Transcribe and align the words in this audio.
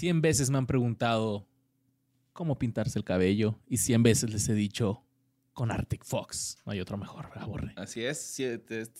Cien 0.00 0.22
veces 0.22 0.48
me 0.48 0.56
han 0.56 0.66
preguntado 0.66 1.46
cómo 2.32 2.58
pintarse 2.58 2.98
el 2.98 3.04
cabello 3.04 3.60
y 3.68 3.76
cien 3.76 4.02
veces 4.02 4.30
les 4.30 4.48
he 4.48 4.54
dicho 4.54 5.04
con 5.52 5.70
Arctic 5.70 6.06
Fox. 6.06 6.56
No 6.64 6.72
hay 6.72 6.80
otro 6.80 6.96
mejor, 6.96 7.28
¿verdad, 7.28 7.46
Borre? 7.46 7.74
Así 7.76 8.02
es. 8.02 8.18
siete- 8.18 8.86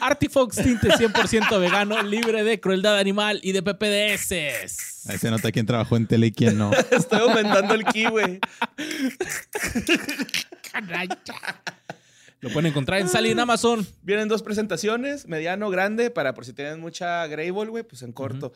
Arctic 0.00 0.32
Fox 0.32 0.56
tinte 0.56 0.88
100% 0.88 1.60
vegano, 1.60 2.02
libre 2.02 2.42
de 2.42 2.58
crueldad 2.58 2.98
animal 2.98 3.38
y 3.44 3.52
de 3.52 3.62
PPDS. 3.62 5.08
Ahí 5.08 5.18
se 5.18 5.30
nota 5.30 5.52
quién 5.52 5.64
trabajó 5.64 5.96
en 5.96 6.08
tele 6.08 6.26
y 6.26 6.32
quién 6.32 6.58
no. 6.58 6.72
Estoy 6.90 7.20
aumentando 7.20 7.74
el 7.74 7.84
ki, 7.84 8.06
güey. 8.06 8.40
Lo 12.44 12.50
pueden 12.50 12.70
encontrar 12.70 13.00
en 13.00 13.08
Sally 13.08 13.30
en 13.30 13.40
Amazon. 13.40 13.86
Vienen 14.02 14.28
dos 14.28 14.42
presentaciones, 14.42 15.26
mediano, 15.26 15.70
grande, 15.70 16.10
para 16.10 16.34
por 16.34 16.44
si 16.44 16.52
tienen 16.52 16.78
mucha 16.78 17.26
Greyball, 17.26 17.70
güey, 17.70 17.84
pues 17.84 18.02
en 18.02 18.12
corto. 18.12 18.52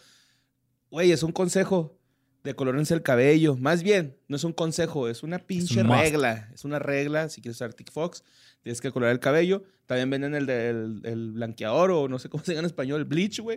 Güey, 0.90 1.10
es 1.10 1.22
un 1.22 1.32
consejo 1.32 1.98
de 2.44 2.52
colórense 2.54 2.92
el 2.92 3.00
cabello. 3.00 3.56
Más 3.56 3.82
bien, 3.82 4.18
no 4.28 4.36
es 4.36 4.44
un 4.44 4.52
consejo, 4.52 5.08
es 5.08 5.22
una 5.22 5.38
pinche 5.38 5.82
regla. 5.82 6.50
Es 6.52 6.66
una 6.66 6.78
regla, 6.78 7.30
si 7.30 7.40
quieres 7.40 7.56
usar 7.56 7.68
Arctic 7.68 7.90
Fox, 7.90 8.22
tienes 8.62 8.82
que 8.82 8.92
colorar 8.92 9.14
el 9.14 9.20
cabello. 9.20 9.62
También 9.86 10.10
venden 10.10 10.34
el 10.34 11.32
blanqueador 11.32 11.90
o 11.90 12.08
no 12.08 12.18
sé 12.18 12.28
cómo 12.28 12.44
se 12.44 12.52
llama 12.52 12.60
en 12.60 12.66
español, 12.66 13.00
el 13.00 13.06
bleach, 13.06 13.40
güey. 13.40 13.56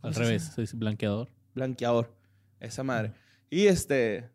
¿Cómo 0.00 0.08
Al 0.08 0.14
se 0.14 0.20
revés, 0.20 0.42
llama? 0.56 0.66
soy 0.66 0.78
blanqueador. 0.78 1.30
Blanqueador. 1.52 2.14
Esa 2.60 2.84
madre. 2.84 3.12
Y 3.50 3.66
este, 3.66 4.30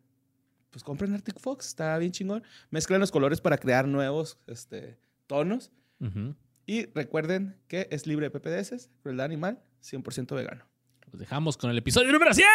pues 0.70 0.84
compren 0.84 1.14
Arctic 1.14 1.40
Fox, 1.40 1.68
está 1.68 1.98
bien 1.98 2.12
chingón. 2.12 2.44
Mezclan 2.72 3.00
los 3.00 3.10
colores 3.10 3.40
para 3.40 3.58
crear 3.58 3.88
nuevos 3.88 4.38
este, 4.46 5.00
tonos. 5.30 5.72
Ujú. 6.02 6.36
Y 6.66 6.88
recuerden 6.88 7.56
que 7.68 7.88
es 7.92 8.06
libre 8.06 8.30
de 8.30 8.38
PPDS, 8.38 8.90
crueldad 9.02 9.26
animal, 9.26 9.64
100% 9.82 10.36
vegano. 10.36 10.66
Los 11.12 11.20
dejamos 11.20 11.56
con 11.56 11.70
el 11.72 11.78
episodio 11.78 12.12
número 12.12 12.34
100. 12.34 12.48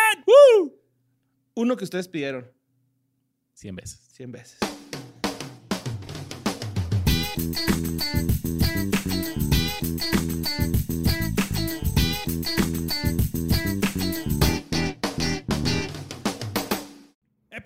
Uno 1.55 1.77
que 1.77 1.85
ustedes 1.85 2.09
pidieron 2.09 2.51
100 3.55 3.77
veces. 3.77 4.01
100 4.13 4.33
veces. 4.33 4.59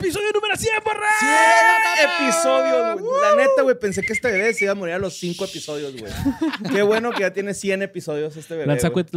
Episodio 0.01 0.31
número 0.33 0.57
100, 0.57 0.73
borra. 0.85 1.09
100 1.19 2.27
episodios, 2.29 3.01
güey. 3.01 3.23
La 3.23 3.35
neta, 3.37 3.63
güey, 3.63 3.79
pensé 3.79 4.03
que 4.03 4.13
este 4.13 4.31
bebé 4.31 4.55
se 4.55 4.65
iba 4.65 4.73
a 4.73 4.77
morir 4.77 4.95
a 4.95 4.99
los 4.99 5.17
5 5.19 5.45
episodios, 5.45 5.93
güey. 5.99 6.13
Qué 6.73 6.83
bueno 6.83 7.11
que 7.13 7.21
ya 7.21 7.33
tiene 7.33 7.53
100 7.55 7.83
episodios 7.83 8.37
este 8.37 8.55
bebé. 8.55 8.67
güey. 8.67 8.69
Lanzacuetes. 9.13 9.15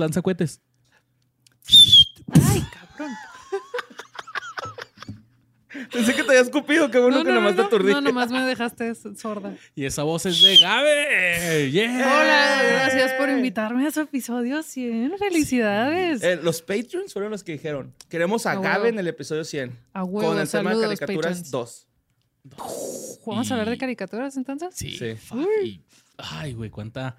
Ay, 2.33 2.63
cabrón. 2.73 3.11
Pensé 5.91 6.13
que 6.13 6.23
te 6.23 6.29
había 6.29 6.41
escupido, 6.41 6.91
qué 6.91 6.99
bueno 6.99 7.23
que 7.23 7.31
nomás 7.31 7.55
te 7.55 7.61
aturdí. 7.61 7.91
no, 7.93 8.01
nomás 8.01 8.29
me 8.31 8.41
dejaste 8.45 8.93
sorda. 9.15 9.55
Y 9.75 9.85
esa 9.85 10.03
voz 10.03 10.25
es 10.25 10.41
de 10.41 10.57
Gabe. 10.57 11.71
Yeah. 11.71 11.91
Hola, 11.95 12.61
gracias 12.63 13.13
por 13.13 13.29
invitarme 13.29 13.87
a 13.87 13.91
su 13.91 14.01
episodio 14.01 14.61
100. 14.63 15.17
Felicidades. 15.17 16.23
Eh, 16.23 16.39
los 16.41 16.61
Patreons 16.61 17.13
fueron 17.13 17.31
los 17.31 17.43
que 17.43 17.53
dijeron, 17.53 17.93
queremos 18.09 18.45
a 18.45 18.51
A 18.51 18.55
Gabe 18.55 18.67
huevo. 18.75 18.85
en 18.87 18.99
el 18.99 19.07
episodio 19.07 19.43
100. 19.43 19.77
a 19.93 20.03
huevo, 20.03 20.29
con 20.29 20.39
el 20.39 20.49
tema 20.49 20.75
de 20.75 20.81
caricaturas 20.83 21.43
patrons. 21.43 21.51
2. 21.51 21.87
¿Vamos 23.25 23.49
a 23.51 23.53
hablar 23.53 23.69
de 23.69 23.75
Y- 23.75 23.79
caricaturas 23.79 24.35
entonces? 24.37 24.69
Sí. 24.75 24.97
Sí. 24.97 25.15
y- 25.63 25.81
Ay, 26.17 26.53
güey, 26.53 26.69
cuánta. 26.69 27.15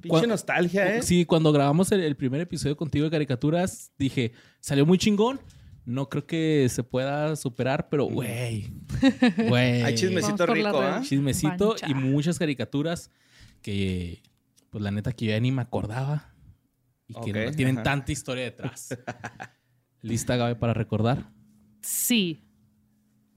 Pinche 0.00 0.26
nostalgia, 0.26 0.96
¿eh? 0.96 1.02
Sí, 1.02 1.26
cuando 1.26 1.52
grabamos 1.52 1.92
el, 1.92 2.00
el 2.00 2.16
primer 2.16 2.40
episodio 2.40 2.74
contigo 2.74 3.04
de 3.04 3.10
caricaturas, 3.10 3.92
dije, 3.98 4.32
salió 4.60 4.86
muy 4.86 4.96
chingón. 4.96 5.40
No 5.84 6.08
creo 6.08 6.26
que 6.26 6.68
se 6.68 6.82
pueda 6.84 7.34
superar, 7.36 7.88
pero 7.88 8.04
güey. 8.04 8.72
Güey. 9.48 9.82
Hay 9.82 9.94
chismecito 9.94 10.46
rico. 10.46 10.80
¿ah? 10.80 11.00
Chismecito 11.02 11.70
Mancha. 11.70 11.88
y 11.88 11.94
muchas 11.94 12.38
caricaturas 12.38 13.10
que, 13.62 14.22
pues 14.70 14.82
la 14.82 14.90
neta, 14.90 15.12
que 15.12 15.26
yo 15.26 15.30
ya 15.32 15.40
ni 15.40 15.52
me 15.52 15.62
acordaba. 15.62 16.34
Y 17.08 17.14
que 17.14 17.32
no 17.32 17.52
tienen 17.52 17.76
ajá. 17.76 17.82
tanta 17.82 18.12
historia 18.12 18.44
detrás. 18.44 18.88
¿Lista, 20.02 20.36
Gabe, 20.36 20.54
para 20.54 20.74
recordar? 20.74 21.30
Sí. 21.82 22.44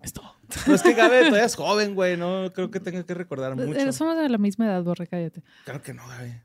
Esto. 0.01 0.21
No 0.67 0.75
es 0.75 0.83
que 0.83 0.93
Gabe 0.93 1.19
todavía 1.21 1.45
es 1.45 1.55
joven, 1.55 1.95
güey. 1.95 2.17
No 2.17 2.51
creo 2.53 2.69
que 2.69 2.79
tenga 2.79 3.03
que 3.03 3.13
recordar 3.13 3.55
mucho. 3.55 3.79
Eh, 3.79 3.91
Somos 3.91 4.17
de 4.17 4.29
la 4.29 4.37
misma 4.37 4.65
edad, 4.65 4.83
Borre, 4.83 5.07
cállate. 5.07 5.43
Claro 5.63 5.81
que 5.81 5.93
no, 5.93 6.07
Gabe. 6.07 6.43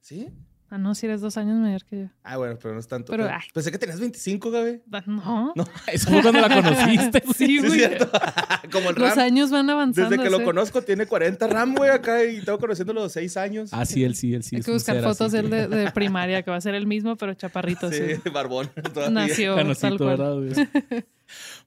¿Sí? 0.00 0.28
Ah, 0.70 0.76
no, 0.76 0.94
si 0.94 1.06
eres 1.06 1.22
dos 1.22 1.38
años 1.38 1.56
mayor 1.58 1.82
que 1.86 1.98
yo. 2.00 2.06
Ah, 2.22 2.36
bueno, 2.36 2.58
pero 2.60 2.74
no 2.74 2.80
es 2.80 2.86
tanto. 2.86 3.10
Pero, 3.10 3.24
Pero, 3.24 3.36
ay. 3.36 3.48
Pensé 3.54 3.72
que 3.72 3.78
tenías 3.78 3.98
25, 4.00 4.50
Gabe. 4.50 4.82
Ah, 4.92 5.02
No. 5.06 5.52
No. 5.56 5.64
Eso 5.92 6.10
fue 6.10 6.20
cuando 6.20 6.40
la 6.46 6.54
conociste. 6.54 7.20
güey. 7.20 7.34
Sí, 7.38 7.46
Sí, 7.46 7.58
güey. 7.58 7.70
cierto. 7.78 8.10
Como 8.72 8.90
el 8.90 8.96
Los 8.96 9.16
años 9.16 9.50
van 9.50 9.70
avanzando. 9.70 10.10
Desde 10.10 10.22
que 10.22 10.28
lo 10.30 10.38
sí. 10.38 10.44
conozco 10.44 10.82
tiene 10.82 11.06
40 11.06 11.46
Ram, 11.46 11.74
güey, 11.74 11.90
acá 11.90 12.22
y 12.24 12.42
tengo 12.42 12.58
conociéndolo 12.58 13.00
los 13.00 13.12
6 13.12 13.36
años. 13.38 13.70
Ah, 13.72 13.86
sí, 13.86 14.04
él 14.04 14.14
sí, 14.14 14.34
él 14.34 14.42
sí. 14.42 14.56
Hay 14.56 14.60
es 14.60 14.66
que 14.66 14.72
buscar 14.72 14.96
ser 14.96 15.04
fotos 15.04 15.32
así. 15.32 15.36
de 15.36 15.38
él 15.40 15.70
de, 15.70 15.76
de 15.84 15.90
primaria, 15.92 16.42
que 16.42 16.50
va 16.50 16.58
a 16.58 16.60
ser 16.60 16.74
el 16.74 16.86
mismo, 16.86 17.16
pero 17.16 17.32
chaparrito. 17.32 17.90
sí, 17.90 17.98
sí. 18.22 18.30
barbón. 18.30 18.70
todavía. 18.92 19.10
Nació 19.26 19.54
tal 19.54 19.62
Canocito, 19.64 19.96
cual. 19.96 20.08
¿verdad, 20.18 20.34
güey? 20.34 21.04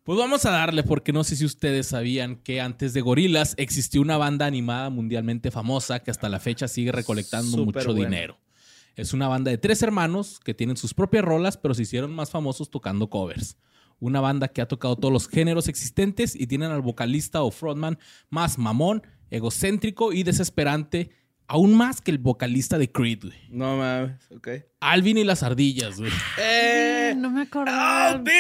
Pues 0.04 0.18
vamos 0.18 0.46
a 0.46 0.52
darle, 0.52 0.84
porque 0.84 1.14
no 1.14 1.24
sé 1.24 1.36
si 1.36 1.46
ustedes 1.46 1.88
sabían 1.88 2.36
que 2.36 2.62
antes 2.62 2.94
de 2.94 3.02
Gorilas 3.02 3.54
existió 3.58 4.02
una 4.02 4.18
banda 4.18 4.46
animada 4.48 4.90
mundialmente 4.90 5.52
famosa 5.52 6.00
que 6.00 6.10
hasta 6.12 6.30
la 6.30 6.40
fecha 6.40 6.68
sigue 6.68 6.92
recolectando 6.92 7.58
Súper 7.58 7.66
mucho 7.84 7.94
buena. 7.94 8.10
dinero. 8.10 8.38
Es 8.96 9.14
una 9.14 9.28
banda 9.28 9.52
de 9.52 9.58
tres 9.58 9.82
hermanos 9.82 10.40
que 10.44 10.54
tienen 10.54 10.78
sus 10.78 10.94
propias 10.94 11.24
rolas, 11.24 11.58
pero 11.58 11.74
se 11.74 11.84
hicieron 11.84 12.14
más 12.14 12.30
famosos 12.30 12.70
tocando 12.70 13.10
covers. 13.10 13.58
Una 14.00 14.20
banda 14.20 14.48
que 14.48 14.62
ha 14.62 14.68
tocado 14.68 14.96
todos 14.96 15.14
los 15.14 15.28
géneros 15.28 15.68
existentes 15.68 16.36
y 16.36 16.48
tienen 16.48 16.72
al 16.72 16.82
vocalista 16.82 17.44
o 17.44 17.52
frontman 17.52 18.00
más 18.30 18.58
mamón, 18.58 19.04
egocéntrico 19.30 20.12
y 20.12 20.24
desesperante, 20.24 21.12
aún 21.48 21.74
más 21.76 22.02
que 22.02 22.12
el 22.12 22.18
vocalista 22.18 22.78
de 22.78 22.92
Creed, 22.92 23.20
güey. 23.24 23.38
No 23.50 23.78
mames, 23.78 24.14
ok. 24.32 24.48
Alvin 24.80 25.18
y 25.18 25.24
las 25.24 25.44
ardillas, 25.44 25.98
güey. 26.00 26.12
¡Eh! 26.40 27.14
No 27.18 27.30
me 27.30 27.42
acordaba. 27.44 28.10
¡Alvin! 28.10 28.32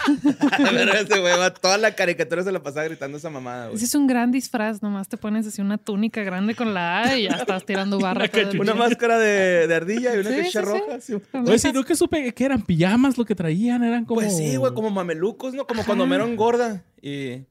Pero 0.56 0.92
ese 0.94 1.20
güey 1.20 1.38
va 1.38 1.52
toda 1.54 1.78
la 1.78 1.94
caricatura 1.94 2.42
se 2.42 2.50
la 2.50 2.62
pasaba 2.62 2.84
gritando 2.84 3.18
esa 3.18 3.30
mamada, 3.30 3.66
güey. 3.66 3.76
Ese 3.76 3.84
es 3.84 3.94
un 3.94 4.06
gran 4.06 4.30
disfraz, 4.32 4.82
nomás 4.82 5.08
te 5.08 5.16
pones 5.16 5.46
así 5.46 5.60
una 5.60 5.78
túnica 5.78 6.22
grande 6.22 6.54
con 6.54 6.74
la 6.74 7.02
A 7.02 7.16
y 7.18 7.24
ya 7.24 7.30
estás 7.36 7.64
tirando 7.64 7.98
barra. 8.00 8.28
Una 8.58 8.74
máscara 8.74 9.18
de, 9.18 9.66
de 9.68 9.74
ardilla 9.74 10.14
y 10.16 10.18
una 10.18 10.30
Sí, 10.30 10.36
cachucha 10.36 10.60
sí, 10.62 10.66
sí. 10.66 10.72
roja. 10.72 11.00
sí. 11.00 11.14
Oye, 11.46 11.58
si 11.58 11.72
no 11.72 11.84
que 11.84 11.94
supe 11.94 12.32
que 12.34 12.44
eran 12.44 12.62
pijamas 12.62 13.18
lo 13.18 13.24
que 13.24 13.34
traían, 13.34 13.84
eran 13.84 14.04
como... 14.04 14.20
Pues 14.20 14.36
sí, 14.36 14.56
güey, 14.56 14.72
como 14.74 14.90
mamelucos, 14.90 15.54
¿no? 15.54 15.66
Como 15.66 15.84
cuando 15.84 16.06
Mero 16.06 16.26
engorda. 16.26 16.82
Y... 17.02 17.44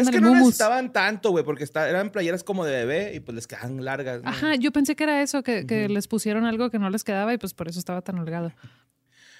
es 0.00 0.10
que 0.10 0.20
no 0.20 0.28
mumus. 0.28 0.40
necesitaban 0.46 0.92
tanto, 0.92 1.30
güey, 1.30 1.44
porque 1.44 1.64
está- 1.64 1.88
eran 1.88 2.10
playeras 2.10 2.42
como 2.44 2.64
de 2.64 2.72
bebé 2.84 3.14
y 3.14 3.20
pues 3.20 3.34
les 3.34 3.46
quedan 3.46 3.84
largas. 3.84 4.22
¿no? 4.22 4.28
Ajá, 4.30 4.54
yo 4.56 4.72
pensé 4.72 4.96
que 4.96 5.04
era 5.04 5.22
eso, 5.22 5.42
que, 5.42 5.66
que 5.66 5.88
les 5.88 6.08
pusieron 6.08 6.44
algo 6.44 6.70
que 6.70 6.78
no 6.78 6.88
les 6.90 7.04
quedaba 7.04 7.32
y 7.34 7.38
pues 7.38 7.54
por 7.54 7.68
eso 7.68 7.78
estaba 7.78 8.02
tan 8.02 8.18
holgado. 8.18 8.52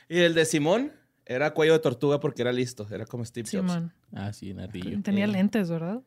Y 0.09 0.19
el 0.19 0.35
de 0.35 0.45
Simón 0.45 0.93
era 1.25 1.55
cuello 1.55 1.73
de 1.73 1.79
tortuga 1.79 2.21
porque 2.21 2.43
era 2.43 2.53
listo. 2.53 2.87
Era 2.91 3.07
como 3.07 3.25
Steve 3.25 3.49
Jobs. 3.51 3.71
Simón. 3.73 3.93
Ah, 4.15 4.33
sí, 4.33 4.53
Nardillo. 4.53 5.01
Tenía 5.03 5.25
Eh. 5.25 5.29
lentes, 5.29 5.71
¿verdad? 5.71 6.01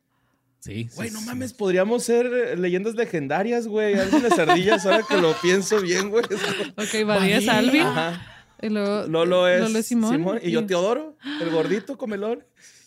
Sí, 0.60 0.88
sí, 0.90 0.96
Güey, 0.96 1.12
no 1.12 1.20
sí. 1.20 1.26
mames, 1.28 1.54
podríamos 1.54 2.04
ser 2.04 2.26
eh, 2.26 2.58
leyendas 2.58 2.96
legendarias, 2.96 3.68
güey. 3.68 3.94
Alvin 4.00 4.24
las 4.24 4.38
ardillas, 4.40 4.86
ahora 4.86 5.02
que 5.08 5.18
lo 5.18 5.34
pienso 5.42 5.80
bien, 5.80 6.10
güey. 6.10 6.24
Ok, 6.26 7.06
Badía 7.06 7.38
es 7.38 7.48
Alvin. 7.48 7.82
Ajá. 7.84 8.22
Y 8.62 8.70
luego 8.70 9.06
Lolo 9.08 9.48
es, 9.48 9.62
Lolo 9.62 9.78
es 9.80 9.86
Simón. 9.86 10.40
Y 10.42 10.50
yo 10.52 10.66
Teodoro, 10.66 11.18
el 11.42 11.50
gordito 11.52 11.98
comelón. 11.98 12.44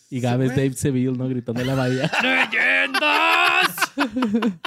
Y 0.09 0.19
Gabe 0.21 0.45
es. 0.47 0.55
Dave 0.55 0.73
Seville, 0.73 1.15
¿no? 1.17 1.27
Gritando 1.29 1.61
en 1.61 1.67
la 1.67 1.75
bahía. 1.75 2.09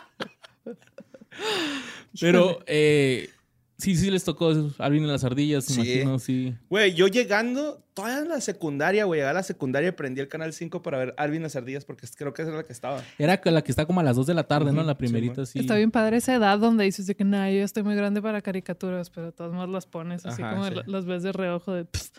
Pero, 2.20 2.60
eh, 2.66 3.30
sí, 3.78 3.96
sí 3.96 4.10
les 4.10 4.22
tocó 4.24 4.52
Alvin 4.78 5.04
y 5.04 5.06
las 5.06 5.24
ardillas, 5.24 5.64
Sí. 5.64 5.74
imagino, 5.80 6.18
sí. 6.18 6.54
Güey, 6.68 6.94
yo 6.94 7.08
llegando, 7.08 7.82
todavía 7.94 8.18
en 8.20 8.28
la 8.28 8.40
secundaria, 8.40 9.04
güey, 9.06 9.20
llegué 9.20 9.30
a 9.30 9.32
la 9.32 9.42
secundaria 9.42 9.88
y 9.88 9.92
prendí 9.92 10.20
el 10.20 10.28
canal 10.28 10.52
5 10.52 10.82
para 10.82 10.98
ver 10.98 11.14
Alvin 11.16 11.42
las 11.42 11.56
ardillas 11.56 11.84
porque 11.86 12.06
creo 12.16 12.32
que 12.34 12.42
esa 12.42 12.50
era 12.50 12.58
la 12.58 12.64
que 12.66 12.72
estaba. 12.72 13.02
Era 13.18 13.40
la 13.44 13.62
que 13.64 13.72
está 13.72 13.86
como 13.86 14.00
a 14.00 14.02
las 14.02 14.16
2 14.16 14.26
de 14.26 14.34
la 14.34 14.44
tarde, 14.44 14.72
¿no? 14.72 14.80
Ujú, 14.80 14.86
La 14.86 14.92
sí, 14.92 14.98
primerita, 14.98 15.46
sí. 15.46 15.58
Está 15.58 15.74
bien 15.74 15.90
padre 15.90 16.18
esa 16.18 16.34
edad 16.34 16.58
donde 16.58 16.84
dices 16.84 17.06
de 17.06 17.16
que, 17.16 17.24
nah, 17.24 17.48
yo 17.48 17.56
ya 17.58 17.64
estoy 17.64 17.82
muy 17.82 17.94
grande 17.96 18.20
para 18.20 18.42
caricaturas, 18.42 19.08
pero 19.10 19.26
de 19.26 19.32
todos 19.32 19.52
modos 19.54 19.70
las 19.70 19.86
pones 19.86 20.26
así 20.26 20.42
Ajá, 20.42 20.52
como 20.54 20.68
sí. 20.68 20.74
los 20.86 21.06
ves 21.06 21.22
de 21.22 21.32
reojo 21.32 21.72
de 21.72 21.86
"Pff, 21.86 22.10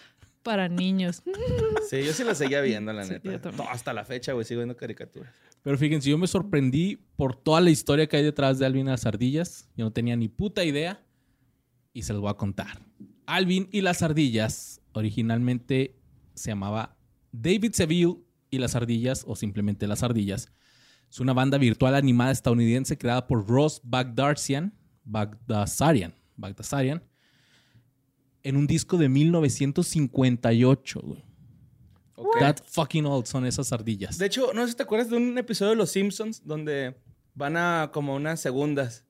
para 0.43 0.69
niños. 0.69 1.23
Sí, 1.89 2.01
yo 2.03 2.13
sí 2.13 2.23
la 2.23 2.33
seguía 2.33 2.61
viendo, 2.61 2.93
la 2.93 3.03
Sí, 3.03 3.15
neta. 3.23 3.51
No, 3.51 3.63
hasta 3.69 3.93
la 3.93 4.05
fecha, 4.05 4.31
güey, 4.31 4.45
sigo 4.45 4.59
viendo 4.61 4.75
caricaturas. 4.75 5.31
Pero 5.61 5.77
fíjense, 5.77 6.09
yo 6.09 6.17
me 6.17 6.27
sorprendí 6.27 6.97
por 7.17 7.35
toda 7.35 7.59
la 7.61 7.69
historia 7.69 8.07
que 8.07 8.17
hay 8.17 8.23
detrás 8.23 8.57
de 8.57 8.65
Alvin 8.65 8.87
y 8.87 8.89
las 8.89 9.05
ardillas. 9.05 9.69
Yo 9.75 9.83
no 9.85 9.91
tenía 9.91 10.15
ni 10.15 10.29
puta 10.29 10.63
idea 10.63 11.03
y 11.91 12.03
se 12.03 12.13
los 12.13 12.21
voy 12.21 12.31
a 12.31 12.35
contar. 12.35 12.79
Alvin 13.25 13.67
y 13.71 13.81
las 13.81 14.01
ardillas 14.01 14.81
originalmente 14.93 15.99
se 16.33 16.51
llamaba 16.51 16.97
David 17.31 17.73
Seville 17.73 18.15
y 18.49 18.57
las 18.59 18.75
ardillas 18.75 19.25
o 19.27 19.35
simplemente 19.35 19.85
las 19.85 20.03
ardillas. 20.03 20.51
Es 21.11 21.19
una 21.19 21.33
banda 21.33 21.57
virtual 21.57 21.95
animada 21.95 22.31
estadounidense 22.31 22.97
creada 22.97 23.27
por 23.27 23.47
Ross 23.47 23.81
Bagdasarian, 23.83 24.73
Bagdasarian, 25.03 26.15
Bagdasarian 26.37 27.03
en 28.43 28.57
un 28.57 28.67
disco 28.67 28.97
de 28.97 29.09
1958, 29.09 31.01
güey. 31.01 31.23
That 32.39 32.57
fucking 32.65 33.05
old 33.05 33.25
son 33.25 33.45
esas 33.45 33.71
ardillas. 33.73 34.17
De 34.17 34.25
hecho, 34.25 34.53
no 34.53 34.63
sé 34.63 34.71
si 34.71 34.77
te 34.77 34.83
acuerdas 34.83 35.09
de 35.09 35.17
un 35.17 35.37
episodio 35.37 35.71
de 35.71 35.75
Los 35.75 35.91
Simpsons 35.91 36.41
donde 36.45 36.95
van 37.35 37.57
a 37.57 37.91
como 37.93 38.15
unas 38.15 38.39
segundas 38.39 39.05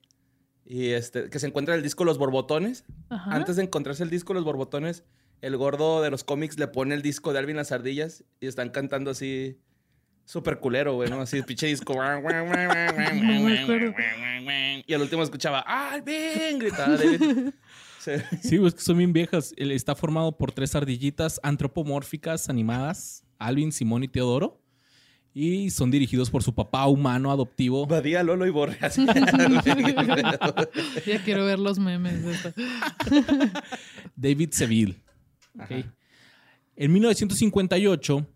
y 0.64 0.88
este 0.88 1.28
que 1.30 1.38
se 1.38 1.46
encuentra 1.46 1.74
el 1.74 1.82
disco 1.82 2.04
Los 2.04 2.18
Borbotones. 2.18 2.84
Ajá. 3.10 3.34
Antes 3.34 3.56
de 3.56 3.62
encontrarse 3.62 4.02
el 4.02 4.10
disco 4.10 4.34
Los 4.34 4.44
Borbotones, 4.44 5.04
el 5.42 5.56
gordo 5.56 6.02
de 6.02 6.10
los 6.10 6.24
cómics 6.24 6.58
le 6.58 6.68
pone 6.68 6.94
el 6.94 7.02
disco 7.02 7.32
de 7.32 7.38
Alvin 7.38 7.56
las 7.56 7.72
ardillas 7.72 8.24
y 8.40 8.46
están 8.46 8.70
cantando 8.70 9.10
así 9.10 9.60
súper 10.24 10.58
culero, 10.58 10.94
güey, 10.94 11.10
¿no? 11.10 11.20
Así 11.20 11.42
pinche 11.42 11.66
disco. 11.66 11.94
y 14.86 14.94
al 14.94 15.02
último 15.02 15.22
escuchaba 15.22 15.60
Alvin, 15.60 16.58
gritaba 16.58 16.96
David. 16.96 17.50
Sí. 18.42 18.42
Sí, 18.42 18.56
es 18.64 18.74
que 18.74 18.80
son 18.80 18.98
bien 18.98 19.12
viejas. 19.12 19.52
Está 19.56 19.94
formado 19.94 20.36
por 20.36 20.52
tres 20.52 20.74
ardillitas 20.74 21.40
antropomórficas 21.42 22.48
animadas, 22.48 23.24
Alvin, 23.38 23.72
Simón 23.72 24.04
y 24.04 24.08
Teodoro. 24.08 24.60
Y 25.36 25.70
son 25.70 25.90
dirigidos 25.90 26.30
por 26.30 26.44
su 26.44 26.54
papá 26.54 26.86
humano 26.86 27.32
adoptivo. 27.32 27.86
Badía, 27.86 28.22
Lolo 28.22 28.46
y 28.46 28.50
Borre. 28.50 28.78
así. 28.80 29.04
Ya 31.06 31.22
quiero 31.24 31.44
ver 31.44 31.58
los 31.58 31.78
memes 31.78 32.22
de 32.22 32.32
esto. 32.32 32.52
David 34.16 34.50
Seville. 34.52 34.96
Ok. 35.58 35.84
En 36.76 36.92
1958, 36.92 38.26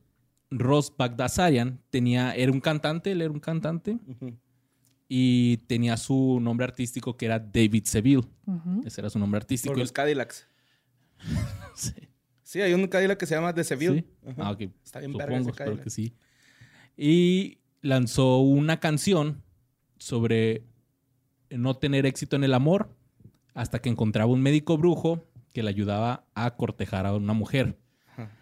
Ross 0.51 0.93
Bagdasarian 0.97 1.81
tenía, 1.91 2.35
era 2.35 2.53
un 2.53 2.61
cantante, 2.61 3.13
él 3.13 3.23
era 3.23 3.31
un 3.31 3.41
cantante. 3.41 3.99
Y 5.09 5.57
tenía 5.67 5.97
su 5.97 6.39
nombre 6.41 6.65
artístico 6.65 7.17
que 7.17 7.27
era 7.27 7.39
David 7.39 7.85
Seville. 7.85 8.29
Ese 8.85 9.01
era 9.01 9.09
su 9.11 9.19
nombre 9.19 9.39
artístico. 9.39 9.73
Por 9.73 9.79
los 9.81 9.93
Cadillacs. 9.93 10.47
Sí. 11.75 11.93
Sí, 12.43 12.61
hay 12.63 12.73
un 12.73 12.87
Cadillac 12.87 13.19
que 13.19 13.27
se 13.27 13.35
llama 13.35 13.53
The 13.55 13.63
Seville. 13.63 14.07
Ah, 14.39 14.51
ok. 14.53 14.63
Está 14.83 15.01
bien 15.01 15.13
verga 15.13 15.27
Supongo, 15.27 15.41
ese 15.43 15.51
espero 15.51 15.67
Cadillac. 15.67 15.85
que 15.85 15.91
sí. 15.91 16.15
Y 16.97 17.59
lanzó 17.83 18.39
una 18.39 18.81
canción 18.81 19.43
sobre 19.99 20.65
no 21.51 21.77
tener 21.77 22.07
éxito 22.07 22.37
en 22.37 22.45
el 22.45 22.55
amor 22.55 22.97
hasta 23.55 23.81
que 23.81 23.91
encontraba 23.91 24.33
un 24.33 24.41
médico 24.41 24.79
brujo 24.79 25.25
que 25.53 25.63
le 25.63 25.69
ayudaba 25.69 26.27
a 26.35 26.57
cortejar 26.57 27.07
a 27.07 27.15
una 27.15 27.33
mujer. 27.35 27.79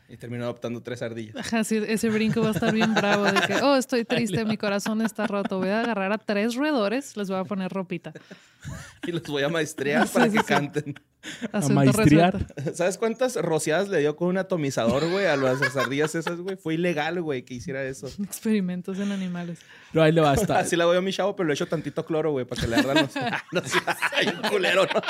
Y 0.08 0.16
terminó 0.16 0.44
adoptando 0.44 0.80
tres 0.82 1.02
ardillas. 1.02 1.34
Ajá, 1.36 1.64
sí, 1.64 1.82
ese 1.86 2.08
brinco 2.10 2.40
va 2.40 2.48
a 2.48 2.52
estar 2.52 2.72
bien 2.72 2.94
bravo 2.94 3.24
de 3.24 3.40
que, 3.40 3.54
oh, 3.56 3.76
estoy 3.76 4.04
triste, 4.04 4.44
mi 4.44 4.56
corazón 4.56 5.02
está 5.02 5.26
roto. 5.26 5.58
Voy 5.58 5.68
a 5.70 5.80
agarrar 5.80 6.12
a 6.12 6.18
tres 6.18 6.54
roedores, 6.54 7.16
les 7.16 7.28
voy 7.28 7.38
a 7.38 7.44
poner 7.44 7.72
ropita. 7.72 8.12
Y 9.06 9.12
los 9.12 9.22
voy 9.22 9.44
a 9.44 9.48
maestrear 9.48 10.08
Sí, 10.08 10.14
para 10.14 10.28
sí, 10.28 10.38
que 10.38 10.42
canten. 10.44 10.94
Maestrear. 11.70 12.34
resuelto. 12.34 12.74
¿Sabes 12.74 12.98
cuántas 12.98 13.36
rociadas 13.36 13.88
le 13.88 14.00
dio 14.00 14.16
con 14.16 14.28
un 14.28 14.38
atomizador, 14.38 15.08
güey, 15.10 15.26
a 15.26 15.36
las 15.36 15.76
ardillas 15.76 16.14
esas, 16.14 16.40
güey? 16.40 16.56
Fue 16.56 16.74
ilegal, 16.74 17.20
güey, 17.22 17.42
que 17.42 17.54
hiciera 17.54 17.82
eso. 17.84 18.08
Experimentos 18.22 18.98
en 18.98 19.12
animales. 19.12 19.58
Pero 19.92 20.04
ahí 20.04 20.12
le 20.12 20.20
basta. 20.20 20.58
Así 20.58 20.76
la 20.76 20.86
voy 20.86 20.96
a 20.96 21.00
mi 21.00 21.12
chavo, 21.12 21.36
pero 21.36 21.46
le 21.48 21.54
echo 21.54 21.66
tantito 21.66 22.04
cloro, 22.04 22.32
güey, 22.32 22.44
para 22.44 22.60
que 22.60 22.68
le 22.68 22.76
ardan 22.76 22.96
los... 22.96 23.14
los... 23.52 23.72
Ay, 24.12 24.28
un 24.28 24.48
culero, 24.48 24.82
¿no? 24.82 25.00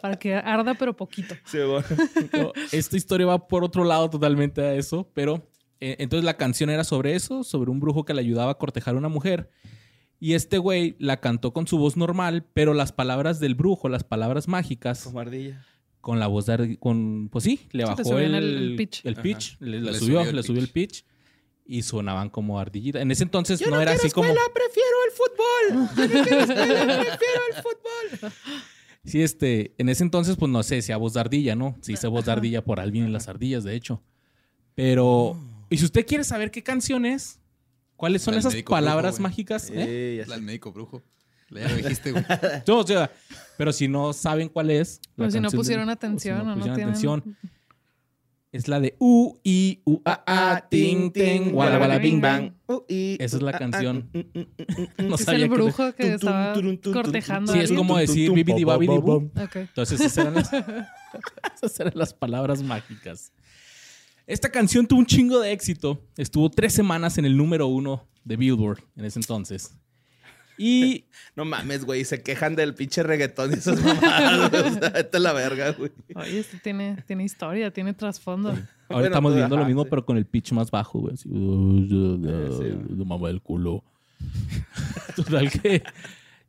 Para 0.00 0.16
que 0.16 0.34
arda, 0.34 0.74
pero 0.74 0.96
poquito. 0.96 1.34
Sí, 1.44 1.58
güey. 1.58 1.82
No, 2.32 2.52
esta 2.72 2.96
historia 2.96 3.26
va 3.26 3.46
por 3.46 3.64
otro 3.64 3.84
lado 3.84 4.10
totalmente 4.10 4.62
a 4.62 4.74
eso, 4.74 5.08
pero 5.14 5.46
eh, 5.80 5.96
entonces 5.98 6.24
la 6.24 6.36
canción 6.36 6.70
era 6.70 6.84
sobre 6.84 7.14
eso, 7.14 7.42
sobre 7.44 7.70
un 7.70 7.80
brujo 7.80 8.04
que 8.04 8.14
le 8.14 8.20
ayudaba 8.20 8.52
a 8.52 8.58
cortejar 8.58 8.94
a 8.94 8.98
una 8.98 9.08
mujer. 9.08 9.50
Y 10.22 10.34
este 10.34 10.58
güey 10.58 10.96
la 10.98 11.16
cantó 11.18 11.52
con 11.54 11.66
su 11.66 11.78
voz 11.78 11.96
normal, 11.96 12.44
pero 12.52 12.74
las 12.74 12.92
palabras 12.92 13.40
del 13.40 13.54
brujo, 13.54 13.88
las 13.88 14.04
palabras 14.04 14.48
mágicas, 14.48 15.04
Como 15.04 15.20
ardilla. 15.20 15.64
con 16.02 16.18
la 16.20 16.26
voz 16.26 16.44
de 16.46 16.76
con 16.78 17.28
pues 17.32 17.44
sí, 17.44 17.60
le 17.72 17.84
bajó 17.86 18.18
el, 18.18 18.34
el- 18.34 18.76
pitch. 18.76 19.00
el 19.06 19.16
pitch, 19.16 19.56
le, 19.60 19.80
le 19.80 19.92
Le 19.92 19.98
subió, 19.98 20.18
subió 20.18 20.30
el 20.30 20.36
le 20.36 20.42
subió 20.42 20.60
el 20.60 20.68
pitch 20.68 21.04
y 21.64 21.82
sonaban 21.82 22.28
como 22.28 22.58
ardillita. 22.60 23.00
En 23.00 23.10
ese 23.10 23.22
entonces 23.22 23.60
no, 23.66 23.80
era 23.80 23.92
así 23.92 24.10
como 24.10 24.28
prefiero 24.52 24.96
el 25.06 25.12
fútbol. 25.12 25.88
Yo 26.26 26.36
no 26.36 26.42
escuela, 26.42 26.96
prefiero 27.02 27.40
el 27.48 27.62
fútbol. 27.62 28.32
Sí, 29.04 29.22
este, 29.22 29.74
en 29.78 29.88
ese 29.88 30.02
entonces, 30.04 30.36
pues 30.36 30.52
no 30.52 30.62
sé, 30.62 30.74
decía 30.74 30.98
voz 30.98 31.14
de 31.14 31.20
ardilla, 31.20 31.54
¿no? 31.56 31.76
Sí, 31.80 31.94
hice 31.94 32.06
voz 32.08 32.26
de 32.26 32.32
ardilla 32.32 32.62
por 32.62 32.78
Alvin 32.80 33.08
y 33.08 33.10
las 33.10 33.28
ardillas, 33.28 33.64
de 33.64 33.74
hecho. 33.74 34.02
Pero, 34.74 35.36
y 35.70 35.78
si 35.78 35.84
usted 35.86 36.04
quiere 36.06 36.24
saber 36.24 36.50
qué 36.50 36.62
canción 36.62 37.06
es, 37.06 37.39
¿cuáles 38.00 38.22
son 38.22 38.32
esas 38.34 38.56
palabras 38.62 39.14
brujo, 39.16 39.22
mágicas? 39.24 39.68
¿eh? 39.70 40.20
Eh, 40.20 40.24
del 40.26 40.40
médico 40.42 40.72
brujo. 40.72 41.02
Ya 41.50 41.68
lo 41.68 41.76
dijiste, 41.76 42.12
güey. 42.12 42.24
No, 42.66 42.78
o 42.78 42.86
sea, 42.86 43.10
pero 43.58 43.72
si 43.72 43.88
no 43.88 44.12
saben 44.14 44.48
cuál 44.48 44.70
es. 44.70 45.00
la 45.04 45.12
Pero 45.16 45.30
si 45.32 45.40
no 45.40 45.50
de- 45.50 45.56
pusieron 45.56 45.84
o 45.88 45.92
si 45.92 45.92
atención 45.92 46.36
no 46.38 46.42
o 46.42 46.46
no 46.46 46.54
pusieron 46.54 46.76
tienen- 46.76 46.88
atención, 46.94 47.36
es 48.52 48.66
la 48.68 48.80
de 48.80 48.96
U, 48.98 49.38
I, 49.44 49.80
U, 49.84 50.00
A, 50.04 50.22
A, 50.54 50.68
Ting, 50.68 51.12
Ting, 51.12 51.52
Walla, 51.54 51.78
Walla, 51.78 51.98
Bing, 51.98 52.20
Bang. 52.20 52.52
Esa 52.88 53.36
es 53.36 53.42
la 53.42 53.52
canción. 53.52 54.08
No 54.98 55.14
Es 55.16 55.20
sabía 55.24 55.44
el 55.44 55.50
brujo 55.50 55.92
que 55.94 56.14
estaba 56.14 56.54
cortejando 56.92 57.52
Sí, 57.52 57.58
es 57.60 57.70
como 57.72 57.98
decir 57.98 58.32
bibidi 58.32 58.64
babidi. 58.64 58.94
Entonces 59.54 60.00
esas 60.00 60.16
eran 60.18 60.34
las, 60.34 60.50
esas 61.54 61.80
eran 61.80 61.92
las 61.96 62.14
palabras 62.14 62.62
mágicas. 62.62 63.32
Esta 64.30 64.48
canción 64.48 64.86
tuvo 64.86 65.00
un 65.00 65.06
chingo 65.06 65.40
de 65.40 65.50
éxito. 65.50 66.00
Estuvo 66.16 66.48
tres 66.50 66.72
semanas 66.72 67.18
en 67.18 67.24
el 67.24 67.36
número 67.36 67.66
uno 67.66 68.06
de 68.24 68.36
Billboard 68.36 68.78
en 68.94 69.04
ese 69.04 69.18
entonces. 69.18 69.76
Y 70.56 71.06
No 71.34 71.44
mames, 71.44 71.84
güey. 71.84 72.04
Se 72.04 72.22
quejan 72.22 72.54
del 72.54 72.76
pinche 72.76 73.02
reggaetón 73.02 73.50
y 73.50 73.54
esas 73.54 73.82
mamadas. 73.82 74.50
güey. 74.50 74.62
O 74.62 74.78
sea, 74.78 74.90
vete 74.90 75.16
a 75.16 75.20
la 75.20 75.32
verga, 75.32 75.72
güey. 75.72 75.90
Oye, 76.14 76.38
este 76.38 76.58
tiene, 76.58 77.02
tiene 77.08 77.24
historia, 77.24 77.72
tiene 77.72 77.92
trasfondo. 77.92 78.50
ahora 78.50 78.68
Bueno, 78.88 79.06
estamos 79.06 79.34
viendo 79.34 79.56
lo 79.56 79.64
mismo, 79.64 79.82
sí. 79.82 79.88
pero 79.90 80.06
con 80.06 80.16
el 80.16 80.26
pitch 80.26 80.52
más 80.52 80.70
bajo, 80.70 81.00
güey. 81.00 81.14
Así, 81.14 81.28
mamá 81.28 83.26
del 83.26 83.42
culo. 83.42 83.82
Total 85.16 85.50
que 85.50 85.82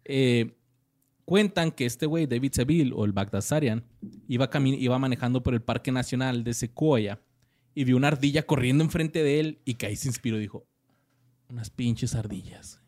eh, 0.05 0.53
cuentan 1.25 1.71
que 1.71 1.87
este 1.87 2.05
güey, 2.05 2.27
David 2.27 2.51
Seville 2.53 2.91
o 2.95 3.05
el 3.05 3.11
Bagdasarian, 3.11 3.83
iba, 4.27 4.47
iba 4.53 4.99
manejando 4.99 5.41
por 5.41 5.55
el 5.55 5.63
Parque 5.63 5.91
Nacional 5.91 6.43
de 6.43 6.53
Sequoia 6.53 7.19
y 7.73 7.83
vio 7.83 7.97
una 7.97 8.09
ardilla 8.09 8.43
corriendo 8.43 8.83
enfrente 8.83 9.23
de 9.23 9.39
él 9.39 9.61
y 9.65 9.75
que 9.75 9.85
ahí 9.85 9.95
se 9.95 10.07
inspiró 10.07 10.37
y 10.37 10.41
dijo, 10.41 10.65
unas 11.49 11.69
pinches 11.69 12.15
ardillas. 12.15 12.81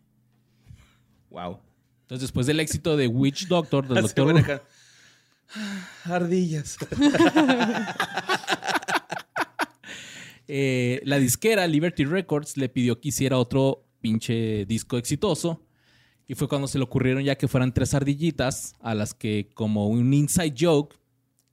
Wow. 1.30 1.60
Entonces, 2.02 2.22
después 2.22 2.48
del 2.48 2.60
éxito 2.60 2.98
de 2.98 3.08
Witch 3.08 3.48
Doctor, 3.48 3.88
del 3.88 4.04
doctor... 4.04 4.62
Ardillas. 6.06 6.78
Eh, 10.56 11.02
la 11.06 11.20
disquera 11.20 11.66
Liberty 11.66 12.04
Records 12.04 12.58
le 12.58 12.68
pidió 12.68 13.00
que 13.00 13.08
hiciera 13.08 13.38
otro 13.38 13.88
pinche 14.02 14.66
disco 14.66 14.98
exitoso. 14.98 15.66
Y 16.28 16.36
fue 16.36 16.48
cuando 16.48 16.68
se 16.68 16.78
le 16.78 16.84
ocurrieron 16.84 17.24
ya 17.24 17.38
que 17.38 17.48
fueran 17.48 17.74
tres 17.74 17.94
ardillitas 17.94 18.75
a 18.82 18.94
las 18.94 19.13
que, 19.13 19.50
como 19.54 19.88
un 19.88 20.13
inside 20.13 20.54
joke, 20.60 20.96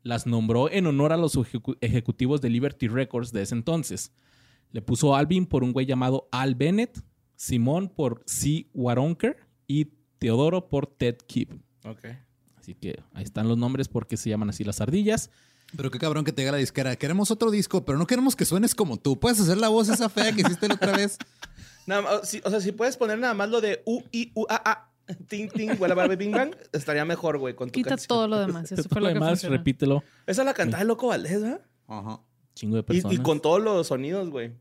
las 0.03 0.27
nombró 0.27 0.71
en 0.71 0.87
honor 0.87 1.13
a 1.13 1.17
los 1.17 1.37
ejecu- 1.37 1.77
ejecutivos 1.81 2.41
de 2.41 2.51
Liberty 2.51 2.89
Records 2.89 3.33
de 3.33 3.43
ese 3.43 3.55
entonces. 3.55 4.13
Le 4.73 4.83
puso 4.83 5.15
Alvin 5.17 5.47
por 5.47 5.65
un 5.65 5.73
güey 5.73 5.87
llamado 5.87 6.29
Al 6.33 6.55
Bennett, 6.55 7.03
Simón 7.37 7.89
por 7.89 8.23
C. 8.27 8.67
Waronker 8.75 9.37
y 9.67 9.87
Teodoro 10.19 10.69
por 10.69 10.87
Ted 10.87 11.17
Kipp. 11.27 11.53
Ok. 11.85 12.05
Así 12.57 12.75
que 12.75 13.01
ahí 13.15 13.25
están 13.25 13.49
los 13.49 13.57
nombres 13.59 13.89
porque 13.89 14.17
se 14.17 14.29
llaman 14.31 14.51
así 14.51 14.65
las 14.65 14.81
ardillas. 14.81 15.31
Pero 15.77 15.91
qué 15.91 15.99
cabrón 15.99 16.25
que 16.25 16.33
te 16.33 16.43
diga 16.43 16.53
la 16.53 16.59
disquera. 16.59 16.97
Queremos 16.97 17.31
otro 17.31 17.51
disco, 17.51 17.85
pero 17.85 17.97
no 17.97 18.07
queremos 18.07 18.37
que 18.37 18.45
suenes 18.45 18.75
como 18.75 18.97
tú. 18.99 19.19
¿Puedes 19.19 19.41
hacer 19.41 19.57
la 19.57 19.69
voz 19.69 19.89
esa 19.89 20.09
fea 20.09 20.33
que 20.33 20.43
hiciste 20.43 20.67
la 20.69 20.75
otra 20.75 20.97
vez? 20.97 21.17
Nada 21.87 22.03
más, 22.03 22.29
sí, 22.29 22.41
o 22.45 22.51
sea, 22.51 22.61
si 22.61 22.73
puedes 22.73 22.97
poner 22.97 23.19
nada 23.19 23.35
más 23.35 23.49
lo 23.49 23.61
de 23.61 23.83
U, 23.87 24.03
I, 24.13 24.33
U, 24.35 24.47
A, 24.49 24.57
A, 24.71 24.90
Ting, 25.29 25.49
Ting, 25.49 25.71
Walla, 25.79 25.95
Walla, 25.95 26.17
Bing, 26.17 26.33
Bang, 26.33 26.55
estaría 26.73 27.05
mejor, 27.05 27.39
güey, 27.39 27.55
con 27.55 27.69
tu 27.69 27.73
Quita 27.73 27.91
canción. 27.91 28.09
todo 28.09 28.29
lo 28.29 28.39
demás. 28.41 28.71
Eso 28.73 28.89
fue 28.89 29.01
lo 29.01 29.09
demás, 29.09 29.43
repítelo. 29.45 30.03
Esa 30.27 30.45
la 30.45 30.55
cantaba 30.55 30.83
el 30.83 30.89
Loco 30.89 31.09
Valdés, 31.09 31.41
¿verdad? 31.41 31.61
Ajá. 31.87 32.21
Chingo 32.55 32.77
de 32.77 32.81
Y, 32.81 32.85
personas. 32.85 33.19
y 33.19 33.23
con 33.23 33.41
todos 33.41 33.63
los 33.63 33.87
sonidos, 33.87 34.31
güey. 34.31 34.53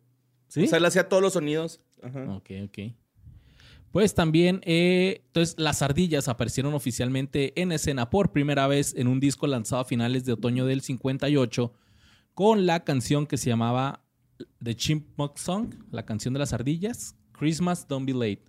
¿Sí? 0.48 0.64
O 0.64 0.68
sea, 0.68 0.78
él 0.78 0.86
hacía 0.86 1.08
todos 1.10 1.22
los 1.22 1.34
sonidos. 1.34 1.82
Ajá. 2.02 2.24
Ok, 2.36 2.50
ok. 2.66 2.94
Pues 3.92 4.14
también, 4.14 4.62
eh, 4.66 5.24
entonces 5.26 5.56
las 5.58 5.82
ardillas 5.82 6.28
aparecieron 6.28 6.76
oficialmente 6.76 7.60
en 7.60 7.72
escena 7.72 8.10
por 8.12 8.32
primera 8.32 8.68
vez 8.68 8.94
en 8.96 9.08
un 9.08 9.20
disco 9.20 9.48
lanzado 9.48 9.82
a 9.82 9.86
finales 9.86 10.26
de 10.26 10.34
otoño 10.34 10.66
del 10.68 10.82
58 10.82 11.74
con 12.36 12.68
la 12.68 12.84
canción 12.84 13.26
que 13.26 13.38
se 13.38 13.50
llamaba 13.50 14.04
The 14.64 14.76
Chipmunk 14.76 15.38
Song, 15.38 15.74
la 15.92 16.06
canción 16.06 16.34
de 16.36 16.40
las 16.40 16.54
ardillas, 16.54 17.16
Christmas 17.32 17.88
Don't 17.88 18.06
Be 18.06 18.14
Late. 18.14 18.44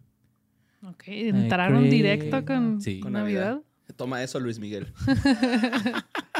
Ok, 0.82 1.04
entraron 1.06 1.90
directo 1.90 2.44
con, 2.44 2.80
Sí. 2.80 3.00
Con 3.00 3.12
Navidad. 3.12 3.56
Navidad. 3.56 3.64
Toma 3.96 4.22
eso, 4.22 4.40
Luis 4.40 4.58
Miguel. 4.58 4.92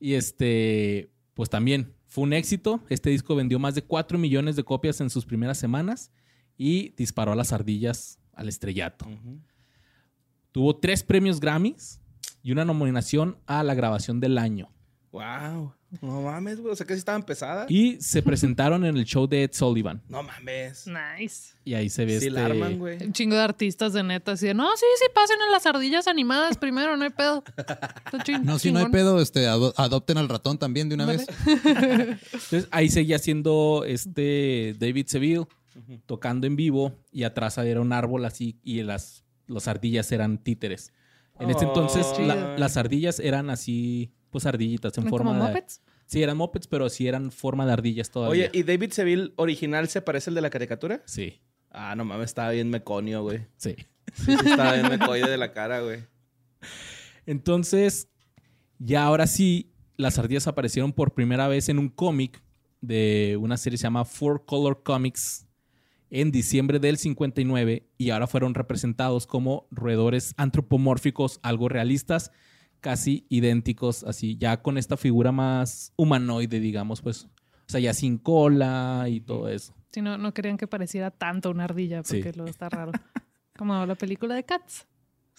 Y 0.00 0.14
este, 0.14 1.12
pues 1.34 1.50
también 1.50 1.94
fue 2.06 2.24
un 2.24 2.32
éxito. 2.32 2.82
Este 2.88 3.10
disco 3.10 3.36
vendió 3.36 3.58
más 3.58 3.74
de 3.74 3.82
4 3.82 4.18
millones 4.18 4.56
de 4.56 4.64
copias 4.64 5.00
en 5.02 5.10
sus 5.10 5.26
primeras 5.26 5.58
semanas 5.58 6.10
y 6.56 6.90
disparó 6.96 7.32
a 7.32 7.36
las 7.36 7.52
ardillas 7.52 8.18
al 8.32 8.48
estrellato. 8.48 9.06
Tuvo 10.52 10.76
tres 10.76 11.04
premios 11.04 11.38
Grammys 11.38 12.00
y 12.42 12.50
una 12.52 12.64
nominación 12.64 13.36
a 13.46 13.62
la 13.62 13.74
grabación 13.74 14.18
del 14.18 14.38
año. 14.38 14.72
Wow. 15.12 15.74
No 16.00 16.22
mames, 16.22 16.60
güey. 16.60 16.72
O 16.72 16.76
sea 16.76 16.86
que 16.86 16.94
sí 16.94 16.98
estaban 17.00 17.22
pesadas. 17.24 17.70
Y 17.70 18.00
se 18.00 18.22
presentaron 18.24 18.84
en 18.84 18.96
el 18.96 19.04
show 19.04 19.26
de 19.26 19.44
Ed 19.44 19.50
Sullivan. 19.52 20.00
No 20.08 20.22
mames. 20.22 20.86
Nice. 20.86 21.54
Y 21.64 21.74
ahí 21.74 21.90
se 21.90 22.04
ve 22.04 22.12
Sí 22.20 22.26
este... 22.28 22.30
la 22.30 22.46
arman, 22.46 22.78
güey. 22.78 23.02
Un 23.04 23.12
chingo 23.12 23.34
de 23.36 23.42
artistas 23.42 23.92
de 23.92 24.02
neta 24.02 24.32
así 24.32 24.46
de, 24.46 24.54
no, 24.54 24.68
sí, 24.76 24.84
sí, 24.98 25.06
pasen 25.14 25.36
a 25.46 25.50
las 25.50 25.66
ardillas 25.66 26.06
animadas 26.08 26.56
primero, 26.58 26.96
no 26.96 27.04
hay 27.04 27.10
pedo. 27.10 27.42
No, 28.44 28.58
si 28.58 28.72
no 28.72 28.78
hay 28.80 28.86
pedo, 28.90 29.20
este, 29.20 29.46
ado- 29.48 29.74
adopten 29.76 30.18
al 30.18 30.28
ratón 30.28 30.58
también 30.58 30.88
de 30.88 30.94
una 30.94 31.06
vez. 31.06 31.26
Entonces 31.46 32.68
ahí 32.70 32.88
seguía 32.88 33.18
siendo 33.18 33.84
este 33.86 34.74
David 34.78 35.06
Seville 35.06 35.46
tocando 36.06 36.46
en 36.46 36.56
vivo 36.56 36.92
y 37.12 37.22
atrás 37.24 37.58
había 37.58 37.80
un 37.80 37.92
árbol 37.92 38.24
así 38.24 38.58
y 38.62 38.82
las, 38.82 39.24
las 39.46 39.68
ardillas 39.68 40.10
eran 40.12 40.38
títeres. 40.38 40.92
En 41.38 41.50
este 41.50 41.64
Oh. 41.64 41.68
entonces 41.68 42.06
la- 42.20 42.34
Chido. 42.34 42.56
las 42.58 42.76
ardillas 42.76 43.18
eran 43.20 43.50
así, 43.50 44.12
pues 44.30 44.46
ardillitas 44.46 44.96
en 44.98 45.04
¿No 45.04 45.10
forma 45.10 45.30
como 45.32 45.42
de... 45.44 45.48
Muppets? 45.50 45.82
Sí, 46.06 46.22
eran 46.22 46.36
mopeds, 46.36 46.66
pero 46.66 46.88
sí 46.88 47.06
eran 47.06 47.30
forma 47.30 47.64
de 47.66 47.72
ardillas 47.72 48.10
todavía. 48.10 48.48
Oye, 48.48 48.58
¿y 48.58 48.62
David 48.64 48.90
Seville 48.92 49.32
original 49.36 49.88
se 49.88 50.02
parece 50.02 50.30
al 50.30 50.34
de 50.34 50.40
la 50.40 50.50
caricatura? 50.50 51.02
Sí, 51.06 51.40
Ah, 51.72 51.94
no 51.94 52.04
mames, 52.04 52.26
estaba 52.30 52.50
bien 52.50 52.68
meconio, 52.68 53.22
güey. 53.22 53.46
sí. 53.56 53.76
Sí, 54.14 54.24
sí, 54.24 54.32
estaba 54.50 54.72
bien 54.72 54.88
mecoide 54.88 55.30
de 55.30 55.36
la 55.36 55.52
cara, 55.52 55.80
güey. 55.82 56.00
Entonces, 57.26 58.08
ya 58.78 59.04
ahora 59.04 59.26
sí, 59.28 59.72
las 59.96 60.18
ardillas 60.18 60.48
aparecieron 60.48 60.92
por 60.92 61.14
primera 61.14 61.46
vez 61.48 61.68
en 61.68 61.78
un 61.78 61.88
cómic 61.88 62.42
de 62.80 63.36
una 63.40 63.56
serie 63.56 63.74
que 63.74 63.78
se 63.78 63.82
llama 63.84 64.04
Four 64.04 64.44
Color 64.46 64.82
Comics 64.82 65.46
en 66.10 66.32
diciembre 66.32 66.80
del 66.80 66.96
59 66.96 67.86
y 67.98 68.10
ahora 68.10 68.26
fueron 68.26 68.54
representados 68.54 69.26
como 69.28 69.68
roedores 69.70 70.34
antropomórficos, 70.36 71.38
algo 71.42 71.68
realistas, 71.68 72.32
casi 72.80 73.26
idénticos, 73.28 74.04
así 74.04 74.36
ya 74.36 74.62
con 74.62 74.78
esta 74.78 74.96
figura 74.96 75.32
más 75.32 75.92
humanoide, 75.96 76.60
digamos, 76.60 77.00
pues, 77.02 77.24
o 77.24 77.30
sea, 77.66 77.80
ya 77.80 77.94
sin 77.94 78.18
cola 78.18 79.06
y 79.08 79.20
todo 79.20 79.48
eso. 79.48 79.74
Sí, 79.92 80.00
no, 80.02 80.18
no 80.18 80.32
querían 80.34 80.56
que 80.56 80.66
pareciera 80.66 81.10
tanto 81.10 81.50
una 81.50 81.64
ardilla 81.64 82.02
Sí. 82.04 82.16
porque 82.22 82.32
luego 82.36 82.50
está 82.50 82.68
raro. 82.68 82.92
Como 83.56 83.84
la 83.86 83.94
película 83.94 84.34
de 84.34 84.44
Cats. 84.44 84.86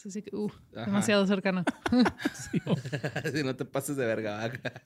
Así 0.06 0.22
que, 0.24 0.36
uh, 0.36 0.50
demasiado 0.74 1.26
cercano. 1.28 1.64
si 3.34 3.44
no 3.44 3.56
te 3.56 3.66
pases 3.66 3.96
de 3.98 4.06
verga, 4.06 4.38
vaca. 4.38 4.84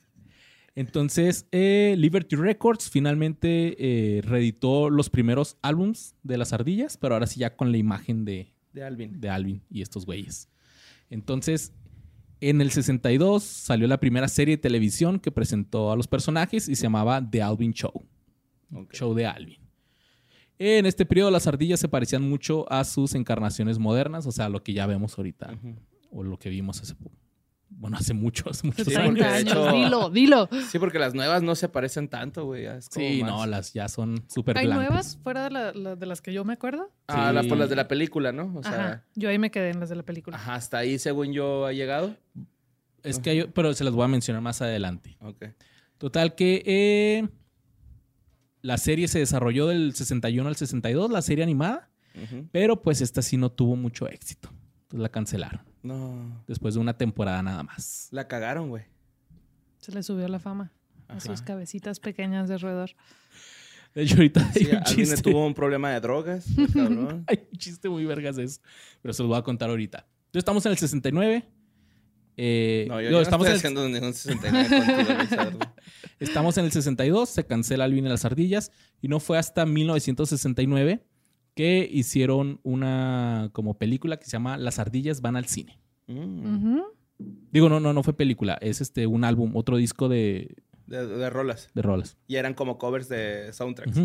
Entonces, 0.76 1.48
eh, 1.52 1.96
Liberty 1.98 2.36
Records 2.36 2.90
finalmente 2.90 3.76
eh, 4.18 4.22
reeditó 4.24 4.90
los 4.90 5.10
primeros 5.10 5.58
álbums 5.62 6.16
de 6.24 6.38
las 6.38 6.52
ardillas, 6.52 6.98
pero 6.98 7.16
ahora 7.16 7.28
sí 7.28 7.40
ya 7.40 7.56
con 7.56 7.72
la 7.72 7.78
imagen 7.78 8.26
de, 8.26 8.54
De 8.74 8.84
Alvin. 8.84 9.22
de 9.22 9.30
Alvin 9.30 9.64
y 9.70 9.82
estos 9.82 10.06
güeyes. 10.06 10.50
Entonces, 11.10 11.72
en 12.42 12.62
el 12.62 12.72
62 12.72 13.44
salió 13.44 13.88
la 13.88 14.00
primera 14.00 14.28
serie 14.28 14.58
de 14.58 14.62
televisión 14.62 15.20
que 15.20 15.32
presentó 15.32 15.92
a 15.92 15.96
los 15.96 16.08
personajes 16.08 16.68
y 16.70 16.76
se 16.76 16.84
llamaba 16.84 17.28
The 17.30 17.42
Alvin 17.42 17.74
Show. 17.74 18.06
Show 18.92 19.14
de 19.14 19.26
Alvin. 19.26 19.60
En 20.58 20.86
este 20.86 21.06
periodo 21.06 21.32
las 21.32 21.48
ardillas 21.48 21.80
se 21.80 21.90
parecían 21.90 22.22
mucho 22.28 22.72
a 22.72 22.84
sus 22.86 23.14
encarnaciones 23.16 23.78
modernas, 23.78 24.26
o 24.26 24.32
sea, 24.32 24.48
lo 24.50 24.64
que 24.64 24.74
ya 24.74 24.86
vemos 24.88 25.18
ahorita, 25.18 25.58
o 26.12 26.24
lo 26.24 26.38
que 26.40 26.50
vimos 26.50 26.82
hace, 26.82 26.96
po- 26.96 27.12
bueno, 27.78 27.98
hace 27.98 28.14
mucho, 28.14 28.50
hace 28.50 28.66
muchos 28.68 28.88
Sí, 28.88 28.96
años. 28.96 29.08
porque 29.10 29.22
30 29.22 29.32
de 29.34 29.38
años. 29.40 29.52
hecho- 29.68 29.72
Dilo, 29.76 30.10
dilo. 30.10 30.50
Sí, 30.70 30.80
porque 30.80 30.98
las 31.00 31.14
nuevas 31.14 31.44
no 31.44 31.56
se 31.56 31.70
parecen 31.70 32.08
tanto, 32.08 32.46
güey. 32.46 32.66
Sí, 32.90 33.20
más- 33.22 33.32
no, 33.32 33.46
las 33.46 33.74
ya 33.74 33.88
son 33.90 34.24
súper 34.30 34.58
¿Hay 34.58 34.66
blancas. 34.68 34.88
nuevas 34.88 35.20
fuera 35.24 35.44
de, 35.44 35.50
la- 35.52 35.72
la- 35.74 35.96
de 35.96 36.06
las 36.06 36.22
que 36.22 36.32
yo 36.34 36.44
me 36.46 36.54
acuerdo? 36.54 36.90
Ah, 37.08 37.30
Sí. 37.30 37.36
las, 37.36 37.46
por 37.48 37.58
las 37.58 37.70
de 37.70 37.76
la 37.76 37.88
película, 37.88 38.32
¿no? 38.32 38.54
O 38.56 38.64
sea, 38.64 38.72
Ajá. 38.74 39.04
Yo 39.16 39.30
ahí 39.30 39.38
me 39.38 39.52
quedé 39.52 39.70
en 39.72 39.80
las 39.80 39.90
de 39.90 39.96
la 39.96 40.04
película. 40.04 40.38
ajá, 40.38 40.56
hasta 40.56 40.78
ahí, 40.78 40.98
según 41.00 41.34
yo, 41.34 41.66
ha 41.66 41.74
llegado. 41.74 42.16
Es 43.04 43.20
que 43.20 43.30
hay, 43.30 43.44
pero 43.54 43.74
se 43.74 43.84
las 43.84 43.94
voy 43.94 44.04
a 44.06 44.08
mencionar 44.08 44.42
más 44.42 44.62
adelante. 44.62 45.18
Ok. 45.22 45.46
Total 45.98 46.34
que 46.36 46.64
eh, 46.66 47.28
la 48.62 48.78
serie 48.78 49.08
se 49.08 49.20
desarrolló 49.20 49.68
del 49.68 49.94
61 49.94 50.48
al 50.50 50.56
62, 50.56 51.12
la 51.12 51.22
serie 51.22 51.44
animada, 51.44 51.90
pero 52.52 52.82
pues 52.82 53.02
esta 53.02 53.22
sí 53.22 53.38
no 53.38 53.52
tuvo 53.52 53.76
mucho 53.76 54.08
éxito. 54.08 54.50
Entonces 54.84 55.02
la 55.02 55.10
cancelaron 55.10 55.62
No. 55.86 56.44
después 56.48 56.74
de 56.74 56.80
una 56.80 56.98
temporada 56.98 57.42
nada 57.44 57.64
más. 57.64 58.08
La 58.12 58.28
cagaron, 58.28 58.70
güey. 58.70 58.84
Se 59.80 59.92
le 59.92 60.02
subió 60.04 60.28
la 60.28 60.40
fama 60.40 60.72
a 61.08 61.20
sus 61.20 61.42
cabecitas 61.44 62.00
pequeñas 62.00 62.50
de 62.50 62.58
roedor. 62.58 62.92
De 63.94 64.02
hecho, 64.04 64.16
ahorita 64.16 64.46
hay 64.54 64.66
Sí, 64.66 64.70
un 64.76 64.84
chiste. 64.84 65.22
tuvo 65.22 65.46
un 65.46 65.54
problema 65.54 65.92
de 65.92 66.00
drogas, 66.02 66.46
cabrón. 66.74 67.24
Hay 67.28 67.48
un 67.52 67.58
chiste 67.58 67.88
muy 67.88 68.04
vergas 68.06 68.38
eso, 68.38 68.60
pero 69.02 69.14
se 69.14 69.22
los 69.24 69.30
voy 69.30 69.38
a 69.38 69.42
contar 69.42 69.70
ahorita. 69.70 70.00
Entonces 70.00 70.40
estamos 70.40 70.66
en 70.66 70.72
el 70.74 70.78
69. 70.80 71.46
eh, 72.38 72.86
No, 72.90 73.00
yo, 73.00 73.12
no 73.12 73.22
estamos, 73.22 73.48
estoy 73.48 73.72
en 73.72 73.78
el, 73.78 73.80
haciendo 73.84 74.00
ningún 74.00 74.14
69 74.14 74.70
contigo, 75.06 75.20
Lizardo. 75.22 75.60
estamos 76.20 76.58
en 76.58 76.66
el 76.66 76.72
62, 76.74 77.30
se 77.30 77.46
cancela 77.46 77.86
Alvin 77.86 78.06
y 78.06 78.10
las 78.10 78.26
ardillas 78.26 78.72
y 79.02 79.08
no 79.08 79.20
fue 79.22 79.38
hasta 79.38 79.66
1969 79.66 81.06
que 81.56 81.88
hicieron 81.92 82.60
una 82.64 83.50
como 83.54 83.78
película 83.78 84.18
que 84.18 84.26
se 84.26 84.32
llama 84.32 84.58
Las 84.58 84.78
ardillas 84.78 85.22
van 85.22 85.38
al 85.38 85.46
cine. 85.46 85.80
Mm. 86.08 86.80
Digo, 87.52 87.70
no, 87.70 87.80
no, 87.80 87.94
no 87.94 88.04
fue 88.04 88.14
película, 88.14 88.58
es 88.62 88.82
este 88.82 89.08
un 89.08 89.24
álbum, 89.24 89.56
otro 89.56 89.78
disco 89.78 90.10
de, 90.10 90.56
de, 90.86 91.08
de 91.08 91.30
rolas. 91.30 91.70
de 91.74 91.82
rolas. 91.82 92.18
Y 92.28 92.36
eran 92.36 92.54
como 92.54 92.78
covers 92.78 93.08
de 93.08 93.52
soundtracks. 93.54 93.98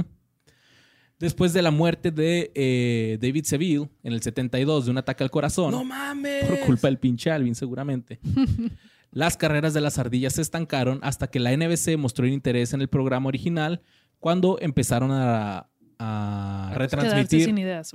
Después 1.18 1.52
de 1.52 1.60
la 1.60 1.70
muerte 1.70 2.10
de 2.10 2.50
eh, 2.54 3.18
David 3.20 3.44
Seville 3.44 3.90
en 4.02 4.14
el 4.14 4.22
72 4.22 4.86
de 4.86 4.90
un 4.90 4.98
ataque 4.98 5.22
al 5.22 5.30
corazón, 5.30 5.72
¡No 5.72 5.84
mames! 5.84 6.46
por 6.46 6.60
culpa 6.60 6.88
del 6.88 6.98
pinche 6.98 7.30
Alvin 7.30 7.54
seguramente, 7.54 8.20
las 9.10 9.36
carreras 9.36 9.74
de 9.74 9.82
las 9.82 9.98
ardillas 9.98 10.34
se 10.34 10.42
estancaron 10.42 10.98
hasta 11.02 11.26
que 11.26 11.40
la 11.40 11.54
NBC 11.54 11.98
mostró 11.98 12.26
interés 12.26 12.72
en 12.72 12.80
el 12.80 12.88
programa 12.88 13.28
original 13.28 13.82
cuando 14.18 14.58
empezaron 14.60 15.10
a, 15.12 15.69
a 16.02 16.72
retransmitir 16.74 17.44
sin 17.44 17.58
ideas. 17.58 17.92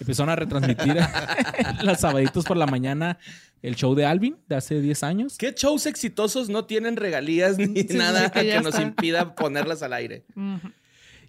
Empezaron 0.00 0.30
a 0.30 0.36
retransmitir 0.36 0.96
los 1.84 2.00
sabaditos 2.00 2.44
por 2.44 2.56
la 2.56 2.66
mañana 2.66 3.18
el 3.62 3.76
show 3.76 3.94
de 3.94 4.04
Alvin 4.04 4.36
de 4.48 4.56
hace 4.56 4.80
10 4.80 5.02
años. 5.04 5.38
¿Qué 5.38 5.54
shows 5.56 5.86
exitosos 5.86 6.48
no 6.48 6.64
tienen 6.64 6.96
regalías 6.96 7.56
ni 7.56 7.82
Sí, 7.88 7.96
nada 7.96 8.24
sí, 8.26 8.40
que 8.40 8.60
nos 8.60 8.78
impida 8.80 9.34
ponerlas 9.36 9.82
al 9.82 9.92
aire? 9.92 10.26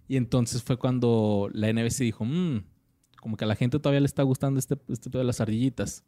Y 0.08 0.18
entonces 0.18 0.64
fue 0.64 0.78
cuando 0.78 1.50
la 1.54 1.70
NBC 1.72 2.04
dijo, 2.04 2.26
"Mm, 2.26 2.64
como 3.26 3.38
que 3.38 3.46
a 3.46 3.48
la 3.48 3.56
gente 3.56 3.80
todavía 3.80 4.02
le 4.02 4.06
está 4.06 4.24
gustando 4.24 4.60
este, 4.60 4.78
este 4.88 5.10
pedo 5.10 5.20
de 5.20 5.26
las 5.26 5.42
ardillitas. 5.42 6.04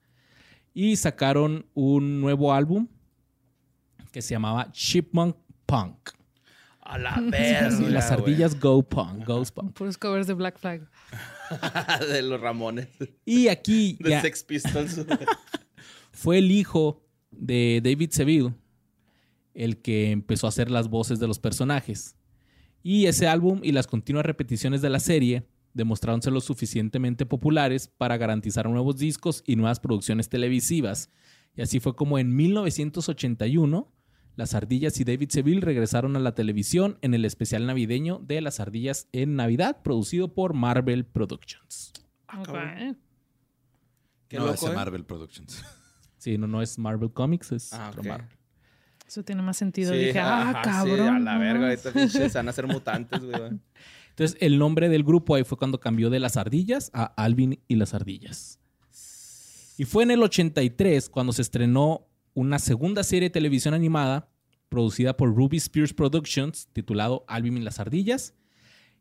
Y 0.73 0.97
sacaron 0.97 1.65
un 1.73 2.21
nuevo 2.21 2.53
álbum 2.53 2.87
que 4.11 4.21
se 4.21 4.35
llamaba 4.35 4.71
Chipmunk 4.71 5.35
Punk. 5.65 6.11
A 6.87 6.97
la 6.97 7.19
verga. 7.21 7.71
Sí, 7.71 7.85
las 7.85 8.11
ardillas 8.11 8.57
Go 8.59 8.81
Punk. 8.81 9.25
Puros 9.73 9.97
covers 9.97 10.25
de 10.25 10.33
Black 10.33 10.57
Flag. 10.57 10.89
de 12.09 12.21
los 12.21 12.39
Ramones. 12.39 12.87
Y 13.25 13.49
aquí 13.49 13.97
De 13.99 14.11
ya 14.11 14.21
Sex 14.21 14.43
Pistols. 14.43 15.05
fue 16.11 16.37
el 16.37 16.49
hijo 16.49 17.05
de 17.31 17.81
David 17.83 18.11
Seville 18.11 18.53
el 19.53 19.81
que 19.81 20.11
empezó 20.11 20.45
a 20.45 20.49
hacer 20.49 20.69
las 20.71 20.87
voces 20.87 21.19
de 21.19 21.27
los 21.27 21.39
personajes. 21.39 22.15
Y 22.83 23.07
ese 23.07 23.27
álbum 23.27 23.59
y 23.63 23.71
las 23.71 23.87
continuas 23.87 24.25
repeticiones 24.25 24.81
de 24.81 24.89
la 24.89 24.99
serie 24.99 25.47
demostraron 25.73 26.21
ser 26.21 26.31
lo 26.31 26.41
suficientemente 26.41 27.25
populares 27.25 27.87
para 27.87 28.17
garantizar 28.17 28.69
nuevos 28.69 28.97
discos 28.97 29.43
y 29.45 29.55
nuevas 29.55 29.79
producciones 29.79 30.29
televisivas. 30.29 31.09
Y 31.55 31.63
así 31.63 31.79
fue 31.79 31.95
como 31.95 32.19
en 32.19 32.35
1981 32.35 33.91
las 34.37 34.53
ardillas 34.53 34.97
y 34.99 35.03
David 35.03 35.29
Seville 35.31 35.59
regresaron 35.61 36.15
a 36.15 36.19
la 36.19 36.33
televisión 36.35 36.97
en 37.01 37.13
el 37.13 37.25
especial 37.25 37.65
navideño 37.65 38.19
de 38.19 38.39
las 38.39 38.59
ardillas 38.61 39.09
en 39.11 39.35
Navidad, 39.35 39.81
producido 39.83 40.33
por 40.33 40.53
Marvel 40.53 41.05
Productions. 41.05 41.91
Ah, 42.27 42.39
Ok. 42.39 42.45
cabrón. 42.45 42.97
Qué 44.29 44.37
no, 44.37 44.43
loco, 44.45 44.55
ese 44.55 44.67
¿eh? 44.67 44.75
Marvel 44.75 45.03
Productions. 45.03 45.63
Sí, 46.19 46.37
no, 46.37 46.47
no 46.47 46.61
es 46.63 46.77
Marvel 46.79 47.11
Comics, 47.11 47.51
es 47.51 47.73
Ah, 47.73 47.89
otro 47.89 48.01
ok. 48.01 48.07
Marvel. 48.07 48.27
Eso 49.07 49.23
tiene 49.23 49.41
más 49.43 49.55
sentido. 49.55 49.93
Sí, 49.93 49.99
Dije, 49.99 50.19
ah, 50.19 50.49
ajá, 50.49 50.61
cabrón. 50.63 50.95
Sí, 50.97 51.01
a 51.03 51.19
la 51.19 51.37
verga, 51.37 51.67
ahorita 51.69 51.91
van 52.33 52.49
a 52.49 52.51
ser 52.53 52.67
mutantes, 52.67 53.21
güey. 53.23 53.35
Entonces, 54.09 54.35
el 54.41 54.57
nombre 54.57 54.89
del 54.89 55.03
grupo 55.03 55.35
ahí 55.35 55.43
fue 55.43 55.57
cuando 55.57 55.79
cambió 55.79 56.09
de 56.09 56.19
las 56.19 56.35
ardillas 56.35 56.89
a 56.93 57.03
Alvin 57.05 57.59
y 57.67 57.75
las 57.75 57.93
ardillas. 57.93 58.59
Y 59.77 59.85
fue 59.85 60.03
en 60.03 60.11
el 60.11 60.23
83 60.23 61.07
cuando 61.07 61.31
se 61.33 61.43
estrenó 61.43 62.06
una 62.37 62.59
segunda 62.59 63.03
serie 63.03 63.29
de 63.29 63.33
televisión 63.33 63.73
animada 63.73 64.29
producida 64.69 65.17
por 65.17 65.33
Ruby 65.35 65.57
Spears 65.57 65.91
Productions 65.91 66.67
titulado 66.71 67.25
Alvin 67.27 67.57
y 67.57 67.61
las 67.61 67.79
ardillas. 67.79 68.35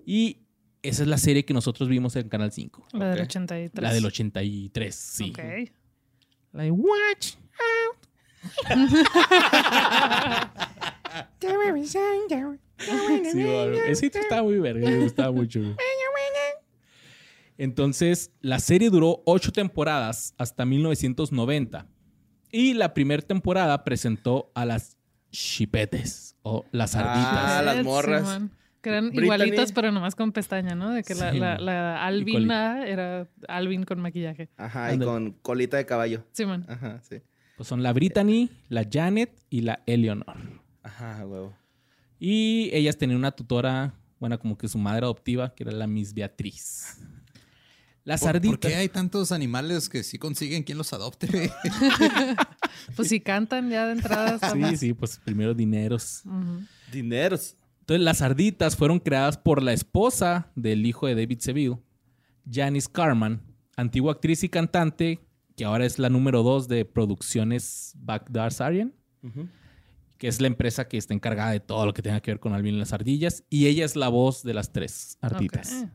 Y 0.07 0.39
esa 0.83 1.03
es 1.03 1.09
la 1.09 1.19
serie 1.19 1.45
que 1.45 1.53
nosotros 1.53 1.91
vimos 1.91 2.17
en 2.17 2.31
Canal 2.31 2.51
5. 2.51 2.87
La 2.93 3.11
del 3.11 3.19
Ok. 3.19 3.25
83. 3.27 3.83
La 3.83 3.93
del 3.93 4.07
83, 4.07 4.95
sí. 4.95 5.31
Ok. 5.31 5.39
Like, 6.53 6.71
watch 6.71 7.35
out. 7.61 7.97
Sí, 13.33 13.43
bueno, 13.43 13.77
ese 13.87 14.07
estaba 14.07 14.43
muy 14.45 14.59
verga, 14.59 14.89
me 14.89 14.99
gustaba 15.03 15.33
mucho. 15.33 15.61
Entonces, 17.59 18.33
la 18.41 18.61
serie 18.61 18.89
duró 18.91 19.23
ocho 19.27 19.53
temporadas 19.53 20.35
hasta 20.39 20.65
1990. 20.65 21.87
Y 22.57 22.75
la 22.75 22.95
primera 22.95 23.23
temporada 23.23 23.85
presentó 23.85 24.51
a 24.55 24.65
las 24.65 24.97
chipetes 25.31 26.37
o 26.43 26.65
las 26.73 26.95
Ah, 26.97 27.03
sarditas. 27.03 27.65
las 27.65 27.77
Sí, 27.79 27.83
morras. 27.83 28.41
Que 28.81 28.91
eran 28.91 29.07
Brittany. 29.09 29.25
igualitas, 29.25 29.73
pero 29.73 29.91
nomás 29.93 30.15
con 30.15 30.33
pestaña, 30.33 30.75
¿no? 30.75 30.91
De 30.93 31.03
que 31.03 31.15
la, 31.15 31.33
Sí, 31.33 31.39
la, 31.39 31.55
man. 31.57 31.65
la 31.67 32.05
Alvina 32.07 32.87
era 32.87 33.29
Alvin 33.49 33.83
con 33.85 34.01
maquillaje. 34.01 34.49
Ajá, 34.57 34.95
y 34.95 34.99
con 34.99 35.33
colita 35.43 35.77
de 35.77 35.85
caballo. 35.87 36.25
Sí, 36.33 36.47
man. 36.47 36.65
Ajá, 36.69 37.01
sí. 37.03 37.17
Pues 37.57 37.69
son 37.69 37.83
la 37.83 37.93
Brittany, 37.93 38.49
la 38.69 38.87
Janet 38.91 39.31
y 39.51 39.63
la 39.63 39.81
Eleanor. 39.87 40.37
Ajá, 40.83 41.27
huevo. 41.27 41.53
Y 42.19 42.71
ellas 42.73 42.97
tenían 42.97 43.19
una 43.19 43.33
tutora, 43.33 43.95
bueno, 44.21 44.39
como 44.39 44.57
que 44.57 44.69
su 44.69 44.79
madre 44.79 45.05
adoptiva, 45.05 45.55
que 45.55 45.65
era 45.65 45.73
la 45.73 45.87
Miss 45.87 46.15
Beatriz. 46.15 47.01
La 48.07 48.17
¿Por, 48.17 48.41
por 48.41 48.59
qué 48.61 48.75
hay 48.77 48.89
tantos 48.89 49.31
animales 49.33 49.89
que 49.91 50.03
sí 50.03 50.17
consiguen 50.17 50.63
quien 50.63 50.79
los 50.79 50.93
adopte? 50.95 51.51
Pues 52.95 53.09
si 53.09 53.21
cantan 53.21 53.69
ya 53.69 53.87
de 53.87 53.93
entrada. 53.93 54.39
Sí, 54.53 54.59
más- 54.59 54.79
sí, 54.79 54.93
pues 54.95 55.19
primero 55.25 55.55
dineros. 55.55 56.23
Dineros. 56.93 57.57
Entonces, 57.81 58.05
las 58.05 58.19
sarditas 58.19 58.77
fueron 58.77 59.01
creadas 59.01 59.39
por 59.39 59.63
la 59.63 59.73
esposa 59.73 60.51
del 60.55 60.87
hijo 60.87 61.07
de 61.07 61.15
David 61.17 61.39
Seville, 61.41 61.79
Janice 62.51 62.89
Carman, 62.93 63.43
antigua 63.77 64.13
actriz 64.13 64.45
y 64.45 64.49
cantante, 64.49 65.21
que 65.57 65.65
ahora 65.65 65.85
es 65.85 65.99
la 65.99 66.09
número 66.11 66.43
dos 66.45 66.69
de 66.69 66.85
producciones 66.85 67.93
Backdoor 67.97 68.53
Sarien, 68.53 68.95
Ujú. 69.23 69.49
que 70.19 70.29
es 70.29 70.41
la 70.41 70.47
empresa 70.47 70.87
que 70.87 70.97
está 70.99 71.13
encargada 71.15 71.51
de 71.51 71.61
todo 71.61 71.87
lo 71.87 71.95
que 71.95 72.03
tenga 72.03 72.21
que 72.21 72.31
ver 72.33 72.41
con 72.41 72.53
Alvin 72.55 72.75
y 72.77 72.79
las 72.79 72.93
ardillas, 72.93 73.43
y 73.51 73.67
ella 73.67 73.85
es 73.85 73.97
la 73.97 74.09
voz 74.09 74.43
de 74.45 74.55
las 74.55 74.73
tres 74.73 75.19
arditas. 75.21 75.73
Ok. 75.73 75.89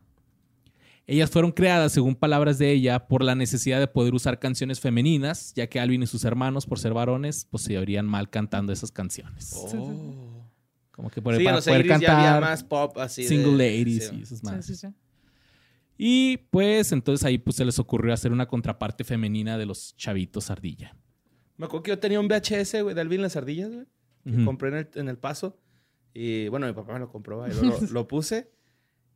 Ellas 1.11 1.29
fueron 1.29 1.51
creadas, 1.51 1.91
según 1.91 2.15
palabras 2.15 2.57
de 2.57 2.71
ella, 2.71 3.07
por 3.07 3.21
la 3.23 3.35
necesidad 3.35 3.79
de 3.81 3.87
poder 3.87 4.13
usar 4.13 4.39
canciones 4.39 4.79
femeninas, 4.79 5.53
ya 5.55 5.67
que 5.67 5.79
Alvin 5.79 6.03
y 6.03 6.07
sus 6.07 6.23
hermanos, 6.23 6.65
por 6.65 6.79
ser 6.79 6.93
varones, 6.93 7.45
pues 7.51 7.63
se 7.63 7.77
oirían 7.77 8.05
mal 8.05 8.29
cantando 8.29 8.71
esas 8.71 8.91
canciones. 8.91 9.51
Oh. 9.55 10.45
Como 10.91 11.09
que 11.09 11.21
por, 11.21 11.35
Sí, 11.35 11.43
para 11.43 11.59
poder 11.59 11.85
80s 11.85 11.87
ya 11.87 11.93
había 11.95 12.07
cantar 12.31 12.41
más 12.41 12.63
pop 12.63 12.97
así. 12.99 13.23
de- 13.23 13.27
single 13.27 13.51
ladies 13.57 14.07
sí. 14.07 14.15
y 14.19 14.21
esas 14.21 14.41
más. 14.43 14.65
sí, 14.65 14.75
sí. 14.75 14.87
Y 15.97 16.37
pues 16.49 16.91
entonces 16.93 17.25
ahí 17.25 17.37
pues 17.37 17.57
se 17.57 17.65
les 17.65 17.77
ocurrió 17.77 18.13
hacer 18.13 18.31
una 18.31 18.47
contraparte 18.47 19.03
femenina 19.03 19.57
de 19.57 19.65
los 19.65 19.95
chavitos 19.97 20.49
ardilla. 20.49 20.95
Me 21.57 21.65
acuerdo 21.65 21.83
que 21.83 21.91
yo 21.91 21.99
tenía 21.99 22.19
un 22.19 22.27
VHS, 22.27 22.81
güey, 22.83 22.95
de 22.95 23.01
Alvin 23.01 23.21
las 23.21 23.35
ardillas, 23.35 23.69
güey. 23.71 23.85
que 24.25 24.45
compré 24.45 24.69
en 24.69 24.75
el, 24.77 24.89
en 24.95 25.09
el 25.09 25.17
paso. 25.17 25.59
Y 26.13 26.47
bueno, 26.47 26.67
mi 26.67 26.73
papá 26.73 26.93
me 26.93 26.99
lo 26.99 27.09
compró, 27.09 27.45
y 27.47 27.51
luego 27.51 27.79
lo, 27.81 27.87
lo 27.87 28.07
puse. 28.07 28.49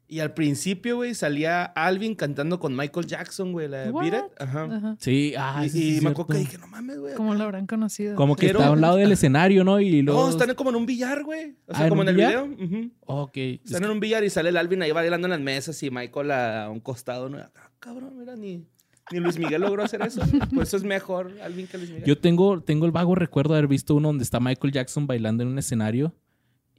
Y 0.07 0.19
al 0.19 0.35
principio, 0.35 0.97
güey, 0.97 1.15
salía 1.15 1.63
Alvin 1.63 2.13
cantando 2.13 2.59
con 2.59 2.75
Michael 2.75 3.07
Jackson, 3.07 3.51
güey, 3.53 3.67
la 3.67 3.77
de 3.85 3.91
What? 3.91 4.03
Beat 4.03 4.13
It. 4.25 4.31
Ajá. 4.41 4.63
Ajá. 4.65 4.95
Sí, 4.99 5.33
ah, 5.35 5.63
y 5.65 5.69
sí, 5.69 5.79
sí, 5.79 5.97
y 5.97 6.01
me 6.01 6.11
acuerdo 6.11 6.33
que 6.33 6.37
dije, 6.37 6.57
no 6.59 6.67
mames, 6.67 6.99
güey. 6.99 7.15
¿Cómo 7.15 7.33
lo 7.33 7.43
habrán 7.43 7.65
conocido? 7.65 8.15
Como 8.15 8.35
que 8.35 8.41
Quiero- 8.45 8.59
está 8.59 8.69
a 8.69 8.71
un 8.73 8.81
lado 8.81 8.97
del 8.97 9.11
escenario, 9.11 9.63
¿no? 9.63 9.79
Y 9.79 10.03
luego... 10.03 10.21
No, 10.21 10.29
están 10.29 10.53
como 10.53 10.69
en 10.69 10.75
un 10.75 10.85
billar, 10.85 11.23
güey. 11.23 11.55
O 11.65 11.73
sea, 11.73 11.81
Ah, 11.81 11.83
¿en 11.85 11.89
como 11.89 12.03
en 12.03 12.09
el 12.09 12.15
billar? 12.17 12.47
video. 12.47 12.65
Ujú. 12.67 12.91
Ok. 13.07 13.37
es 13.37 13.61
Están 13.65 13.83
en 13.85 13.89
un 13.89 13.99
billar 13.99 14.23
y 14.23 14.29
sale 14.29 14.49
el 14.49 14.57
Alvin 14.57 14.83
ahí 14.83 14.91
bailando 14.91 15.25
en 15.25 15.31
las 15.31 15.39
mesas 15.41 15.81
y 15.81 15.89
Michael 15.89 16.29
a 16.31 16.69
un 16.69 16.79
costado. 16.81 17.27
¿no? 17.27 17.39
Ah, 17.39 17.71
cabrón, 17.79 18.15
mira, 18.15 18.35
ni, 18.35 18.63
ni 19.11 19.19
Luis 19.19 19.39
Miguel 19.39 19.61
logró 19.61 19.83
hacer 19.83 20.03
eso. 20.03 20.21
Por 20.53 20.61
eso 20.63 20.77
es 20.77 20.83
mejor 20.83 21.31
Alvin 21.43 21.65
que 21.65 21.79
Luis 21.79 21.89
Miguel. 21.89 22.05
Yo 22.05 22.19
tengo, 22.19 22.61
tengo 22.61 22.85
el 22.85 22.91
vago 22.91 23.15
recuerdo 23.15 23.53
de 23.53 23.57
haber 23.57 23.69
visto 23.69 23.95
uno 23.95 24.09
donde 24.09 24.23
está 24.23 24.39
Michael 24.39 24.71
Jackson 24.71 25.07
bailando 25.07 25.41
en 25.41 25.49
un 25.49 25.57
escenario 25.57 26.13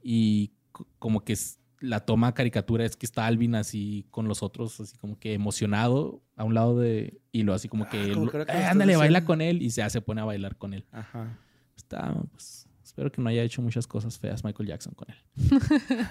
y 0.01 0.51
como 0.97 1.25
que 1.25 1.33
es- 1.33 1.59
la 1.79 2.01
toma 2.01 2.33
caricatura 2.33 2.85
es 2.85 2.95
que 2.95 3.05
está 3.05 3.25
Alvin 3.25 3.55
así 3.55 4.05
con 4.11 4.27
los 4.27 4.43
otros, 4.43 4.79
así 4.79 4.97
como 4.97 5.19
que 5.19 5.33
emocionado 5.33 6.21
a 6.35 6.43
un 6.43 6.53
lado 6.53 6.79
de... 6.79 7.21
Y 7.31 7.43
lo 7.43 7.53
así 7.53 7.67
como 7.69 7.87
que... 7.89 8.11
Ah, 8.11 8.13
como 8.13 8.31
que 8.31 8.37
"Eh, 8.41 8.65
ándale, 8.65 8.95
baila 8.95 9.19
diciendo". 9.19 9.27
con 9.27 9.41
él 9.41 9.61
y 9.61 9.69
se, 9.69 9.87
se 9.89 10.01
pone 10.01 10.21
a 10.21 10.25
bailar 10.25 10.57
con 10.57 10.73
él. 10.73 10.85
Ajá. 10.91 11.37
Está, 11.75 12.15
pues, 12.31 12.67
espero 12.83 13.11
que 13.11 13.21
no 13.21 13.29
haya 13.29 13.43
hecho 13.43 13.61
muchas 13.61 13.85
cosas 13.85 14.17
feas 14.17 14.43
Michael 14.43 14.69
Jackson 14.69 14.93
con 14.95 15.07
él. 15.09 15.17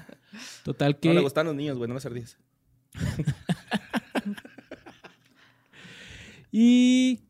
Total 0.65 0.99
que... 0.99 1.09
No 1.09 1.15
le 1.15 1.21
gustan 1.21 1.47
los 1.47 1.55
niños, 1.55 1.77
güey, 1.77 1.89
no 1.89 1.95
las 1.95 2.07
ardillas. 2.07 2.39
Y 6.59 7.21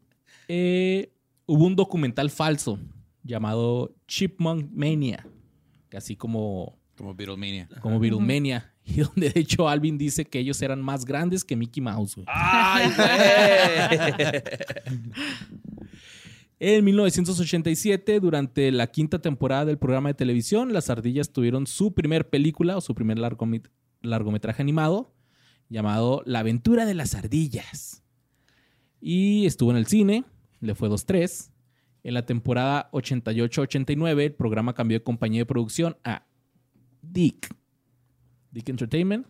eh, 0.48 1.12
hubo 1.46 1.66
un 1.66 1.74
documental 1.74 2.30
falso 2.30 2.78
llamado 3.24 3.96
Chipmunk 4.06 4.70
Mania, 4.72 5.26
que 5.88 5.96
así 5.96 6.14
como, 6.14 6.78
Como 6.96 7.14
Beatlemania. 7.14 7.68
como 7.80 7.98
Beatlemania, 8.00 8.72
y 8.84 9.00
donde 9.00 9.30
de 9.30 9.40
hecho 9.40 9.68
Alvin 9.68 9.98
dice 9.98 10.24
que 10.24 10.38
ellos 10.38 10.60
eran 10.62 10.80
más 10.82 11.04
grandes 11.04 11.44
que 11.44 11.56
Mickey 11.56 11.82
Mouse. 11.82 12.16
¡Ay, 12.26 12.90
güey! 12.96 14.42
En 16.58 16.84
1987, 16.86 18.18
durante 18.20 18.72
la 18.72 18.86
quinta 18.86 19.18
temporada 19.20 19.66
del 19.66 19.76
programa 19.78 20.08
de 20.08 20.14
televisión, 20.14 20.72
las 20.72 20.88
ardillas 20.88 21.30
tuvieron 21.30 21.66
su 21.66 21.92
primer 21.92 22.30
película 22.30 22.76
o 22.76 22.80
su 22.80 22.94
primer 22.94 23.18
largomet- 23.18 23.68
largometraje 24.00 24.62
animado 24.62 25.12
llamado 25.68 26.22
La 26.24 26.38
aventura 26.38 26.86
de 26.86 26.94
las 26.94 27.14
ardillas. 27.14 28.02
Y 29.00 29.44
estuvo 29.44 29.70
en 29.70 29.76
el 29.76 29.86
cine, 29.86 30.24
le 30.60 30.74
fue 30.74 30.88
2-3. 30.88 31.50
En 32.04 32.14
la 32.14 32.24
temporada 32.24 32.88
88-89, 32.92 34.20
el 34.22 34.32
programa 34.34 34.72
cambió 34.74 34.96
de 34.98 35.02
compañía 35.04 35.40
de 35.42 35.46
producción 35.46 35.96
a 36.04 36.25
Dick. 37.12 37.54
Dick 38.50 38.68
Entertainment. 38.68 39.26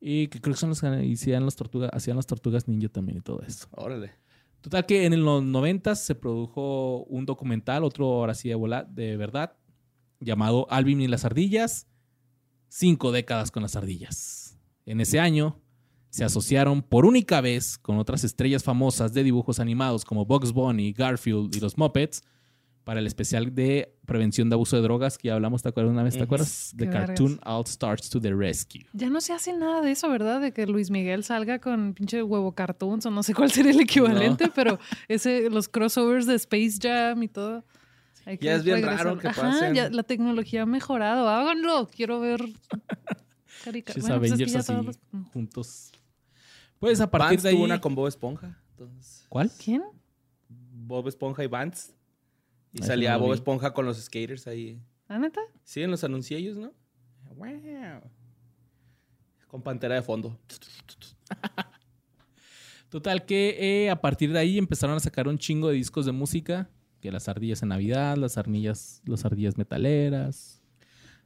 Y 0.00 0.28
que 0.28 0.40
creo 0.40 0.54
que 0.54 0.60
son 0.60 0.70
los 0.70 0.80
que 0.80 0.86
hacían 0.86 1.44
las 1.44 1.56
tortugas, 1.56 1.90
hacían 1.92 2.16
las 2.16 2.26
tortugas 2.26 2.68
ninja 2.68 2.88
también 2.88 3.18
y 3.18 3.20
todo 3.20 3.42
eso. 3.42 3.68
Órale. 3.72 4.12
Total 4.60 4.84
que 4.86 5.06
en 5.06 5.24
los 5.24 5.42
90 5.42 5.94
se 5.94 6.14
produjo 6.14 7.04
un 7.04 7.24
documental, 7.26 7.84
otro 7.84 8.06
ahora 8.06 8.34
sí 8.34 8.50
de, 8.50 8.86
de 8.90 9.16
verdad, 9.16 9.56
llamado 10.20 10.66
Alvin 10.70 11.00
y 11.00 11.08
las 11.08 11.24
ardillas, 11.24 11.86
cinco 12.68 13.10
décadas 13.10 13.50
con 13.50 13.62
las 13.62 13.76
ardillas. 13.76 14.58
En 14.84 15.00
ese 15.00 15.18
año 15.18 15.60
se 16.10 16.24
asociaron 16.24 16.82
por 16.82 17.06
única 17.06 17.40
vez 17.40 17.78
con 17.78 17.98
otras 17.98 18.24
estrellas 18.24 18.64
famosas 18.64 19.14
de 19.14 19.22
dibujos 19.22 19.60
animados 19.60 20.04
como 20.04 20.26
Bugs 20.26 20.52
Bunny, 20.52 20.92
Garfield 20.92 21.54
y 21.54 21.60
los 21.60 21.78
Muppets 21.78 22.22
para 22.84 23.00
el 23.00 23.06
especial 23.06 23.54
de 23.54 23.94
prevención 24.06 24.48
de 24.48 24.54
abuso 24.54 24.74
de 24.76 24.82
drogas 24.82 25.16
que 25.18 25.28
ya 25.28 25.34
hablamos, 25.34 25.62
¿te 25.62 25.68
acuerdas 25.68 25.92
una 25.92 26.02
vez? 26.02 26.16
¿Te 26.16 26.22
acuerdas? 26.24 26.72
Qué 26.76 26.86
The. 26.86 26.90
Cartoon 26.90 27.38
All 27.44 27.64
Stars 27.66 28.08
to 28.10 28.20
the 28.20 28.34
Rescue. 28.34 28.86
Ya 28.92 29.08
no 29.10 29.20
se 29.20 29.32
hace 29.32 29.52
nada 29.52 29.80
de 29.82 29.92
eso, 29.92 30.08
¿verdad? 30.10 30.40
De 30.40 30.52
que 30.52 30.66
Luis 30.66 30.90
Miguel 30.90 31.22
salga 31.22 31.58
con 31.60 31.94
pinche 31.94 32.22
huevo 32.22 32.52
cartoons 32.52 33.06
o 33.06 33.10
no 33.10 33.22
sé 33.22 33.34
cuál 33.34 33.50
sería 33.52 33.72
el 33.72 33.80
equivalente, 33.80 34.50
pero 34.54 34.78
ese, 35.08 35.50
los 35.50 35.68
crossovers 35.68 36.26
de 36.26 36.34
Space 36.36 36.78
Jam 36.80 37.22
y 37.22 37.28
todo. 37.28 37.64
hay 38.24 38.38
Ya 38.40 38.54
es 38.54 38.64
bien 38.64 38.76
regresar. 38.76 39.04
raro 39.06 39.18
que 39.18 39.28
Ajá, 39.28 39.42
pasen. 39.42 39.74
ya 39.74 39.88
la 39.90 40.02
tecnología 40.02 40.62
ha 40.62 40.66
mejorado. 40.66 41.28
Háganlo. 41.28 41.86
Quiero 41.94 42.18
ver 42.18 42.40
carica- 43.64 43.92
Pinches 43.92 44.02
Bueno, 44.02 44.18
pues 44.18 44.32
es 44.32 44.38
que 44.38 44.44
Avengers 44.44 44.56
así 44.56 44.72
todos 44.72 44.86
los- 44.86 44.98
juntos. 45.32 45.92
Pues 46.78 47.00
a 47.00 47.10
partir 47.10 47.28
Vance 47.36 47.42
de 47.42 47.48
ahí... 47.50 47.54
tuvo 47.56 47.64
una 47.66 47.80
con 47.80 47.94
Bob 47.94 48.08
Esponja. 48.08 48.58
Entonces, 48.70 49.26
¿Cuál? 49.28 49.50
¿Quién? 49.62 49.82
Bob 50.48 51.06
Esponja 51.08 51.44
y 51.44 51.46
Vance. 51.46 51.92
Y 52.72 52.78
Eso 52.80 52.88
salía 52.88 53.16
Bob 53.16 53.28
vi. 53.30 53.34
Esponja 53.34 53.72
con 53.72 53.84
los 53.86 53.98
skaters 54.00 54.46
ahí. 54.46 54.80
¿La 55.08 55.18
neta? 55.18 55.40
Sí, 55.64 55.82
en 55.82 55.90
los 55.90 56.04
anuncios, 56.04 56.56
¿no? 56.56 56.72
Wow. 57.34 58.00
Con 59.48 59.62
pantera 59.62 59.96
de 59.96 60.02
fondo. 60.02 60.38
Total 62.88 63.24
que 63.24 63.84
eh, 63.84 63.90
a 63.90 64.00
partir 64.00 64.32
de 64.32 64.38
ahí 64.38 64.58
empezaron 64.58 64.96
a 64.96 65.00
sacar 65.00 65.28
un 65.28 65.38
chingo 65.38 65.68
de 65.68 65.74
discos 65.74 66.06
de 66.06 66.12
música. 66.12 66.68
Que 67.00 67.10
las 67.10 67.28
ardillas 67.28 67.62
en 67.62 67.70
Navidad, 67.70 68.16
las 68.18 68.36
ardillas, 68.36 69.00
las 69.06 69.24
ardillas 69.24 69.56
metaleras. 69.56 70.60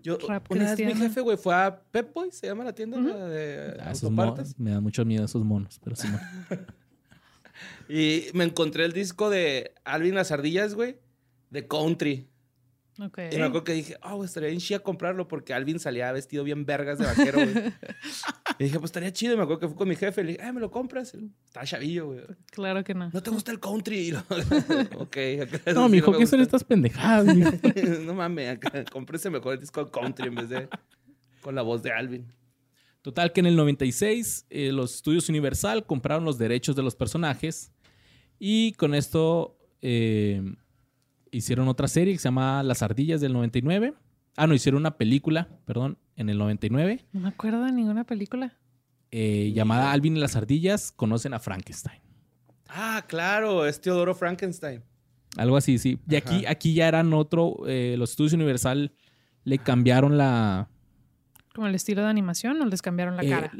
Yo, 0.02 0.18
Rap 0.18 0.50
una 0.50 0.74
vez 0.74 0.86
mi 0.86 0.94
jefe, 0.94 1.20
güey, 1.22 1.36
fue 1.36 1.54
a 1.54 1.82
Pep 1.90 2.12
Boy, 2.12 2.30
se 2.30 2.46
llama 2.46 2.62
la 2.62 2.74
tienda 2.74 3.00
la 3.00 3.26
de 3.26 3.76
Ah, 3.80 3.90
autopartes. 3.90 4.58
me 4.58 4.70
dan 4.70 4.82
mucho 4.82 5.04
miedo 5.04 5.24
esos 5.24 5.42
monos, 5.44 5.80
pero 5.82 5.96
sí. 5.96 6.06
no. 6.50 6.58
Y 7.88 8.26
me 8.34 8.44
encontré 8.44 8.84
el 8.84 8.92
disco 8.92 9.30
de 9.30 9.74
Alvin 9.84 10.14
las 10.14 10.30
ardillas, 10.30 10.74
güey, 10.74 10.98
de 11.54 11.66
country. 11.66 12.28
Ok. 13.00 13.18
Y 13.32 13.36
me 13.36 13.44
acuerdo 13.44 13.64
que 13.64 13.72
dije, 13.72 13.96
oh, 14.02 14.24
estaría 14.24 14.50
bien 14.50 14.60
chida 14.60 14.78
comprarlo 14.78 15.26
porque 15.26 15.52
Alvin 15.52 15.80
salía 15.80 16.12
vestido 16.12 16.44
bien 16.44 16.64
vergas 16.64 16.98
de 16.98 17.06
vaquero, 17.06 17.38
güey. 17.40 17.72
y 18.58 18.64
dije, 18.64 18.78
pues 18.78 18.88
estaría 18.90 19.12
chido. 19.12 19.34
Y 19.34 19.36
me 19.36 19.42
acuerdo 19.42 19.60
que 19.60 19.68
fue 19.68 19.76
con 19.76 19.88
mi 19.88 19.96
jefe. 19.96 20.22
Le 20.22 20.32
dije, 20.32 20.44
ah, 20.44 20.52
¿me 20.52 20.60
lo 20.60 20.70
compras? 20.70 21.14
Y, 21.14 21.30
Estaba 21.44 21.66
chavillo, 21.66 22.06
güey. 22.06 22.20
Claro 22.50 22.84
que 22.84 22.94
no. 22.94 23.10
¿No 23.12 23.22
te 23.22 23.30
gusta 23.30 23.50
el 23.50 23.58
country? 23.58 23.96
Y 23.98 24.10
lo- 24.12 24.20
ok. 24.98 25.16
No, 25.74 25.88
mijo, 25.88 26.12
me 26.12 26.18
¿qué 26.18 26.26
son 26.26 26.40
estas 26.40 26.62
pendejadas? 26.62 27.34
mijo? 27.34 27.50
no 28.04 28.14
mames, 28.14 28.50
acá, 28.50 28.84
cómprese 28.92 29.30
mejor 29.30 29.54
el 29.54 29.60
disco 29.60 29.90
country 29.90 30.28
en 30.28 30.34
vez 30.34 30.48
de 30.48 30.68
con 31.40 31.54
la 31.54 31.62
voz 31.62 31.82
de 31.82 31.92
Alvin. 31.92 32.26
Total 33.02 33.32
que 33.32 33.40
en 33.40 33.46
el 33.46 33.56
96 33.56 34.46
eh, 34.50 34.72
los 34.72 34.94
estudios 34.96 35.28
Universal 35.28 35.84
compraron 35.84 36.24
los 36.24 36.38
derechos 36.38 36.74
de 36.74 36.82
los 36.82 36.94
personajes 36.94 37.72
y 38.38 38.72
con 38.72 38.94
esto 38.94 39.58
eh, 39.82 40.42
hicieron 41.36 41.68
otra 41.68 41.88
serie 41.88 42.12
que 42.14 42.18
se 42.18 42.24
llama 42.28 42.62
Las 42.62 42.82
Ardillas 42.82 43.20
del 43.20 43.32
99. 43.32 43.94
Ah, 44.36 44.46
no, 44.46 44.54
hicieron 44.54 44.80
una 44.80 44.96
película, 44.96 45.48
perdón, 45.64 45.98
en 46.16 46.28
el 46.28 46.38
99 46.38 47.04
No 47.12 47.20
me 47.20 47.28
acuerdo 47.28 47.64
de 47.64 47.72
ninguna 47.72 48.04
película. 48.04 48.56
eh, 49.10 49.52
llamada 49.54 49.92
Alvin 49.92 50.16
y 50.16 50.20
las 50.20 50.34
Ardillas 50.36 50.90
conocen 50.92 51.34
a 51.34 51.38
Frankenstein. 51.38 52.00
Ah, 52.68 53.04
claro, 53.06 53.64
es 53.66 53.80
Teodoro 53.80 54.14
Frankenstein. 54.14 54.82
Algo 55.36 55.56
así, 55.56 55.78
sí. 55.78 55.98
Y 56.08 56.16
aquí, 56.16 56.46
aquí 56.46 56.74
ya 56.74 56.88
eran 56.88 57.12
otro. 57.12 57.56
eh, 57.66 57.94
los 57.98 58.10
estudios 58.10 58.32
Universal 58.32 58.92
le 59.44 59.58
cambiaron 59.58 60.16
la. 60.16 60.68
¿Como 61.54 61.66
el 61.68 61.74
estilo 61.74 62.02
de 62.02 62.08
animación 62.08 62.60
o 62.60 62.66
les 62.66 62.82
cambiaron 62.82 63.16
la 63.16 63.22
eh, 63.22 63.28
cara? 63.30 63.52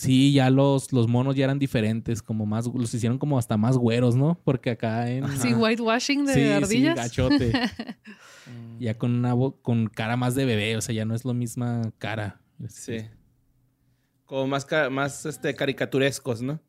Sí, 0.00 0.32
ya 0.32 0.50
los, 0.50 0.92
los 0.92 1.08
monos 1.08 1.36
ya 1.36 1.44
eran 1.44 1.58
diferentes, 1.58 2.22
como 2.22 2.46
más. 2.46 2.66
Los 2.66 2.92
hicieron 2.94 3.18
como 3.18 3.38
hasta 3.38 3.56
más 3.56 3.76
güeros, 3.76 4.16
¿no? 4.16 4.40
Porque 4.44 4.70
acá 4.70 5.10
en. 5.10 5.28
Sí, 5.38 5.54
whitewashing 5.54 6.26
de 6.26 6.34
Sí, 6.34 6.40
sí, 6.40 6.48
ardillas. 6.50 6.96
gachote. 6.96 7.52
ya 8.80 8.96
con 8.98 9.14
una 9.14 9.34
con 9.62 9.86
cara 9.88 10.16
más 10.16 10.34
de 10.34 10.44
bebé, 10.44 10.76
o 10.76 10.80
sea, 10.80 10.94
ya 10.94 11.04
no 11.04 11.14
es 11.14 11.24
la 11.24 11.32
misma 11.34 11.92
cara. 11.98 12.40
Sí. 12.68 12.98
Como 14.26 14.46
más, 14.46 14.64
ca- 14.64 14.90
más 14.90 15.26
este, 15.26 15.54
caricaturescos, 15.54 16.40
¿no? 16.42 16.60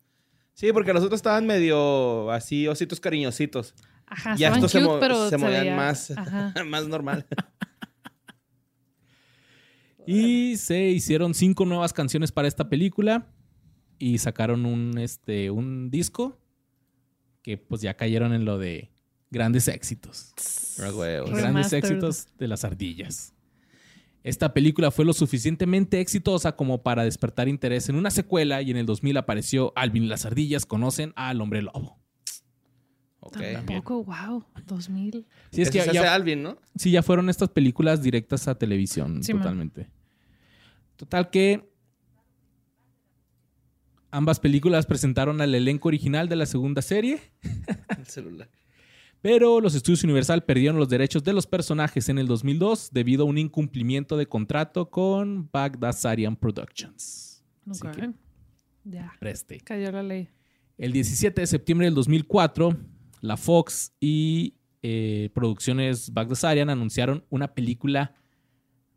Sí, 0.54 0.72
porque 0.74 0.94
los 0.94 1.04
otros 1.04 1.20
estaban 1.20 1.46
medio 1.46 2.30
así, 2.32 2.68
ositos 2.68 3.00
cariñositos. 3.00 3.74
Ajá, 4.06 4.36
ya 4.36 4.50
estos 4.50 4.72
se, 4.72 4.80
cute, 4.80 4.92
mo- 4.92 5.00
pero 5.00 5.30
se 5.30 5.38
movían 5.38 5.62
veía- 5.62 5.76
más, 5.76 6.14
más 6.68 6.88
normal. 6.88 7.26
Y 10.06 10.58
se 10.58 10.90
hicieron 10.90 11.34
cinco 11.34 11.66
nuevas 11.66 11.94
canciones 11.94 12.32
para 12.32 12.48
esta 12.48 12.70
película 12.70 13.28
y 14.00 14.18
sacaron 14.18 14.66
un, 14.66 14.98
este, 14.98 15.52
un 15.52 15.92
disco 15.92 16.40
que 17.44 17.58
pues 17.58 17.82
ya 17.82 17.96
cayeron 17.96 18.34
en 18.34 18.46
lo 18.46 18.58
de 18.58 18.92
grandes 19.30 19.68
éxitos. 19.68 20.34
Ah. 20.80 20.92
Grandes 21.32 21.74
éxitos 21.74 22.28
de 22.38 22.48
las 22.48 22.64
ardillas. 22.64 23.34
Esta 24.24 24.54
película 24.54 24.92
fue 24.92 25.06
lo 25.06 25.14
suficientemente 25.14 26.00
exitosa 26.00 26.56
como 26.56 26.84
para 26.84 27.04
despertar 27.04 27.48
interés 27.48 27.90
en 27.90 27.96
una 27.96 28.12
secuela 28.12 28.62
y 28.62 28.70
en 28.70 28.78
el 28.78 28.86
2000 28.86 29.18
apareció 29.18 29.74
Alvin 29.76 30.04
y 30.04 30.08
las 30.08 30.26
ardillas 30.26 30.68
conocen 30.68 31.14
al 31.16 31.42
hombre 31.42 31.64
lobo. 31.64 32.01
Ok. 33.24 33.38
Tampoco, 33.54 34.04
wow, 34.04 34.44
2000. 34.68 35.26
Sí, 35.52 35.62
es 35.62 35.70
que 35.70 35.80
se 35.80 35.86
ya, 35.86 35.92
hace 35.92 36.02
ya- 36.10 36.14
Alvin, 36.16 36.42
¿no? 36.44 36.58
sí, 36.76 36.92
ya 36.92 37.04
fueron 37.04 37.30
estas 37.30 37.50
películas 37.50 38.02
directas 38.02 38.48
a 38.48 38.56
televisión 38.56 39.24
Sí, 39.24 39.34
man. 39.34 39.42
totalmente. 39.44 39.88
Total 40.98 41.30
que 41.30 41.70
ambas 44.12 44.40
películas 44.40 44.86
presentaron 44.86 45.42
al 45.42 45.54
elenco 45.56 45.88
original 45.88 46.28
de 46.30 46.36
la 46.36 46.46
segunda 46.46 46.82
serie, 46.82 47.20
El 47.98 48.06
celular. 48.06 48.50
pero 49.22 49.62
los 49.62 49.76
estudios 49.76 50.04
Universal 50.04 50.44
perdieron 50.44 50.78
los 50.78 50.90
derechos 50.90 51.24
de 51.24 51.34
los 51.34 51.48
personajes 51.48 52.10
en 52.10 52.18
el 52.18 52.28
2002 52.28 52.90
debido 52.92 53.24
a 53.24 53.28
un 53.28 53.38
incumplimiento 53.38 54.18
de 54.18 54.26
contrato 54.28 54.90
con 54.90 55.50
Bagdasarian 55.52 56.36
Productions. 56.36 57.44
Así 57.70 57.88
Ok. 57.88 57.96
que 57.96 58.12
Ya, 58.86 59.14
preste. 59.20 59.60
cayó 59.62 59.92
la 59.92 60.04
ley. 60.04 60.28
El 60.78 60.92
17 60.94 61.42
de 61.42 61.48
septiembre 61.48 61.86
del 61.86 61.94
2004, 61.94 62.76
la 63.22 63.38
Fox 63.38 63.94
y 64.00 64.56
eh, 64.84 65.30
Producciones 65.34 66.12
Bagdasarian 66.14 66.70
anunciaron 66.70 67.24
una 67.30 67.54
película, 67.54 68.14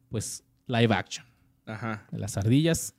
pues, 0.08 0.42
live 0.66 0.94
action 0.94 1.26
Ajá. 1.66 2.06
de 2.10 2.18
las 2.18 2.36
ardillas. 2.36 2.94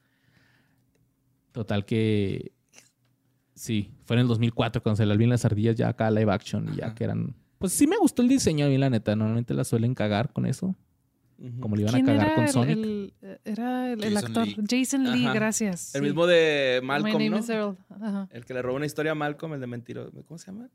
Total 1.51 1.85
que, 1.85 2.51
sí, 3.53 3.91
fue 4.03 4.17
en 4.17 4.21
el 4.21 4.27
2004 4.27 4.83
cuando 4.83 4.97
se 4.97 5.05
le 5.05 5.15
vi 5.17 5.25
las 5.25 5.45
ardillas 5.45 5.75
ya 5.75 5.87
acá 5.89 6.11
live 6.11 6.31
action 6.31 6.69
y 6.73 6.77
ya 6.77 6.93
que 6.93 7.03
eran... 7.05 7.35
Pues 7.57 7.71
sí 7.71 7.87
me 7.87 7.97
gustó 7.97 8.21
el 8.21 8.27
diseño 8.27 8.65
a 8.65 8.69
mí, 8.69 8.77
la 8.77 8.89
neta. 8.89 9.15
Normalmente 9.15 9.53
las 9.53 9.67
suelen 9.69 9.95
cagar 9.95 10.33
con 10.33 10.45
eso, 10.45 10.75
como 11.61 11.75
le 11.77 11.83
iban 11.83 11.95
a 11.95 11.97
¿Quién 11.97 12.05
cagar 12.05 12.25
era 12.27 12.35
con 12.35 12.43
el, 12.43 12.49
Sonic. 12.49 12.77
el- 12.77 13.13
era 13.45 13.93
el, 13.93 14.17
actor? 14.17 14.45
Lee. 14.45 14.57
Jason 14.69 15.03
Lee, 15.11 15.25
Ajá. 15.25 15.33
gracias. 15.33 15.95
El 15.95 16.01
sí. 16.01 16.05
mismo 16.07 16.27
de 16.27 16.79
My 16.81 16.87
Malcolm, 16.87 17.13
name 17.13 17.29
¿no? 17.29 17.39
is 17.39 17.49
Earl. 17.49 17.77
Ajá. 17.89 18.27
El 18.31 18.45
que 18.45 18.53
le 18.53 18.61
robó 18.61 18.75
una 18.75 18.85
historia 18.85 19.13
a 19.13 19.15
Malcolm, 19.15 19.53
el 19.53 19.61
de 19.61 19.67
mentiroso. 19.67 20.11
¿Cómo 20.25 20.37
se 20.37 20.47
llama? 20.51 20.69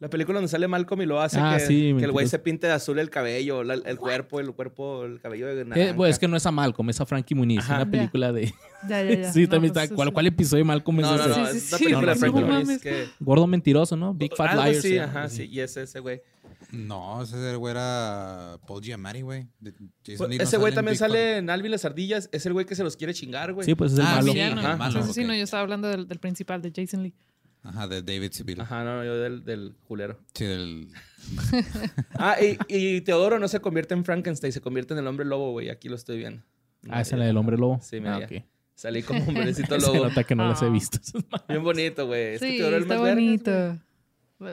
La 0.00 0.08
película 0.08 0.36
donde 0.38 0.48
sale 0.48 0.66
Malcolm 0.66 1.02
y 1.02 1.06
lo 1.06 1.20
hace 1.20 1.38
Ah, 1.38 1.56
que, 1.58 1.66
sí, 1.66 1.94
que 1.98 2.04
el 2.06 2.10
güey 2.12 2.26
se 2.26 2.38
pinte 2.38 2.66
de 2.66 2.72
azul 2.72 2.98
el 2.98 3.10
cabello, 3.10 3.62
la- 3.62 3.74
el 3.74 3.98
cuerpo, 3.98 4.40
el 4.40 4.50
cuerpo, 4.54 5.04
el 5.04 5.20
cabello 5.20 5.46
de 5.54 5.60
Eh, 5.60 5.64
naranja. 5.66 5.94
pues 5.94 6.12
es 6.12 6.18
que 6.18 6.26
no 6.26 6.38
es 6.38 6.46
a 6.46 6.50
Malcolm, 6.50 6.88
es 6.88 7.00
a 7.02 7.06
Frankie 7.06 7.34
Muniz, 7.34 7.58
Ajá. 7.60 7.76
una 7.82 7.90
película 7.90 8.32
de... 8.32 8.46
Ya, 8.88 9.02
ya, 9.02 9.14
ya. 9.14 9.32
sí, 9.32 9.42
No, 9.42 9.48
también 9.50 9.74
pues, 9.74 9.82
está... 9.84 9.88
sí, 9.88 9.94
¿Cuál, 9.94 10.08
sí. 10.08 10.14
cuál 10.14 10.26
episodio 10.26 10.60
de 10.62 10.68
Malcolm 10.68 10.96
No, 11.02 11.14
es 11.14 11.20
no, 11.26 11.30
ese? 11.32 11.40
no, 11.40 11.46
Sí, 11.48 11.60
sí, 11.60 11.60
es 11.60 11.72
una 11.74 11.78
sí. 11.78 11.84
película 11.84 12.00
No, 12.00 12.06
de 12.12 12.16
Frankie 12.16 12.40
no 12.40 12.60
Muniz 12.64 12.80
que... 12.80 13.08
Gordo 13.20 13.46
mentiroso, 13.46 13.96
¿no? 13.96 14.14
Big 14.14 14.34
Fat 14.34 14.58
así, 14.58 14.80
se 14.80 15.00
ajá, 15.00 15.28
sí, 15.28 15.44
y 15.50 15.60
ese, 15.60 15.82
ese 15.82 16.00
güey. 16.00 16.22
No, 16.72 17.22
ese 17.22 17.54
güey 17.56 17.70
era 17.72 18.56
Paul 18.66 18.82
Giamatti, 18.82 19.20
güey. 19.20 19.48
Pues, 19.62 20.18
no 20.20 20.26
ese 20.30 20.56
güey 20.56 20.72
también 20.74 20.96
sale 20.96 21.36
en 21.38 21.50
Alvin 21.50 21.72
las 21.72 21.84
ardillas. 21.84 22.30
Es 22.32 22.46
el 22.46 22.54
güey 22.54 22.64
que 22.64 22.74
se 22.74 22.84
los 22.84 22.96
quiere 22.96 23.12
chingar, 23.12 23.52
güey. 23.52 23.66
Sí, 23.66 23.74
pues 23.74 23.92
es 23.92 23.98
el 23.98 24.06
Ah, 24.06 24.14
malo. 24.22 24.32
sí, 24.32 24.38
Sí, 25.02 25.08
sí, 25.08 25.12
sí, 25.20 25.24
no, 25.24 25.34
yo 25.34 25.42
estaba 25.44 25.62
hablando 25.62 25.88
del 25.88 26.06
principal, 26.20 26.62
de 26.62 26.72
Jason 26.74 27.02
Lee. 27.02 27.12
Ajá, 27.62 27.86
de 27.88 28.00
David 28.02 28.32
Civil. 28.32 28.60
Ajá, 28.60 28.84
no, 28.84 29.04
yo 29.04 29.16
del, 29.18 29.44
del 29.44 29.74
culero. 29.86 30.18
Sí, 30.34 30.44
del... 30.46 30.88
Ah, 32.14 32.36
y, 32.40 32.56
y 32.68 33.00
Teodoro 33.02 33.38
no 33.38 33.48
se 33.48 33.60
convierte 33.60 33.92
en 33.94 34.04
Frankenstein, 34.04 34.52
se 34.52 34.60
convierte 34.62 34.94
en 34.94 35.00
el 35.00 35.06
hombre 35.06 35.26
lobo, 35.26 35.52
güey. 35.52 35.68
Aquí 35.68 35.88
lo 35.88 35.96
estoy 35.96 36.18
viendo. 36.18 36.42
Ah, 36.88 37.02
esa 37.02 37.16
es 37.16 37.18
la 37.18 37.26
del 37.26 37.36
hombre 37.36 37.58
lobo. 37.58 37.78
Sí, 37.82 37.96
ah, 37.96 38.00
mira. 38.00 38.18
ok. 38.18 38.44
Salí 38.74 39.02
como 39.02 39.20
un 39.22 39.28
hombrecito 39.36 39.78
Se 39.78 39.86
lobo. 39.86 40.04
nota 40.08 40.24
que 40.24 40.34
no 40.34 40.48
las 40.48 40.62
he 40.62 40.66
Ah. 40.66 40.70
visto. 40.70 40.98
Bien 41.48 41.62
bonito, 41.62 42.06
güey. 42.06 42.34
Es 42.34 42.40
que 42.40 42.50
Sí, 42.52 42.56
Teodoro 42.56 42.76
es 42.76 42.82
está 42.82 42.94
más 42.94 43.02
vergas, 43.02 43.24
bonito. 43.24 43.78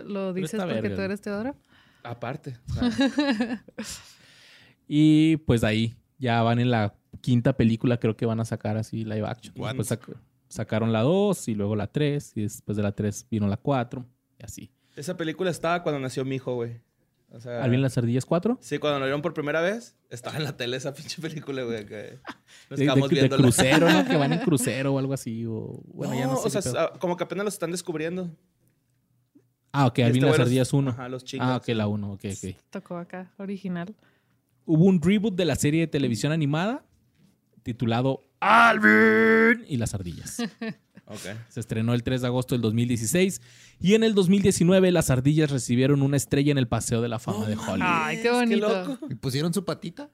¿Lo 0.09 0.33
dices 0.33 0.53
está 0.55 0.65
porque 0.65 0.81
verga, 0.81 0.95
tú 0.97 1.01
eres 1.03 1.21
Teodoro? 1.21 1.55
Aparte. 2.03 2.57
Y 4.87 5.37
pues 5.37 5.63
ahí 5.63 5.95
ya 6.17 6.41
van 6.43 6.59
en 6.59 6.71
la 6.71 6.95
quinta 7.21 7.57
película, 7.57 7.99
creo 7.99 8.15
que 8.15 8.25
van 8.25 8.39
a 8.39 8.45
sacar 8.45 8.77
así 8.77 9.03
live 9.03 9.25
action. 9.27 9.53
What? 9.57 9.75
Sacaron 10.49 10.93
la 10.93 11.01
2 11.01 11.47
y 11.49 11.55
luego 11.55 11.75
la 11.75 11.87
3 11.87 12.31
y 12.35 12.41
después 12.43 12.75
de 12.77 12.83
la 12.83 12.93
3 12.93 13.27
vino 13.29 13.47
la 13.47 13.57
4 13.57 14.05
y 14.39 14.43
así. 14.45 14.71
esa 14.95 15.17
película 15.17 15.49
estaba 15.51 15.83
cuando 15.83 15.99
nació 15.99 16.23
mi 16.25 16.35
hijo, 16.35 16.55
güey. 16.55 16.79
O 17.29 17.41
sea, 17.41 17.61
¿Alvin 17.61 17.81
las 17.81 17.97
ardillas 17.97 18.25
4? 18.25 18.57
Sí, 18.61 18.77
cuando 18.77 18.99
lo 18.99 19.05
vieron 19.05 19.21
por 19.21 19.33
primera 19.33 19.59
vez, 19.59 19.97
estaba 20.09 20.37
en 20.37 20.45
la 20.45 20.55
tele 20.55 20.77
esa 20.77 20.93
pinche 20.93 21.21
película, 21.21 21.63
güey. 21.63 21.85
que 21.85 22.19
Nos 22.69 22.79
De, 22.79 22.85
quedamos 22.85 23.09
de- 23.09 23.21
de 23.23 23.29
crucero, 23.29 23.91
¿no? 23.91 24.05
Que 24.05 24.15
van 24.15 24.31
en 24.31 24.39
crucero 24.45 24.93
o 24.93 24.99
algo 24.99 25.13
así. 25.13 25.45
O, 25.45 25.81
bueno, 25.87 26.13
ya 26.15 26.25
no 26.27 26.33
No, 26.33 26.37
sé. 26.49 26.57
o 26.57 26.61
sea, 26.61 26.71
pedo. 26.87 26.99
como 26.99 27.17
que 27.17 27.25
apenas 27.25 27.43
los 27.43 27.53
están 27.55 27.71
descubriendo. 27.71 28.29
ah, 29.73 29.87
ok, 29.87 29.99
Alvin 29.99 30.23
este 30.23 30.29
las 30.29 30.39
ardillas 30.39 30.71
1. 30.73 30.89
Ajá, 30.91 31.09
los 31.09 31.23
chingas. 31.25 31.47
Ah, 31.49 31.57
ok, 31.57 31.67
la 31.75 31.87
1, 31.87 32.11
ok, 32.13 32.23
ok. 32.31 32.55
Tocó 32.69 32.95
acá, 32.97 33.33
original. 33.37 33.93
Hubo 34.65 34.85
un 34.85 35.01
reboot 35.01 35.35
de 35.35 35.45
la 35.45 35.55
serie 35.57 35.81
de 35.81 35.87
televisión 35.87 36.31
animada 36.31 36.85
titulado 37.63 38.21
Alvin 38.39 39.65
y 39.67 39.77
las 39.77 39.93
ardillas. 39.93 40.37
Ok. 41.09 41.21
Se 41.47 41.61
estrenó 41.61 41.93
el 41.93 42.03
3 42.03 42.19
de 42.19 42.27
agosto 42.27 42.53
del 42.53 42.61
2016 42.63 43.41
y 43.79 43.93
en 43.93 44.03
el 44.03 44.13
2019 44.13 44.91
las 44.91 45.09
ardillas 45.09 45.49
recibieron 45.49 46.01
una 46.01 46.17
estrella 46.17 46.51
en 46.51 46.57
el 46.57 46.67
Paseo 46.67 47.01
de 47.01 47.07
la 47.07 47.17
Fama 47.17 47.47
de 47.47 47.55
Hollywood. 47.55 47.79
Ay, 47.81 48.21
qué 48.21 48.29
bonito. 48.29 48.67
loco. 48.67 49.07
¿Y 49.09 49.15
pusieron 49.15 49.53
su 49.53 49.63
patita? 49.63 50.09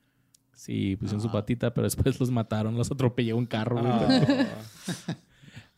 Sí, 0.54 0.96
pusieron 0.96 1.20
su 1.20 1.32
patita, 1.32 1.74
pero 1.74 1.86
después 1.86 2.20
los 2.20 2.30
mataron, 2.30 2.78
los 2.78 2.92
atropelló 2.92 3.36
un 3.38 3.48
carro. 3.48 3.82
Ah. 3.84 4.46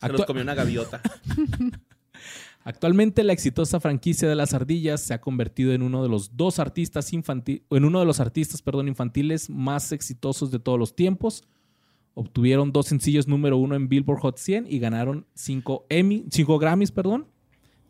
Se 0.02 0.08
los 0.10 0.26
comió 0.26 0.42
una 0.42 0.54
gaviota. 0.54 1.00
Actualmente 2.64 3.22
la 3.22 3.32
exitosa 3.32 3.80
franquicia 3.80 4.28
de 4.28 4.34
las 4.34 4.52
ardillas 4.52 5.00
se 5.00 5.14
ha 5.14 5.20
convertido 5.20 5.72
en 5.72 5.82
uno 5.82 6.02
de 6.02 6.08
los 6.08 6.36
dos 6.36 6.58
artistas 6.58 7.12
infantiles, 7.12 7.62
en 7.70 7.84
uno 7.84 8.00
de 8.00 8.06
los 8.06 8.18
artistas, 8.18 8.60
perdón, 8.60 8.88
infantiles 8.88 9.48
más 9.48 9.92
exitosos 9.92 10.50
de 10.50 10.58
todos 10.58 10.78
los 10.78 10.96
tiempos. 10.96 11.44
Obtuvieron 12.18 12.72
dos 12.72 12.86
sencillos 12.86 13.28
número 13.28 13.58
uno 13.58 13.74
en 13.74 13.90
Billboard 13.90 14.20
Hot 14.20 14.38
100 14.38 14.68
y 14.70 14.78
ganaron 14.78 15.26
cinco 15.34 15.84
Emmy, 15.90 16.24
cinco 16.30 16.58
Grammys, 16.58 16.90
perdón. 16.90 17.26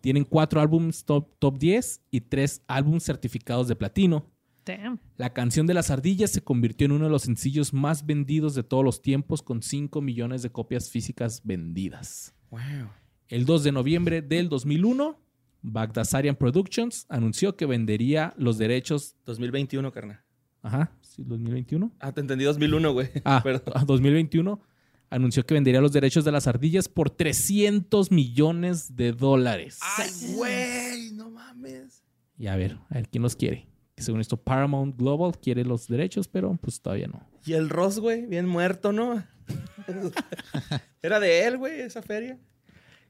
Tienen 0.00 0.24
cuatro 0.24 0.60
álbumes 0.60 1.04
top, 1.04 1.28
top 1.38 1.56
10 1.58 2.02
y 2.10 2.22
tres 2.22 2.60
álbumes 2.66 3.04
certificados 3.04 3.68
de 3.68 3.76
platino. 3.76 4.26
Damn. 4.64 4.98
La 5.16 5.32
canción 5.32 5.68
de 5.68 5.74
las 5.74 5.92
ardillas 5.92 6.32
se 6.32 6.42
convirtió 6.42 6.86
en 6.86 6.92
uno 6.92 7.04
de 7.04 7.12
los 7.12 7.22
sencillos 7.22 7.72
más 7.72 8.04
vendidos 8.04 8.56
de 8.56 8.64
todos 8.64 8.84
los 8.84 9.00
tiempos 9.00 9.42
con 9.42 9.62
5 9.62 10.00
millones 10.00 10.42
de 10.42 10.50
copias 10.50 10.90
físicas 10.90 11.42
vendidas. 11.44 12.34
Wow. 12.50 12.90
El 13.28 13.46
2 13.46 13.62
de 13.62 13.70
noviembre 13.70 14.22
del 14.22 14.48
2001, 14.48 15.20
Bagdasarian 15.62 16.34
Productions 16.34 17.06
anunció 17.08 17.54
que 17.56 17.66
vendería 17.66 18.34
los 18.36 18.58
derechos. 18.58 19.14
2021, 19.24 19.92
carnal. 19.92 20.20
Ajá, 20.62 20.90
2021. 21.24 21.92
Ah, 22.00 22.12
te 22.12 22.20
entendí 22.20 22.44
2001, 22.44 22.92
güey. 22.92 23.08
Ah, 23.24 23.40
Perdón. 23.44 23.72
ah, 23.74 23.84
2021. 23.86 24.60
Anunció 25.08 25.46
que 25.46 25.54
vendería 25.54 25.80
los 25.80 25.92
derechos 25.92 26.24
de 26.24 26.32
las 26.32 26.46
ardillas 26.48 26.88
por 26.88 27.10
300 27.10 28.10
millones 28.10 28.96
de 28.96 29.12
dólares. 29.12 29.78
Ay, 29.98 30.10
güey, 30.34 31.12
no 31.12 31.30
mames. 31.30 32.02
Y 32.38 32.48
a 32.48 32.56
ver, 32.56 32.78
a 32.90 32.94
ver 32.94 33.08
quién 33.08 33.22
los 33.22 33.36
quiere. 33.36 33.68
Que 33.94 34.02
según 34.02 34.20
esto, 34.20 34.36
Paramount 34.36 34.98
Global 34.98 35.38
quiere 35.40 35.64
los 35.64 35.86
derechos, 35.86 36.28
pero 36.28 36.54
pues 36.60 36.80
todavía 36.80 37.06
no. 37.06 37.26
Y 37.46 37.52
el 37.52 37.70
Ross, 37.70 37.98
güey, 38.00 38.26
bien 38.26 38.46
muerto, 38.46 38.92
¿no? 38.92 39.24
Era 41.02 41.20
de 41.20 41.46
él, 41.46 41.56
güey, 41.56 41.80
esa 41.80 42.02
feria. 42.02 42.38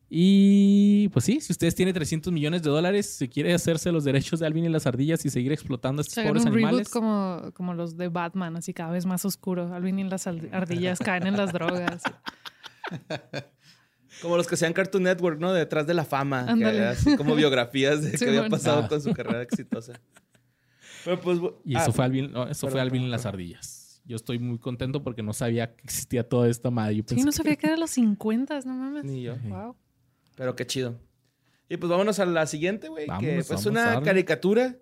Y 0.08 1.08
pues 1.08 1.24
sí, 1.24 1.40
si 1.40 1.52
ustedes 1.52 1.74
tienen 1.74 1.92
300 1.94 2.32
millones 2.32 2.62
de 2.62 2.70
dólares, 2.70 3.06
si 3.06 3.28
quiere 3.28 3.52
hacerse 3.52 3.90
los 3.90 4.04
derechos 4.04 4.38
de 4.38 4.46
Alvin 4.46 4.64
y 4.64 4.68
las 4.68 4.86
ardillas 4.86 5.24
y 5.26 5.30
seguir 5.30 5.50
explotando 5.52 6.00
a 6.00 6.02
estos 6.02 6.22
pobres 6.24 6.44
un 6.44 6.52
reboot 6.52 6.64
animales. 6.68 6.88
como, 6.90 7.42
como 7.54 7.74
los 7.74 7.96
de 7.96 8.08
Batman, 8.08 8.56
así 8.56 8.72
cada 8.72 8.92
vez 8.92 9.04
más 9.04 9.24
oscuro. 9.24 9.74
Alvin 9.74 9.98
y 9.98 10.04
las 10.04 10.26
ardillas 10.26 10.98
caen 11.00 11.26
en 11.26 11.36
las 11.36 11.52
drogas. 11.52 12.02
Como 14.22 14.38
los 14.38 14.46
que 14.46 14.56
sean 14.56 14.72
Cartoon 14.72 15.02
Network, 15.02 15.38
¿no? 15.38 15.52
Detrás 15.52 15.86
de 15.86 15.92
la 15.92 16.04
fama. 16.04 16.46
Que 16.56 16.64
así 16.64 17.16
como 17.18 17.34
biografías 17.34 18.00
de 18.02 18.12
Sí, 18.12 18.16
qué 18.24 18.28
había 18.28 18.40
bueno. 18.40 18.56
pasado 18.56 18.82
Ah. 18.84 18.88
con 18.88 19.02
su 19.02 19.12
carrera 19.12 19.42
exitosa. 19.42 20.00
Pero 21.04 21.20
pues... 21.20 21.38
Y 21.66 21.76
ah, 21.76 21.82
eso 21.82 21.92
fue 21.92 22.04
Alvin, 22.06 22.32
no, 22.32 22.44
eso 22.48 22.66
perdón, 22.66 22.72
fue 22.72 22.80
Alvin 22.80 23.02
y 23.02 23.08
las 23.08 23.26
ardillas. 23.26 24.00
Yo 24.06 24.16
estoy 24.16 24.38
muy 24.38 24.58
contento 24.58 25.02
porque 25.02 25.22
no 25.22 25.34
sabía 25.34 25.74
que 25.76 25.82
existía 25.84 26.26
toda 26.26 26.48
esta 26.48 26.70
madre. 26.70 26.96
Yo 26.96 27.02
Sí, 27.06 27.16
no 27.16 27.26
que- 27.26 27.32
sabía 27.32 27.56
que 27.56 27.66
era 27.66 27.76
los 27.76 27.90
50, 27.90 28.60
no 28.60 28.74
mames. 28.74 29.04
Ni 29.04 29.20
yo. 29.22 29.36
Wow. 29.48 29.76
Pero 30.36 30.54
qué 30.54 30.66
chido. 30.66 31.00
Y 31.68 31.76
pues 31.78 31.90
vámonos 31.90 32.20
a 32.20 32.26
la 32.26 32.46
siguiente, 32.46 32.88
güey. 32.88 33.06
Que 33.06 33.10
Vámonos, 33.12 33.48
pues 33.48 33.66
una 33.66 34.00
caricatura. 34.02 34.76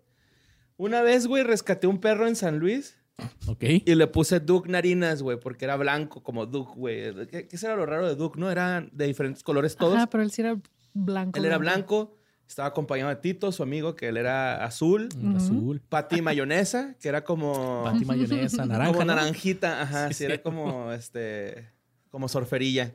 Una 0.76 1.00
vez, 1.02 1.26
güey, 1.26 1.42
rescaté 1.44 1.86
un 1.86 1.98
perro 1.98 2.26
en 2.26 2.36
San 2.36 2.58
Luis 2.58 2.98
Ok. 3.46 3.62
y 3.86 3.94
le 3.94 4.06
puse 4.08 4.40
Duke 4.40 4.68
Narinas, 4.68 5.22
güey, 5.22 5.38
porque 5.38 5.64
era 5.64 5.76
blanco 5.76 6.22
como 6.22 6.46
Duke, 6.46 6.72
güey. 6.76 7.26
¿Qué, 7.28 7.46
qué 7.48 7.56
será 7.56 7.76
lo 7.76 7.86
raro 7.86 8.08
de 8.08 8.16
Duke? 8.16 8.38
No, 8.38 8.50
eran 8.50 8.90
de 8.92 9.06
diferentes 9.06 9.42
colores 9.44 9.76
todos. 9.76 9.96
Ajá, 9.96 10.08
pero 10.08 10.22
él 10.24 10.30
sí 10.32 10.42
era 10.42 10.60
blanco. 10.92 11.38
él 11.38 11.44
era 11.46 11.58
blanco, 11.58 12.16
estaba 12.48 12.66
acompañado 12.68 13.08
de 13.10 13.16
Tito, 13.16 13.52
su 13.52 13.62
amigo, 13.62 13.94
que 13.94 14.08
él 14.08 14.16
era 14.16 14.64
azul. 14.64 15.08
Ujú. 15.16 15.36
azul. 15.36 15.80
Patty 15.88 16.20
Mayonesa, 16.20 16.96
que 17.00 17.08
era 17.08 17.22
como... 17.22 17.84
Pati 17.84 18.04
mayonesa, 18.04 18.66
naranja. 18.66 18.92
como 18.92 19.04
¿no? 19.04 19.14
naranjita, 19.14 19.80
ajá, 19.82 20.08
Sí, 20.08 20.14
sí, 20.14 20.24
era 20.24 20.42
como, 20.42 20.90
este, 20.92 21.70
como 22.10 22.28
surferilla. 22.28 22.94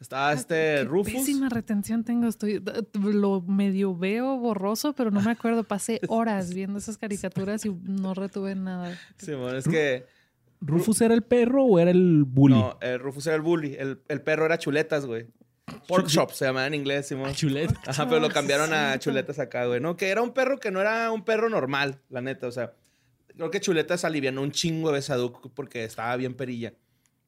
Estaba 0.00 0.30
Ah, 0.30 0.32
este 0.32 0.54
Qué 0.54 0.84
Rufus. 0.84 1.12
Pésima 1.12 1.50
retención 1.50 2.04
tengo. 2.04 2.26
Estoy, 2.26 2.62
lo 2.94 3.42
medio 3.42 3.94
veo 3.94 4.38
borroso, 4.38 4.94
pero 4.94 5.10
no 5.10 5.20
me 5.20 5.30
acuerdo. 5.30 5.62
Pasé 5.62 6.00
horas 6.08 6.54
viendo 6.54 6.78
esas 6.78 6.96
caricaturas 6.96 7.66
y 7.66 7.70
no 7.70 8.14
retuve 8.14 8.54
nada. 8.54 8.98
Simón, 9.18 9.56
es 9.56 9.68
que... 9.68 10.06
¿Rufus 10.62 11.00
era 11.00 11.14
el 11.14 11.22
perro 11.22 11.64
o 11.64 11.78
era 11.78 11.90
el 11.90 12.24
bully? 12.24 12.54
No, 12.54 12.78
el 12.82 12.98
Rufus 12.98 13.26
era 13.26 13.36
el 13.36 13.42
bully. 13.42 13.76
El, 13.78 14.02
el 14.08 14.20
perro 14.20 14.44
era 14.44 14.58
chuletas, 14.58 15.06
güey. 15.06 15.26
Pork 15.86 16.06
chop 16.06 16.32
se 16.32 16.44
llamaba 16.46 16.66
en 16.66 16.74
inglés, 16.74 17.08
Simón. 17.08 17.30
Ah, 17.30 17.34
Chuleta. 17.34 17.80
Ajá, 17.86 18.08
pero 18.08 18.20
lo 18.20 18.28
cambiaron 18.28 18.68
sí, 18.68 18.74
a 18.74 18.98
chuletas 18.98 19.38
acá, 19.38 19.66
güey. 19.66 19.80
No, 19.80 19.96
que 19.96 20.08
era 20.08 20.22
un 20.22 20.32
perro 20.32 20.58
que 20.58 20.70
no 20.70 20.80
era 20.80 21.10
un 21.12 21.24
perro 21.24 21.48
normal, 21.48 22.00
la 22.08 22.20
neta. 22.20 22.46
O 22.46 22.52
sea, 22.52 22.72
creo 23.34 23.50
que 23.50 23.60
chuletas 23.60 24.04
alivianó 24.04 24.42
un 24.42 24.52
chingo 24.52 24.92
de 24.92 25.00
Duke 25.00 25.50
porque 25.54 25.84
estaba 25.84 26.14
bien 26.16 26.34
perilla. 26.34 26.74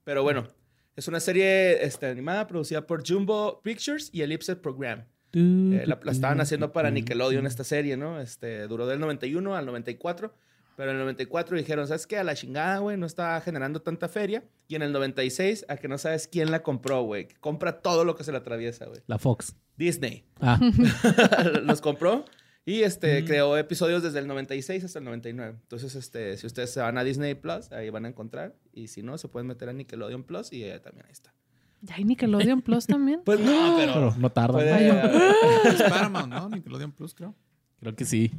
Pero 0.05 0.23
bueno, 0.23 0.49
es 0.97 1.09
una 1.09 1.21
serie 1.21 1.85
este, 1.85 2.07
animada 2.07 2.47
producida 2.47 2.87
por 2.87 3.07
Jumbo 3.07 3.61
Pictures 3.63 4.11
y 4.13 4.23
Ellipse 4.23 4.57
Program. 4.57 5.05
Eh, 5.35 5.85
la, 5.87 5.99
la 6.03 6.13
estaban 6.13 6.41
haciendo 6.41 6.73
para 6.73 6.91
Nickelodeon 6.91 7.47
esta 7.47 7.65
serie, 7.65 7.97
¿no? 7.97 8.21
Este, 8.21 8.67
duró 8.67 8.87
del 8.87 9.01
91 9.01 9.57
al 9.57 9.65
94. 9.65 10.35
Pero 10.77 10.91
en 10.91 10.97
el 10.97 11.03
94 11.03 11.57
dijeron, 11.57 11.87
¿sabes 11.87 12.07
qué? 12.07 12.19
A 12.19 12.25
la 12.25 12.35
chingada, 12.35 12.79
güey, 12.79 12.97
no 12.97 13.07
está 13.07 13.41
generando 13.41 13.83
tanta 13.83 14.09
feria. 14.09 14.45
Y 14.69 14.75
en 14.75 14.83
el 14.83 14.93
96, 14.93 15.67
a 15.69 15.77
que 15.77 15.89
no 15.89 15.99
sabes 15.99 16.29
quién 16.29 16.51
la 16.51 16.63
compró, 16.63 17.03
güey. 17.03 17.29
Compra 17.41 17.81
todo 17.81 18.05
lo 18.05 18.17
que 18.17 18.25
se 18.25 18.33
le 18.33 18.39
atraviesa, 18.39 18.87
güey. 18.87 19.01
La 19.07 19.19
Fox. 19.19 19.55
Disney. 19.77 20.25
Ah, 20.41 20.59
los 21.63 21.81
compró 21.81 22.25
y 22.65 22.83
este, 22.83 23.25
creó 23.25 23.57
episodios 23.57 24.03
desde 24.03 24.19
el 24.21 24.27
96 24.29 24.85
hasta 24.85 24.99
el 25.01 25.05
99. 25.05 25.59
Entonces, 25.63 25.95
este, 25.95 26.37
si 26.37 26.47
ustedes 26.47 26.71
se 26.71 26.81
van 26.81 26.97
a 26.99 27.05
Disney 27.05 27.35
Plus, 27.35 27.73
ahí 27.73 27.91
van 27.91 28.05
a 28.05 28.09
encontrar. 28.09 28.55
Y 28.73 28.89
si 28.89 29.03
no, 29.03 29.19
se 29.19 29.29
pueden 29.29 29.47
meter 29.49 29.69
a 29.69 29.73
Nickelodeon 29.73 30.23
Plus 30.25 30.53
y 30.53 30.65
eh, 30.65 30.79
también 30.81 31.07
ahí 31.07 31.13
está. 31.13 31.35
¿Ya 31.81 31.97
hay 31.97 32.05
Nickelodeon 32.05 32.63
Plus 32.63 32.87
también? 32.87 33.23
Pues 33.25 33.41
no, 33.41 33.75
pero 33.77 33.93
pero... 33.95 34.15
no 34.17 34.31
tarda. 34.31 34.53
puede- 34.55 34.89
Es 35.75 35.83
Paramount, 35.83 36.29
¿no? 36.33 36.49
Nickelodeon 36.49 36.93
Plus, 36.93 37.15
creo. 37.15 37.35
Creo 37.81 37.97
que 37.97 38.05
sí. 38.05 38.31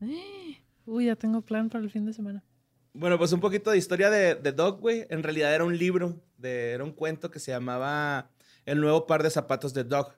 Uy, 0.86 1.06
ya 1.06 1.16
tengo 1.16 1.40
plan 1.42 1.68
para 1.68 1.84
el 1.84 1.90
fin 1.90 2.04
de 2.06 2.12
semana. 2.12 2.42
Bueno, 2.92 3.18
pues 3.18 3.32
un 3.32 3.38
poquito 3.40 3.70
de 3.70 3.78
historia 3.78 4.10
de, 4.10 4.34
de 4.34 4.50
Dog, 4.52 4.80
güey. 4.80 5.06
En 5.10 5.22
realidad 5.22 5.54
era 5.54 5.64
un 5.64 5.78
libro, 5.78 6.20
de, 6.38 6.72
era 6.72 6.82
un 6.82 6.90
cuento 6.90 7.30
que 7.30 7.38
se 7.38 7.52
llamaba 7.52 8.30
El 8.66 8.80
nuevo 8.80 9.06
par 9.06 9.22
de 9.22 9.30
zapatos 9.30 9.72
de 9.74 9.84
Dog, 9.84 10.14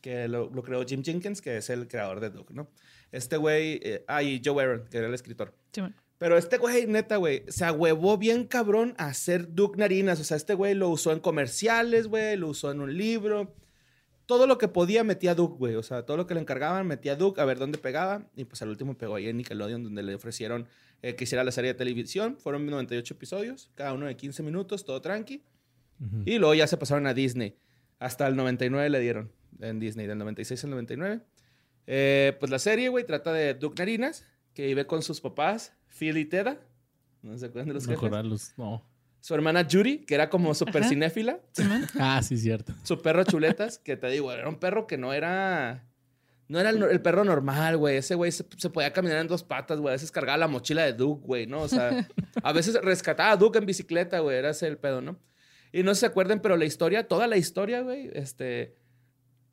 que 0.00 0.26
lo, 0.28 0.48
lo 0.48 0.62
creó 0.62 0.82
Jim 0.86 1.02
Jenkins, 1.04 1.42
que 1.42 1.58
es 1.58 1.68
el 1.68 1.86
creador 1.86 2.20
de 2.20 2.30
Dog, 2.30 2.50
¿no? 2.52 2.70
Este 3.14 3.36
güey, 3.36 3.78
eh, 3.84 4.04
ah, 4.08 4.24
y 4.24 4.42
Joe 4.44 4.60
Aaron, 4.60 4.88
que 4.90 4.98
era 4.98 5.06
el 5.06 5.14
escritor. 5.14 5.54
Sí, 5.72 5.80
bueno. 5.80 5.94
Pero 6.18 6.36
este 6.36 6.58
güey, 6.58 6.86
neta, 6.88 7.16
güey, 7.16 7.44
se 7.46 7.64
ahuevó 7.64 8.18
bien 8.18 8.44
cabrón 8.44 8.94
a 8.98 9.06
hacer 9.06 9.54
Duke 9.54 9.78
Narinas. 9.78 10.18
O 10.18 10.24
sea, 10.24 10.36
este 10.36 10.54
güey 10.54 10.74
lo 10.74 10.88
usó 10.88 11.12
en 11.12 11.20
comerciales, 11.20 12.08
güey, 12.08 12.36
lo 12.36 12.48
usó 12.48 12.72
en 12.72 12.80
un 12.80 12.96
libro. 12.96 13.54
Todo 14.26 14.48
lo 14.48 14.58
que 14.58 14.66
podía 14.66 15.04
metía 15.04 15.36
Duke, 15.36 15.56
güey. 15.58 15.76
O 15.76 15.82
sea, 15.84 16.04
todo 16.04 16.16
lo 16.16 16.26
que 16.26 16.34
le 16.34 16.40
encargaban 16.40 16.88
metía 16.88 17.14
Duke 17.14 17.40
a 17.40 17.44
ver 17.44 17.58
dónde 17.58 17.78
pegaba. 17.78 18.26
Y 18.34 18.46
pues 18.46 18.62
al 18.62 18.70
último 18.70 18.98
pegó 18.98 19.14
ahí 19.14 19.28
en 19.28 19.36
Nickelodeon, 19.36 19.84
donde 19.84 20.02
le 20.02 20.14
ofrecieron 20.14 20.66
eh, 21.02 21.14
que 21.14 21.22
hiciera 21.22 21.44
la 21.44 21.52
serie 21.52 21.72
de 21.72 21.78
televisión. 21.78 22.36
Fueron 22.36 22.66
98 22.66 23.14
episodios, 23.14 23.70
cada 23.76 23.92
uno 23.92 24.06
de 24.06 24.16
15 24.16 24.42
minutos, 24.42 24.84
todo 24.84 25.00
tranqui. 25.00 25.44
Ujú. 26.00 26.22
Y 26.24 26.38
luego 26.38 26.54
ya 26.54 26.66
se 26.66 26.76
pasaron 26.76 27.06
a 27.06 27.14
Disney. 27.14 27.56
Hasta 28.00 28.26
el 28.26 28.34
99 28.34 28.90
le 28.90 28.98
dieron 28.98 29.30
en 29.60 29.78
Disney, 29.78 30.06
del 30.06 30.18
96 30.18 30.64
al 30.64 30.70
99. 30.70 31.20
Eh, 31.86 32.36
pues 32.40 32.50
la 32.50 32.58
serie, 32.58 32.88
güey, 32.88 33.04
trata 33.04 33.32
de 33.32 33.54
Duke 33.54 33.78
Narinas, 33.78 34.24
que 34.54 34.66
vive 34.66 34.86
con 34.86 35.02
sus 35.02 35.20
papás, 35.20 35.72
Phil 35.88 36.16
y 36.16 36.24
Teda. 36.24 36.58
No 37.22 37.36
se 37.38 37.46
acuerdan 37.46 37.68
de 37.68 37.74
los 37.74 37.86
No 37.88 37.96
jefes. 37.98 38.54
no. 38.56 38.86
Su 39.20 39.34
hermana 39.34 39.66
Judy, 39.70 40.00
que 40.04 40.14
era 40.14 40.28
como 40.28 40.52
súper 40.54 40.82
Ajá. 40.82 40.90
cinéfila. 40.90 41.38
Ah, 41.98 42.22
sí, 42.22 42.36
cierto. 42.36 42.74
Su 42.82 43.00
perro 43.00 43.24
Chuletas, 43.24 43.78
que 43.78 43.96
te 43.96 44.08
digo, 44.08 44.30
era 44.30 44.48
un 44.48 44.56
perro 44.56 44.86
que 44.86 44.98
no 44.98 45.12
era... 45.14 45.88
No 46.46 46.60
era 46.60 46.68
el, 46.68 46.82
el 46.82 47.00
perro 47.00 47.24
normal, 47.24 47.78
güey. 47.78 47.96
Ese 47.96 48.14
güey 48.16 48.30
se, 48.30 48.44
se 48.58 48.68
podía 48.68 48.92
caminar 48.92 49.16
en 49.18 49.28
dos 49.28 49.42
patas, 49.42 49.80
güey. 49.80 49.92
A 49.92 49.96
veces 49.96 50.12
cargaba 50.12 50.36
la 50.36 50.46
mochila 50.46 50.84
de 50.84 50.92
Duke, 50.92 51.22
güey, 51.26 51.46
¿no? 51.46 51.62
O 51.62 51.68
sea, 51.68 52.06
a 52.42 52.52
veces 52.52 52.74
rescataba 52.82 53.30
a 53.32 53.36
Duke 53.38 53.56
en 53.58 53.64
bicicleta, 53.64 54.18
güey. 54.18 54.36
Era 54.36 54.50
ese 54.50 54.66
el 54.66 54.76
pedo, 54.76 55.00
¿no? 55.00 55.18
Y 55.72 55.82
no 55.84 55.94
se 55.94 56.04
acuerden, 56.04 56.40
pero 56.40 56.58
la 56.58 56.66
historia, 56.66 57.08
toda 57.08 57.26
la 57.26 57.38
historia, 57.38 57.80
güey, 57.80 58.10
este... 58.12 58.76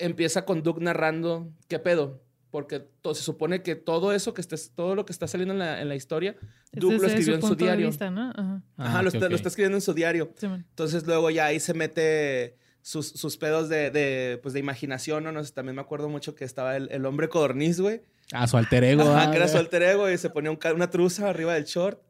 Empieza 0.02 0.46
con 0.46 0.64
Duke 0.64 0.82
narrando 0.84 1.50
qué 1.68 1.80
pedo. 1.80 2.22
Porque 2.50 2.86
se 3.14 3.22
supone 3.24 3.62
que 3.64 3.76
todo 3.76 4.12
eso 4.12 4.34
que 4.34 4.42
está, 4.42 4.58
todo 4.76 4.94
lo 4.94 5.06
que 5.06 5.14
está 5.14 5.26
saliendo 5.26 5.54
en 5.54 5.60
la, 5.60 5.82
en 5.82 5.88
la 5.88 5.96
historia, 5.96 6.36
Duke 6.74 6.98
lo 6.98 7.08
escribió 7.08 7.36
en 7.36 7.42
su 7.42 7.56
diario. 7.56 7.88
vista, 7.88 8.12
¿no? 8.12 8.30
Ajá. 8.36 8.62
Ajá, 8.76 9.00
Ah, 9.00 9.02
lo, 9.04 9.08
está, 9.08 9.20
lo 9.22 9.26
ok. 9.28 9.34
está 9.34 9.48
escribiendo 9.48 9.78
en 9.78 9.82
su 9.82 9.94
diario. 9.94 10.34
Entonces 10.42 11.08
luego 11.08 11.30
ya 11.30 11.46
ahí 11.46 11.62
se 11.62 11.74
mete 11.74 12.58
sus, 12.82 13.08
sus 13.08 13.38
pedos 13.38 13.70
de, 13.70 13.90
de, 13.90 14.38
pues, 14.44 14.54
de 14.54 14.60
imaginación, 14.60 15.24
¿no? 15.24 15.32
No 15.32 15.42
sé, 15.46 15.54
también 15.54 15.76
me 15.78 15.82
acuerdo 15.82 16.10
mucho 16.10 16.36
que 16.36 16.44
estaba 16.44 16.76
el, 16.76 16.90
el 16.92 17.06
hombre 17.06 17.30
codorniz, 17.30 17.80
güey. 17.80 18.02
Ah, 18.34 18.46
su 18.48 18.58
alter 18.58 18.84
ego. 18.84 19.04
Ajá, 19.04 19.30
ah, 19.30 19.32
que 19.32 19.38
era 19.38 19.48
su 19.48 19.58
alter 19.58 19.84
ego 19.84 20.10
y 20.10 20.18
se 20.18 20.30
ponía 20.30 20.52
un 20.52 20.60
una 20.76 20.90
truza 20.90 21.30
arriba 21.30 21.54
del 21.54 21.64
short. 21.64 22.02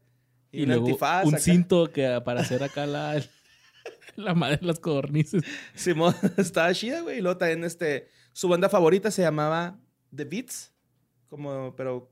Y, 0.51 0.62
Y 0.62 0.63
un 0.63 0.69
luego 0.69 0.88
antifaz. 0.88 1.25
un 1.27 1.36
acá. 1.36 1.43
cinto 1.43 1.91
que 1.91 2.19
para 2.25 2.41
hacer 2.41 2.63
acá 2.63 2.88
la, 2.88 3.21
la 4.15 4.34
madre 4.34 4.58
de 4.58 4.65
las 4.67 4.80
codornices. 4.80 5.43
Simón, 5.76 6.13
estaba 6.38 6.74
chida, 6.74 7.02
güey. 7.02 7.19
Y 7.19 7.21
luego 7.21 7.38
también 7.38 7.63
este, 7.63 8.08
su 8.34 8.47
banda 8.47 8.69
favorita 8.69 9.12
se 9.12 9.21
llamaba 9.21 9.80
The 10.15 10.26
Beats. 10.26 10.74
Como, 11.30 11.76
pero 11.76 12.12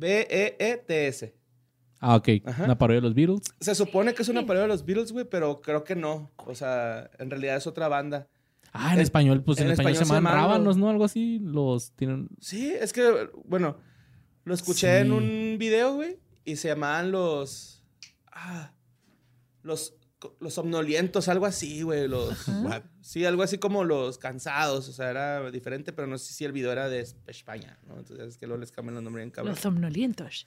E 0.00 0.26
B-E-E-T-S. 0.28 1.34
Ah, 2.00 2.16
ok. 2.16 2.28
Ajá. 2.44 2.64
Una 2.64 2.76
parodia 2.76 3.00
de 3.00 3.06
los 3.06 3.14
Beatles. 3.14 3.42
Se 3.60 3.74
supone 3.74 4.12
que 4.14 4.22
es 4.22 4.28
una 4.28 4.42
parodia 4.44 4.62
de 4.62 4.68
los 4.68 4.84
Beatles, 4.84 5.12
güey, 5.12 5.24
pero 5.24 5.60
creo 5.60 5.84
que 5.84 5.94
no. 5.96 6.30
O 6.36 6.54
sea, 6.54 7.10
en 7.18 7.30
realidad 7.30 7.56
es 7.56 7.66
otra 7.66 7.88
banda. 7.88 8.28
Ah, 8.72 8.88
en 8.92 8.94
En- 8.98 9.00
español, 9.02 9.42
pues 9.44 9.58
en, 9.58 9.66
en 9.66 9.72
español, 9.72 9.92
español 9.92 10.08
se 10.08 10.14
llaman 10.14 10.34
rábanos, 10.34 10.76
¿no? 10.76 10.90
Algo 10.90 11.04
así. 11.04 11.38
Los 11.40 11.92
tienen. 11.92 12.28
Sí, 12.40 12.72
es 12.78 12.92
que, 12.92 13.30
bueno, 13.44 13.78
lo 14.44 14.52
escuché 14.52 14.98
en 14.98 15.12
un 15.12 15.56
video, 15.58 15.94
güey, 15.94 16.18
y 16.44 16.56
se 16.56 16.68
llamaban 16.68 17.12
los. 17.12 17.82
Ah, 18.32 18.72
los, 19.62 19.96
los 20.40 20.54
somnolientos, 20.54 21.28
algo 21.28 21.46
así, 21.46 21.82
güey. 21.82 22.08
Los. 22.08 22.46
What? 22.62 22.82
Sí, 23.00 23.24
algo 23.24 23.42
así 23.42 23.58
como 23.58 23.84
los 23.84 24.18
cansados, 24.18 24.88
o 24.88 24.92
sea, 24.92 25.10
era 25.10 25.50
diferente, 25.50 25.92
pero 25.92 26.06
no 26.08 26.18
sé 26.18 26.32
si 26.32 26.44
el 26.44 26.52
video 26.52 26.72
era 26.72 26.88
de 26.88 27.06
España, 27.26 27.78
¿no? 27.86 27.98
Entonces 27.98 28.28
es 28.28 28.36
que 28.38 28.46
luego 28.46 28.60
les 28.60 28.72
cambian 28.72 28.94
los 28.94 29.04
nombres 29.04 29.24
bien 29.24 29.30
cabrón. 29.30 29.52
Los 29.54 29.60
somnolientos. 29.62 30.46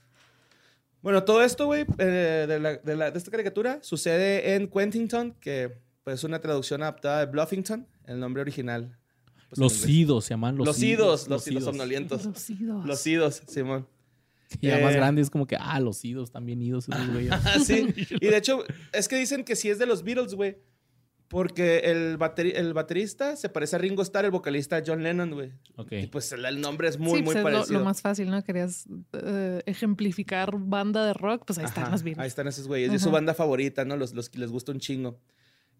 Bueno, 1.01 1.23
todo 1.23 1.43
esto, 1.43 1.65
güey, 1.67 1.85
eh, 1.99 2.45
de, 2.47 2.59
la- 2.59 2.77
de 2.77 2.95
la- 2.95 3.11
de 3.11 3.17
esta 3.17 3.29
caricatura 3.31 3.79
sucede 3.83 4.55
en 4.55 4.67
Quentington, 4.67 5.33
que 5.39 5.77
pues 6.03 6.15
es 6.19 6.23
una 6.23 6.39
traducción 6.39 6.81
adaptada 6.81 7.19
de 7.19 7.31
Bluffington, 7.31 7.87
el 8.05 8.19
nombre 8.19 8.41
original. 8.41 8.97
pues, 9.49 9.59
en 9.59 9.63
Los 9.63 9.87
idos 9.87 10.25
se 10.25 10.29
llaman 10.31 10.57
los, 10.57 10.65
Los 10.67 10.81
idos, 10.81 11.27
los, 11.27 11.29
los 11.29 11.47
idos. 11.47 11.63
somnolientos. 11.65 12.25
Los 12.25 12.49
idos. 12.49 12.85
Los 12.85 13.07
idos, 13.07 13.41
Simón. 13.47 13.87
Y 14.61 14.67
ya 14.67 14.79
más 14.79 14.93
Eh. 14.93 14.97
grande 14.97 15.21
es 15.21 15.29
como 15.29 15.45
que, 15.47 15.55
ah, 15.59 15.79
los 15.79 16.03
idos 16.05 16.31
también 16.31 16.61
idos. 16.61 16.87
esos 16.89 17.07
güeyes. 17.11 17.31
Ah, 17.33 17.57
sí. 17.63 17.87
Y 18.21 18.27
de 18.27 18.37
hecho, 18.37 18.63
es 18.93 19.07
que 19.07 19.15
dicen 19.17 19.43
que 19.43 19.55
sí 19.55 19.69
es 19.69 19.79
de 19.79 19.85
los 19.85 20.03
Beatles, 20.03 20.33
güey. 20.35 20.57
Porque 21.29 21.79
el, 21.79 22.17
bateri- 22.17 22.53
el 22.55 22.73
baterista 22.73 23.35
se 23.35 23.49
parece 23.49 23.75
a 23.75 23.79
Ringo 23.79 24.01
Starr, 24.01 24.23
el 24.23 24.31
vocalista 24.31 24.81
John 24.87 25.03
Lennon, 25.03 25.31
güey. 25.31 25.51
ok. 25.75 25.91
Y 25.91 26.07
pues 26.07 26.31
el, 26.31 26.45
el 26.45 26.61
nombre 26.61 26.87
es 26.87 26.97
muy, 26.97 27.17
sí, 27.19 27.23
muy 27.23 27.23
pues 27.25 27.35
es 27.35 27.43
lo- 27.43 27.51
parecido. 27.51 27.79
lo, 27.79 27.83
más 27.85 28.01
fácil, 28.01 28.29
¿no? 28.29 28.41
Querías 28.45 28.85
eh, 29.11 29.61
ejemplificar 29.65 30.51
banda 30.57 31.05
de 31.05 31.11
rock, 31.13 31.43
pues 31.45 31.59
ahí 31.59 31.65
están 31.65 31.83
Ajá, 31.83 31.91
los 31.91 32.03
Beatles. 32.03 32.21
Ahí 32.23 32.27
están 32.29 32.47
esos 32.47 32.65
güeyes. 32.69 32.93
Y 32.93 32.95
es 32.95 33.01
su 33.01 33.11
banda 33.11 33.33
favorita, 33.33 33.83
¿no? 33.83 33.97
Los, 33.97 34.13
los 34.13 34.29
que 34.29 34.39
les 34.39 34.51
gusta 34.51 34.71
un 34.71 34.79
chingo. 34.79 35.19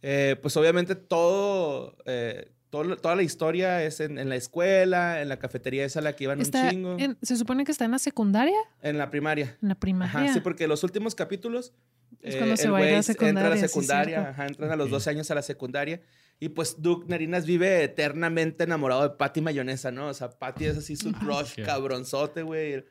Eh, 0.02 0.36
pues 0.42 0.58
obviamente 0.58 0.96
todo, 0.96 1.96
eh, 2.06 2.52
todo 2.70 2.98
toda 2.98 3.16
la 3.16 3.24
historia 3.24 3.84
es 3.84 4.00
en, 4.00 4.18
en 4.18 4.30
la 4.30 4.36
escuela, 4.36 5.22
en 5.22 5.30
la 5.30 5.40
cafetería 5.40 5.86
esa 5.86 6.00
a 6.00 6.02
la 6.04 6.16
que 6.16 6.26
iban 6.26 6.42
Está 6.42 6.64
un 6.66 6.70
chingo. 6.70 6.94
En, 6.94 7.00
en- 7.02 7.18
se 7.22 7.38
supone 7.38 7.64
que 7.64 7.72
está 7.72 7.86
en 7.86 7.92
la 7.92 8.00
secundaria, 8.00 8.58
la 8.82 9.10
primaria. 9.10 9.58
en 9.62 9.70
la 9.70 9.76
primaria. 9.76 10.20
Ajá, 10.24 10.34
sí, 10.34 10.40
porque 10.42 10.68
los 10.68 10.84
últimos 10.84 11.16
capítulos. 11.16 11.74
Es 12.22 12.36
eh, 12.36 12.38
cuando 12.38 12.58
se 12.58 12.64
el 12.66 12.74
va 12.74 12.78
a 12.80 12.82
la 12.82 13.04
secundaria, 13.04 13.30
Entra 13.30 13.48
a 13.48 13.50
la 13.50 13.58
secundaria, 13.68 14.30
ajá, 14.30 14.48
entran 14.48 14.72
a 14.72 14.76
los 14.76 14.88
Ok. 14.88 14.92
12 14.94 15.10
años 15.12 15.32
a 15.32 15.36
la 15.36 15.42
secundaria. 15.42 16.02
Y 16.40 16.50
pues 16.50 16.82
Duke 16.82 17.06
Narinas 17.10 17.46
vive 17.46 17.84
eternamente 17.84 18.64
enamorado 18.64 19.04
de 19.04 19.10
Patty 19.16 19.42
Mayonesa, 19.42 19.92
¿no? 19.92 20.08
O 20.08 20.14
sea, 20.14 20.30
Patty 20.30 20.66
es 20.66 20.78
así 20.78 20.96
su 20.96 21.12
crush 21.12 21.64
cabronzote, 21.66 22.44
güey. 22.44 22.86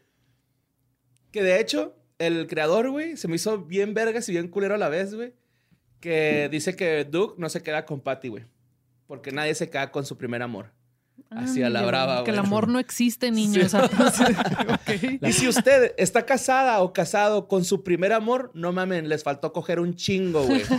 Que 1.30 1.42
de 1.42 1.60
hecho, 1.60 1.96
el 2.18 2.46
creador, 2.46 2.90
güey, 2.90 3.16
se 3.16 3.28
me 3.28 3.36
hizo 3.36 3.58
bien 3.58 3.94
vergas 3.94 4.28
y 4.28 4.32
bien 4.32 4.48
culero 4.48 4.74
a 4.74 4.78
la 4.78 4.88
vez, 4.88 5.14
güey. 5.14 5.34
Que 6.00 6.48
dice 6.50 6.76
que 6.76 7.04
Duke 7.04 7.34
no 7.38 7.48
se 7.48 7.62
queda 7.62 7.84
con 7.84 8.00
Patty, 8.00 8.28
güey. 8.28 8.44
Porque 9.06 9.32
nadie 9.32 9.54
se 9.54 9.70
queda 9.70 9.90
con 9.90 10.04
su 10.04 10.16
primer 10.16 10.42
amor. 10.42 10.72
Así 11.30 11.62
a 11.62 11.70
la 11.70 11.82
brava, 11.82 12.24
Que 12.24 12.30
el 12.30 12.38
amor 12.38 12.68
no 12.68 12.78
existe, 12.78 13.30
niño. 13.30 13.54
Sí. 13.54 13.60
O 13.60 13.68
sea, 13.68 13.84
ok. 14.74 15.22
Y 15.22 15.32
si 15.32 15.48
usted 15.48 15.94
está 15.96 16.24
casada 16.24 16.80
o 16.80 16.92
casado 16.92 17.48
con 17.48 17.64
su 17.64 17.82
primer 17.82 18.12
amor, 18.12 18.50
no 18.54 18.72
mamen, 18.72 19.08
les 19.08 19.24
faltó 19.24 19.52
coger 19.52 19.80
un 19.80 19.96
chingo, 19.96 20.44
güey. 20.44 20.62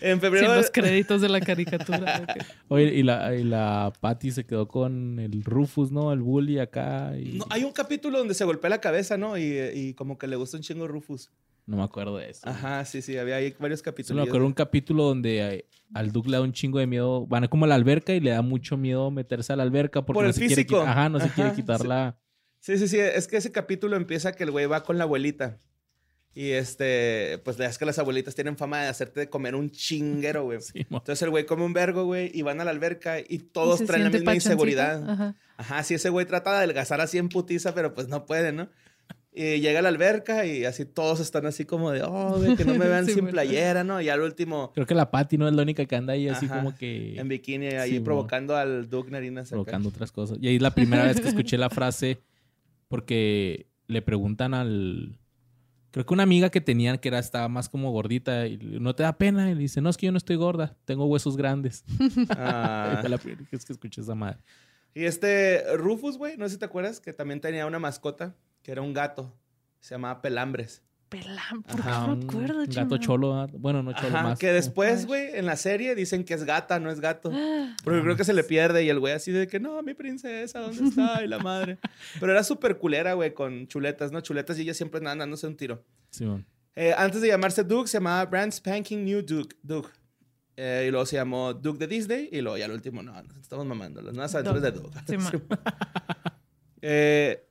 en 0.00 0.20
febrero. 0.20 0.46
Sin 0.46 0.56
los 0.56 0.70
créditos 0.70 1.20
de 1.20 1.28
la 1.28 1.40
caricatura. 1.40 2.26
Oye, 2.68 2.94
y 2.94 3.02
la, 3.02 3.34
y 3.34 3.44
la 3.44 3.92
Patty 4.00 4.30
se 4.30 4.44
quedó 4.44 4.68
con 4.68 5.18
el 5.18 5.44
Rufus, 5.44 5.90
¿no? 5.92 6.12
El 6.12 6.20
bully 6.20 6.58
acá. 6.58 7.12
Y... 7.18 7.38
No, 7.38 7.46
hay 7.50 7.64
un 7.64 7.72
capítulo 7.72 8.18
donde 8.18 8.34
se 8.34 8.44
golpea 8.44 8.70
la 8.70 8.80
cabeza, 8.80 9.16
¿no? 9.16 9.36
Y, 9.38 9.58
y 9.74 9.94
como 9.94 10.18
que 10.18 10.26
le 10.26 10.36
gusta 10.36 10.56
un 10.56 10.62
chingo 10.62 10.86
Rufus. 10.88 11.30
No 11.66 11.76
me 11.76 11.82
acuerdo 11.84 12.16
de 12.16 12.30
eso. 12.30 12.48
Ajá, 12.48 12.84
sí, 12.84 13.00
sí, 13.00 13.16
había 13.16 13.36
ahí 13.36 13.54
varios 13.58 13.80
capítulos. 13.82 14.24
me 14.24 14.28
acuerdo 14.28 14.46
un 14.46 14.52
capítulo 14.52 15.04
donde 15.04 15.38
eh, 15.54 15.64
al 15.94 16.10
Duke 16.10 16.28
le 16.28 16.36
da 16.38 16.42
un 16.42 16.52
chingo 16.52 16.78
de 16.80 16.86
miedo. 16.86 17.26
Van 17.26 17.46
como 17.46 17.64
a 17.64 17.68
la 17.68 17.76
alberca 17.76 18.12
y 18.12 18.18
le 18.20 18.30
da 18.30 18.42
mucho 18.42 18.76
miedo 18.76 19.10
meterse 19.12 19.52
a 19.52 19.56
la 19.56 19.62
alberca 19.62 20.04
porque 20.04 20.14
Por 20.16 20.24
no 20.24 20.28
el 20.28 20.34
se 20.34 20.40
quiere 20.40 20.54
físico. 20.56 20.82
qui- 20.82 20.88
Ajá, 20.88 21.08
no 21.08 21.20
se 21.20 21.28
quiere 21.28 21.52
quitar 21.52 21.80
sí. 21.82 21.86
la. 21.86 22.16
Sí, 22.58 22.76
sí, 22.76 22.88
sí. 22.88 22.98
Es 22.98 23.28
que 23.28 23.36
ese 23.36 23.52
capítulo 23.52 23.96
empieza 23.96 24.32
que 24.32 24.44
el 24.44 24.50
güey 24.50 24.66
va 24.66 24.82
con 24.82 24.98
la 24.98 25.04
abuelita. 25.04 25.58
Y 26.32 26.50
este, 26.50 27.38
pues 27.44 27.58
es 27.58 27.76
que 27.76 27.84
las 27.84 27.98
abuelitas 27.98 28.34
tienen 28.36 28.56
fama 28.56 28.82
de 28.82 28.88
hacerte 28.88 29.18
de 29.20 29.28
comer 29.28 29.56
un 29.56 29.70
chinguero, 29.70 30.44
güey. 30.44 30.60
Sí, 30.60 30.86
Entonces 30.88 31.20
el 31.22 31.30
güey 31.30 31.44
come 31.44 31.64
un 31.64 31.72
vergo, 31.72 32.04
güey, 32.04 32.30
y 32.32 32.42
van 32.42 32.60
a 32.60 32.64
la 32.64 32.70
alberca 32.70 33.16
y 33.18 33.38
todos 33.38 33.84
traen 33.84 34.04
la 34.04 34.10
misma 34.10 34.26
pachoncito. 34.26 34.52
inseguridad. 34.52 35.10
Ajá. 35.10 35.34
Ajá, 35.56 35.82
sí, 35.82 35.94
ese 35.94 36.08
güey 36.08 36.26
trata 36.26 36.52
de 36.52 36.56
adelgazar 36.58 37.00
así 37.00 37.18
en 37.18 37.28
putiza, 37.28 37.74
pero 37.74 37.94
pues 37.94 38.06
no 38.08 38.26
puede, 38.26 38.52
¿no? 38.52 38.68
Y 39.32 39.60
llega 39.60 39.78
a 39.78 39.82
la 39.82 39.88
alberca 39.90 40.44
y 40.46 40.64
así 40.64 40.84
todos 40.84 41.20
están 41.20 41.46
así 41.46 41.64
como 41.64 41.90
de, 41.92 42.02
oh, 42.02 42.36
güey, 42.38 42.56
que 42.56 42.64
no 42.64 42.74
me 42.74 42.86
vean 42.88 43.06
Sí, 43.06 43.14
sin 43.14 43.26
playera, 43.28 43.84
¿no? 43.84 44.00
Y 44.00 44.08
al 44.08 44.20
último, 44.20 44.72
Creo 44.72 44.86
que 44.86 44.94
la 44.94 45.10
Patty 45.10 45.36
no 45.38 45.46
es 45.48 45.54
la 45.54 45.62
única 45.62 45.84
que 45.84 45.94
anda 45.96 46.12
ahí 46.14 46.28
así 46.28 46.46
Ajá, 46.46 46.56
como 46.58 46.76
que 46.76 47.16
en 47.18 47.28
bikini, 47.28 47.66
ahí 47.68 47.90
Sí, 47.92 48.00
provocando 48.00 48.56
al 48.56 48.88
Duke 48.88 49.10
Narinas. 49.10 49.48
acá. 49.48 49.50
provocando 49.56 49.88
otras 49.88 50.10
cosas. 50.12 50.38
Y 50.40 50.48
ahí 50.48 50.56
es 50.56 50.62
la 50.62 50.74
primera 50.74 51.04
vez 51.04 51.20
que 51.20 51.28
escuché 51.28 51.58
la 51.58 51.70
frase 51.70 52.18
porque 52.88 53.66
le 53.86 54.02
preguntan 54.02 54.54
al. 54.54 55.16
Creo 55.90 56.06
que 56.06 56.14
una 56.14 56.22
amiga 56.22 56.50
que 56.50 56.60
tenían 56.60 56.98
que 56.98 57.08
era 57.08 57.18
estaba 57.18 57.48
más 57.48 57.68
como 57.68 57.90
gordita 57.90 58.46
y 58.46 58.58
no 58.58 58.94
te 58.94 59.02
da 59.02 59.18
pena. 59.18 59.50
Y 59.50 59.54
le 59.54 59.60
dice, 59.60 59.80
no, 59.80 59.90
es 59.90 59.96
que 59.96 60.06
yo 60.06 60.12
no 60.12 60.18
estoy 60.18 60.36
gorda, 60.36 60.76
tengo 60.84 61.06
huesos 61.06 61.36
grandes. 61.36 61.84
Ah. 62.30 62.98
Fue 63.00 63.08
la 63.08 63.18
primera 63.18 63.46
vez 63.50 63.64
que 63.64 63.72
escuché 63.72 64.00
esa 64.00 64.14
madre. 64.14 64.38
Y 64.94 65.04
este 65.04 65.76
Rufus, 65.76 66.16
güey, 66.16 66.36
no 66.36 66.46
sé 66.46 66.54
si 66.54 66.58
te 66.58 66.64
acuerdas, 66.64 67.00
que 67.00 67.12
también 67.12 67.40
tenía 67.40 67.66
una 67.66 67.78
mascota, 67.78 68.34
que 68.62 68.72
era 68.72 68.82
un 68.82 68.92
gato. 68.92 69.34
Se 69.80 69.94
llamaba 69.94 70.20
Pelambres. 70.20 70.82
Pelán, 71.10 71.62
¿por 71.64 71.80
Ajá, 71.80 72.02
qué 72.04 72.08
no 72.08 72.16
me 72.16 72.24
acuerdo, 72.24 72.58
gato 72.60 72.66
chingada? 72.70 72.98
cholo. 73.00 73.34
ah, 73.34 73.46
Bueno, 73.52 73.82
no 73.82 73.92
cholo 73.92 74.08
Ajá, 74.16 74.22
más. 74.22 74.38
que 74.38 74.52
después, 74.52 75.06
güey, 75.06 75.28
en 75.36 75.44
la 75.44 75.56
serie 75.56 75.94
dicen 75.94 76.24
que 76.24 76.32
es 76.34 76.44
gata, 76.44 76.78
no 76.80 76.90
es 76.90 77.00
gato. 77.00 77.30
Ah, 77.34 77.74
Porque 77.84 78.00
creo 78.00 78.16
que 78.16 78.24
se 78.24 78.32
le 78.32 78.44
pierde 78.44 78.84
y 78.84 78.88
el 78.88 78.98
güey 79.00 79.12
así 79.12 79.32
de 79.32 79.46
que, 79.48 79.60
no, 79.60 79.82
mi 79.82 79.92
princesa, 79.94 80.60
¿dónde 80.60 80.84
está? 80.84 81.22
Y 81.24 81.28
la 81.28 81.38
madre. 81.40 81.78
Pero 82.20 82.32
era 82.32 82.42
súper 82.44 82.78
culera, 82.78 83.14
güey, 83.14 83.34
con 83.34 83.66
chuletas, 83.66 84.12
¿no? 84.12 84.20
Chuletas 84.20 84.56
y 84.58 84.62
ella 84.62 84.72
siempre 84.74 84.98
andaban 84.98 85.18
dándose 85.18 85.46
un 85.46 85.56
tiro. 85.56 85.82
Simón. 86.10 86.46
Eh, 86.76 86.94
antes 86.96 87.20
de 87.20 87.28
llamarse 87.28 87.64
Duke, 87.64 87.88
se 87.88 87.98
llamaba 87.98 88.24
Brand 88.26 88.52
Spanking 88.52 89.04
New 89.04 89.22
Duke. 89.22 89.56
Duke. 89.62 89.90
Eh, 90.56 90.84
y 90.86 90.90
luego 90.90 91.06
se 91.06 91.16
llamó 91.16 91.52
Duke 91.54 91.78
de 91.78 91.86
Disney. 91.88 92.28
Y 92.30 92.40
luego 92.40 92.56
ya 92.56 92.66
el 92.66 92.72
último, 92.72 93.02
no, 93.02 93.12
nos 93.22 93.36
estamos 93.38 93.66
mamando. 93.66 94.00
Las 94.00 94.14
nuevas 94.14 94.32
aventuras 94.34 94.62
de 94.62 94.70
Duke. 94.70 94.98
Sí. 95.08 95.16
Eh, 96.82 97.46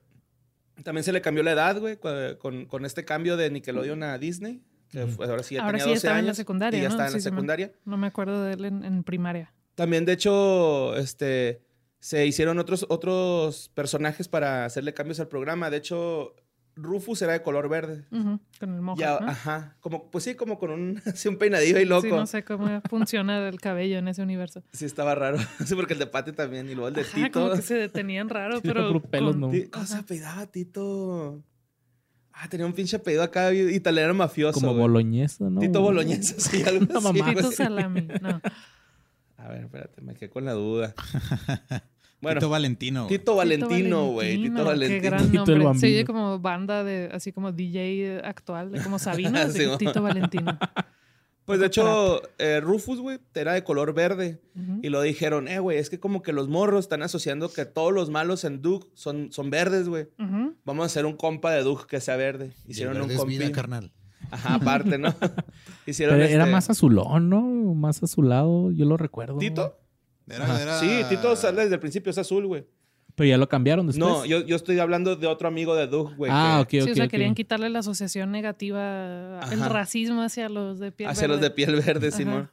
también 0.84 1.04
se 1.04 1.12
le 1.12 1.22
cambió 1.22 1.44
la 1.44 1.52
edad, 1.52 1.80
güey, 1.80 1.98
con, 2.38 2.66
con 2.66 2.86
este 2.86 3.06
cambio 3.06 3.38
de 3.38 3.50
Nickelodeon 3.50 4.04
a 4.04 4.18
Disney. 4.18 4.62
Que 4.90 5.06
fue- 5.06 5.28
ahora 5.28 5.44
sí 5.44 5.56
ya 5.56 5.62
Ahora 5.62 5.78
tenía 5.78 5.84
sí 5.84 5.90
ya 5.90 5.94
12 5.94 5.98
estaba 5.98 6.20
en 6.20 6.26
la 6.26 6.30
años 6.30 6.38
secundaria, 6.38 6.80
Y 6.80 6.82
ya 6.82 6.88
¿no? 6.90 6.94
estaba 6.94 7.08
en 7.10 7.14
la 7.14 7.20
secundaria. 7.20 7.72
No 7.86 7.98
me 7.98 8.08
acuerdo 8.08 8.44
de 8.44 8.54
él 8.54 8.66
en, 8.66 8.84
en 8.84 9.04
primaria. 9.04 9.54
También, 9.76 10.04
de 10.06 10.14
hecho, 10.14 10.96
este, 10.98 11.62
se 12.00 12.26
hicieron 12.26 12.58
otros, 12.60 12.86
otros 12.90 13.70
personajes 13.76 14.28
para 14.28 14.66
hacerle 14.66 14.94
cambios 14.96 15.20
al 15.20 15.28
programa. 15.28 15.70
De 15.70 15.78
hecho, 15.78 16.34
Rufus 16.82 17.22
era 17.22 17.34
de 17.34 17.42
color 17.42 17.68
verde. 17.70 18.06
Ujú, 18.12 18.40
Con 18.60 18.74
el 18.76 18.82
mojo. 18.82 19.00
¿no? 19.02 19.28
Ajá, 19.28 19.76
como, 19.80 20.10
pues 20.12 20.24
sí, 20.24 20.36
como 20.36 20.58
con 20.60 20.72
un, 20.72 21.02
así 21.06 21.28
un 21.28 21.38
peinadillo 21.38 21.80
y 21.80 21.86
loco. 21.86 22.02
Sí, 22.04 22.10
no 22.10 22.26
sé 22.26 22.44
cómo 22.44 22.82
funciona 22.90 23.48
el 23.48 23.60
cabello 23.60 23.98
en 23.98 24.08
ese 24.08 24.22
universo. 24.22 24.64
Sí, 24.74 24.86
estaba 24.86 25.16
raro. 25.16 25.38
Sí, 25.66 25.76
porque 25.76 25.94
el 25.94 26.00
de 26.00 26.08
Pate 26.08 26.34
también. 26.34 26.70
Y 26.70 26.74
luego 26.76 26.88
el 26.90 26.94
de 26.96 27.02
Ajá, 27.02 27.16
Tito. 27.16 27.40
como 27.42 27.56
que 27.56 27.62
se 27.62 27.76
detenían 27.76 28.30
raro, 28.30 28.58
Sí, 28.58 28.62
pero... 28.68 28.92
por 28.94 29.02
pelos, 29.10 29.32
con- 29.32 29.42
no. 29.42 29.50
Ti- 29.50 29.68
¿Cómo 29.68 29.86
se 29.86 29.98
apellidaba 29.98 30.46
Tito? 30.48 31.44
Ah, 32.34 32.48
tenía 32.48 32.66
un 32.66 32.74
pinche 32.74 32.96
apellido 32.96 33.22
acá 33.24 33.54
italiano 33.54 34.14
mafioso. 34.14 34.60
Como 34.60 34.72
güey. 34.72 34.82
boloñesa, 34.84 35.50
¿no? 35.50 35.60
Tito 35.60 35.82
Boloñesa, 35.82 36.36
sí, 36.40 36.64
algo 36.68 36.86
Una 36.90 37.00
así. 37.10 37.20
mamá. 37.20 37.34
Tito. 37.36 37.52
Salami, 37.52 38.08
no. 38.22 38.42
A 39.38 39.48
ver, 39.50 39.64
espérate, 39.66 40.02
me 40.02 40.14
quedé 40.16 40.30
con 40.30 40.46
la 40.46 40.54
duda. 40.54 40.94
Bueno, 42.22 42.40
Tito 42.40 42.48
Tito, 42.48 42.50
Valentino. 42.50 43.06
güey. 43.06 43.38
Valentino, 43.38 44.06
güey. 44.12 44.38
Tito 44.38 44.56
Qué 44.56 44.62
Valentino. 44.64 45.02
gran 45.04 45.32
Tito 45.32 45.46
nombre. 45.58 45.80
Se 45.80 45.86
oye 45.88 46.06
como 46.06 46.40
banda 46.40 46.84
de, 46.84 47.10
así 47.14 47.32
como 47.32 47.52
DJ 47.52 48.22
actual, 48.24 48.72
de 48.72 48.82
como 48.84 49.00
Sabina, 49.00 49.50
Sí, 49.50 49.66
mo. 49.68 49.78
Tito 49.78 50.02
Valentino. 50.02 50.58
Pues 51.46 51.60
de 51.60 51.66
hecho, 51.66 52.22
eh, 52.38 52.60
Rufus, 52.62 53.00
güey, 53.00 53.18
era 53.34 53.54
de 53.54 53.64
color 53.64 53.96
verde. 53.96 54.40
Y 54.84 54.90
lo 54.90 55.02
dijeron, 55.02 55.48
eh, 55.48 55.58
güey, 55.58 55.80
es 55.80 55.90
que 55.90 56.00
como 56.00 56.22
que 56.22 56.32
los 56.32 56.48
morros 56.48 56.82
están 56.86 57.02
asociando 57.02 57.52
que 57.52 57.66
todos 57.66 57.92
los 57.92 58.12
malos 58.12 58.44
en 58.44 58.62
Duke 58.62 58.86
son, 58.94 59.32
son 59.32 59.50
verdes, 59.50 59.90
güey. 59.90 60.10
Vamos 60.64 60.84
a 60.84 60.86
hacer 60.86 61.08
un 61.08 61.14
compa 61.18 61.52
de 61.52 61.64
Duke 61.64 61.86
que 61.90 62.02
sea 62.02 62.18
verde. 62.18 62.54
Hicieron 62.68 62.98
un 62.98 63.08
verde 63.08 63.16
es 63.16 63.26
vida, 63.26 63.46
compi. 63.46 63.56
carnal. 63.56 63.92
Ajá, 64.30 64.54
aparte, 64.54 65.00
¿no? 65.00 65.12
Hicieron 65.88 66.18
Pero 66.18 66.30
era 66.30 66.44
este- 66.44 66.52
más 66.52 66.70
azulón, 66.70 67.30
¿no? 67.32 67.42
Más 67.74 68.04
azulado, 68.04 68.70
yo 68.72 68.86
lo 68.86 68.96
recuerdo. 68.98 69.40
¿Tito? 69.40 69.76
Era- 70.30 70.46
Ajá. 70.46 70.62
era- 70.62 70.80
Sí, 70.80 71.04
Tito 71.10 71.36
sale 71.36 71.62
desde 71.64 71.76
el 71.76 71.80
principio, 71.82 72.10
es 72.12 72.18
azul, 72.18 72.46
güey. 72.48 72.66
Pero 73.16 73.28
ya 73.32 73.38
lo 73.38 73.50
cambiaron 73.50 73.86
después. 73.88 74.08
No, 74.10 74.24
yo, 74.26 74.46
yo 74.46 74.56
estoy 74.56 74.80
hablando 74.80 75.18
de 75.18 75.28
otro 75.28 75.50
amigo 75.50 75.76
de 75.76 75.88
Duke, 75.88 76.16
güey. 76.16 76.32
ah, 76.34 76.64
que- 76.70 76.78
ok, 76.82 76.86
Sí, 76.86 76.90
ok. 76.90 76.94
o 76.94 76.96
sea, 76.96 77.06
ok. 77.06 77.12
querían 77.12 77.36
quitarle 77.36 77.70
la 77.70 77.80
asociación 77.80 78.32
negativa, 78.32 79.42
el 79.52 79.60
racismo 79.70 80.22
hacia 80.22 80.48
los 80.48 80.80
de 80.80 80.92
piel 80.94 81.10
Hacia 81.10 81.28
los 81.28 81.38
de 81.42 81.50
verde. 81.50 81.56
piel 81.56 81.76
verde, 81.82 82.12
Simón. 82.12 82.50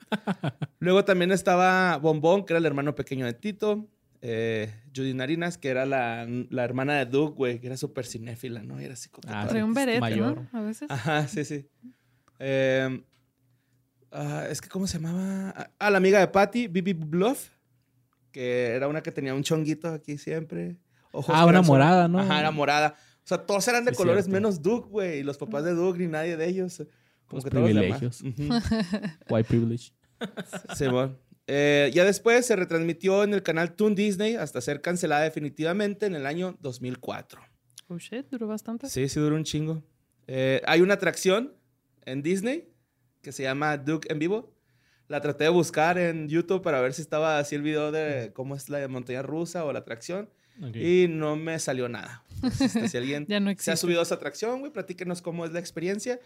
Luego 0.80 1.04
también 1.04 1.30
estaba 1.30 1.98
Bombón, 1.98 2.44
que 2.44 2.52
era 2.54 2.58
el 2.58 2.66
hermano 2.66 2.94
pequeño 2.96 3.26
de 3.26 3.34
Tito. 3.34 3.86
Eh, 4.22 4.72
Judy 4.96 5.14
Narinas, 5.14 5.56
que 5.56 5.68
era 5.68 5.86
la, 5.86 6.26
la 6.50 6.64
hermana 6.64 6.94
de 6.94 7.06
Duke, 7.06 7.36
güey, 7.36 7.60
que 7.60 7.68
era 7.68 7.76
súper 7.76 8.06
cinéfila, 8.06 8.62
¿no? 8.64 8.80
Y 8.80 8.84
era 8.86 8.94
así 8.94 9.08
como... 9.08 9.28
Ah, 9.32 9.46
un 9.62 9.72
berete, 9.74 10.00
mayor. 10.00 10.48
¿no? 10.52 10.58
A 10.58 10.62
veces. 10.62 10.90
Ajá, 10.90 11.28
sí, 11.28 11.44
sí. 11.44 11.66
Eh, 12.40 13.02
ah, 14.10 14.46
es 14.50 14.60
que, 14.60 14.68
¿cómo 14.68 14.86
se 14.88 14.98
llamaba? 14.98 15.70
Ah, 15.78 15.90
la 15.90 15.98
amiga 15.98 16.18
de 16.18 16.26
Patty, 16.28 16.66
Bibi 16.66 16.94
Bluff, 16.94 17.50
que 18.36 18.66
era 18.66 18.86
una 18.86 19.02
que 19.02 19.10
tenía 19.12 19.32
un 19.34 19.42
chonguito 19.42 19.88
aquí 19.88 20.18
siempre. 20.18 20.76
Ojos 21.10 21.34
Ah, 21.34 21.46
una 21.46 21.62
morada, 21.62 22.06
¿no? 22.06 22.18
Ajá, 22.18 22.38
era 22.38 22.50
morada. 22.50 22.94
O 23.24 23.26
sea, 23.26 23.38
todos 23.38 23.66
eran 23.66 23.86
de 23.86 23.92
Sí, 23.92 23.96
colores 23.96 24.26
cierto. 24.26 24.34
menos 24.36 24.60
Duke, 24.60 24.90
güey. 24.90 25.20
Y 25.20 25.22
los 25.22 25.38
papás 25.38 25.64
de 25.64 25.72
Duke 25.72 25.98
ni 25.98 26.06
nadie 26.06 26.36
de 26.36 26.46
ellos. 26.46 26.76
Como 27.26 27.38
Los 27.38 27.44
que 27.44 27.50
todos 27.50 27.70
los 27.72 27.82
demás. 27.82 27.98
privilegios. 27.98 28.20
Ujú. 28.20 29.34
White 29.34 29.48
privilege. 29.48 29.92
Simón. 30.76 31.16
Eh, 31.46 31.90
ya 31.94 32.04
después 32.04 32.44
se 32.44 32.56
retransmitió 32.56 33.24
en 33.24 33.32
el 33.32 33.42
canal 33.42 33.72
Toon 33.74 33.94
Disney 33.94 34.34
hasta 34.34 34.60
ser 34.60 34.82
cancelada 34.82 35.22
definitivamente 35.22 36.04
en 36.04 36.14
el 36.14 36.26
año 36.26 36.58
2004. 36.60 37.40
Oh 37.88 37.96
shit, 37.98 38.26
duró 38.30 38.46
bastante. 38.48 38.90
Sí, 38.90 39.08
sí 39.08 39.18
duró 39.18 39.34
un 39.36 39.44
chingo. 39.44 39.82
Eh, 40.26 40.60
hay 40.66 40.82
una 40.82 40.92
atracción 40.94 41.54
en 42.04 42.22
Disney 42.22 42.68
que 43.22 43.32
se 43.32 43.44
llama 43.44 43.78
Duke 43.78 44.12
en 44.12 44.18
vivo. 44.18 44.52
La 45.08 45.20
traté 45.20 45.44
de 45.44 45.50
buscar 45.50 45.98
en 45.98 46.28
YouTube 46.28 46.62
para 46.62 46.80
ver 46.80 46.92
si 46.92 47.02
estaba 47.02 47.38
así 47.38 47.54
el 47.54 47.62
video 47.62 47.92
de 47.92 48.32
cómo 48.34 48.56
es 48.56 48.68
la 48.68 48.86
montaña 48.88 49.22
rusa 49.22 49.64
o 49.64 49.72
la 49.72 49.78
atracción. 49.80 50.28
Ok. 50.62 50.74
Y 50.74 51.06
no 51.08 51.36
me 51.36 51.58
salió 51.58 51.88
nada. 51.88 52.24
Entonces, 52.36 52.74
este, 52.74 52.88
si 52.88 52.96
alguien 52.96 53.26
Ya 53.28 53.38
no 53.40 53.52
se 53.56 53.70
ha 53.70 53.76
subido 53.76 54.00
a 54.00 54.02
esa 54.02 54.16
atracción, 54.16 54.60
güey, 54.60 54.72
platíquenos 54.72 55.22
cómo 55.22 55.44
es 55.44 55.52
la 55.52 55.60
experiencia. 55.60 56.18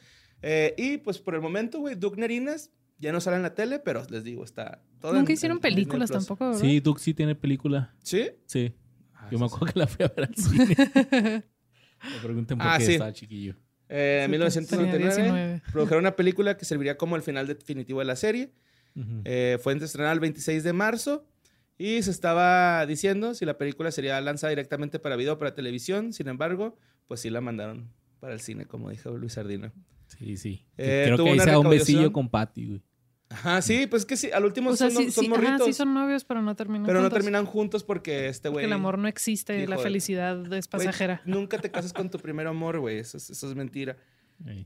Eh, 0.42 0.74
y 0.78 0.98
pues 0.98 1.18
por 1.18 1.34
el 1.34 1.40
momento, 1.42 1.80
güey, 1.80 1.94
Duke 1.94 2.18
Nerinas 2.20 2.70
ya 2.98 3.12
no 3.12 3.20
sale 3.20 3.36
en 3.36 3.42
la 3.42 3.54
tele, 3.54 3.78
pero 3.80 4.02
les 4.08 4.24
digo, 4.24 4.44
está 4.44 4.82
todo 5.00 5.12
Nunca 5.14 5.32
en- 5.32 5.34
hicieron 5.34 5.58
en 5.58 5.62
películas 5.62 6.10
tampoco, 6.10 6.46
¿verdad? 6.46 6.60
Sí, 6.60 6.80
Duke 6.80 7.00
sí 7.02 7.12
tiene 7.12 7.34
película. 7.34 7.94
¿Sí? 8.02 8.30
Sí. 8.46 8.72
Ah, 9.14 9.28
Yo 9.30 9.38
me 9.38 9.46
sí, 9.48 9.54
acuerdo 9.54 9.72
que 9.74 9.78
la 9.78 9.86
fui 9.86 10.04
a 10.04 10.08
ver 10.08 10.28
al 10.28 10.34
cine. 10.36 10.76
me 12.14 12.20
pregunten 12.22 12.56
por 12.58 12.66
Ah, 12.66 12.76
qué 12.78 12.86
sí. 12.86 12.92
estaba 12.92 13.12
chiquillo. 13.12 13.56
Eh, 13.88 14.22
Sí, 14.24 14.30
1999 14.30 14.92
tenía 14.92 15.14
19. 15.34 15.62
produjeron 15.72 16.02
una 16.04 16.14
película 16.16 16.56
que 16.56 16.64
serviría 16.64 16.96
como 16.96 17.16
el 17.16 17.22
final 17.22 17.46
definitivo 17.46 17.98
de 17.98 18.04
la 18.06 18.16
serie. 18.16 18.52
Ujú. 18.96 19.22
Eh, 19.24 19.58
fue 19.62 19.74
estrenada 19.74 20.12
el 20.12 20.20
26 20.20 20.62
de 20.64 20.72
marzo 20.72 21.26
y 21.78 22.02
se 22.02 22.10
estaba 22.10 22.84
diciendo 22.86 23.34
si 23.34 23.44
la 23.44 23.56
película 23.58 23.90
sería 23.90 24.20
lanzada 24.20 24.50
directamente 24.50 24.98
para 24.98 25.16
video 25.16 25.34
o 25.34 25.38
para 25.38 25.54
televisión. 25.54 26.12
Sin 26.12 26.28
embargo, 26.28 26.76
pues 27.06 27.20
sí 27.20 27.30
la 27.30 27.40
mandaron 27.40 27.90
para 28.20 28.34
el 28.34 28.40
cine, 28.40 28.66
como 28.66 28.90
dijo 28.90 29.10
Luis 29.16 29.32
Sardina. 29.34 29.72
Sí, 30.08 30.36
sí. 30.36 30.66
Eh, 30.76 31.04
Creo 31.06 31.24
que 31.24 31.30
ahí 31.30 31.38
se 31.40 31.50
da 31.50 31.58
un 31.58 31.70
besillo 31.70 32.12
con 32.12 32.28
Patty, 32.28 32.66
güey. 32.66 32.82
Ajá, 33.32 33.62
sí, 33.62 33.86
pues 33.86 34.02
es 34.02 34.06
que 34.06 34.16
sí, 34.16 34.28
al 34.32 34.44
último 34.44 34.70
O 34.70 34.76
sea, 34.76 34.90
son, 34.90 35.04
sí, 35.04 35.10
son 35.12 35.24
sí, 35.26 35.30
ajá, 35.30 35.40
morritos. 35.40 35.66
sí 35.68 35.72
son 35.72 35.94
novios, 35.94 36.24
pero 36.24 36.42
no 36.42 36.56
terminan 36.56 36.84
pero 36.84 36.98
no 36.98 37.04
juntos. 37.04 37.16
terminan 37.16 37.46
juntos 37.46 37.84
porque 37.84 38.26
este 38.26 38.48
güey. 38.48 38.64
el 38.64 38.72
amor 38.72 38.98
no 38.98 39.06
existe, 39.06 39.52
dijo 39.56 39.70
la 39.70 39.78
felicidad 39.78 40.52
es 40.52 40.66
pasajera. 40.66 41.22
nunca 41.24 41.58
te 41.58 41.70
casas 41.70 41.92
con 41.92 42.10
tu 42.10 42.18
primer 42.18 42.48
amor, 42.48 42.80
güey. 42.80 42.98
Eso, 42.98 43.16
es- 43.18 43.30
eso 43.30 43.48
es 43.48 43.54
mentira. 43.54 43.96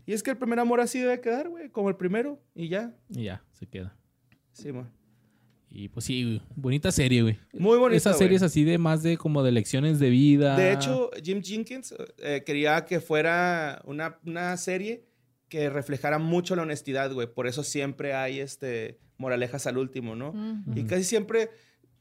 Y 0.07 0.13
es 0.15 0.23
que 0.23 0.31
el 0.31 0.39
primer 0.39 0.59
amor 0.61 0.81
así 0.81 0.99
debe 1.01 1.21
quedar, 1.21 1.49
güey, 1.51 1.69
como 1.69 1.91
el 1.91 1.97
primero. 1.97 2.41
Y 2.55 2.69
ya. 2.69 2.95
Y 3.11 3.25
ya, 3.25 3.43
se 3.53 3.67
queda. 3.67 3.95
Sí, 4.55 4.73
man. 4.73 4.91
Y 5.69 5.89
pues 5.89 6.07
sí, 6.07 6.23
güey, 6.23 6.43
bonita 6.55 6.93
serie, 6.93 7.23
güey. 7.23 7.39
Muy 7.53 7.77
bonita. 7.77 7.97
Esas 7.97 8.15
güey. 8.15 8.27
series 8.27 8.43
así 8.43 8.63
de 8.63 8.79
más 8.79 9.03
de 9.03 9.17
como 9.19 9.43
de 9.43 9.51
lecciones 9.51 9.99
de 9.99 10.09
vida. 10.09 10.57
De 10.57 10.73
hecho, 10.73 11.11
Jim 11.23 11.43
Jenkins 11.43 11.95
eh, 12.19 12.43
quería 12.47 12.85
que 12.85 13.01
fuera 13.01 13.83
una, 13.85 14.19
una 14.25 14.57
serie 14.57 15.05
que 15.49 15.69
reflejara 15.71 16.19
mucho 16.19 16.55
la 16.55 16.63
honestidad, 16.63 17.13
güey. 17.13 17.27
Por 17.27 17.49
eso 17.49 17.65
siempre 17.65 18.15
hay 18.15 18.39
este 18.39 19.01
moralejas 19.19 19.67
al 19.67 19.79
último, 19.79 20.15
¿no? 20.15 20.33
Y 20.75 20.85
casi 20.85 21.05
siempre 21.05 21.51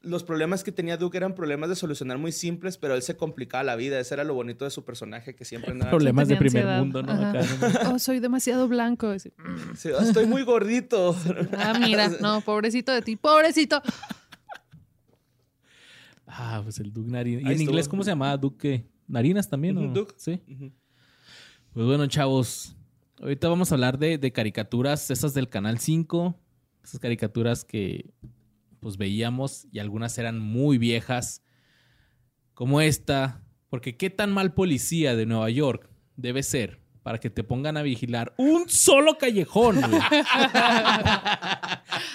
los 0.04 0.22
problemas 0.24 0.62
que 0.64 0.70
tenía 0.72 0.96
Duke 0.96 1.16
eran 1.16 1.34
problemas 1.34 1.68
de 1.68 1.76
solucionar 1.76 2.18
muy 2.18 2.30
simples, 2.32 2.76
pero 2.78 2.94
él 2.94 3.02
se 3.02 3.16
complicaba 3.16 3.64
la 3.64 3.76
vida. 3.76 3.98
Ese 3.98 4.14
era 4.14 4.24
lo 4.24 4.34
bonito 4.34 4.64
de 4.64 4.70
su 4.70 4.84
personaje, 4.84 5.34
que 5.34 5.44
siempre 5.44 5.72
andaba... 5.72 5.90
problemas 5.90 6.28
de 6.28 6.36
primer 6.36 6.62
ansiedad. 6.66 6.78
mundo, 6.80 7.02
¿no? 7.02 7.12
Acá, 7.12 7.40
¿no? 7.84 7.94
Oh, 7.94 7.98
soy 7.98 8.20
demasiado 8.20 8.68
blanco. 8.68 9.08
Así, 9.08 9.32
Sí, 9.76 9.88
"Ah, 9.98 10.02
estoy 10.02 10.26
muy 10.26 10.42
gordito. 10.42 11.16
Ah, 11.58 11.78
mira, 11.78 12.08
no, 12.20 12.40
pobrecito 12.42 12.92
de 12.92 13.02
ti, 13.02 13.16
pobrecito. 13.16 13.80
Ah, 16.26 16.60
pues 16.64 16.78
el 16.80 16.92
Duke 16.92 17.10
Narinas. 17.10 17.42
¿Y 17.42 17.46
Ahí 17.46 17.54
en 17.54 17.62
inglés 17.62 17.88
cómo 17.88 18.02
se 18.02 18.10
llamaba? 18.10 18.36
Duke? 18.36 18.86
Narinas 19.06 19.48
también, 19.48 19.76
Ujú, 19.76 19.86
¿no? 19.86 19.92
Duke. 19.92 20.14
Sí. 20.16 20.40
Pues 21.72 21.86
bueno, 21.86 22.06
chavos. 22.06 22.76
Ahorita 23.20 23.48
vamos 23.48 23.70
a 23.70 23.74
hablar 23.74 23.98
de, 23.98 24.18
de 24.18 24.32
caricaturas, 24.32 25.10
esas 25.10 25.34
del 25.34 25.48
Canal 25.48 25.78
5. 25.78 26.34
Esas 26.82 27.00
caricaturas 27.00 27.64
que 27.64 28.10
pues 28.84 28.98
veíamos 28.98 29.66
y 29.72 29.78
algunas 29.78 30.18
eran 30.18 30.38
muy 30.38 30.76
viejas. 30.76 31.42
Como 32.52 32.82
esta. 32.82 33.40
Porque 33.70 33.96
qué 33.96 34.10
tan 34.10 34.30
mal 34.30 34.52
policía 34.52 35.16
de 35.16 35.24
Nueva 35.24 35.48
York 35.48 35.88
debe 36.16 36.42
ser 36.42 36.82
para 37.02 37.16
que 37.18 37.30
te 37.30 37.42
pongan 37.42 37.78
a 37.78 37.82
vigilar 37.82 38.34
un 38.36 38.68
solo 38.68 39.16
callejón, 39.16 39.80
güey. 39.80 40.02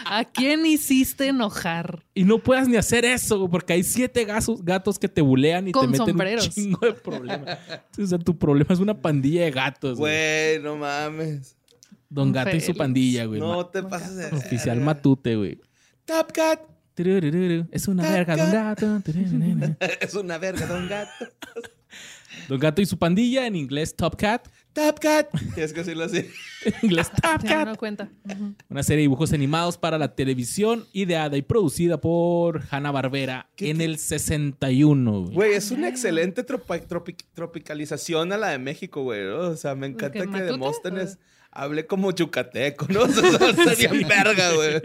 ¿A 0.06 0.26
quién 0.32 0.64
hiciste 0.68 1.30
enojar? 1.30 2.06
Y 2.14 2.24
no 2.24 2.38
puedas 2.38 2.68
ni 2.68 2.78
hacer 2.78 3.04
eso, 3.04 3.40
güey, 3.40 3.50
porque 3.50 3.74
hay 3.74 3.84
siete 3.84 4.26
gatos, 4.26 4.64
gatos 4.64 5.00
que 5.00 5.10
te 5.10 5.22
bulean 5.22 5.70
y 5.70 5.72
Con 5.72 5.88
te 5.88 5.98
meten 5.98 6.06
sombreros. 6.06 6.46
un 6.46 6.54
chingo 6.54 6.86
de 6.86 6.94
problemas. 6.94 7.58
O 7.98 8.06
sea, 8.06 8.20
tu 8.20 8.38
problema 8.38 8.76
es 8.76 8.80
una 8.80 9.02
pandilla 9.02 9.44
de 9.44 9.50
gatos, 9.50 9.98
güey. 9.98 10.60
Güey, 10.60 10.64
no 10.64 10.76
mames. 10.76 11.58
Don 12.10 12.32
Gato 12.32 12.56
y 12.56 12.62
su 12.62 12.76
pandilla, 12.76 13.26
güey. 13.26 13.40
No 13.40 13.66
te 13.66 13.82
pases 13.82 14.16
de... 14.16 14.38
Oficial 14.38 14.80
Matute, 14.82 15.36
güey. 15.36 15.60
Top 16.10 16.32
Cat. 16.32 16.60
Es 17.72 17.88
una 17.88 18.02
verga, 18.10 18.36
Don 18.36 18.46
cat. 18.52 18.82
Gato. 18.82 19.02
Tururururu. 19.06 19.76
Es 20.02 20.16
una 20.16 20.38
verga, 20.40 20.66
Don 20.66 20.90
Gato. 20.90 21.26
Don 22.50 22.60
Gato 22.60 22.82
y 22.82 22.86
su 22.88 22.98
pandilla, 22.98 23.46
en 23.46 23.56
inglés 23.56 23.96
Top 23.96 24.16
Cat. 24.18 24.48
Top 24.74 25.00
Cat. 25.00 25.28
Tienes 25.54 25.72
que 25.72 25.80
decirlo 25.82 26.06
así. 26.06 26.26
En 26.66 26.74
inglés 26.82 27.10
Top 27.12 27.44
Ya 27.44 27.50
Cat. 27.60 27.68
no 27.68 27.76
cuenta. 27.78 28.10
Ujú. 28.26 28.56
Una 28.70 28.84
serie 28.84 28.98
de 28.98 29.02
dibujos 29.04 29.32
animados 29.34 29.78
para 29.78 29.98
la 30.00 30.14
televisión, 30.16 30.86
ideada 30.92 31.38
y 31.38 31.42
producida 31.44 32.02
por 32.02 32.64
Hanna-Barbera 32.72 33.50
¿Qué- 33.56 33.70
en 33.70 33.78
qué? 33.78 33.86
el 33.86 33.98
61, 34.00 35.26
güey. 35.32 35.54
Es 35.54 35.70
una 35.72 35.88
excelente 35.88 36.46
tropi- 36.46 36.84
tropicalización 37.34 38.34
a 38.34 38.38
la 38.38 38.50
de 38.50 38.58
México, 38.60 39.04
güey. 39.04 39.24
¿no? 39.24 39.38
O 39.52 39.56
sea, 39.56 39.76
me 39.76 39.88
encanta 39.88 40.12
¿Qué, 40.14 40.20
que 40.22 40.28
Matute? 40.28 40.52
Demóstenes 40.52 41.18
hable 41.52 41.88
como 41.88 42.12
yucateco, 42.14 42.88
¿no? 42.90 43.02
O 43.04 43.08
sea, 43.08 43.54
sería 43.76 43.92
verga, 44.08 44.54
güey. 44.54 44.82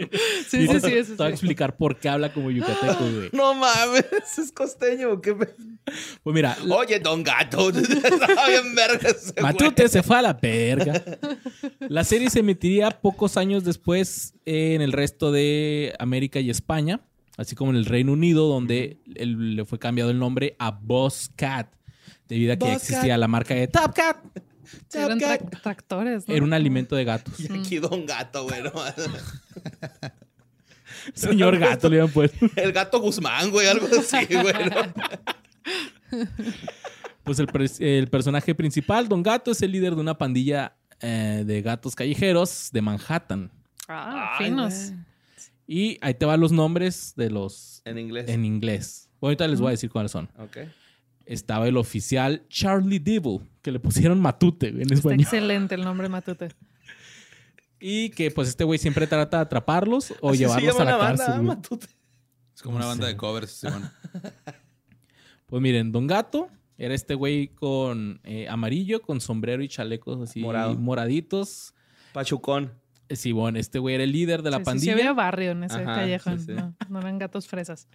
Sí, 0.49 0.67
sí, 0.67 0.81
sí, 0.81 0.93
eso 0.95 1.13
Te 1.13 1.17
voy 1.19 1.27
a 1.27 1.29
sí. 1.29 1.33
explicar 1.35 1.77
por 1.77 1.99
qué 1.99 2.09
habla 2.09 2.33
como 2.33 2.51
yucateco, 2.51 2.99
güey. 3.01 3.31
No 3.33 3.55
mames, 3.55 4.05
es 4.39 4.51
costeño. 4.53 5.21
¿qué 5.21 5.35
Pues 5.35 6.35
mira, 6.35 6.57
Oye, 6.71 6.99
Don 7.01 7.23
Gato. 7.23 7.71
Estaba 7.71 8.49
bien 8.49 8.75
verga 8.75 9.09
ese 9.11 9.33
güey. 9.33 9.43
Matute 9.43 9.89
se 9.89 10.03
fue 10.03 10.17
a 10.19 10.23
la 10.23 10.33
verga. 10.35 11.03
La 11.81 12.05
serie 12.05 12.31
se 12.31 12.41
emitiría 12.41 12.91
pocos 12.91 13.37
años 13.37 13.65
después 13.65 14.35
en 14.47 14.81
el 14.83 14.93
resto 14.93 15.33
de 15.33 15.95
América 15.99 16.41
y 16.41 16.51
España, 16.51 17.01
así 17.37 17.55
como 17.55 17.71
en 17.73 17.77
el 17.77 17.85
Reino 17.85 18.13
Unido, 18.13 18.49
donde 18.49 18.99
él- 19.15 19.57
le 19.57 19.65
fue 19.65 19.79
cambiado 19.79 20.11
el 20.11 20.19
nombre 20.19 20.57
a 20.59 20.71
Boss 20.71 21.31
Cat, 21.37 21.69
debido 22.29 22.55
a 22.55 22.57
que 22.57 22.65
Boss 22.65 22.77
existía 22.77 23.13
Cat. 23.15 23.19
la 23.21 23.29
marca 23.29 23.55
de 23.55 23.67
Top 23.69 23.95
Cat. 23.95 24.17
Sí, 24.89 24.99
eran 24.99 25.19
Top 25.19 25.29
Cat. 25.29 25.41
tra- 25.43 25.63
tractores, 25.63 26.29
¿no? 26.29 26.35
Era 26.35 26.45
un 26.45 26.53
alimento 26.53 26.95
de 26.97 27.05
gatos. 27.05 27.39
Y 27.41 27.53
aquí 27.53 27.79
Don 27.79 28.07
Gato, 28.07 28.45
güey. 28.45 28.63
¿no? 28.63 28.73
Señor 31.15 31.59
gato 31.59 31.89
le 31.91 32.01
habían 32.01 32.13
puesto. 32.13 32.47
El 32.57 32.73
gato 32.73 32.99
Guzmán, 33.01 33.51
güey, 33.51 33.67
algo 33.67 33.87
así, 33.87 34.25
güey. 34.27 34.55
¿no? 34.55 34.95
Pues 37.23 37.39
el, 37.81 38.09
personaje 38.09 38.55
principal, 38.55 39.09
Don 39.09 39.23
Gato, 39.23 39.51
es 39.51 39.63
el 39.63 39.73
líder 39.73 39.95
de 39.95 40.01
una 40.01 40.19
pandilla 40.19 40.77
eh, 41.01 41.43
de 41.47 41.63
gatos 41.63 41.95
callejeros 41.95 42.69
de 42.73 42.83
Manhattan. 42.83 43.51
Ah, 43.89 44.37
Ay, 44.39 44.47
finos. 44.47 44.93
Y 45.67 45.99
ahí 46.03 46.13
te 46.15 46.27
van 46.27 46.41
los 46.41 46.53
nombres 46.53 47.15
de 47.17 47.31
los 47.31 47.81
En 47.87 47.99
inglés. 47.99 48.29
en 48.29 48.45
inglés. 48.45 49.09
Ahorita 49.23 49.49
les 49.49 49.59
voy 49.61 49.69
a 49.69 49.71
decir 49.71 49.91
cuáles 49.91 50.13
son. 50.13 50.29
Ok. 50.39 50.59
estaba 51.25 51.67
el 51.67 51.79
oficial 51.79 52.45
Charlie 52.49 52.99
Devil, 52.99 53.41
que 53.65 53.73
le 53.73 53.81
pusieron 53.81 54.21
Matute 54.21 54.69
en 54.69 54.83
Está 54.83 54.95
español. 54.95 55.21
excelente 55.23 55.75
el 55.75 55.83
nombre 55.83 56.09
Matute. 56.09 56.51
Y 57.87 58.11
que 58.11 58.31
pues 58.31 58.49
este 58.49 58.65
güey 58.65 58.79
siempre 58.79 59.07
trata 59.07 59.39
de 59.39 59.43
atraparlos 59.43 60.15
o 60.23 60.31
Así 60.31 60.39
se 60.39 60.45
llevarlos 60.45 60.73
llama 60.79 60.83
a 60.83 60.85
la 60.85 60.91
la 60.93 60.97
banda, 60.97 61.25
cárcel. 61.27 61.43
Matute. 61.43 61.87
Es 62.55 62.63
como 62.63 62.77
una 62.77 62.87
banda 62.87 63.07
de 63.09 63.17
covers, 63.17 63.51
Simón. 63.51 63.91
Pues 65.47 65.61
miren, 65.63 65.93
Don 65.93 66.07
Gato 66.07 66.49
era 66.79 66.95
este 66.95 67.15
güey 67.15 67.49
con 67.49 68.21
eh, 68.25 68.49
amarillo, 68.49 69.03
con 69.03 69.21
sombrero 69.21 69.63
y 69.63 69.69
chalecos 69.69 70.21
así 70.23 70.41
Morado. 70.41 70.75
moraditos. 70.77 71.75
Pachucón. 72.13 72.73
Eh, 73.09 73.17
Sí, 73.17 73.33
bueno, 73.33 73.59
este 73.59 73.79
güey 73.79 73.97
era 73.97 74.05
el 74.05 74.13
líder 74.13 74.41
de 74.43 74.51
la 74.51 74.57
Sí, 74.57 74.63
sí, 74.63 74.65
pandilla. 74.65 74.95
Sí, 74.95 75.01
había 75.01 75.13
barrio 75.13 75.51
en 75.51 75.65
ese 75.65 75.77
Ajá, 75.77 75.95
callejón. 75.97 76.39
sí, 76.39 76.47
sí. 76.47 76.53
No, 76.55 76.75
no 76.89 77.01
eran 77.01 77.19
gatos 77.19 77.47
fresas. 77.47 77.87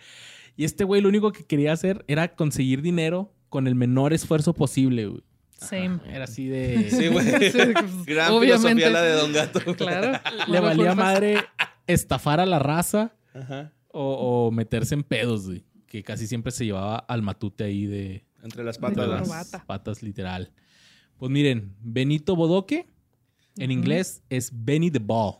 Y 0.55 0.65
este 0.65 0.83
güey 0.83 1.01
lo 1.01 1.09
único 1.09 1.31
que 1.31 1.45
quería 1.45 1.73
hacer 1.73 2.05
era 2.07 2.35
conseguir 2.35 2.83
dinero 2.83 3.33
con 3.49 3.65
el 3.65 3.73
menor 3.73 4.13
esfuerzo 4.13 4.53
posible, 4.53 5.07
güey. 5.07 5.23
Same. 5.59 5.99
Era 6.07 6.23
así 6.25 6.47
de... 6.49 6.89
Sí, 6.89 7.07
güey. 7.07 7.25
Sí, 7.51 7.57
pues, 7.73 8.05
Gran 8.05 8.31
obviamente. 8.31 8.83
filosofía 8.85 8.89
la 8.89 9.01
de 9.01 9.11
Don 9.13 9.33
Gato. 9.33 9.59
Claro. 9.77 10.19
Le 10.47 10.59
valía 10.59 10.95
madre 10.95 11.37
estafar 11.87 12.39
a 12.39 12.45
la 12.45 12.59
raza 12.59 13.13
Ajá. 13.33 13.71
o, 13.89 14.47
o 14.47 14.51
meterse 14.51 14.93
en 14.95 15.03
pedos, 15.03 15.45
güey. 15.47 15.65
Que 15.87 16.03
casi 16.03 16.27
siempre 16.27 16.51
se 16.51 16.65
llevaba 16.65 16.97
al 16.97 17.21
matute 17.23 17.63
ahí 17.63 17.85
de, 17.87 18.23
Entre 18.43 18.63
las 18.63 18.79
De 18.79 18.87
de 18.89 18.95
patas. 18.95 19.27
la 19.27 19.35
las 19.37 19.61
patas, 19.65 20.03
literal. 20.03 20.51
Pues 21.17 21.31
miren, 21.31 21.75
Benito 21.81 22.35
Bodoque, 22.35 22.87
en 23.57 23.71
inglés 23.71 24.21
es 24.29 24.51
Benny 24.53 24.91
the 24.91 24.99
Ball. 24.99 25.39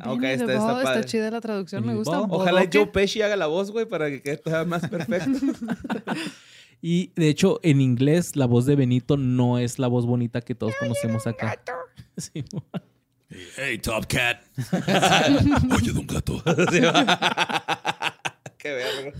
Ah, 0.00 0.12
ok, 0.12 0.20
Benny 0.20 0.32
está- 0.34 0.46
the 0.46 0.52
está 0.54 0.72
Ball, 0.72 0.82
padre. 0.82 1.04
chida 1.04 1.30
la 1.30 1.40
traducción, 1.40 1.82
Benny 1.82 1.92
me 1.94 1.98
gusta. 1.98 2.20
Ojalá. 2.20 2.68
Joe 2.70 2.86
Pesci 2.88 3.22
haga 3.22 3.36
la 3.36 3.46
voz, 3.46 3.70
güey, 3.70 3.86
para 3.86 4.10
que 4.10 4.20
quede 4.20 4.64
más 4.66 4.86
perfecto. 4.88 5.38
Y 6.82 7.12
de 7.14 7.28
hecho, 7.28 7.60
en 7.62 7.80
inglés, 7.80 8.36
la 8.36 8.46
voz 8.46 8.66
de 8.66 8.76
Benito 8.76 9.16
no 9.16 9.58
es 9.58 9.78
la 9.78 9.86
voz 9.86 10.06
bonita 10.06 10.40
que 10.40 10.54
todos 10.54 10.74
conocemos 10.78 11.26
acá. 11.26 11.60
Sí, 12.16 12.44
Hey, 13.56 13.78
Top 13.78 14.06
Cat. 14.06 14.42
Oye, 15.76 15.92
Don 15.92 16.06
Gato. 16.06 16.42
Qué 18.58 18.72
verga. 18.72 19.12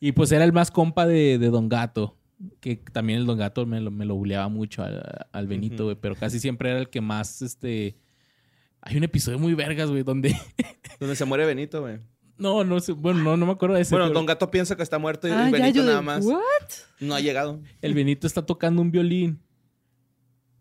y 0.00 0.12
pues 0.12 0.32
era 0.32 0.44
el 0.44 0.52
más 0.52 0.70
compa 0.70 1.06
de, 1.06 1.38
de 1.38 1.50
Don 1.50 1.68
Gato. 1.68 2.16
Que 2.60 2.76
también 2.76 3.18
el 3.20 3.26
Don 3.26 3.36
Gato 3.38 3.66
me 3.66 3.80
lo, 3.80 3.90
me 3.90 4.06
lo 4.06 4.14
buleaba 4.14 4.48
mucho 4.48 4.82
al, 4.82 5.02
al 5.30 5.46
Benito, 5.46 5.84
güey. 5.84 5.96
Pero 6.00 6.16
casi 6.16 6.40
siempre 6.40 6.70
era 6.70 6.80
el 6.80 6.88
que 6.88 7.00
más, 7.00 7.42
este... 7.42 7.98
Hay 8.80 8.96
un 8.96 9.04
episodio 9.04 9.38
muy 9.38 9.54
vergas, 9.54 9.90
güey, 9.90 10.02
donde... 10.02 10.34
Donde 10.98 11.14
se 11.14 11.24
muere 11.26 11.44
Benito, 11.44 11.82
güey. 11.82 11.98
No, 12.38 12.64
no 12.64 12.80
sé. 12.80 12.92
Bueno, 12.92 13.20
no, 13.22 13.36
no 13.36 13.46
me 13.46 13.52
acuerdo 13.52 13.74
de 13.76 13.82
ese. 13.82 13.94
Bueno, 13.94 14.06
pero 14.06 14.14
Don 14.14 14.26
Gato 14.26 14.50
piensa 14.50 14.76
que 14.76 14.82
está 14.82 14.98
muerto 14.98 15.28
y 15.28 15.32
Ah, 15.32 15.46
ya, 15.46 15.50
Benito 15.50 15.76
yo 15.78 15.84
nada 15.84 16.02
más 16.02 16.24
¿What? 16.24 16.40
no 17.00 17.14
ha 17.14 17.20
llegado. 17.20 17.60
El 17.82 17.94
Benito 17.94 18.26
está 18.26 18.44
tocando 18.44 18.80
un 18.82 18.90
violín. 18.90 19.40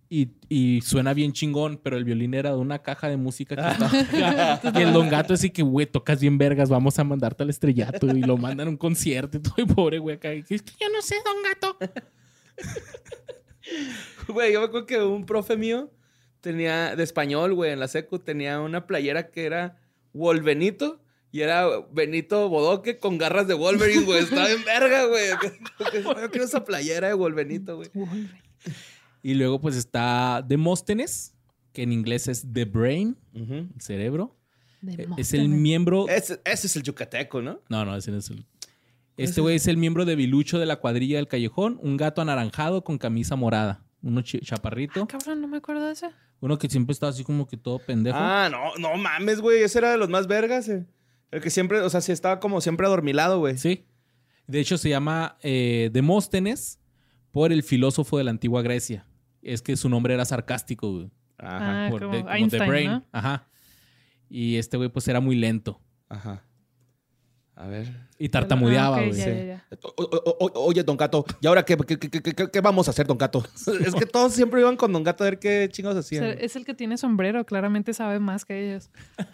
Y, 0.10 0.30
y 0.48 0.80
suena 0.84 1.14
bien 1.14 1.34
chingón, 1.34 1.82
pero 1.84 1.98
el 1.98 2.06
violín 2.06 2.34
era 2.34 2.52
de 2.52 2.56
una 2.56 2.80
caja 2.82 3.10
de 3.10 3.18
música 3.18 3.56
que 3.58 3.62
estaba. 4.14 4.80
Y 4.80 4.82
el 4.82 4.94
Don 4.94 5.10
Gato 5.10 5.34
así 5.34 5.50
que, 5.50 5.64
güey, 5.64 5.86
tocas 5.86 6.22
bien 6.22 6.38
vergas, 6.38 6.70
vamos 6.70 6.98
a 6.98 7.04
mandarte 7.04 7.44
al 7.44 7.50
estrellato. 7.50 8.08
Y 8.16 8.22
lo 8.22 8.38
mandan 8.38 8.68
a 8.68 8.70
un 8.70 8.78
concierto 8.78 9.38
y 9.38 9.42
todo, 9.42 9.56
y 9.58 9.66
pobre 9.66 10.00
güey 10.00 10.16
acá. 10.16 10.32
Es 10.32 10.46
que 10.48 10.72
yo 10.80 10.88
no 10.94 11.02
sé, 11.02 11.16
Don 11.26 11.36
Gato. 11.44 11.78
Güey, 14.28 14.54
yo 14.54 14.60
me 14.62 14.68
acuerdo 14.68 14.86
que 14.86 15.02
un 15.02 15.26
profe 15.26 15.58
mío 15.58 15.92
tenía, 16.42 16.96
de 16.96 17.04
español, 17.04 17.54
güey, 17.54 17.72
en 17.72 17.80
la 17.80 17.88
secu, 17.88 18.20
tenía 18.20 18.60
una 18.62 18.88
playera 18.88 19.30
que 19.30 19.46
era 19.46 19.78
Wolvenito 20.14 21.02
y 21.32 21.42
era 21.42 21.68
Benito 21.92 22.50
Bodoque 22.50 22.98
con 23.00 23.18
garras 23.18 23.48
de 23.48 23.54
Wolverine, 23.54 24.06
güey. 24.06 24.24
Estaba 24.24 24.50
en 24.50 24.64
verga, 24.64 25.06
güey. 25.06 25.26
Yo 26.04 26.30
quiero 26.32 26.46
esa 26.46 26.64
playera 26.64 27.08
de 27.10 27.14
Wolvenito, 27.14 27.76
güey. 27.78 27.90
Y 29.22 29.34
luego, 29.34 29.60
pues 29.60 29.76
está 29.76 30.44
Demóstenes, 30.48 31.36
que 31.74 31.84
en 31.84 31.92
inglés 31.92 32.28
es 32.28 32.46
The 32.52 32.66
Brain, 32.66 33.18
el 33.34 33.70
cerebro. 33.80 34.36
Es 35.18 35.34
el 35.34 35.50
miembro. 35.50 36.08
Ese, 36.08 36.40
ese 36.46 36.68
es 36.68 36.76
el 36.76 36.84
yucateco, 36.84 37.42
¿no? 37.42 37.62
No, 37.70 37.84
no, 37.84 37.96
ese 37.96 38.12
no 38.12 38.18
es 38.18 38.30
el. 38.30 38.46
Este 39.18 39.42
güey 39.42 39.56
es 39.56 39.68
el 39.68 39.78
miembro 39.78 40.06
de 40.06 40.16
Bilucho 40.16 40.60
de 40.60 40.68
la 40.68 40.76
cuadrilla 40.76 41.18
del 41.18 41.28
callejón, 41.28 41.80
un 41.82 41.98
gato 41.98 42.22
anaranjado 42.22 42.84
con 42.84 42.98
camisa 43.00 43.36
morada. 43.36 43.84
Uno 44.04 44.22
chaparrito. 44.22 45.02
Ah, 45.04 45.08
cabrón, 45.08 45.42
no 45.42 45.48
me 45.48 45.58
acuerdo 45.58 45.88
de 45.88 45.94
ese. 45.94 46.12
Uno 46.40 46.60
que 46.60 46.70
siempre 46.70 46.94
está 46.94 47.08
así 47.08 47.24
como 47.24 47.48
que 47.48 47.58
todo 47.58 47.80
pendejo. 47.80 48.16
Ah, 48.20 48.48
no, 48.52 48.76
no 48.78 48.96
mames, 48.96 49.42
güey. 49.42 49.64
Ese 49.64 49.80
era 49.80 49.92
de 49.92 49.98
los 49.98 50.08
más 50.08 50.28
vergas. 50.28 50.70
eh. 50.70 50.86
El 51.32 51.42
que 51.42 51.50
siempre, 51.50 51.82
o 51.82 51.90
sea, 51.90 52.02
sí 52.02 52.12
estaba 52.12 52.40
como 52.40 52.62
siempre 52.62 52.86
adormilado, 52.88 53.40
güey. 53.40 53.58
Sí. 53.58 53.86
De 54.48 54.60
hecho, 54.60 54.78
se 54.78 54.90
llama 54.90 55.38
eh, 55.42 55.90
Demóstenes 55.92 56.80
por 57.32 57.52
el 57.52 57.64
filósofo 57.64 58.18
de 58.18 58.24
la 58.24 58.32
antigua 58.32 58.62
Grecia. 58.62 59.06
Es 59.42 59.62
que 59.62 59.76
su 59.76 59.90
nombre 59.90 60.14
era 60.14 60.26
sarcástico, 60.26 60.92
güey. 60.94 61.12
Ajá, 61.38 61.88
Ah, 61.88 61.90
Por- 61.90 62.02
como 62.02 62.14
de- 62.16 62.24
como 62.24 62.48
The 62.48 62.58
Brain. 62.66 62.92
¿no? 62.92 63.06
Ajá. 63.12 63.48
Y 64.30 64.56
este 64.56 64.78
güey, 64.78 64.90
pues 64.90 65.08
era 65.08 65.20
muy 65.20 65.36
lento. 65.36 65.82
ajá. 66.10 66.44
A 67.60 67.66
ver. 67.68 67.88
Y 68.20 68.30
tartamudeaba, 68.30 68.98
Ah, 68.98 69.00
güey. 69.00 69.14
ya, 69.14 69.24
sí. 69.26 69.30
ya, 69.32 69.44
ya. 69.46 69.66
O- 69.82 70.04
o- 70.04 70.38
o- 70.46 70.64
oye, 70.66 70.84
Don 70.84 70.96
Gato, 70.96 71.26
¿y 71.42 71.48
ahora 71.48 71.66
qué, 71.66 71.76
qué, 71.76 71.98
qué- 71.98 72.10
qué- 72.10 72.22
qué- 72.22 72.52
qué 72.52 72.62
vamos 72.62 72.88
a 72.88 72.92
hacer, 72.92 73.08
Don 73.08 73.18
Gato? 73.18 73.44
es 73.84 73.96
que 73.96 74.06
todos 74.06 74.34
siempre 74.34 74.62
iban 74.62 74.76
con 74.78 74.94
Don 74.94 75.04
Gato 75.04 75.24
a 75.24 75.30
ver 75.32 75.40
qué 75.40 75.68
chingados 75.72 75.98
O 75.98 76.00
hacían. 76.02 76.24
sea, 76.24 76.34
es 76.34 76.56
el 76.56 76.66
que 76.66 76.76
tiene 76.76 76.98
sombrero, 76.98 77.44
claramente 77.46 77.94
sabe 77.96 78.20
más 78.20 78.46
que 78.46 78.70
ellos. 78.70 78.90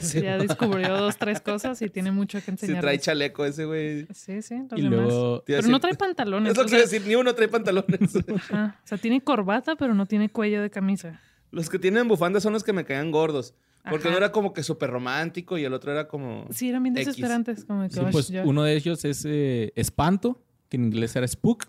Sí, 0.00 0.20
ya 0.20 0.36
descubrió 0.36 0.94
dos, 0.98 1.16
tres 1.16 1.40
cosas 1.40 1.80
y 1.80 1.88
tiene 1.88 2.10
mucho 2.10 2.36
que 2.40 2.44
Si 2.44 2.50
enseñar. 2.50 2.82
trae 2.82 2.98
chaleco 2.98 3.46
ese, 3.46 3.64
güey. 3.64 4.06
Sí, 4.12 4.42
sí, 4.42 4.54
los 4.70 4.78
Y 4.78 4.82
demás. 4.82 5.10
a 5.14 5.42
Pero 5.46 5.68
no 5.68 5.80
trae 5.80 5.94
pantalones. 5.94 6.52
Es 6.52 6.58
lo 6.58 6.64
que 6.64 6.68
sea, 6.70 6.80
decir, 6.80 7.02
ni 7.06 7.14
uno 7.14 7.34
trae 7.34 7.48
pantalones. 7.48 8.14
ajá. 8.36 8.76
O 8.84 8.86
sea, 8.86 8.98
tiene 8.98 9.22
corbata, 9.22 9.76
pero 9.76 9.94
no 9.94 10.04
tiene 10.04 10.28
cuello 10.28 10.60
de 10.60 10.68
camisa. 10.68 11.18
los 11.52 11.70
que 11.70 11.78
tienen 11.78 12.06
bufandas 12.06 12.42
son 12.42 12.52
los 12.52 12.64
que 12.64 12.74
me 12.74 12.84
caían 12.84 13.10
gordos. 13.10 13.54
Porque 13.90 14.08
Ajá. 14.08 14.16
uno 14.16 14.16
era 14.18 14.32
como 14.32 14.52
que 14.52 14.62
súper 14.62 14.90
romántico 14.90 15.58
y 15.58 15.64
el 15.64 15.72
otro 15.74 15.92
era 15.92 16.08
como... 16.08 16.46
Sí, 16.50 16.68
eran 16.68 16.82
bien 16.82 16.94
desesperantes. 16.94 17.64
Como 17.64 17.82
que, 17.84 17.90
Sí, 17.94 18.00
"Osh, 18.00 18.12
pues 18.12 18.28
ya". 18.28 18.44
uno 18.44 18.62
de 18.62 18.76
ellos 18.76 19.04
es 19.04 19.24
eh, 19.26 19.72
Espanto, 19.76 20.42
que 20.68 20.76
en 20.76 20.84
inglés 20.84 21.14
era 21.16 21.26
Spook. 21.26 21.66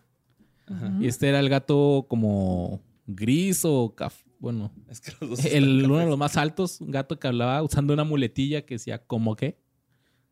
Ajá. 0.67 0.93
Y 0.99 1.07
este 1.07 1.29
era 1.29 1.39
el 1.39 1.49
gato 1.49 2.05
como 2.09 2.81
gris 3.07 3.61
o 3.65 3.95
caf 3.95 4.21
bueno, 4.39 4.71
Es 4.87 5.01
que 5.01 5.11
los 5.19 5.29
dos 5.31 5.45
el, 5.45 5.83
uno 5.85 5.97
de 5.97 6.05
los 6.05 6.17
más 6.17 6.37
altos, 6.37 6.79
un 6.79 6.91
gato 6.91 7.19
que 7.19 7.27
hablaba 7.27 7.61
usando 7.61 7.93
una 7.93 8.05
muletilla 8.05 8.61
que 8.65 8.75
decía 8.75 8.99
como 9.05 9.35
que, 9.35 9.57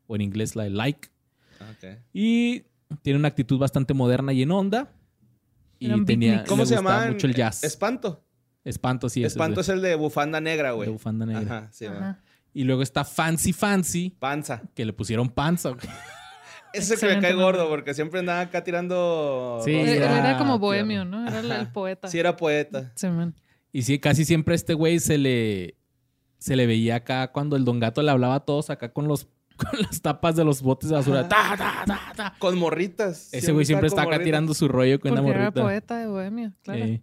o 0.07 0.15
en 0.15 0.21
inglés 0.21 0.55
la 0.55 0.63
de 0.63 0.69
like. 0.69 1.09
Ah. 1.59 1.73
Y 2.13 2.63
tiene 3.01 3.19
una 3.19 3.27
actitud 3.27 3.57
bastante 3.59 3.93
moderna 3.93 4.31
y 4.31 4.43
en 4.43 4.51
onda. 4.51 4.93
Y 5.79 6.05
tenía. 6.05 6.45
¿Cómo 6.45 6.63
le 6.63 6.67
se 6.67 6.75
gustaba 6.75 6.99
llama? 7.01 7.11
mucho 7.11 7.27
el 7.27 7.35
jazz. 7.35 7.63
Espanto. 7.65 8.23
Espanto, 8.63 9.09
sí. 9.09 9.21
ese 9.21 9.27
Espanto 9.27 9.61
es 9.61 9.69
el 9.69 9.81
de 9.81 9.95
bufanda 9.95 10.41
negra, 10.41 10.71
güey. 10.71 10.87
de 10.87 10.93
bufanda 10.93 11.25
negra. 11.25 11.57
Ajá, 11.57 11.69
sí, 11.71 11.85
Ajá. 11.85 12.19
Y 12.53 12.63
luego 12.63 12.81
está 12.81 13.03
Fancy 13.05 13.53
Fancy, 13.53 14.15
Panza. 14.19 14.61
que 14.73 14.83
le 14.85 14.91
pusieron 14.93 15.29
panza. 15.29 15.69
güey. 15.69 15.81
Ese 16.73 16.95
es 16.95 17.03
el 17.03 17.09
que 17.09 17.15
me 17.15 17.21
cae 17.21 17.33
gordo 17.33 17.69
porque 17.69 17.93
siempre 17.93 18.19
andaba 18.19 18.41
acá 18.41 18.63
tirando... 18.63 19.61
Sí, 19.63 19.71
era 19.73 20.19
era 20.19 20.37
como 20.37 20.53
tierno. 20.53 20.59
bohemio, 20.59 21.05
¿no? 21.05 21.27
Era 21.27 21.39
el- 21.39 21.51
Ajá. 21.51 21.61
el 21.61 21.71
poeta. 21.71 22.07
Sí, 22.09 22.19
era 22.19 22.35
poeta. 22.35 22.91
Sí, 22.95 23.07
man. 23.07 23.33
Y 23.71 23.83
sí, 23.83 23.99
casi 23.99 24.25
siempre 24.25 24.53
a 24.53 24.55
este 24.55 24.73
güey 24.73 24.99
se 24.99 25.17
le, 25.17 25.75
se 26.39 26.55
le 26.55 26.67
veía 26.67 26.97
acá 26.97 27.31
cuando 27.31 27.55
el 27.55 27.63
don 27.63 27.79
gato 27.79 28.01
le 28.01 28.11
hablaba 28.11 28.35
a 28.35 28.39
todos 28.41 28.69
acá 28.69 28.91
con 28.91 29.07
los 29.07 29.27
con 29.57 29.79
las 29.81 30.01
tapas 30.01 30.35
de 30.35 30.43
los 30.43 30.61
botes 30.61 30.89
de 30.89 30.95
basura. 30.95 31.27
Ta, 31.27 31.55
ta, 31.57 31.83
ta, 31.85 32.13
ta. 32.15 32.35
Con 32.37 32.57
morritas. 32.59 33.29
Ese 33.33 33.51
güey 33.53 33.65
siempre 33.65 33.87
está 33.87 34.01
acá 34.01 34.09
morritas. 34.09 34.25
tirando 34.25 34.53
su 34.53 34.67
rollo 34.67 34.99
con 34.99 35.11
Porque 35.11 35.21
una 35.21 35.29
era 35.31 35.39
morrita. 35.45 35.61
poeta 35.61 35.97
de 35.97 36.07
bohemio, 36.07 36.53
claro. 36.63 36.83
Eh. 36.85 37.01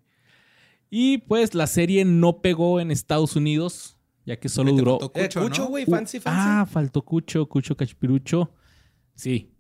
Y 0.97 1.18
pues 1.18 1.57
la 1.57 1.66
serie 1.66 2.05
no 2.05 2.40
pegó 2.40 2.78
en 2.78 2.92
Estados 2.92 3.34
Unidos, 3.34 3.99
ya 4.24 4.38
que 4.38 4.49
solo 4.49 4.70
duró. 4.70 5.01
faltó 5.01 5.18
Eh, 5.18 5.24
Cucho, 5.24 5.42
Cucho, 5.42 5.62
¿no? 5.64 5.68
güey. 5.70 5.84
Uh, 5.88 5.90
Fancy, 5.90 6.20
fancy. 6.20 6.40
Ah, 6.40 6.66
faltó 6.70 7.03
Cucho, 7.03 7.49
Cucho 7.49 7.76
Cachipirucho. 7.76 8.55
Sí. 9.16 9.51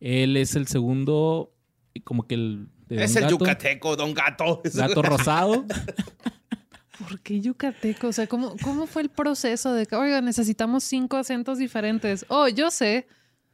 Él 0.00 0.36
es 0.36 0.56
el 0.56 0.66
segundo, 0.66 1.54
y 1.94 2.00
como 2.00 2.26
que 2.26 2.34
el. 2.34 2.68
de 2.88 3.04
es 3.04 3.14
el 3.14 3.22
gato, 3.22 3.38
yucateco, 3.38 3.94
Don 3.94 4.12
Gato. 4.12 4.60
Gato 4.74 5.02
rosado. 5.02 5.64
¿Por 6.98 7.20
qué 7.20 7.40
yucateco? 7.40 8.08
O 8.08 8.12
sea, 8.12 8.26
¿cómo, 8.26 8.56
¿cómo 8.60 8.88
fue 8.88 9.02
el 9.02 9.08
proceso 9.08 9.72
de 9.72 9.86
que, 9.86 9.94
oiga, 9.94 10.20
necesitamos 10.20 10.82
cinco 10.82 11.16
acentos 11.16 11.58
diferentes? 11.58 12.26
Oh, 12.28 12.48
yo 12.48 12.72
sé. 12.72 13.06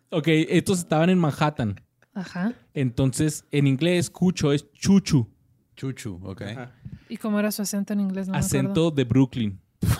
ok, 0.08 0.28
estos 0.28 0.78
estaban 0.78 1.10
en 1.10 1.18
Manhattan. 1.18 1.78
Ajá. 2.14 2.54
Entonces, 2.72 3.44
en 3.50 3.66
inglés, 3.66 4.08
Cucho 4.08 4.50
es 4.50 4.72
Chuchu. 4.72 5.28
Chuchu, 5.76 6.18
ok. 6.22 6.40
Ajá. 6.40 6.72
¿Y 7.12 7.18
cómo 7.18 7.38
era 7.38 7.52
su 7.52 7.60
acento 7.60 7.92
en 7.92 8.00
inglés? 8.00 8.26
No 8.26 8.32
me 8.32 8.38
acuerdo. 8.38 8.46
acento 8.58 8.90
de 8.90 9.04
Brooklyn. 9.04 9.60
¿Me 9.82 9.90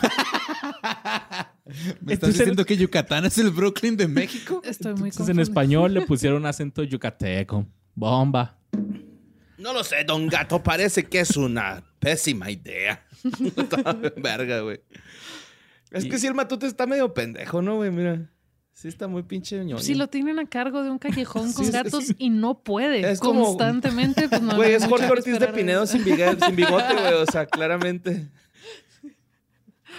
estás 1.75 1.99
Entonces- 2.09 2.39
diciendo 2.39 2.65
que 2.65 2.77
Yucatán 2.77 3.25
es 3.27 3.37
el 3.39 3.51
Brooklyn 3.51 3.97
de 3.99 4.09
México? 4.09 4.63
Estoy 4.65 4.95
muy 4.95 5.11
Entonces, 5.11 5.29
en 5.35 5.41
español 5.41 5.93
le 5.93 6.03
pusieron 6.07 6.47
acento 6.47 6.83
yucateco. 6.83 7.67
Bomba. 7.95 8.59
No 9.59 9.73
lo 9.75 9.85
sé, 9.85 10.05
Don 10.05 10.27
Gato. 10.27 10.63
Parece 10.63 11.05
que 11.05 11.21
es 11.21 11.37
una 11.37 11.85
pésima 11.99 12.51
idea. 12.51 13.05
Verga, 14.17 14.61
güey. 14.61 14.81
Es 15.91 16.07
Y- 16.07 16.09
que 16.09 16.19
si 16.19 16.27
el 16.27 16.35
matute 16.35 16.67
está 16.67 16.87
medio 16.87 17.13
pendejo, 17.13 17.61
¿no, 17.61 17.77
güey? 17.77 17.91
Mira. 17.91 18.31
Sí 18.75 18.89
está 18.89 19.07
muy 19.07 19.23
pinche 19.23 19.57
ñoño. 19.59 19.79
Si 19.79 19.95
lo 19.95 20.09
tienen 20.09 20.39
a 20.39 20.47
cargo 20.47 20.83
de 20.83 20.91
un 20.91 20.99
callejón 20.99 21.53
con 21.53 21.65
Sí, 21.67 21.71
gatos 21.71 22.07
sí. 22.07 22.15
y 22.19 22.31
no 22.31 22.59
puede 22.63 23.09
Es 23.11 23.21
como- 23.21 23.45
constantemente, 23.45 24.29
pues 24.29 24.43
no 24.43 24.57
Güey, 24.57 24.73
es 24.73 24.85
Jorge 24.87 25.07
Ortiz 25.11 25.39
de 25.39 25.49
Pinedo 25.49 25.87
sin, 25.87 26.05
bigote, 26.05 26.95
güey. 26.95 27.15
O 27.15 27.27
sea, 27.27 27.47
claramente. 27.47 28.29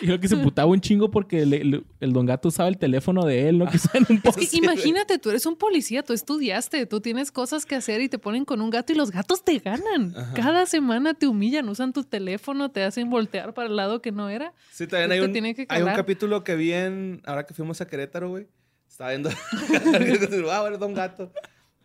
Y 0.02 0.08
lo 0.08 0.20
que 0.20 0.28
se 0.28 0.36
putaba 0.38 0.72
un 0.72 0.82
chingo 0.82 1.12
porque 1.12 1.46
le- 1.46 1.64
le- 1.64 1.84
el 2.00 2.14
don 2.14 2.26
gato 2.26 2.48
usaba 2.48 2.68
el 2.68 2.80
teléfono 2.80 3.26
de 3.26 3.48
él, 3.48 3.60
¿no? 3.60 3.68
Que 3.68 3.78
en 3.94 4.06
un 4.10 4.22
Es 4.38 4.50
que 4.50 4.58
imagínate, 4.58 5.20
tú 5.20 5.30
eres 5.30 5.46
un 5.46 5.56
policía, 5.56 6.02
tú 6.02 6.14
estudiaste, 6.14 6.88
tú 6.88 7.00
tienes 7.00 7.32
cosas 7.32 7.66
que 7.68 7.76
hacer 7.76 8.02
y 8.02 8.10
te 8.10 8.18
ponen 8.18 8.44
con 8.44 8.60
un 8.60 8.72
gato 8.72 8.92
y 8.92 8.96
los 8.96 9.12
gatos 9.12 9.44
te 9.44 9.60
ganan. 9.60 10.16
Ajá. 10.18 10.34
Cada 10.34 10.66
semana 10.66 11.14
te 11.14 11.28
humillan, 11.28 11.70
usan 11.70 11.94
tu 11.94 12.04
teléfono, 12.04 12.72
te 12.72 12.84
hacen 12.84 13.12
voltear 13.12 13.54
para 13.54 13.70
el 13.70 13.76
lado 13.76 14.02
que 14.02 14.12
no 14.12 14.30
era. 14.30 14.54
Sí, 14.72 14.88
también 14.88 15.10
Te 15.10 15.14
hay 15.14 15.20
un, 15.54 15.66
hay 15.70 15.82
un 15.84 15.94
capítulo 15.96 16.44
que 16.44 16.56
vi 16.56 16.74
en. 16.74 17.22
Ahora 17.24 17.46
que 17.46 17.54
fuimos 17.54 17.80
a 17.80 17.88
Querétaro, 17.88 18.30
güey. 18.30 18.48
Estaba 18.94 19.10
viendo. 19.10 19.30
ah, 20.52 20.64
eres 20.68 20.80
Don 20.80 20.94
Gato. 20.94 21.32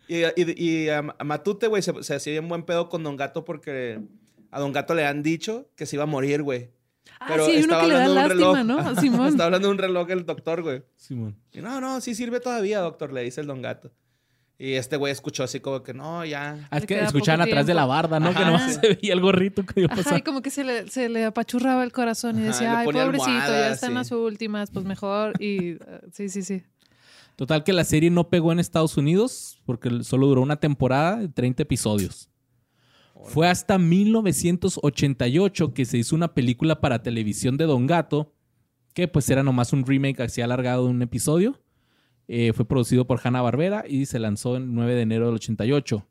Y, 0.07 0.25
y, 0.25 0.63
y 0.63 0.89
a, 0.89 0.99
a 1.17 1.23
Matute, 1.23 1.65
güey, 1.65 1.81
se, 1.81 2.03
se 2.03 2.13
hacía 2.13 2.33
bien 2.33 2.47
buen 2.47 2.61
pedo 2.61 2.87
con 2.87 3.01
Don 3.01 3.17
Gato 3.17 3.43
porque 3.45 3.99
a 4.51 4.59
Don 4.59 4.71
Gato 4.71 4.93
le 4.93 5.07
han 5.07 5.23
dicho 5.23 5.71
que 5.75 5.87
se 5.87 5.95
iba 5.95 6.03
a 6.03 6.05
morir, 6.05 6.43
güey. 6.43 6.69
Ah, 7.19 7.33
sí, 7.43 7.51
hay 7.51 7.63
uno 7.63 7.79
estaba 7.79 7.81
que 7.81 7.87
le 7.87 7.93
da 7.95 8.05
hablando 8.05 8.19
de 8.19 8.35
un 8.35 8.39
lástima, 8.39 8.57
reloj. 8.59 8.65
¿no? 8.67 8.77
Ajá, 8.77 9.01
Simón. 9.01 9.27
Estaba 9.27 9.45
hablando 9.45 9.67
de 9.69 9.71
un 9.71 9.77
reloj 9.79 10.11
el 10.11 10.25
doctor, 10.27 10.61
güey. 10.61 10.83
Simón. 10.97 11.35
Y 11.51 11.61
no, 11.61 11.81
no, 11.81 11.99
sí 11.99 12.13
sirve 12.13 12.39
todavía, 12.39 12.77
doctor, 12.77 13.11
le 13.11 13.23
dice 13.23 13.41
el 13.41 13.47
Don 13.47 13.63
Gato. 13.63 13.91
Y 14.59 14.73
este 14.73 14.95
güey 14.95 15.11
escuchó 15.11 15.43
así 15.43 15.61
como 15.61 15.81
que 15.81 15.95
no, 15.95 16.23
ya. 16.25 16.67
Ah, 16.69 16.77
es 16.77 16.85
que 16.85 16.99
escuchaban 16.99 17.41
atrás 17.41 17.65
de 17.65 17.73
la 17.73 17.87
barda, 17.87 18.19
¿no? 18.19 18.29
Que 18.29 18.37
Ajá. 18.37 18.45
nomás 18.45 18.75
se 18.75 18.87
veía 18.87 19.13
el 19.13 19.21
gorrito 19.21 19.65
que 19.65 19.79
iba 19.81 19.95
a 19.95 19.99
Ajá, 19.99 20.17
y 20.19 20.21
como 20.21 20.43
que 20.43 20.51
se 20.51 20.63
le, 20.63 20.87
se 20.89 21.09
le 21.09 21.25
apachurraba 21.25 21.83
el 21.83 21.91
corazón 21.91 22.37
y 22.37 22.41
Ajá, 22.41 22.47
decía, 22.49 22.71
le 22.71 22.77
ay, 22.77 22.85
pobrecito, 22.85 23.31
ya 23.31 23.71
están 23.71 23.89
sí. 23.89 23.95
las 23.95 24.11
últimas, 24.11 24.69
pues 24.69 24.85
mejor. 24.85 25.41
Y 25.41 25.73
uh, 25.73 25.79
sí, 26.13 26.29
sí, 26.29 26.43
sí. 26.43 26.61
Total 27.39 27.63
que 27.63 27.71
la 27.71 27.85
serie 27.85 28.09
no 28.09 28.29
pegó 28.29 28.51
en 28.51 28.59
Estados 28.59 28.97
Unidos 28.97 29.61
porque 29.65 30.03
solo 30.03 30.27
duró 30.27 30.41
una 30.41 30.57
temporada 30.59 31.15
de 31.21 31.29
30 31.29 31.63
episodios. 31.63 32.29
Fue 33.23 33.47
hasta 33.47 33.77
1988 33.77 35.73
que 35.73 35.85
se 35.85 35.97
hizo 35.97 36.15
una 36.15 36.33
película 36.33 36.81
para 36.81 37.01
televisión 37.01 37.55
de 37.55 37.65
Don 37.65 37.87
Gato, 37.87 38.33
que 38.93 39.07
pues 39.07 39.29
era 39.29 39.41
nomás 39.43 39.71
un 39.73 39.85
remake 39.85 40.21
así 40.21 40.41
alargado 40.41 40.85
de 40.85 40.91
un 40.91 41.01
episodio. 41.01 41.61
Eh, 42.27 42.51
fue 42.53 42.65
producido 42.67 43.07
por 43.07 43.19
Hanna 43.23 43.41
Barbera 43.41 43.85
y 43.87 44.05
se 44.05 44.19
lanzó 44.19 44.57
el 44.57 44.73
9 44.73 44.95
de 44.95 45.01
enero 45.01 45.25
del 45.27 45.35
88. 45.35 46.05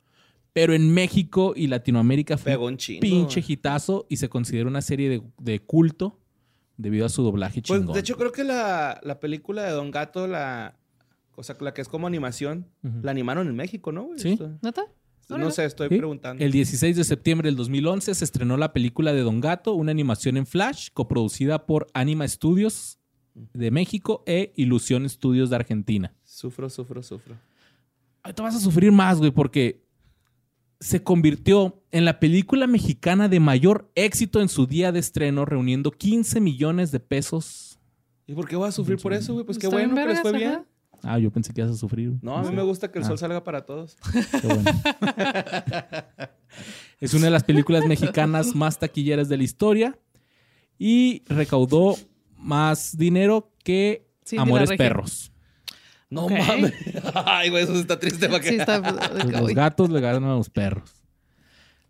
Pero 0.52 0.72
en 0.72 0.92
México 0.92 1.52
y 1.54 1.66
Latinoamérica 1.66 2.36
fue 2.38 2.52
Pegó 2.52 2.66
un 2.66 2.76
chingo. 2.78 3.00
pinche 3.00 3.44
hitazo 3.46 4.06
y 4.08 4.16
se 4.16 4.28
considera 4.28 4.66
una 4.68 4.80
serie 4.82 5.08
de, 5.10 5.22
de 5.38 5.60
culto 5.60 6.18
debido 6.76 7.04
a 7.06 7.08
su 7.10 7.22
doblaje 7.22 7.60
Pues 7.62 7.80
chingón. 7.80 7.94
de 7.94 8.00
hecho, 8.00 8.16
creo 8.16 8.32
que 8.32 8.44
la, 8.44 8.98
la 9.02 9.20
película 9.20 9.64
de 9.64 9.72
Don 9.72 9.90
Gato, 9.90 10.26
la. 10.26 10.74
O 11.38 11.44
sea, 11.44 11.56
la 11.60 11.72
que 11.72 11.80
es 11.80 11.88
como 11.88 12.08
animación, 12.08 12.66
la 12.82 13.12
animaron 13.12 13.46
en 13.46 13.54
México, 13.54 13.92
¿no? 13.92 14.06
güey? 14.06 14.18
Sí. 14.18 14.36
No 15.28 15.50
sé, 15.52 15.66
estoy 15.66 15.88
Sí. 15.88 15.96
preguntando. 15.98 16.42
El 16.42 16.50
16 16.50 16.96
de 16.96 17.04
septiembre 17.04 17.46
del 17.46 17.54
2011 17.54 18.12
se 18.12 18.24
estrenó 18.24 18.56
la 18.56 18.72
película 18.72 19.12
de 19.12 19.20
Don 19.20 19.40
Gato, 19.40 19.74
una 19.74 19.92
animación 19.92 20.36
en 20.36 20.46
Flash, 20.46 20.88
coproducida 20.92 21.64
por 21.64 21.86
Anima 21.94 22.26
Studios 22.26 22.98
de 23.34 23.70
México 23.70 24.24
e 24.26 24.52
Ilusión 24.56 25.08
Studios 25.08 25.48
de 25.50 25.54
Argentina. 25.56 26.12
Sufro, 26.24 26.68
sufro, 26.68 27.04
sufro. 27.04 27.36
Ahorita 28.24 28.42
vas 28.42 28.56
a 28.56 28.60
sufrir 28.60 28.90
más, 28.90 29.18
güey, 29.18 29.30
porque 29.30 29.84
se 30.80 31.04
convirtió 31.04 31.84
en 31.92 32.04
la 32.04 32.18
película 32.18 32.66
mexicana 32.66 33.28
de 33.28 33.38
mayor 33.38 33.92
éxito 33.94 34.40
en 34.40 34.48
su 34.48 34.66
día 34.66 34.90
de 34.90 34.98
estreno, 34.98 35.44
reuniendo 35.44 35.92
15 35.92 36.40
millones 36.40 36.90
de 36.90 36.98
pesos. 36.98 37.78
¿Y 38.26 38.34
por 38.34 38.48
qué 38.48 38.56
voy 38.56 38.68
a 38.68 38.72
sufrir 38.72 38.98
por 39.00 39.12
eso, 39.12 39.34
güey? 39.34 39.44
Pues 39.46 39.56
qué 39.58 39.66
Está 39.66 39.76
bien 39.76 39.90
bueno 39.90 40.06
que 40.08 40.12
les 40.14 40.20
fue 40.22 40.32
bien. 40.32 40.66
Ah, 41.02 41.18
yo 41.18 41.30
pensé 41.30 41.52
que 41.54 41.60
ibas 41.60 41.72
a 41.72 41.76
sufrir. 41.78 42.14
No, 42.22 42.36
a 42.36 42.42
mí 42.42 42.54
me 42.54 42.62
gusta 42.62 42.90
que 42.90 42.98
el 42.98 43.04
Ah. 43.04 43.08
sol 43.08 43.18
salga 43.18 43.44
para 43.44 43.64
todos. 43.64 43.96
Qué 44.40 44.46
bueno. 44.46 44.70
es 47.00 47.14
una 47.14 47.26
de 47.26 47.30
las 47.30 47.44
películas 47.44 47.84
mexicanas 47.86 48.54
más 48.54 48.78
taquilleras 48.78 49.28
de 49.28 49.36
la 49.36 49.44
historia 49.44 49.98
y 50.78 51.22
recaudó 51.28 51.96
más 52.36 52.96
dinero 52.96 53.52
que 53.64 54.06
Amores. 54.36 54.70
Perros. 54.76 55.32
No 56.10 56.28
mames. 56.28 56.72
Ay, 57.14 57.50
güey, 57.50 57.64
eso 57.64 57.74
está 57.74 57.98
triste 57.98 58.28
para 58.28 58.40
que. 58.40 58.48
Sí, 58.50 58.56
está. 58.56 58.78
Los 59.40 59.54
gatos 59.54 59.90
le 59.90 60.00
ganan 60.00 60.24
a 60.24 60.34
los 60.36 60.50
perros. 60.50 60.90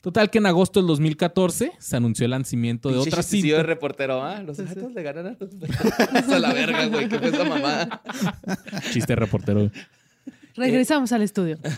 Total 0.01 0.31
que 0.31 0.39
en 0.39 0.47
agosto 0.47 0.81
del 0.81 0.87
2014 0.87 1.73
se 1.79 1.97
anunció 1.97 2.25
el 2.25 2.31
lanzamiento 2.31 2.89
de 2.91 2.99
otra 2.99 3.21
chistecillo 3.23 3.57
de 3.57 3.61
cinta. 3.63 3.67
reportero, 3.67 4.23
¿ah? 4.23 4.43
Los 4.43 4.59
gatos 4.59 4.93
le 4.95 5.03
ganan 5.03 5.27
a 5.27 5.37
los 5.39 5.51
a 6.33 6.39
la 6.39 6.53
verga, 6.53 6.87
güey. 6.87 7.09
¿Qué 7.09 7.19
fue 7.19 7.29
esa 7.29 7.45
mamá? 7.45 8.01
Chiste 8.93 9.17
reportero. 9.17 9.71
Regresamos 10.55 11.13
al 11.13 11.23
estudio. 11.23 11.59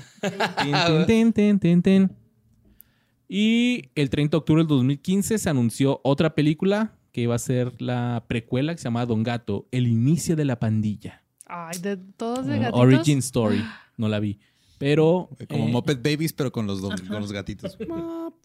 Y 3.28 3.90
el 3.94 4.10
30 4.10 4.36
de 4.36 4.38
octubre 4.38 4.62
del 4.62 4.68
2015 4.68 5.38
se 5.38 5.48
anunció 5.50 6.00
otra 6.02 6.34
película 6.34 6.94
que 7.12 7.22
iba 7.22 7.34
a 7.34 7.38
ser 7.38 7.80
la 7.80 8.24
precuela 8.28 8.74
que 8.74 8.78
se 8.78 8.84
llamaba 8.84 9.06
Don 9.06 9.22
Gato, 9.22 9.66
El 9.70 9.86
inicio 9.86 10.36
de 10.36 10.44
la 10.44 10.58
pandilla. 10.58 11.22
Ay, 11.46 11.78
de 11.80 11.96
todos 11.96 12.46
de 12.46 12.56
Uh, 12.56 12.60
gatitos. 12.60 12.80
Origin 12.80 13.18
Story. 13.18 13.64
No 13.96 14.08
la 14.08 14.18
vi. 14.20 14.38
Pero. 14.80 15.28
Como 15.46 15.66
eh, 15.66 15.72
Muppet 15.72 16.02
Babies, 16.02 16.32
pero 16.32 16.50
con 16.50 16.66
los, 16.66 16.80
con 16.80 17.20
los 17.20 17.32
gatitos. 17.32 17.76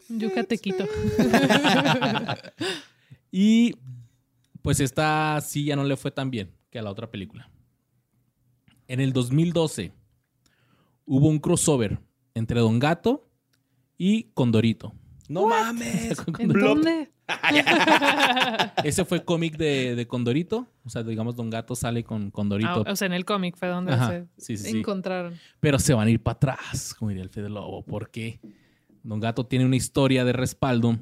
Yucatequito. 0.09 0.85
Y 3.37 3.75
pues 4.61 4.79
esta 4.79 5.41
sí 5.41 5.65
ya 5.65 5.75
no 5.75 5.83
le 5.83 5.97
fue 5.97 6.09
tan 6.09 6.31
bien 6.31 6.53
que 6.69 6.79
a 6.79 6.81
la 6.81 6.89
otra 6.89 7.11
película. 7.11 7.51
En 8.87 9.01
el 9.01 9.11
2012 9.11 9.91
hubo 11.05 11.27
un 11.27 11.39
crossover 11.39 11.99
entre 12.33 12.61
Don 12.61 12.79
Gato 12.79 13.27
y 13.97 14.31
Condorito. 14.35 14.93
No 15.27 15.47
mames. 15.47 16.17
¿En 16.39 16.49
dónde? 16.49 17.11
Ese 18.83 19.05
fue 19.05 19.23
cómic 19.23 19.57
de, 19.57 19.95
de 19.95 20.07
Condorito. 20.07 20.67
O 20.83 20.89
sea, 20.89 21.03
digamos, 21.03 21.35
Don 21.35 21.49
Gato 21.49 21.75
sale 21.75 22.03
con 22.03 22.29
Condorito. 22.31 22.83
Ah, 22.85 22.91
o 22.91 22.95
sea, 22.95 23.07
en 23.07 23.13
el 23.13 23.25
cómic 23.25 23.55
fue 23.57 23.67
donde 23.67 23.93
Ajá, 23.93 24.09
se 24.09 24.27
sí, 24.37 24.57
sí, 24.57 24.71
sí. 24.71 24.77
encontraron. 24.79 25.33
Pero 25.59 25.79
se 25.79 25.93
van 25.93 26.07
a 26.07 26.11
ir 26.11 26.21
para 26.21 26.35
atrás, 26.35 26.93
como 26.93 27.09
diría 27.09 27.23
el 27.23 27.29
Fede 27.29 27.49
Lobo, 27.49 27.83
porque 27.83 28.39
Don 29.03 29.19
Gato 29.19 29.45
tiene 29.45 29.65
una 29.65 29.75
historia 29.75 30.23
de 30.25 30.33
respaldo 30.33 30.97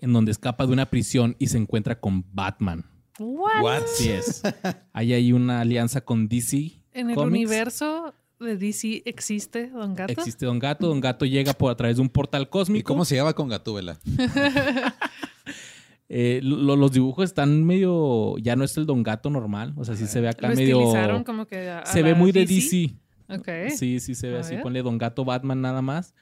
en 0.00 0.12
donde 0.12 0.32
escapa 0.32 0.66
de 0.66 0.72
una 0.72 0.86
prisión 0.86 1.36
y 1.38 1.48
se 1.48 1.58
encuentra 1.58 2.00
con 2.00 2.24
Batman. 2.32 2.84
What? 3.18 3.62
What? 3.62 3.82
Así 3.84 4.10
es. 4.10 4.42
Ahí 4.92 5.12
hay 5.12 5.32
una 5.32 5.60
alianza 5.60 6.00
con 6.00 6.28
DC. 6.28 6.80
En 6.92 7.10
el 7.10 7.16
Comics. 7.16 7.32
universo 7.32 8.14
de 8.40 8.56
DC 8.56 9.02
existe 9.06 9.68
Don 9.70 9.94
Gato. 9.94 10.12
Existe 10.12 10.46
Don 10.46 10.58
Gato. 10.58 10.86
Don 10.88 11.00
Gato 11.00 11.24
llega 11.24 11.52
por 11.54 11.70
a 11.70 11.76
través 11.76 11.96
de 11.96 12.02
un 12.02 12.08
portal 12.08 12.42
¿Y 12.42 12.46
cósmico. 12.46 12.86
cómo 12.88 13.04
se 13.04 13.14
lleva 13.14 13.32
con 13.34 13.48
Gatúbela? 13.48 13.98
Eh, 16.10 16.40
lo- 16.42 16.76
los 16.76 16.92
dibujos 16.92 17.24
están 17.24 17.64
medio. 17.64 18.36
Ya 18.38 18.56
no 18.56 18.64
es 18.64 18.76
el 18.76 18.84
Don 18.84 19.02
Gato 19.02 19.30
normal. 19.30 19.72
O 19.76 19.84
sea, 19.84 19.96
sí 19.96 20.06
se 20.06 20.20
ve 20.20 20.28
acá 20.28 20.48
Lo 20.50 20.54
medio. 20.54 20.78
estilizaron 20.78 21.24
como 21.24 21.46
que 21.46 21.68
a- 21.70 21.78
a 21.80 21.86
Se 21.86 22.02
ve 22.02 22.14
muy 22.14 22.30
de 22.30 22.40
DC. 22.44 22.94
Sí, 23.74 24.00
sí 24.00 24.14
se 24.14 24.28
ve 24.28 24.36
A 24.36 24.40
así. 24.40 24.54
ver. 24.54 24.62
Ponle 24.62 24.82
Don 24.82 24.98
Gato 24.98 25.24
Batman 25.24 25.62
nada 25.62 25.80
más. 25.80 26.14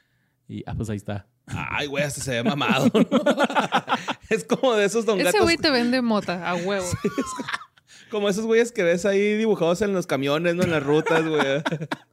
Y 0.48 0.62
ah, 0.66 0.74
pues 0.76 0.88
ahí 0.88 0.96
está. 0.96 1.26
Ay, 1.46 1.88
güey, 1.88 2.04
hasta 2.04 2.20
se 2.22 2.30
ve 2.30 2.42
mamado. 2.44 2.90
es 4.30 4.44
como 4.44 4.74
de 4.74 4.84
esos 4.84 5.04
don 5.04 5.16
Ese 5.18 5.24
gatos. 5.32 5.42
güey 5.42 5.56
te 5.56 5.70
vende 5.70 6.00
mota 6.00 6.48
a 6.48 6.54
huevo. 6.54 6.86
Como 8.12 8.28
esos 8.28 8.44
güeyes 8.46 8.70
que 8.70 8.84
ves 8.84 9.06
ahí 9.06 9.36
dibujados 9.36 9.82
en 9.82 9.92
los 9.92 10.06
camiones, 10.06 10.54
¿no? 10.54 10.62
En 10.62 10.70
las 10.70 10.82
rutas, 10.82 11.26
güey. 11.26 11.42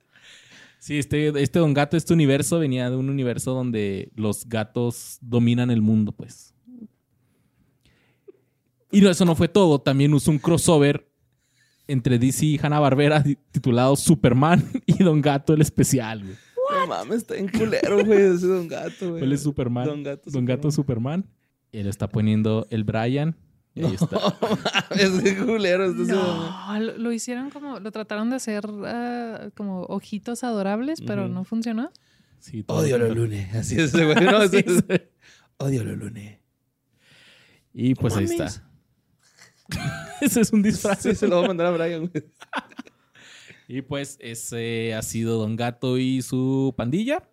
Sí, 0.82 0.98
este, 0.98 1.28
este 1.42 1.60
Don 1.60 1.74
Gato, 1.74 1.98
este 1.98 2.14
universo 2.14 2.58
venía 2.58 2.90
de 2.90 2.96
un 2.96 3.10
universo 3.10 3.54
donde 3.54 4.14
los 4.16 4.48
gatos 4.48 5.18
dominan 5.20 5.72
el 5.72 5.82
mundo, 5.82 6.14
pues. 6.14 6.54
Y 8.90 9.02
no, 9.02 9.10
eso 9.10 9.26
no 9.26 9.36
fue 9.36 9.50
todo. 9.50 9.82
También 9.82 10.14
usó 10.14 10.32
un 10.32 10.40
crossover 10.40 11.06
entre 11.86 12.18
DC 12.18 12.46
y 12.46 12.58
Hanna-Barbera 12.58 13.22
titulado 13.52 13.98
Superman 13.98 14.72
y 14.86 15.04
Don 15.04 15.20
Gato 15.20 15.54
el 15.54 15.60
especial, 15.60 16.24
güey. 16.24 16.38
No 16.72 16.88
mames, 16.88 17.18
está 17.18 17.36
en 17.36 17.50
culero, 17.50 18.06
güey, 18.06 18.22
ese 18.22 18.48
don 18.48 18.68
gato, 18.68 19.12
güey. 19.12 19.24
Él 19.24 19.34
es 19.34 19.44
Superman. 19.44 19.86
Don 19.86 20.04
Gato 20.04 20.32
Don 20.32 20.46
Gato 20.46 20.72
Superman. 20.72 21.26
Y 21.74 21.80
él 21.80 21.88
está 21.88 22.08
poniendo 22.08 22.68
el 22.70 22.86
Brian. 22.86 23.36
Y 23.76 23.86
ahí 23.86 23.94
está. 23.94 24.20
Es 24.92 25.24
de 25.24 25.38
culero. 25.38 25.86
este 25.86 26.14
lo, 26.14 26.98
lo 26.98 27.12
hicieron 27.12 27.50
como, 27.50 27.80
lo 27.80 27.92
trataron 27.92 28.30
de 28.30 28.38
hacer 28.38 28.66
ah, 28.86 29.50
como 29.56 29.84
ojitos 29.84 30.44
adorables, 30.44 31.02
pero 31.02 31.28
no 31.28 31.44
funcionó. 31.44 31.92
Sí, 32.40 32.64
Odio 32.68 32.98
los 32.98 33.16
lunes. 33.16 33.54
Así 33.54 33.80
es, 33.80 33.94
güey. 33.94 34.16
No. 34.16 34.40
Odio 35.58 35.84
los 35.84 35.98
lunes. 35.98 36.40
Y 37.74 37.96
pues 37.96 38.16
ahí 38.16 38.26
mames. 38.26 38.40
está. 38.40 38.70
Ese 40.22 40.42
es 40.42 40.52
un 40.52 40.64
disfraz. 40.64 41.02
Sí, 41.02 41.16
se 41.16 41.28
lo 41.28 41.38
voy 41.38 41.46
a 41.46 41.48
mandar 41.50 41.68
a 41.68 41.72
Brian, 41.72 42.08
güey. 42.08 42.26
Y 43.68 43.84
pues 43.84 44.18
ese 44.20 44.96
ha 44.96 45.02
sido 45.04 45.38
Don 45.38 45.56
Gato 45.56 46.00
y 46.00 46.24
su 46.24 46.74
pandilla. 46.76 47.30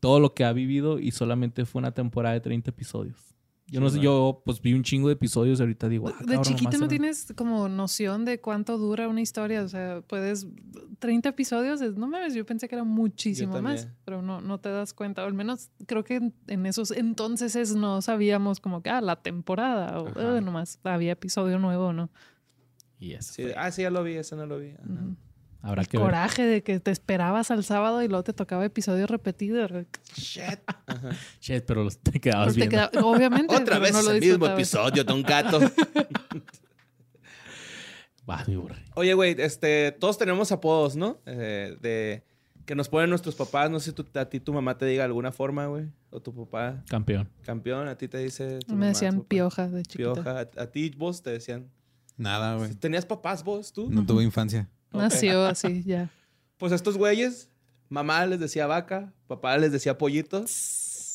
Todo 0.00 0.20
lo 0.20 0.34
que 0.34 0.44
ha 0.44 0.52
vivido 0.52 0.98
y 0.98 1.12
solamente 1.12 1.64
fue 1.64 1.78
una 1.78 1.92
temporada 1.92 2.34
de 2.34 2.40
30 2.40 2.70
episodios. 2.70 3.27
Yo 3.70 3.80
no 3.80 3.90
sé, 3.90 4.00
yo 4.00 4.42
pues 4.46 4.62
vi 4.62 4.72
un 4.72 4.82
chingo 4.82 5.08
de 5.08 5.12
episodios 5.14 5.58
y 5.58 5.62
ahorita 5.62 5.88
digo... 5.90 6.08
ah, 6.08 6.12
De 6.20 6.24
cabrón, 6.36 6.42
chiquito 6.44 6.70
no 6.78 6.88
tienes 6.88 7.32
como 7.36 7.68
noción 7.68 8.24
de 8.24 8.40
cuánto 8.40 8.78
dura 8.78 9.08
una 9.08 9.20
historia. 9.20 9.62
O 9.62 9.68
sea, 9.68 10.00
puedes. 10.06 10.46
30 11.00 11.28
episodios, 11.28 11.80
es- 11.82 11.94
no 11.96 12.08
mames, 12.08 12.34
yo 12.34 12.44
pensé 12.46 12.66
que 12.68 12.74
era 12.74 12.82
muchísimo 12.84 13.52
más, 13.62 13.86
pero 14.04 14.22
no, 14.22 14.40
no 14.40 14.58
te 14.58 14.68
das 14.70 14.94
cuenta. 14.94 15.22
O 15.22 15.26
al 15.26 15.34
menos 15.34 15.70
creo 15.86 16.02
que 16.02 16.16
en, 16.16 16.34
en 16.46 16.64
esos 16.66 16.90
entonces 16.90 17.54
es- 17.56 17.74
no 17.76 18.00
sabíamos 18.02 18.58
como 18.60 18.82
que, 18.82 18.90
ah, 18.90 19.00
la 19.00 19.16
temporada, 19.22 20.00
o. 20.00 20.08
"Ah, 20.16 20.40
nomás 20.40 20.80
había 20.82 21.12
episodio 21.12 21.58
nuevo, 21.58 21.92
¿no? 21.92 22.10
Y 22.98 23.12
eso. 23.12 23.34
Sí, 23.34 23.44
ah, 23.56 23.70
sí, 23.70 23.82
ya 23.82 23.90
lo 23.90 24.02
vi, 24.02 24.14
ese 24.14 24.34
no 24.34 24.46
lo 24.46 24.58
vi. 24.58 24.70
Ajá. 24.70 25.14
Habrá 25.60 25.84
que 25.84 25.96
ver. 25.96 26.06
Coraje 26.06 26.44
de 26.44 26.62
que 26.62 26.78
te 26.80 26.90
esperabas 26.92 27.50
al 27.50 27.64
sábado 27.64 28.00
y 28.02 28.08
luego 28.08 28.22
te 28.22 28.32
tocaba 28.32 28.64
episodio 28.64 29.06
repetido. 29.06 29.66
Shit. 30.14 30.60
Ajá. 30.86 31.10
Shit, 31.40 31.64
pero 31.66 31.82
los- 31.84 31.98
te 31.98 32.20
quedabas 32.20 32.54
Te 32.54 32.60
viendo. 32.60 32.76
queda- 32.76 32.90
obviamente. 33.04 33.54
Otra 33.56 33.78
vez 33.78 33.92
no 33.92 34.02
lo 34.02 34.12
el 34.12 34.20
mismo 34.20 34.46
episodio, 34.46 35.02
Don 35.04 35.22
Gato. 35.22 35.58
Va, 38.28 38.44
mi. 38.46 38.56
Oye, 38.94 39.14
güey, 39.14 39.34
este, 39.38 39.92
todos 39.92 40.18
tenemos 40.18 40.52
apodos, 40.52 40.96
¿no? 40.96 41.18
Eh, 41.24 41.76
de 41.80 42.22
que 42.66 42.74
nos 42.74 42.88
ponen 42.90 43.08
nuestros 43.08 43.34
papás. 43.34 43.70
No 43.70 43.80
sé 43.80 43.90
si 43.90 43.96
tu- 43.96 44.06
a 44.18 44.26
ti 44.26 44.38
tu 44.40 44.52
mamá 44.52 44.76
te 44.76 44.84
diga 44.84 45.02
de 45.02 45.06
alguna 45.06 45.32
forma, 45.32 45.66
güey. 45.66 45.86
O 46.10 46.20
tu 46.20 46.34
papá, 46.34 46.84
Campeón. 46.88 47.28
campeón, 47.42 47.88
a 47.88 47.96
ti 47.96 48.06
te 48.06 48.18
dice. 48.18 48.58
tu 48.60 48.74
Me 48.74 48.80
mamá, 48.80 48.86
decían 48.88 49.22
pioja 49.22 49.68
de 49.68 49.82
chiquita. 49.82 50.12
Pioja. 50.14 50.40
A, 50.40 50.62
a 50.62 50.66
ti, 50.66 50.90
vos 50.96 51.22
te 51.22 51.30
decían. 51.30 51.70
Nada, 52.18 52.56
güey. 52.56 52.74
¿Tenías 52.74 53.06
papás 53.06 53.42
vos, 53.44 53.72
tú? 53.72 53.88
No 53.90 54.04
tuve 54.04 54.24
infancia. 54.24 54.68
Nació 54.92 55.44
así, 55.46 55.82
ya. 55.84 56.10
Pues 56.58 56.72
estos 56.72 56.96
güeyes, 56.96 57.50
mamá 57.88 58.26
les 58.26 58.40
decía 58.40 58.66
vaca, 58.66 59.12
papá 59.26 59.56
les 59.58 59.72
decía 59.72 59.96
pollito. 59.98 60.44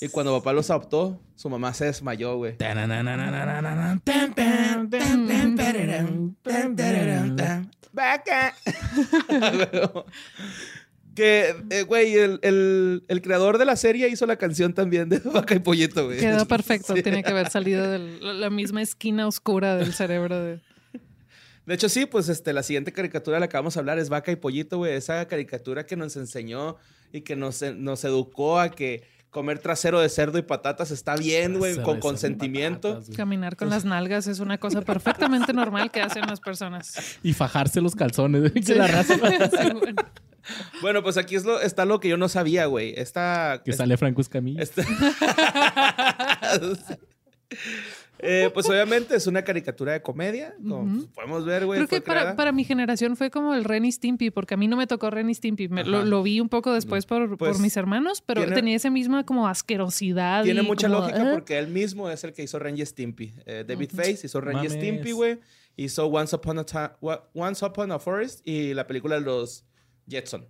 Y 0.01 0.09
cuando 0.09 0.37
papá 0.37 0.51
los 0.53 0.69
adoptó, 0.69 1.19
su 1.35 1.49
mamá 1.49 1.73
se 1.73 1.85
desmayó, 1.85 2.35
güey. 2.37 2.57
Vaca. 7.93 8.53
que, 11.15 11.55
eh, 11.69 11.83
güey, 11.83 12.15
el, 12.15 12.39
el- 12.41 13.03
el 13.07 13.21
creador 13.21 13.57
de 13.59 13.65
la 13.65 13.75
serie 13.75 14.09
hizo 14.09 14.25
la 14.25 14.37
canción 14.37 14.73
también 14.73 15.09
de 15.09 15.19
Vaca 15.25 15.55
y 15.55 15.59
Pollito, 15.59 16.05
güey. 16.05 16.19
Quedó 16.19 16.45
perfecto. 16.47 16.95
Sí. 16.95 17.03
Tiene 17.03 17.23
que 17.23 17.29
haber 17.29 17.49
salido 17.49 17.89
de 17.89 17.99
la 17.99 18.49
misma 18.49 18.81
esquina 18.81 19.27
oscura 19.27 19.75
del 19.77 19.93
cerebro 19.93 20.39
de. 20.43 20.59
De 21.65 21.73
hecho, 21.75 21.89
sí, 21.89 22.05
pues 22.05 22.29
este, 22.29 22.53
la 22.53 22.63
siguiente 22.63 22.91
caricatura 22.91 23.37
de 23.37 23.41
la 23.41 23.49
que 23.49 23.57
vamos 23.57 23.77
a 23.77 23.79
hablar 23.79 23.99
es 23.99 24.09
Vaca 24.09 24.31
y 24.31 24.35
Pollito, 24.35 24.77
güey. 24.77 24.93
Esa 24.93 25.25
caricatura 25.27 25.85
que 25.85 25.95
nos 25.95 26.15
enseñó 26.17 26.77
y 27.11 27.21
que 27.21 27.35
nos, 27.35 27.61
nos 27.75 28.03
educó 28.03 28.59
a 28.59 28.69
que 28.69 29.03
comer 29.29 29.57
trasero 29.59 29.99
de 29.99 30.09
cerdo 30.09 30.37
y 30.37 30.43
patatas 30.43 30.91
está 30.91 31.15
bien, 31.15 31.57
güey, 31.57 31.81
con 31.81 31.99
consentimiento. 31.99 32.95
patatas. 32.95 33.15
Caminar 33.15 33.55
con 33.55 33.69
las 33.69 33.83
nalgas 33.85 34.27
es 34.27 34.39
una 34.39 34.57
cosa 34.59 34.81
perfectamente 34.81 35.53
normal 35.53 35.89
que 35.89 36.01
hacen 36.01 36.25
las 36.27 36.39
personas. 36.39 37.17
Y 37.23 37.33
fajarse 37.33 37.81
los 37.81 37.95
calzones. 37.95 38.51
güey, 38.51 38.63
que 38.63 38.75
la 38.75 38.87
raza 38.87 39.15
Sí, 39.15 39.69
bueno. 39.79 40.03
Bueno, 40.81 41.03
pues 41.03 41.15
aquí 41.17 41.35
es 41.35 41.45
lo, 41.45 41.61
está 41.61 41.85
lo 41.85 41.99
que 42.01 42.09
yo 42.09 42.17
no 42.17 42.27
sabía, 42.29 42.65
güey. 42.65 42.93
Esta. 42.97 43.61
que 43.63 43.71
es- 43.71 43.77
sale 43.77 43.95
Franco 43.97 44.21
Escamilla. 44.21 44.61
esta- 44.61 44.83
Eh, 48.23 48.49
pues 48.53 48.67
obviamente 48.69 49.15
es 49.15 49.27
una 49.27 49.43
caricatura 49.43 49.93
de 49.93 50.01
comedia. 50.01 50.55
Como 50.67 51.05
podemos 51.13 51.45
ver, 51.45 51.65
güey. 51.65 51.79
Creo 51.79 51.87
que 51.87 52.01
para, 52.01 52.35
para 52.35 52.51
mi 52.51 52.63
generación 52.63 53.15
fue 53.17 53.29
como 53.29 53.53
el 53.53 53.63
Ren 53.63 53.85
y 53.85 53.91
Stimpy, 53.91 54.29
porque 54.31 54.53
a 54.53 54.57
mí 54.57 54.67
no 54.67 54.77
me 54.77 54.87
tocó 54.87 55.09
Ren 55.09 55.29
y 55.29 55.33
Stimpy. 55.35 55.67
Me- 55.69 55.83
lo, 55.83 56.23
vi 56.23 56.39
un 56.39 56.49
poco 56.49 56.73
después 56.73 57.05
por, 57.05 57.37
Pues, 57.37 57.53
por 57.53 57.61
mis 57.61 57.75
hermanos, 57.77 58.21
pero 58.25 58.41
tiene- 58.41 58.55
tenía 58.55 58.75
esa 58.75 58.89
misma 58.89 59.25
como 59.25 59.47
asquerosidad. 59.47 60.43
Tiene 60.43 60.61
y 60.61 60.65
mucha 60.65 60.87
como, 60.87 60.99
lógica 61.01 61.21
"Ah". 61.29 61.31
porque 61.33 61.57
él 61.59 61.67
mismo 61.67 62.09
es 62.09 62.23
el 62.23 62.33
que 62.33 62.43
hizo 62.43 62.59
Ren 62.59 62.77
y 62.77 62.85
Stimpy. 62.85 63.33
Eh, 63.45 63.63
David 63.67 63.91
Face 63.93 64.19
hizo 64.23 64.39
Ren 64.41 64.63
y. 64.63 64.69
Stimpy, 64.69 65.11
güey. 65.11 65.39
Hizo 65.75 66.05
Once 66.07 66.35
Upon 66.35 66.59
a 66.59 66.97
Once 67.33 67.65
Upon 67.65 67.91
a 67.91 67.99
Forest 67.99 68.47
y 68.47 68.73
la 68.73 68.85
película 68.85 69.15
de 69.15 69.21
los 69.21 69.65
Jetson. 70.07 70.47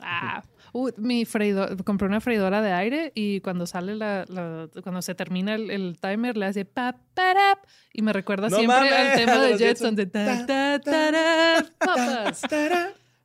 Ah, 0.00 0.42
uh, 0.44 0.53
mi 0.96 1.24
freidor, 1.24 1.82
compré 1.84 2.08
una 2.08 2.20
freidora 2.20 2.60
de 2.60 2.72
aire 2.72 3.12
y 3.14 3.40
cuando 3.40 3.66
sale 3.66 3.94
la, 3.94 4.24
la- 4.28 4.68
cuando 4.82 5.02
se 5.02 5.14
termina 5.14 5.54
el, 5.54 5.70
el 5.70 5.96
timer 6.00 6.36
le 6.36 6.46
hace 6.46 6.64
pa, 6.64 6.96
parap, 7.14 7.60
y 7.92 8.02
me 8.02 8.12
recuerda 8.12 8.48
No 8.48 8.56
siempre 8.56 8.76
mames, 8.78 8.92
al 8.92 9.14
tema 9.16 9.42
de 9.44 9.56
Jetson 9.58 9.94
de 9.94 10.06
ta, 10.06 10.46
ta, 10.46 10.80
tarap, 10.80 11.66
papas. 11.78 12.42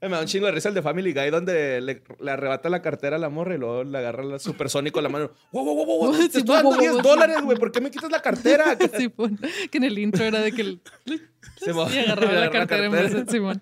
Eh, 0.01 0.07
Me 0.07 0.15
da 0.15 0.21
un 0.21 0.27
chingo 0.27 0.45
de 0.45 0.53
risa 0.53 0.69
el 0.69 0.75
de 0.75 0.81
Family 0.81 1.11
Guy 1.11 1.29
donde 1.29 1.81
le, 1.81 2.03
le 2.21 2.31
arrebata 2.31 2.69
la 2.69 2.81
cartera 2.81 3.17
a 3.17 3.19
la 3.19 3.27
morra 3.29 3.55
y 3.55 3.57
luego 3.57 3.83
le 3.83 3.97
agarra 3.97 4.23
el 4.23 4.39
supersónico 4.39 4.99
en 4.99 5.03
la 5.03 5.09
mano. 5.09 5.31
¡Wow, 5.51 5.65
wow, 5.65 5.85
wow, 5.85 5.97
wow! 6.05 6.11
Te 6.15 6.17
Sí, 6.17 6.37
estoy 6.37 6.43
dando 6.55 6.69
wow, 6.69 6.71
wow, 6.75 6.79
10 6.81 6.93
wow. 6.93 7.01
dólares, 7.01 7.37
güey. 7.43 7.57
¿Por 7.57 7.71
qué 7.71 7.81
me 7.81 7.91
quitas 7.91 8.09
la 8.09 8.21
cartera? 8.21 8.77
Simón, 8.97 9.37
que 9.69 9.77
en 9.77 9.83
el 9.83 9.99
intro 9.99 10.23
era 10.23 10.39
de 10.39 10.51
que 10.53 10.61
el- 10.61 10.81
Simón. 11.57 11.91
y 11.93 11.97
agarraba 11.97 12.31
la 12.31 12.39
agarra 12.45 12.51
cartera 12.51 12.85
en 12.85 12.91
vez 12.93 13.13
de 13.13 13.25
Simón. 13.29 13.61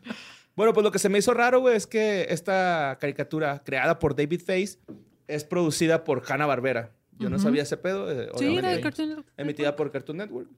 Bueno, 0.58 0.74
pues 0.74 0.84
lo 0.84 0.92
que 0.92 1.00
se 1.00 1.08
me 1.08 1.20
hizo 1.20 1.34
raro, 1.34 1.62
güey, 1.62 1.78
es 1.78 1.88
que 1.88 2.26
esta 2.30 2.98
caricatura 3.00 3.62
creada 3.64 4.00
por 4.00 4.16
David 4.16 4.42
Face 4.42 4.80
es 5.28 5.44
producida 5.46 6.04
por 6.04 6.24
Hanna-Barbera. 6.28 6.92
Yo 7.20 7.30
no 7.30 7.40
sabía 7.40 7.62
ese 7.64 7.78
pedo. 7.78 8.12
eh, 8.12 8.30
Sí, 8.38 8.58
era 8.58 8.70
de 8.72 8.82
Cartoon 8.82 9.10
Network. 9.10 9.28
Emitida 9.38 9.76
por 9.76 9.92
Cartoon 9.92 10.18
Network. 10.18 10.50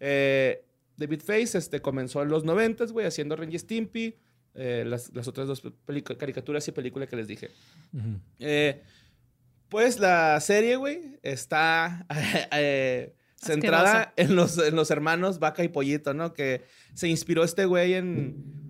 Eh, 0.00 0.64
David 0.96 1.20
Face 1.20 1.56
este, 1.58 1.80
comenzó 1.80 2.22
en 2.22 2.28
los 2.28 2.44
90, 2.44 2.86
güey, 2.86 3.06
haciendo 3.06 3.36
Ren 3.36 3.52
y 3.52 3.58
Stimpy. 3.58 4.16
eh, 4.54 4.84
las, 4.86 5.14
las 5.14 5.28
otras 5.28 5.46
dos 5.46 5.62
caricaturas 6.18 6.66
y 6.68 6.72
películas 6.72 7.08
que 7.08 7.16
les 7.16 7.26
dije. 7.26 7.50
Eh, 8.38 8.82
pues 9.68 9.98
la 9.98 10.40
serie, 10.40 10.76
güey, 10.76 11.18
está 11.22 12.06
eh, 12.52 13.14
centrada 13.36 14.12
en 14.16 14.36
los, 14.36 14.56
en 14.58 14.76
los 14.76 14.90
hermanos 14.90 15.38
Vaca 15.38 15.64
y 15.64 15.68
Pollito, 15.68 16.14
¿no? 16.14 16.32
Que 16.32 16.62
se 16.94 17.08
inspiró 17.08 17.44
este 17.44 17.64
güey 17.66 17.94
en, 17.94 18.63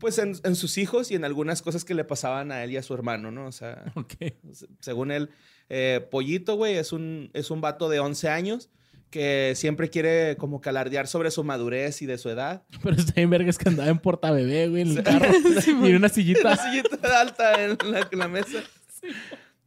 pues, 0.00 0.18
en, 0.18 0.34
en 0.42 0.56
sus 0.56 0.76
hijos 0.78 1.10
y 1.12 1.14
en 1.14 1.24
algunas 1.24 1.62
cosas 1.62 1.84
que 1.84 1.94
le 1.94 2.02
pasaban 2.04 2.50
a 2.50 2.64
él 2.64 2.72
y 2.72 2.76
a 2.76 2.82
su 2.82 2.92
hermano, 2.94 3.30
¿no? 3.30 3.46
O 3.46 3.52
sea, 3.52 3.84
Ok. 3.94 4.14
se- 4.52 4.66
según 4.80 5.12
él, 5.12 5.30
eh, 5.68 6.04
Pollito, 6.10 6.56
güey, 6.56 6.76
es 6.76 6.92
un, 6.92 7.30
es 7.34 7.50
un 7.52 7.60
vato 7.60 7.88
de 7.88 8.00
11 8.00 8.28
años 8.28 8.70
que 9.10 9.54
siempre 9.56 9.90
quiere 9.90 10.36
como 10.36 10.60
calardear 10.60 11.08
sobre 11.08 11.30
su 11.32 11.42
madurez 11.44 12.00
y 12.02 12.06
de 12.06 12.16
su 12.18 12.28
edad. 12.30 12.62
Pero 12.82 12.96
está 12.96 13.12
bien 13.14 13.30
vergas 13.30 13.58
que 13.58 13.68
andaba 13.68 13.88
en 13.90 13.98
portabebé, 13.98 14.68
güey, 14.68 14.82
en 14.82 14.98
el 14.98 15.02
carro. 15.02 15.32
y 15.66 15.70
en 15.90 15.96
una 15.96 16.08
sillita. 16.08 16.56
sillita 16.56 17.20
alta 17.20 17.64
en 17.64 17.76
la, 17.90 18.08
en 18.10 18.18
la 18.18 18.28
mesa. 18.28 18.58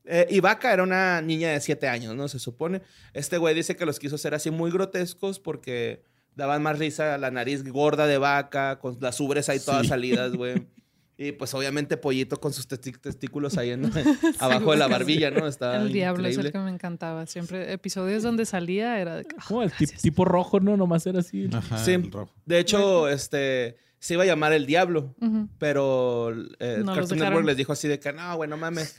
Eh, 0.05 0.27
y 0.29 0.39
Vaca 0.41 0.73
era 0.73 0.83
una 0.83 1.21
niña 1.21 1.51
de 1.51 1.61
7 1.61 1.87
años, 1.87 2.15
¿no? 2.15 2.27
Se 2.27 2.39
supone. 2.39 2.81
Este 3.13 3.37
güey 3.37 3.55
dice 3.55 3.75
que 3.75 3.85
los 3.85 3.99
quiso 3.99 4.15
hacer 4.15 4.33
así 4.33 4.51
muy 4.51 4.69
grotescos 4.71 5.39
porque 5.39 6.03
daban 6.35 6.61
más 6.63 6.79
risa 6.79 7.17
la 7.17 7.31
nariz 7.31 7.63
gorda 7.63 8.07
de 8.07 8.17
Vaca, 8.17 8.79
con 8.79 8.97
las 9.01 9.19
ubres 9.19 9.49
ahí 9.49 9.59
todas 9.59 9.83
Sí. 9.83 9.87
salidas, 9.89 10.31
güey. 10.35 10.67
Y 11.15 11.31
pues 11.33 11.53
obviamente 11.53 11.95
Pollito 11.95 12.37
con 12.41 12.53
sus 12.53 12.67
testi- 12.67 12.99
testículos 12.99 13.57
ahí 13.59 13.69
en- 13.69 13.85
abajo 14.39 14.71
de 14.71 14.77
la 14.77 14.87
barbilla, 14.87 15.29
¿no? 15.29 15.45
Está 15.47 15.77
El 15.81 15.93
diablo 15.93 16.27
es 16.27 16.37
el 16.37 16.51
que 16.51 16.57
me 16.57 16.71
encantaba. 16.71 17.27
Siempre 17.27 17.71
episodios 17.71 18.23
donde 18.23 18.45
salía 18.47 18.99
era 18.99 19.17
de 19.17 19.25
Como 19.47 19.61
el 19.61 19.71
tip- 19.71 19.95
tipo 20.01 20.25
rojo, 20.25 20.59
¿no? 20.59 20.75
Nomás 20.75 21.05
era 21.05 21.19
así. 21.19 21.47
Ajá, 21.53 21.77
Sí. 21.77 21.91
el 21.91 22.11
rojo. 22.11 22.33
De 22.45 22.57
hecho, 22.59 23.07
este 23.07 23.77
se 23.99 24.15
iba 24.15 24.23
a 24.23 24.25
llamar 24.25 24.51
El 24.53 24.65
Diablo, 24.65 25.15
pero 25.59 26.31
eh, 26.59 26.81
No 26.83 26.93
Cartoon. 26.93 27.19
Network 27.19 27.45
les 27.45 27.57
dijo 27.57 27.71
así 27.73 27.87
de 27.87 27.99
que 27.99 28.11
no, 28.11 28.35
güey, 28.35 28.49
no 28.49 28.57
mames. 28.57 28.95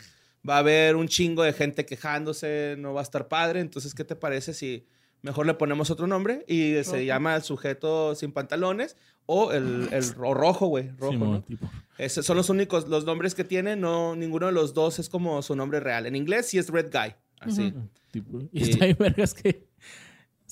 Va 0.48 0.56
a 0.56 0.58
haber 0.58 0.96
un 0.96 1.08
chingo 1.08 1.42
de 1.42 1.52
gente 1.52 1.84
quejándose, 1.84 2.76
no 2.78 2.94
va 2.94 3.00
a 3.00 3.02
estar 3.02 3.28
padre. 3.28 3.60
Entonces, 3.60 3.94
¿qué 3.94 4.04
te 4.04 4.14
parece 4.16 4.54
si 4.54 4.86
mejor 5.24 5.46
le 5.46 5.54
ponemos 5.54 5.90
otro 5.90 6.06
nombre? 6.06 6.44
Y 6.46 6.74
se 6.84 7.04
llama 7.04 7.34
El 7.34 7.42
sujeto 7.42 8.14
sin 8.14 8.30
pantalones 8.32 8.96
o 9.26 9.52
el, 9.52 9.88
el 9.90 10.04
o 10.18 10.34
rojo, 10.34 10.66
güey. 10.66 10.90
Rojo, 10.98 11.12
Simón, 11.12 11.30
¿no? 11.32 11.42
tipo. 11.42 11.68
Esos 11.98 12.24
son 12.26 12.36
los 12.36 12.50
únicos, 12.50 12.88
los 12.88 13.04
nombres 13.04 13.34
que 13.34 13.42
tiene. 13.44 13.74
No, 13.74 14.14
ninguno 14.14 14.46
de 14.46 14.52
los 14.52 14.74
dos 14.74 14.98
es 14.98 15.08
como 15.08 15.42
su 15.42 15.56
nombre 15.56 15.80
real. 15.80 16.06
En 16.06 16.14
inglés 16.14 16.46
sí 16.48 16.58
es 16.58 16.68
Red 16.68 16.92
Guy. 16.92 17.14
Así. 17.40 17.74
tipo. 18.10 18.40
Y 18.52 18.64
Sí. 18.64 18.70
está 18.72 18.84
bien 18.86 18.96
vergas 18.98 19.34
que 19.34 19.66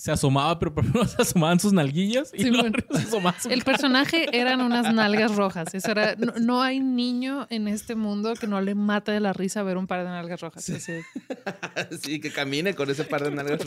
se 0.02 0.10
asomaba, 0.10 0.58
pero 0.58 0.74
primero 0.74 1.04
se 1.06 1.22
asomaban 1.22 1.60
sus 1.60 1.72
nalguillas 1.72 2.32
y 2.34 2.42
Simón. 2.42 2.72
luego 2.72 2.98
se 2.98 3.06
asomaba 3.06 3.40
su 3.40 3.48
El 3.48 3.62
personaje 3.62 4.36
eran 4.36 4.60
unas 4.60 4.92
nalgas 4.92 5.32
rojas. 5.36 5.72
Eso 5.74 5.92
era, 5.92 6.16
no, 6.16 6.32
no 6.40 6.60
hay 6.60 6.80
niño 6.80 7.46
en 7.50 7.68
este 7.68 7.94
mundo 7.94 8.34
que 8.34 8.48
no 8.48 8.60
le 8.60 8.74
mate 8.74 9.12
de 9.12 9.20
la 9.20 9.32
risa 9.32 9.62
ver 9.62 9.76
un 9.76 9.86
par 9.86 10.00
de 10.00 10.06
nalgas 10.06 10.40
rojas. 10.40 10.68
Así. 10.68 10.92
Sí, 12.02 12.20
que 12.20 12.32
camine 12.32 12.74
con 12.74 12.90
ese 12.90 13.04
par 13.04 13.22
de 13.22 13.30
nalgas. 13.30 13.60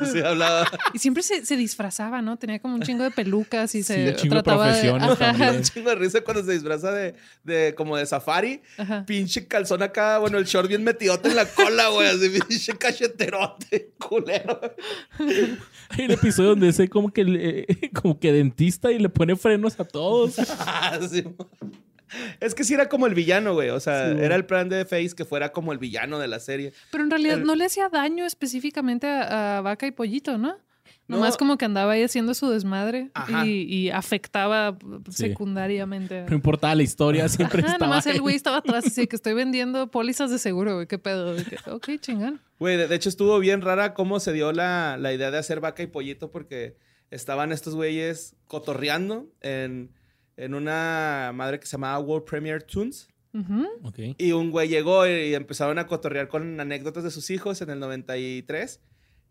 Así 0.00 0.20
hablaba. 0.24 0.66
Y 0.94 0.98
siempre 0.98 1.22
se, 1.22 1.44
se 1.44 1.56
disfrazaba, 1.56 2.22
¿no? 2.22 2.38
Tenía 2.38 2.58
como 2.58 2.74
un 2.74 2.82
chingo 2.82 3.04
de 3.04 3.10
pelucas 3.10 3.74
y 3.74 3.82
Sí, 3.82 3.92
se 3.92 4.08
un 4.08 4.14
chingo 4.16 4.36
de 4.36 4.42
trataba 4.42 4.72
de. 4.74 4.90
Ajá. 4.90 5.52
Un 5.52 5.62
chingo 5.62 5.90
de 5.90 5.96
risa 5.96 6.22
cuando 6.22 6.42
se 6.42 6.52
disfraza 6.52 6.90
de, 6.90 7.14
de 7.44 7.74
como 7.74 7.96
de 7.98 8.06
safari. 8.06 8.62
ajá. 8.78 9.04
Pinche 9.06 9.46
calzón 9.46 9.82
acá, 9.82 10.18
bueno, 10.18 10.38
el 10.38 10.44
short 10.46 10.68
bien 10.68 10.84
metidote 10.84 11.28
en 11.28 11.36
la 11.36 11.44
cola, 11.46 11.88
güey. 11.88 12.08
Así, 12.08 12.30
pinche 12.48 12.72
cacheterote, 12.78 13.90
culero. 14.08 14.60
Hay 15.90 16.04
un 16.06 16.10
episodio 16.12 16.50
donde 16.50 16.68
es 16.68 16.80
como 16.90 17.12
que, 17.12 17.24
le- 17.24 17.66
como 18.02 18.18
que 18.18 18.32
dentista 18.32 18.90
y 18.92 18.98
le 18.98 19.08
pone 19.08 19.36
frenos 19.36 19.78
a 19.80 19.84
todos. 19.84 20.36
Ah, 20.58 20.98
sí. 21.08 21.24
Es 22.38 22.54
que 22.54 22.62
sí 22.62 22.72
era 22.74 22.88
como 22.88 23.06
el 23.06 23.14
villano, 23.14 23.54
güey. 23.54 23.70
O 23.70 23.80
sea, 23.80 24.12
Sí, 24.12 24.18
era 24.20 24.36
el 24.36 24.46
plan 24.46 24.68
de 24.68 24.84
Face 24.84 25.10
que 25.16 25.24
fuera 25.24 25.50
como 25.52 25.72
el 25.72 25.78
villano 25.78 26.18
de 26.20 26.28
la 26.28 26.38
serie. 26.38 26.72
Pero 26.92 27.02
en 27.04 27.10
realidad 27.10 27.38
El- 27.38 27.44
no 27.44 27.54
le 27.56 27.64
hacía 27.64 27.88
daño 27.88 28.24
específicamente 28.24 29.06
a, 29.08 29.58
a 29.58 29.60
Vaca 29.60 29.86
y 29.86 29.90
Pollito, 29.90 30.38
¿no? 30.38 30.56
No. 31.08 31.16
Nomás 31.18 31.36
como 31.36 31.56
que 31.56 31.64
andaba 31.64 31.92
ahí 31.92 32.02
haciendo 32.02 32.34
su 32.34 32.50
desmadre 32.50 33.10
y, 33.44 33.62
y 33.62 33.90
afectaba 33.90 34.76
Sí. 35.08 35.28
secundariamente. 35.28 36.24
No 36.28 36.34
importaba 36.34 36.74
la 36.74 36.82
historia, 36.82 37.28
siempre 37.28 37.60
Ajá, 37.62 37.72
estaba. 37.74 37.86
nomás 37.90 38.06
el 38.06 38.20
güey 38.20 38.34
estaba 38.34 38.56
atrás, 38.56 38.86
así 38.86 39.06
que 39.06 39.14
estoy 39.16 39.34
vendiendo 39.34 39.88
pólizas 39.90 40.30
de 40.32 40.38
seguro, 40.38 40.74
güey. 40.74 40.86
¿Qué 40.88 40.98
pedo? 40.98 41.32
güey? 41.34 41.44
Ok, 41.70 41.90
chingón. 42.00 42.40
Güey, 42.58 42.76
de, 42.76 42.88
de 42.88 42.94
hecho 42.96 43.08
estuvo 43.08 43.38
bien 43.38 43.60
rara 43.62 43.94
cómo 43.94 44.18
se 44.18 44.32
dio 44.32 44.52
la, 44.52 44.96
la 44.98 45.12
idea 45.12 45.30
de 45.30 45.38
hacer 45.38 45.60
vaca 45.60 45.82
y 45.82 45.86
pollito 45.86 46.30
porque 46.32 46.76
estaban 47.12 47.52
estos 47.52 47.76
güeyes 47.76 48.34
cotorreando 48.48 49.28
en, 49.42 49.92
en 50.36 50.54
una 50.54 51.30
madre 51.34 51.60
que 51.60 51.66
se 51.66 51.72
llamaba 51.76 51.98
World 52.00 52.26
Premiere 52.28 52.60
Tunes. 52.64 53.08
Y 54.18 54.32
un 54.32 54.50
güey 54.50 54.68
llegó 54.68 55.06
y 55.06 55.34
empezaron 55.34 55.78
a 55.78 55.86
cotorrear 55.86 56.26
con 56.28 56.58
anécdotas 56.58 57.04
de 57.04 57.10
sus 57.10 57.28
hijos 57.30 57.60
en 57.60 57.70
el 57.70 57.78
93. 57.78 58.80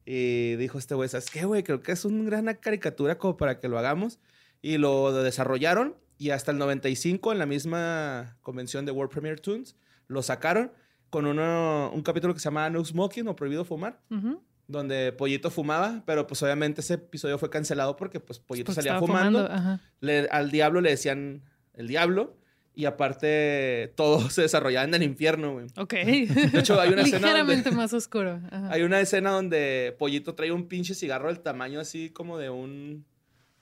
Y 0.05 0.55
dijo 0.57 0.77
este 0.77 0.93
güey, 0.95 1.09
¿sabes 1.09 1.29
qué, 1.31 1.45
güey? 1.45 1.63
Creo 1.63 1.81
que 1.81 1.91
es 1.91 2.05
una 2.05 2.23
gran 2.25 2.53
caricatura 2.55 3.17
como 3.17 3.37
para 3.37 3.59
que 3.59 3.67
lo 3.67 3.77
hagamos. 3.79 4.19
Y 4.61 4.77
lo 4.77 5.11
desarrollaron 5.23 5.95
y 6.17 6.29
hasta 6.29 6.51
el 6.51 6.57
95 6.57 7.31
en 7.31 7.39
la 7.39 7.45
misma 7.45 8.37
convención 8.41 8.85
de 8.85 8.91
World 8.91 9.11
Premiere 9.11 9.39
Tunes 9.41 9.75
lo 10.07 10.21
sacaron 10.23 10.71
con 11.09 11.25
uno, 11.25 11.91
un 11.93 12.01
capítulo 12.01 12.33
que 12.33 12.39
se 12.39 12.45
llama 12.45 12.69
No 12.69 12.83
Smoking 12.83 13.27
o 13.27 13.35
Prohibido 13.35 13.63
Fumar, 13.65 13.99
Ujú. 14.09 14.41
donde 14.67 15.11
Pollito 15.11 15.49
fumaba, 15.51 16.03
pero 16.05 16.25
pues 16.27 16.41
obviamente 16.43 16.81
ese 16.81 16.95
episodio 16.95 17.37
fue 17.37 17.49
cancelado 17.49 17.95
porque 17.95 18.19
pues 18.19 18.39
Pollito 18.39 18.67
Porque 18.73 18.81
salía 18.81 18.99
fumando. 18.99 19.39
Ajá. 19.49 19.81
Le- 19.99 20.27
al 20.29 20.51
diablo 20.51 20.81
le 20.81 20.89
decían 20.91 21.43
el 21.73 21.87
diablo 21.87 22.37
y 22.75 22.85
aparte 22.85 23.93
todo 23.95 24.29
se 24.29 24.41
desarrollaba 24.43 24.85
en 24.85 24.93
el 24.93 25.03
infierno, 25.03 25.53
güey. 25.53 25.67
Ok. 25.77 25.93
De 25.93 26.59
hecho, 26.59 26.79
hay 26.79 26.91
una 26.91 27.01
escena 27.03 27.19
Ligeramente 27.27 27.69
donde, 27.69 27.81
más 27.81 27.93
oscuro. 27.93 28.41
Ajá. 28.51 28.69
hay 28.71 28.81
una 28.83 28.99
escena 28.99 29.31
donde 29.31 29.95
Pollito 29.97 30.35
trae 30.35 30.51
un 30.51 30.67
pinche 30.67 30.93
cigarro 30.93 31.27
del 31.27 31.39
tamaño 31.39 31.79
así 31.79 32.09
como 32.09 32.37
de 32.37 32.49
un... 32.49 33.05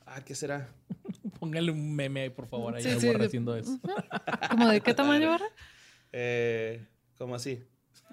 Ah, 0.06 0.22
¿qué 0.26 0.36
será? 0.36 0.70
Póngale 1.40 1.72
un 1.72 1.96
meme 1.96 2.22
ahí, 2.22 2.30
por 2.30 2.46
favor, 2.48 2.76
ahí 2.76 2.84
Sí, 2.84 2.90
sí, 3.00 3.08
de- 3.08 3.26
haciendo 3.26 3.56
eso. 3.56 3.80
¿Como 4.50 4.68
de 4.68 4.82
qué 4.82 4.94
tamaño, 4.94 5.30
Borra? 5.32 5.46
Eh, 6.12 6.86
como 7.18 7.36
así. 7.36 7.64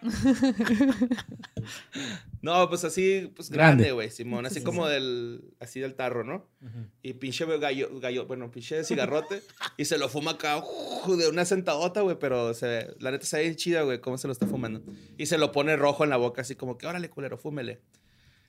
no, 2.43 2.69
pues 2.69 2.85
así, 2.85 3.31
pues 3.35 3.51
Grande. 3.51 3.93
güey, 3.93 4.11
Simón. 4.11 4.47
Así 4.47 4.63
como 4.63 4.89
del, 4.89 5.55
así 5.61 5.81
del 5.81 5.95
tarro, 5.95 6.25
¿no? 6.25 6.47
Ujú. 6.63 6.87
Y 7.03 7.15
pinche 7.15 7.45
gallo, 7.59 7.91
gallo, 8.01 8.27
bueno, 8.27 8.51
pinche 8.51 8.83
cigarrote. 8.85 9.43
y 9.77 9.85
se 9.85 9.99
lo 9.99 10.09
fuma 10.09 10.33
acá 10.33 10.59
¡uh! 10.59 11.17
de 11.17 11.29
una 11.29 11.45
sentadota, 11.45 12.01
güey. 12.01 12.17
Pero 12.19 12.55
se, 12.55 12.95
la 12.99 13.11
neta 13.11 13.27
se 13.27 13.39
ve 13.39 13.43
bien 13.45 13.57
chida, 13.57 13.83
güey, 13.83 14.01
cómo 14.01 14.19
se 14.19 14.27
lo 14.27 14.33
está 14.33 14.47
fumando. 14.47 14.83
Y 15.19 15.27
se 15.27 15.39
lo 15.39 15.53
pone 15.53 15.77
rojo 15.77 16.05
en 16.05 16.11
la 16.11 16.17
boca, 16.17 16.43
así 16.43 16.55
como 16.55 16.79
que, 16.79 16.87
órale, 16.87 17.11
culero, 17.11 17.37
fúmele. 17.37 17.81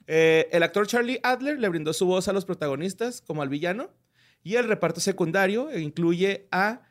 Eh, 0.07 0.49
el 0.51 0.63
actor 0.63 0.87
Charlie 0.87 1.19
Adler 1.23 1.59
le 1.59 1.69
brindó 1.69 1.93
su 1.93 2.05
voz 2.05 2.27
a 2.27 2.33
los 2.33 2.45
protagonistas, 2.45 3.21
como 3.21 3.41
al 3.41 3.49
villano. 3.49 3.91
Y 4.43 4.55
el 4.55 4.67
reparto 4.67 4.99
secundario 4.99 5.77
incluye 5.77 6.47
a 6.51 6.81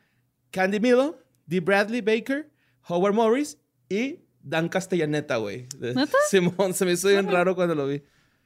Candy 0.51 0.79
Milo, 0.79 1.19
Dee 1.45 1.59
Bradley 1.59 2.01
Baker, 2.01 2.49
Howard 2.87 3.13
Morris 3.13 3.57
y 3.89 4.19
Dan 4.43 4.69
Castellaneta, 4.69 5.37
güey. 5.37 5.67
¿Neta? 5.79 6.17
Simón, 6.29 6.73
se 6.73 6.85
me 6.85 6.93
hizo 6.93 7.07
bien 7.09 7.27
raro 7.29 7.55
cuando 7.55 7.75
lo 7.75 7.87
vi. 7.87 8.01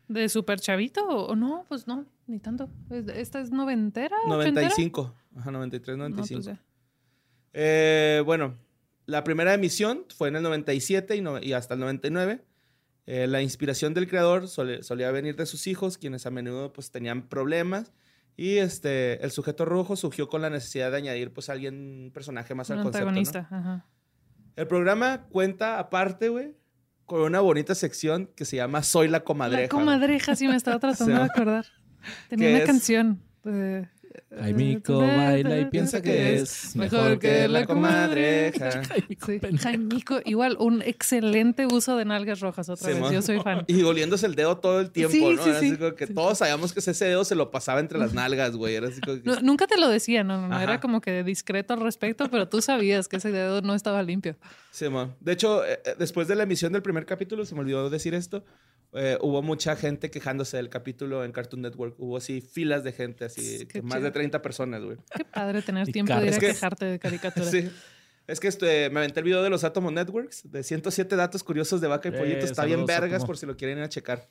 ¿De 0.08 0.30
super 0.30 0.60
chavito 0.60 1.06
o 1.08 1.36
no? 1.36 1.66
Pues 1.68 1.88
no, 1.88 2.06
ni 2.28 2.39
tanto. 2.39 2.70
Es- 2.89 3.08
¿Esta 3.08 3.39
es 3.39 3.52
noventera? 3.52 4.16
ochentera? 4.28 4.68
95. 4.68 5.16
Ajá, 5.38 5.52
93, 5.52 5.98
No, 5.98 6.10
95. 6.10 6.43
pues 6.43 6.58
ya. 6.58 6.64
Eh, 7.54 8.22
bueno, 8.26 8.56
la 9.06 9.24
primera 9.24 9.54
emisión 9.54 10.06
fue 10.16 10.28
en 10.30 10.36
el 10.38 10.43
97 10.43 11.16
y, 11.16 11.22
no- 11.22 11.41
y 11.41 11.54
hasta 11.54 11.74
el 11.76 11.80
99. 11.80 12.41
Eh, 13.08 13.28
la 13.28 13.41
inspiración 13.41 13.93
del 13.93 14.08
creador 14.08 14.48
sole- 14.48 14.82
solía 14.84 15.12
venir 15.12 15.36
de 15.36 15.46
sus 15.46 15.68
hijos, 15.68 15.98
quienes 15.98 16.26
a 16.26 16.32
menudo 16.32 16.74
pues, 16.74 16.89
tenían 16.91 17.28
problemas 17.28 17.93
Y 18.38 18.58
este, 18.58 19.24
el 19.24 19.32
sujeto 19.32 19.64
rojo 19.64 19.96
surgió 19.96 20.28
con 20.28 20.41
la 20.41 20.50
necesidad 20.50 20.91
de 20.91 20.98
añadir 20.98 21.32
pues 21.32 21.48
alguien, 21.50 21.76
un 22.06 22.12
personaje 22.14 22.54
más 22.54 22.70
Un 22.70 22.80
al 22.80 22.84
concepto, 22.84 23.12
¿no? 23.12 23.58
Ajá. 23.58 23.86
El 24.56 24.68
programa 24.68 25.24
cuenta 25.30 25.80
aparte, 25.80 26.30
güey, 26.30 26.56
con 27.06 27.22
una 27.22 27.39
bonita 27.41 27.76
sección 27.76 28.30
que 28.36 28.45
se 28.45 28.56
llama 28.58 28.84
Soy 28.84 29.08
la 29.08 29.24
comadreja. 29.24 29.64
La 29.64 29.70
comadreja, 29.70 30.36
sí, 30.36 30.47
me 30.47 30.56
estaba 30.56 30.80
tratando 30.80 31.14
de 31.16 31.22
acordar. 31.24 31.66
Tenía 32.30 32.47
¿Qué 32.47 32.53
una 32.53 32.64
es? 32.64 32.66
canción. 32.68 33.22
de- 33.43 33.89
Jaimico 34.39 34.99
baila 34.99 35.59
y 35.59 35.66
piensa 35.66 36.01
que 36.01 36.36
es 36.36 36.76
mejor 36.76 37.20
que 37.20 37.47
la 37.47 37.66
comadreja. 37.66 38.70
Sí. 39.26 39.39
Jaimico, 39.59 40.20
igual, 40.26 40.57
un 40.59 40.82
excelente 40.82 41.66
uso 41.66 41.95
de 41.97 42.05
nalgas 42.05 42.39
rojas 42.41 42.70
otra 42.70 42.89
vez. 42.93 43.11
Yo 43.11 43.22
soy 43.22 43.39
fan. 43.39 43.63
Y 43.68 43.82
oliéndose 43.84 44.26
el 44.26 44.36
dedo 44.36 44.57
todo 44.57 44.80
el 44.82 44.91
tiempo, 44.91 45.11
Sí, 45.11 45.22
¿no? 45.22 45.43
sí, 45.43 45.49
Era 45.49 45.57
así 45.57 45.70
sí. 45.72 45.78
como 45.78 45.95
que 45.95 46.07
Sí. 46.07 46.13
todos 46.13 46.38
sabíamos 46.38 46.74
que 46.74 46.80
ese 46.80 47.05
dedo 47.05 47.24
se 47.26 47.36
lo 47.36 47.51
pasaba 47.51 47.80
entre 47.80 47.97
las 47.97 48.13
nalgas, 48.13 48.55
güey. 48.55 48.76
Era 48.76 48.88
así 48.89 49.01
como 49.01 49.18
que... 49.22 49.24
No, 49.30 49.39
nunca 49.41 49.68
te 49.68 49.78
lo 49.80 49.89
decía, 49.89 50.24
no, 50.24 50.39
no, 50.41 50.47
no, 50.47 50.55
Ajá. 50.55 50.63
era 50.63 50.80
como 50.80 51.01
que 51.01 51.24
discreto 51.24 51.74
al 51.74 51.82
respecto, 51.82 52.30
pero 52.30 52.47
tú 52.47 52.61
sabías 52.61 53.07
que 53.07 53.18
ese 53.18 53.32
dedo 53.32 53.61
no 53.61 53.74
estaba 53.76 54.03
limpio. 54.03 54.36
Sí, 54.72 54.89
mo. 54.89 55.16
De 55.20 55.32
hecho, 55.34 55.66
eh, 55.66 55.80
eh, 55.86 55.95
después 55.97 56.28
de 56.28 56.36
la 56.36 56.43
emisión 56.43 56.74
del 56.74 56.82
primer 56.82 57.05
capítulo, 57.05 57.45
se 57.45 57.55
me 57.55 57.61
olvidó 57.61 57.89
decir 57.89 58.13
esto, 58.13 58.43
eh, 58.96 59.18
hubo 59.22 59.41
mucha 59.41 59.76
gente 59.76 60.10
quejándose 60.10 60.58
del 60.58 60.70
capítulo 60.70 61.24
en 61.24 61.32
Cartoon 61.32 61.62
Network. 61.62 61.96
Hubo 62.00 62.18
así 62.18 62.41
filas 62.41 62.84
de 62.84 62.91
gente, 62.93 63.26
así, 63.26 63.66
Qué 63.68 63.82
más 63.82 63.93
chido. 63.93 64.06
de 64.06 64.12
30 64.12 64.41
personas, 64.41 64.84
güey. 64.84 64.98
Qué 65.16 65.26
padre 65.26 65.62
tener 65.62 65.88
tiempo 65.88 66.16
de 66.16 66.28
ir 66.28 66.34
a 66.34 66.39
que- 66.39 66.48
quejarte 66.48 66.86
de 66.86 67.00
caricatura. 67.00 67.46
Sí. 67.52 67.70
Es 68.28 68.39
que 68.39 68.48
este, 68.48 68.89
me 68.89 69.02
aventé 69.02 69.20
el 69.20 69.24
video 69.26 69.43
de 69.43 69.52
los 69.52 69.64
Atomo 69.64 69.91
Networks, 69.91 70.50
de 70.52 70.64
107 70.64 71.16
datos 71.16 71.43
curiosos 71.43 71.80
de 71.80 71.88
vaca 71.88 72.10
y 72.10 72.14
Eh, 72.14 72.18
pollito. 72.18 72.43
Está 72.46 72.66
bien 72.66 72.84
vergas 72.88 73.14
Atomo. 73.18 73.28
por 73.28 73.38
si 73.38 73.46
lo 73.46 73.56
quieren 73.56 73.78
ir 73.78 73.84
a 73.84 73.89
checar. 73.89 74.28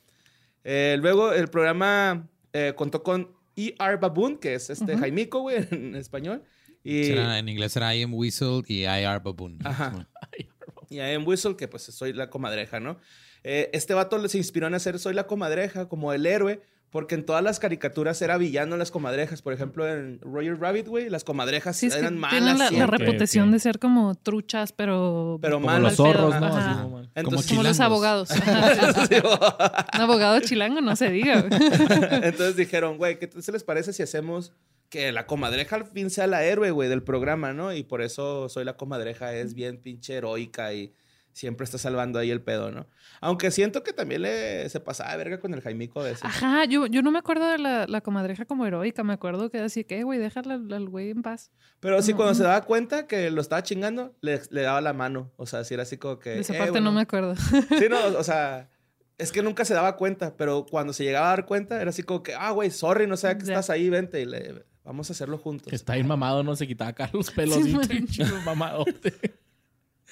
Eh, 0.65 0.97
luego, 0.99 1.31
el 1.31 1.47
programa 1.47 2.27
eh, 2.51 2.73
contó 2.75 3.03
con 3.03 3.31
E.R. 3.55 3.95
Baboon, 3.97 4.37
que 4.37 4.55
es 4.55 4.69
este 4.69 4.93
Ujú. 4.93 4.99
Jaimico, 5.01 5.39
güey, 5.41 5.65
en 5.71 5.95
español. 5.95 6.43
Y, 6.83 7.05
Será- 7.05 7.39
en 7.39 7.47
inglés 7.47 7.75
era 7.77 7.95
I 7.95 8.01
am 8.03 8.13
Whistle 8.13 8.63
y 8.67 8.81
IR 8.83 9.21
Baboon. 9.23 9.59
Ajá. 9.63 10.07
y 10.89 10.99
a 10.99 11.11
M. 11.13 11.23
Whistle, 11.25 11.55
que 11.55 11.67
pues 11.69 11.83
soy 11.83 12.11
la 12.13 12.29
comadreja, 12.29 12.79
¿no? 12.81 12.99
Eh, 13.47 13.69
este 13.73 13.93
vato 13.93 14.27
se 14.27 14.39
inspiró 14.39 14.65
en 14.65 14.73
hacer 14.73 14.97
Soy 14.97 15.13
la 15.13 15.27
comadreja 15.27 15.87
como 15.87 16.11
el 16.13 16.25
héroe, 16.25 16.61
porque 16.89 17.13
en 17.13 17.25
todas 17.25 17.43
las 17.43 17.59
caricaturas 17.59 18.19
era 18.23 18.37
villano 18.37 18.75
las 18.75 18.89
comadrejas. 18.89 19.41
Por 19.43 19.53
ejemplo, 19.53 19.87
en 19.87 20.19
Roger 20.21 20.57
Rabbit, 20.59 20.87
güey, 20.87 21.09
las 21.09 21.23
comadrejas 21.23 21.77
Sí, 21.77 21.85
eran 21.87 21.99
tienen 21.99 22.17
malas. 22.19 22.57
la, 22.57 22.71
la 22.71 22.87
reputación 22.87 23.51
de 23.51 23.59
ser 23.59 23.77
como 23.77 24.15
truchas, 24.15 24.71
pero... 24.71 25.37
Pero 25.41 25.57
Como 25.57 25.67
malas. 25.67 25.81
los 25.83 25.95
zorros, 25.95 26.39
¿no? 26.39 26.45
ajá. 26.47 26.71
Así 26.71 26.81
como 26.81 26.95
mal. 26.97 27.09
Entonces, 27.13 27.47
Como 27.51 27.63
los 27.63 27.79
abogados. 27.81 28.29
Un 29.93 30.01
abogado 30.01 30.39
chilango 30.39 30.81
no 30.81 30.95
se 30.95 31.09
diga. 31.09 31.41
güey. 31.41 31.61
Entonces 32.23 32.55
dijeron, 32.55 32.97
güey, 32.97 33.19
¿qué 33.19 33.29
se 33.41 33.51
les 33.51 33.63
parece 33.63 33.93
si 33.93 34.03
hacemos 34.03 34.53
que 34.89 35.11
la 35.11 35.25
comadreja 35.27 35.75
al 35.75 35.85
fin 35.85 36.09
sea 36.09 36.27
la 36.27 36.43
héroe, 36.43 36.71
güey, 36.71 36.89
del 36.89 37.03
programa, 37.03 37.53
¿no? 37.53 37.73
Y 37.73 37.83
por 37.83 38.01
eso 38.01 38.49
soy 38.49 38.65
la 38.65 38.77
comadreja, 38.77 39.33
es 39.35 39.53
bien 39.53 39.77
pinche 39.77 40.15
heroica 40.15 40.73
y 40.73 40.93
siempre 41.35 41.65
está 41.65 41.77
salvando 41.77 42.17
ahí 42.17 42.31
el 42.31 42.41
pedo, 42.41 42.71
¿no? 42.71 42.87
Aunque 43.19 43.51
siento 43.51 43.83
que 43.83 43.91
también 43.91 44.21
le 44.21 44.69
se 44.69 44.79
pasaba 44.79 45.11
de 45.11 45.17
verga 45.17 45.39
con 45.41 45.53
el 45.53 45.59
Jaimico 45.61 46.01
de 46.01 46.13
ese. 46.13 46.25
Ajá, 46.25 46.63
yo, 46.63 46.85
yo 46.87 47.01
no 47.01 47.11
me 47.11 47.19
acuerdo 47.19 47.45
de 47.49 47.57
la, 47.57 47.85
la 47.87 47.99
comadreja 47.99 48.45
como 48.45 48.65
heroica. 48.65 49.03
Me 49.03 49.11
acuerdo 49.13 49.51
que 49.51 49.59
así 49.59 49.83
que, 49.83 50.03
güey, 50.03 50.17
déjala 50.17 50.53
al 50.55 50.87
güey 50.89 51.09
en 51.09 51.21
paz. 51.23 51.51
Pero 51.81 52.01
sí, 52.01 52.11
No, 52.11 52.17
cuando 52.17 52.35
se 52.35 52.43
daba 52.43 52.61
cuenta 52.63 53.05
que 53.05 53.29
lo 53.31 53.41
estaba 53.41 53.63
chingando, 53.63 54.15
le, 54.21 54.41
le 54.49 54.61
daba 54.61 54.79
la 54.79 54.93
mano. 54.93 55.31
O 55.35 55.45
sea, 55.45 55.65
si 55.65 55.73
era 55.73 55.83
así 55.83 55.97
como 55.97 56.19
que. 56.19 56.29
De 56.29 56.39
esa 56.39 56.53
"Eh, 56.55 56.57
parte 56.57 56.71
bueno". 56.71 56.85
no 56.85 56.91
me 56.93 57.01
acuerdo. 57.01 57.35
Sí, 57.77 57.85
no, 57.89 57.97
o 58.17 58.23
sea. 58.23 58.69
Es 59.17 59.31
que 59.31 59.41
nunca 59.41 59.63
se 59.65 59.73
daba 59.73 59.95
cuenta, 59.97 60.35
pero 60.35 60.65
cuando 60.69 60.91
se 60.93 61.03
llegaba 61.03 61.27
a 61.27 61.29
dar 61.31 61.45
cuenta, 61.45 61.81
era 61.81 61.89
así 61.89 62.03
como 62.03 62.21
que, 62.23 62.33
ah, 62.33 62.51
güey, 62.51 62.69
sorry, 62.71 63.07
no 63.07 63.15
sé 63.17 63.37
que 63.37 63.43
estás 63.43 63.69
ahí, 63.69 63.89
vente 63.89 64.19
y 64.21 64.25
le, 64.25 64.65
vamos 64.83 65.09
a 65.09 65.13
hacerlo 65.13 65.37
juntos. 65.37 65.71
Está 65.71 65.93
bien 65.95 66.05
mamado, 66.05 66.43
no 66.43 66.53
se 66.57 66.67
quitaba 66.67 66.89
acá 66.91 67.09
los 67.13 67.31
pelos. 67.31 67.55
Sí, 67.63 67.69
y 67.71 67.73
man. 67.75 67.87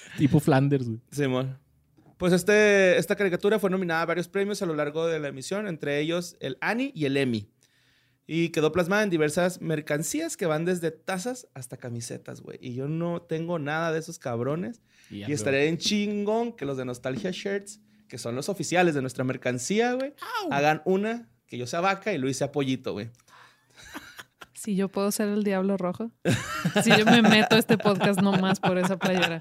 tipo 0.18 0.40
Flanders, 0.40 0.86
güey. 0.86 1.00
Simón. 1.10 1.58
Pues 2.18 2.32
este, 2.32 2.96
esta 2.96 3.16
caricatura 3.16 3.58
fue 3.58 3.70
nominada 3.70 4.02
a 4.02 4.06
varios 4.06 4.28
premios 4.28 4.62
a 4.62 4.66
lo 4.66 4.74
largo 4.74 5.06
de 5.06 5.18
la 5.18 5.28
emisión, 5.28 5.66
entre 5.66 6.00
ellos 6.00 6.36
el 6.40 6.56
Annie 6.60 6.92
y 6.94 7.06
el 7.06 7.16
Emmy. 7.16 7.50
Y 8.26 8.50
quedó 8.50 8.72
plasmada 8.72 9.02
en 9.02 9.10
diversas 9.10 9.60
mercancías 9.60 10.36
que 10.36 10.46
van 10.46 10.64
desde 10.64 10.90
tazas 10.90 11.48
hasta 11.52 11.76
camisetas, 11.76 12.40
güey. 12.40 12.58
Y 12.62 12.74
yo 12.74 12.88
no 12.88 13.20
tengo 13.20 13.58
nada 13.58 13.92
de 13.92 13.98
esos 13.98 14.18
cabrones. 14.18 14.80
Y 15.10 15.30
estaré 15.30 15.68
en 15.68 15.76
chingón 15.76 16.54
que 16.54 16.64
los 16.64 16.78
de 16.78 16.86
Nostalgia 16.86 17.30
Shirts, 17.30 17.80
que 18.08 18.16
son 18.16 18.34
los 18.34 18.48
oficiales 18.48 18.94
de 18.94 19.02
nuestra 19.02 19.24
mercancía, 19.24 19.92
güey, 19.92 20.14
hagan 20.50 20.80
una 20.86 21.28
que 21.46 21.58
yo 21.58 21.66
sea 21.66 21.80
vaca 21.80 22.12
y 22.14 22.18
Luis 22.18 22.38
sea 22.38 22.50
pollito, 22.50 22.94
güey. 22.94 23.10
Si 24.64 24.76
yo 24.76 24.88
puedo 24.88 25.12
ser 25.12 25.28
el 25.28 25.44
diablo 25.44 25.76
rojo. 25.76 26.10
Si 26.82 26.90
yo 26.90 27.04
me 27.04 27.20
meto 27.20 27.56
a 27.56 27.58
este 27.58 27.76
podcast 27.76 28.20
nomás 28.22 28.60
por 28.60 28.78
esa 28.78 28.96
playera. 28.96 29.38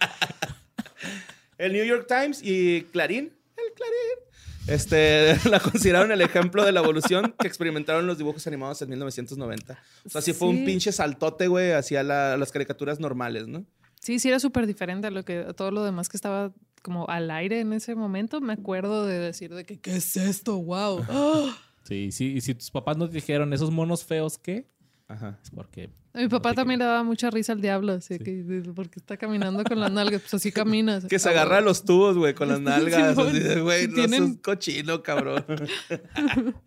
El 1.58 1.72
New 1.74 1.86
York 1.86 2.08
Times 2.08 2.42
y 2.44 2.82
Clarín, 2.92 3.32
el 3.56 3.74
Clarín, 3.74 4.68
este, 4.68 5.38
la 5.50 5.60
consideraron 5.60 6.12
el 6.12 6.22
ejemplo 6.22 6.66
de 6.66 6.72
la 6.72 6.82
evolución 6.82 7.34
que 7.40 7.48
experimentaron 7.48 8.06
los 8.08 8.18
dibujos 8.18 8.46
animados 8.48 8.82
en 8.82 8.90
1990. 8.90 9.80
O 10.06 10.10
sea, 10.10 10.22
sí 10.22 10.34
fue 10.34 10.50
un 10.50 10.66
pinche 10.66 10.92
saltote, 10.92 11.48
güey, 11.48 11.72
hacia 11.72 12.04
la- 12.04 12.36
las 12.38 12.52
caricaturas 12.52 13.00
normales, 13.00 13.48
¿no? 13.48 13.66
Sí, 14.02 14.20
sí 14.20 14.28
era 14.28 14.40
súper 14.40 14.68
diferente 14.68 15.08
a 15.08 15.12
lo 15.12 15.24
que 15.24 15.40
a 15.40 15.54
todo 15.54 15.72
lo 15.72 15.86
demás 15.86 16.10
que 16.10 16.18
estaba 16.18 16.52
como 16.82 17.08
al 17.08 17.32
aire 17.32 17.62
en 17.62 17.72
ese 17.72 17.96
momento. 17.96 18.42
Me 18.42 18.52
acuerdo 18.54 19.06
de 19.06 19.20
decir 19.20 19.54
de 19.56 19.64
que 19.64 19.80
¿qué 19.80 19.96
es 19.96 20.18
esto? 20.18 20.58
Wow. 20.58 21.06
Sí, 21.86 22.14
sí. 22.14 22.32
Y 22.38 22.40
si 22.40 22.56
tus 22.56 22.72
papás 22.72 22.96
no 22.96 23.08
te 23.10 23.16
dijeron 23.16 23.52
esos 23.52 23.70
monos 23.70 24.06
feos, 24.06 24.38
¿qué? 24.38 24.66
Ajá. 25.14 25.40
Es 25.44 25.50
porque... 25.52 25.90
A 26.16 26.20
mi 26.20 26.28
papá 26.28 26.54
también 26.54 26.80
le 26.80 26.86
daba 26.86 27.04
mucha 27.04 27.32
risa 27.32 27.54
al 27.54 27.62
diablo, 27.62 27.94
así 27.94 28.18
Sí. 28.18 28.24
que 28.24 28.64
porque 28.76 29.00
está 29.00 29.18
caminando 29.18 29.64
con 29.64 29.80
las 29.80 29.92
nalgas, 29.92 30.22
pues 30.22 30.34
así 30.36 30.52
caminas. 30.54 31.06
Que 31.06 31.18
se 31.18 31.30
agarra 31.30 31.56
bueno. 31.56 31.66
los 31.66 31.86
tubos, 31.86 32.18
güey, 32.18 32.34
con 32.36 32.50
las 32.50 32.60
nalgas. 32.62 33.18
Así 33.18 33.60
güey, 33.60 33.88
no 33.88 33.94
tienen- 33.96 34.26
seas 34.28 34.38
cochino, 34.44 35.02
cabrón. 35.02 35.44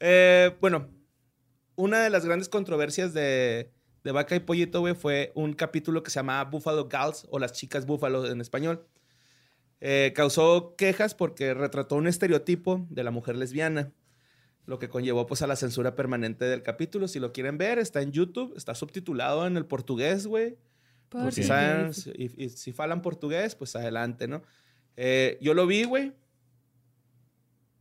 Eh, 0.00 0.54
bueno, 0.60 0.88
una 1.76 2.00
de 2.02 2.10
las 2.10 2.24
grandes 2.26 2.48
controversias 2.48 3.14
de, 3.14 3.70
de 4.02 4.12
Vaca 4.12 4.34
y 4.36 4.40
Pollito, 4.40 4.80
güey, 4.80 4.94
fue 4.94 5.32
un 5.34 5.54
capítulo 5.54 6.02
que 6.02 6.10
se 6.10 6.16
llamaba 6.18 6.50
Buffalo 6.50 6.88
Gals 6.88 7.26
o 7.30 7.38
las 7.38 7.52
chicas 7.52 7.86
búfalo 7.86 8.26
en 8.30 8.40
español. 8.40 8.86
Eh, 9.80 10.12
causó 10.14 10.74
quejas 10.76 11.14
porque 11.14 11.54
retrató 11.54 11.96
un 11.96 12.06
estereotipo 12.06 12.86
de 12.90 13.04
la 13.04 13.10
mujer 13.10 13.36
lesbiana, 13.36 13.92
lo 14.66 14.78
que 14.78 14.88
conllevó 14.88 15.26
pues 15.26 15.42
a 15.42 15.46
la 15.46 15.56
censura 15.56 15.94
permanente 15.94 16.44
del 16.44 16.62
capítulo. 16.62 17.08
Si 17.08 17.18
lo 17.20 17.32
quieren 17.32 17.58
ver, 17.58 17.78
está 17.78 18.00
en 18.02 18.12
YouTube, 18.12 18.54
está 18.56 18.74
subtitulado 18.74 19.46
en 19.46 19.56
el 19.56 19.66
portugués, 19.66 20.26
güey. 20.26 20.56
Por 21.08 21.32
si 21.32 21.44
saben, 21.44 21.92
y, 22.16 22.44
y 22.44 22.48
si 22.48 22.72
falan 22.72 23.02
portugués, 23.02 23.54
pues 23.54 23.76
adelante, 23.76 24.26
¿no? 24.26 24.42
Eh, 24.96 25.38
yo 25.40 25.54
lo 25.54 25.66
vi, 25.66 25.84
güey. 25.84 26.12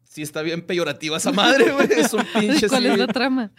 Sí 0.03 0.21
está 0.21 0.41
bien 0.41 0.65
peyorativa 0.65 1.17
esa 1.17 1.31
madre, 1.31 1.71
güey. 1.71 1.87
Es 1.91 2.13
un 2.13 2.23
pinche 2.39 2.67
¿Cuál 2.67 2.83
sí. 2.83 2.89
es 2.89 2.97
la 2.97 3.07
trama? 3.07 3.51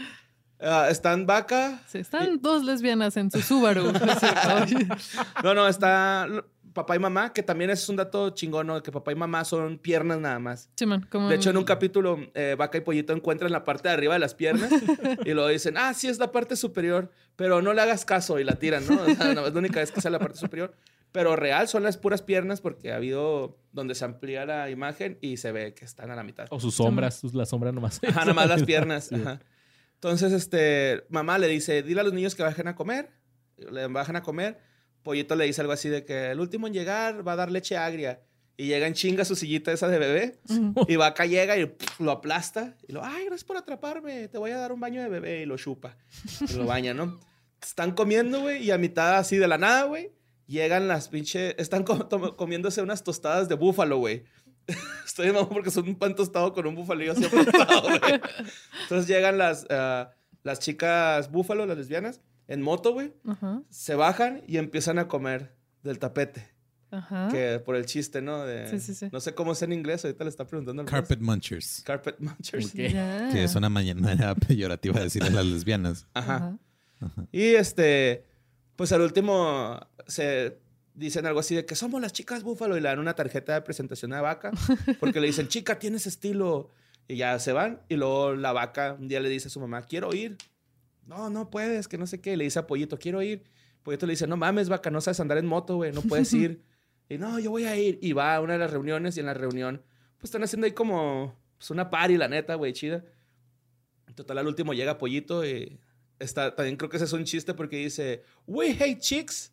Ah, 0.60 0.86
están 0.88 1.26
vaca. 1.26 1.82
Sí, 1.88 1.98
están 1.98 2.40
dos 2.40 2.64
lesbianas 2.64 3.16
en 3.16 3.30
su 3.30 3.40
Subaru. 3.40 3.92
No, 5.42 5.54
no, 5.54 5.68
está 5.68 6.28
papá 6.74 6.96
y 6.96 6.98
mamá, 6.98 7.32
que 7.32 7.42
también 7.42 7.70
es 7.70 7.88
un 7.88 7.96
dato 7.96 8.30
chingón, 8.30 8.66
¿no? 8.66 8.82
Que 8.82 8.92
papá 8.92 9.12
y 9.12 9.14
mamá 9.14 9.44
son 9.44 9.78
piernas 9.78 10.18
nada 10.18 10.38
más. 10.38 10.68
Simón, 10.76 11.06
como 11.08 11.28
De 11.28 11.36
hecho, 11.36 11.50
en 11.50 11.56
un 11.56 11.64
capítulo, 11.64 12.18
eh, 12.34 12.56
Vaca 12.58 12.76
y 12.78 12.80
Pollito 12.82 13.12
encuentran 13.12 13.52
la 13.52 13.64
parte 13.64 13.88
de 13.88 13.94
arriba 13.94 14.14
de 14.14 14.20
las 14.20 14.34
piernas 14.34 14.70
y 15.24 15.32
luego 15.32 15.48
dicen, 15.48 15.76
ah, 15.78 15.94
sí, 15.94 16.08
es 16.08 16.18
la 16.18 16.32
parte 16.32 16.56
superior, 16.56 17.10
pero 17.36 17.62
no 17.62 17.72
le 17.72 17.80
hagas 17.80 18.04
caso 18.04 18.38
y 18.38 18.44
la 18.44 18.56
tiran, 18.56 18.86
¿no? 18.86 19.02
O 19.02 19.14
sea, 19.14 19.32
no, 19.32 19.46
es 19.46 19.54
la 19.54 19.58
única 19.58 19.80
vez 19.80 19.92
que 19.92 20.00
sale 20.00 20.14
la 20.14 20.18
parte 20.18 20.36
superior. 20.38 20.74
Pero 21.12 21.36
real 21.36 21.68
son 21.68 21.84
las 21.84 21.96
puras 21.96 22.22
piernas 22.22 22.60
porque 22.60 22.92
ha 22.92 22.96
habido 22.96 23.56
donde 23.70 23.94
se 23.94 24.04
amplía 24.04 24.44
la 24.44 24.68
imagen 24.68 25.16
y 25.20 25.36
se 25.36 25.52
ve 25.52 25.72
que 25.72 25.84
están 25.84 26.10
a 26.10 26.16
la 26.16 26.24
mitad. 26.24 26.48
O 26.50 26.58
sus 26.58 26.74
sombras, 26.74 27.14
sus, 27.14 27.34
las 27.34 27.50
sombras 27.50 27.72
nomás. 27.72 28.00
Ajá, 28.02 28.22
nada 28.22 28.34
más 28.34 28.48
las 28.48 28.62
piernas. 28.66 29.04
Sí. 29.04 29.14
Ajá. 29.14 29.38
Entonces, 29.94 30.32
este, 30.32 31.04
mamá 31.10 31.38
le 31.38 31.46
dice, 31.46 31.84
dile 31.84 32.00
a 32.00 32.04
los 32.04 32.12
niños 32.12 32.34
que 32.34 32.42
bajen 32.42 32.66
a 32.66 32.74
comer. 32.74 33.10
Le 33.56 33.86
bajan 33.86 34.16
a 34.16 34.22
comer. 34.22 34.58
Pollito 35.04 35.36
le 35.36 35.44
dice 35.44 35.60
algo 35.60 35.72
así 35.72 35.88
de 35.88 36.04
que 36.04 36.32
el 36.32 36.40
último 36.40 36.66
en 36.66 36.72
llegar 36.72 37.26
va 37.26 37.32
a 37.32 37.36
dar 37.36 37.52
leche 37.52 37.76
agria. 37.76 38.20
Y 38.56 38.66
llega 38.66 38.86
en 38.86 38.94
chinga 38.94 39.24
su 39.24 39.36
sillita 39.36 39.72
esa 39.72 39.88
de 39.88 39.98
bebé. 39.98 40.40
Y 40.88 40.96
Vaca 40.96 41.26
llega 41.26 41.56
y 41.58 41.66
pff, 41.66 42.00
lo 42.00 42.10
aplasta. 42.12 42.76
Y 42.88 42.92
lo, 42.92 43.04
ay, 43.04 43.26
gracias 43.26 43.44
por 43.44 43.56
atraparme. 43.56 44.28
Te 44.28 44.38
voy 44.38 44.52
a 44.52 44.58
dar 44.58 44.72
un 44.72 44.80
baño 44.80 45.02
de 45.02 45.08
bebé. 45.08 45.42
Y 45.42 45.46
lo 45.46 45.56
chupa. 45.56 45.96
Y 46.48 46.54
lo 46.54 46.64
baña, 46.64 46.94
¿no? 46.94 47.18
Están 47.60 47.92
comiendo, 47.92 48.40
güey. 48.40 48.62
Y 48.62 48.70
a 48.70 48.78
mitad 48.78 49.18
así 49.18 49.36
de 49.36 49.48
la 49.48 49.58
nada, 49.58 49.84
güey. 49.84 50.12
Llegan 50.46 50.88
las 50.88 51.08
pinche... 51.08 51.60
Están 51.60 51.84
comiéndose 51.84 52.80
unas 52.80 53.02
tostadas 53.02 53.48
de 53.48 53.56
búfalo, 53.56 53.98
güey. 53.98 54.24
Estoy 55.04 55.32
mamón 55.32 55.48
porque 55.50 55.70
son 55.70 55.88
un 55.88 55.96
pan 55.96 56.14
tostado 56.14 56.52
con 56.52 56.66
un 56.66 56.74
bufalillo 56.74 57.12
así 57.12 57.24
aplastado, 57.24 57.82
güey. 57.82 58.20
Entonces 58.82 59.08
llegan 59.08 59.36
las, 59.36 59.66
ah, 59.70 60.10
las 60.42 60.60
chicas 60.60 61.30
búfalo, 61.30 61.66
las 61.66 61.76
lesbianas, 61.76 62.20
en 62.48 62.62
moto, 62.62 62.92
güey. 62.92 63.12
Ajá. 63.26 63.62
Se 63.70 63.94
bajan 63.94 64.42
y 64.46 64.58
empiezan 64.58 64.98
a 64.98 65.08
comer 65.08 65.54
del 65.82 65.98
tapete. 65.98 66.54
Ajá. 66.90 67.28
Que 67.30 67.58
por 67.58 67.74
el 67.76 67.86
chiste, 67.86 68.22
¿no? 68.22 68.44
De, 68.44 68.68
Sí, 68.68 68.78
sí, 68.78 68.94
sí. 68.94 69.08
No 69.10 69.20
sé 69.20 69.34
cómo 69.34 69.52
es 69.52 69.62
en 69.62 69.72
inglés, 69.72 70.04
ahorita 70.04 70.24
le 70.24 70.30
está 70.30 70.46
preguntando 70.46 70.82
al 70.82 70.88
Carpet 70.88 71.20
Munchers. 71.20 71.82
Carpet 71.84 72.20
Munchers. 72.20 72.70
Que 72.72 73.44
es 73.44 73.54
una 73.54 73.68
manera 73.68 74.34
peyorativa 74.48 74.98
de 74.98 75.04
decirle 75.04 75.28
a 75.28 75.32
las 75.32 75.46
lesbianas. 75.46 76.06
Ajá. 76.14 76.56
Ajá. 77.00 77.26
Y 77.32 77.54
este, 77.54 78.24
pues 78.76 78.92
al 78.92 79.00
último 79.00 79.80
se 80.06 80.58
dicen 80.94 81.26
algo 81.26 81.40
así 81.40 81.56
de 81.56 81.66
que 81.66 81.74
somos 81.74 82.00
las 82.00 82.12
chicas 82.12 82.44
búfalo 82.44 82.76
y 82.76 82.80
le 82.80 82.88
dan 82.88 83.00
una 83.00 83.14
tarjeta 83.14 83.54
de 83.54 83.62
presentación 83.62 84.12
a 84.12 84.22
vaca 84.22 84.52
porque 85.00 85.20
le 85.20 85.26
dicen, 85.26 85.48
chica, 85.48 85.78
tienes 85.78 86.06
estilo. 86.06 86.70
Y 87.06 87.16
ya 87.16 87.38
se 87.38 87.52
van. 87.52 87.82
Y 87.88 87.96
luego 87.96 88.34
la 88.34 88.52
vaca 88.52 88.96
un 88.98 89.08
día 89.08 89.20
le 89.20 89.28
dice 89.28 89.48
a 89.48 89.50
su 89.50 89.60
mamá, 89.60 89.82
quiero 89.82 90.14
ir. 90.14 90.38
No, 91.06 91.30
no 91.30 91.50
puedes, 91.50 91.88
que 91.88 91.98
no 91.98 92.06
sé 92.06 92.20
qué. 92.20 92.36
Le 92.36 92.44
dice 92.44 92.58
a 92.58 92.66
Pollito, 92.66 92.98
quiero 92.98 93.22
ir. 93.22 93.44
Pollito 93.82 94.06
le 94.06 94.12
dice, 94.12 94.26
no 94.26 94.36
mames, 94.36 94.68
vaca, 94.68 94.90
no 94.90 95.00
sabes 95.00 95.20
andar 95.20 95.38
en 95.38 95.46
moto, 95.46 95.76
güey, 95.76 95.92
no 95.92 96.02
puedes 96.02 96.32
ir. 96.34 96.62
y 97.08 97.18
no, 97.18 97.38
yo 97.38 97.50
voy 97.50 97.64
a 97.64 97.76
ir. 97.76 97.98
Y 98.00 98.12
va 98.12 98.36
a 98.36 98.40
una 98.40 98.54
de 98.54 98.58
las 98.60 98.70
reuniones 98.70 99.16
y 99.16 99.20
en 99.20 99.26
la 99.26 99.34
reunión, 99.34 99.82
pues 100.16 100.24
están 100.24 100.42
haciendo 100.42 100.64
ahí 100.66 100.72
como 100.72 101.36
pues, 101.58 101.70
una 101.70 101.90
party, 101.90 102.16
la 102.16 102.28
neta, 102.28 102.54
güey, 102.54 102.72
chida. 102.72 103.04
Total, 104.14 104.38
al 104.38 104.46
último 104.46 104.72
llega 104.74 104.96
Pollito 104.98 105.44
y 105.44 105.80
está, 106.18 106.54
también 106.54 106.76
creo 106.76 106.88
que 106.88 106.96
ese 106.96 107.06
es 107.06 107.12
un 107.12 107.24
chiste 107.24 107.52
porque 107.54 107.76
dice, 107.76 108.22
we 108.46 108.70
hate 108.70 109.00
chicks. 109.00 109.52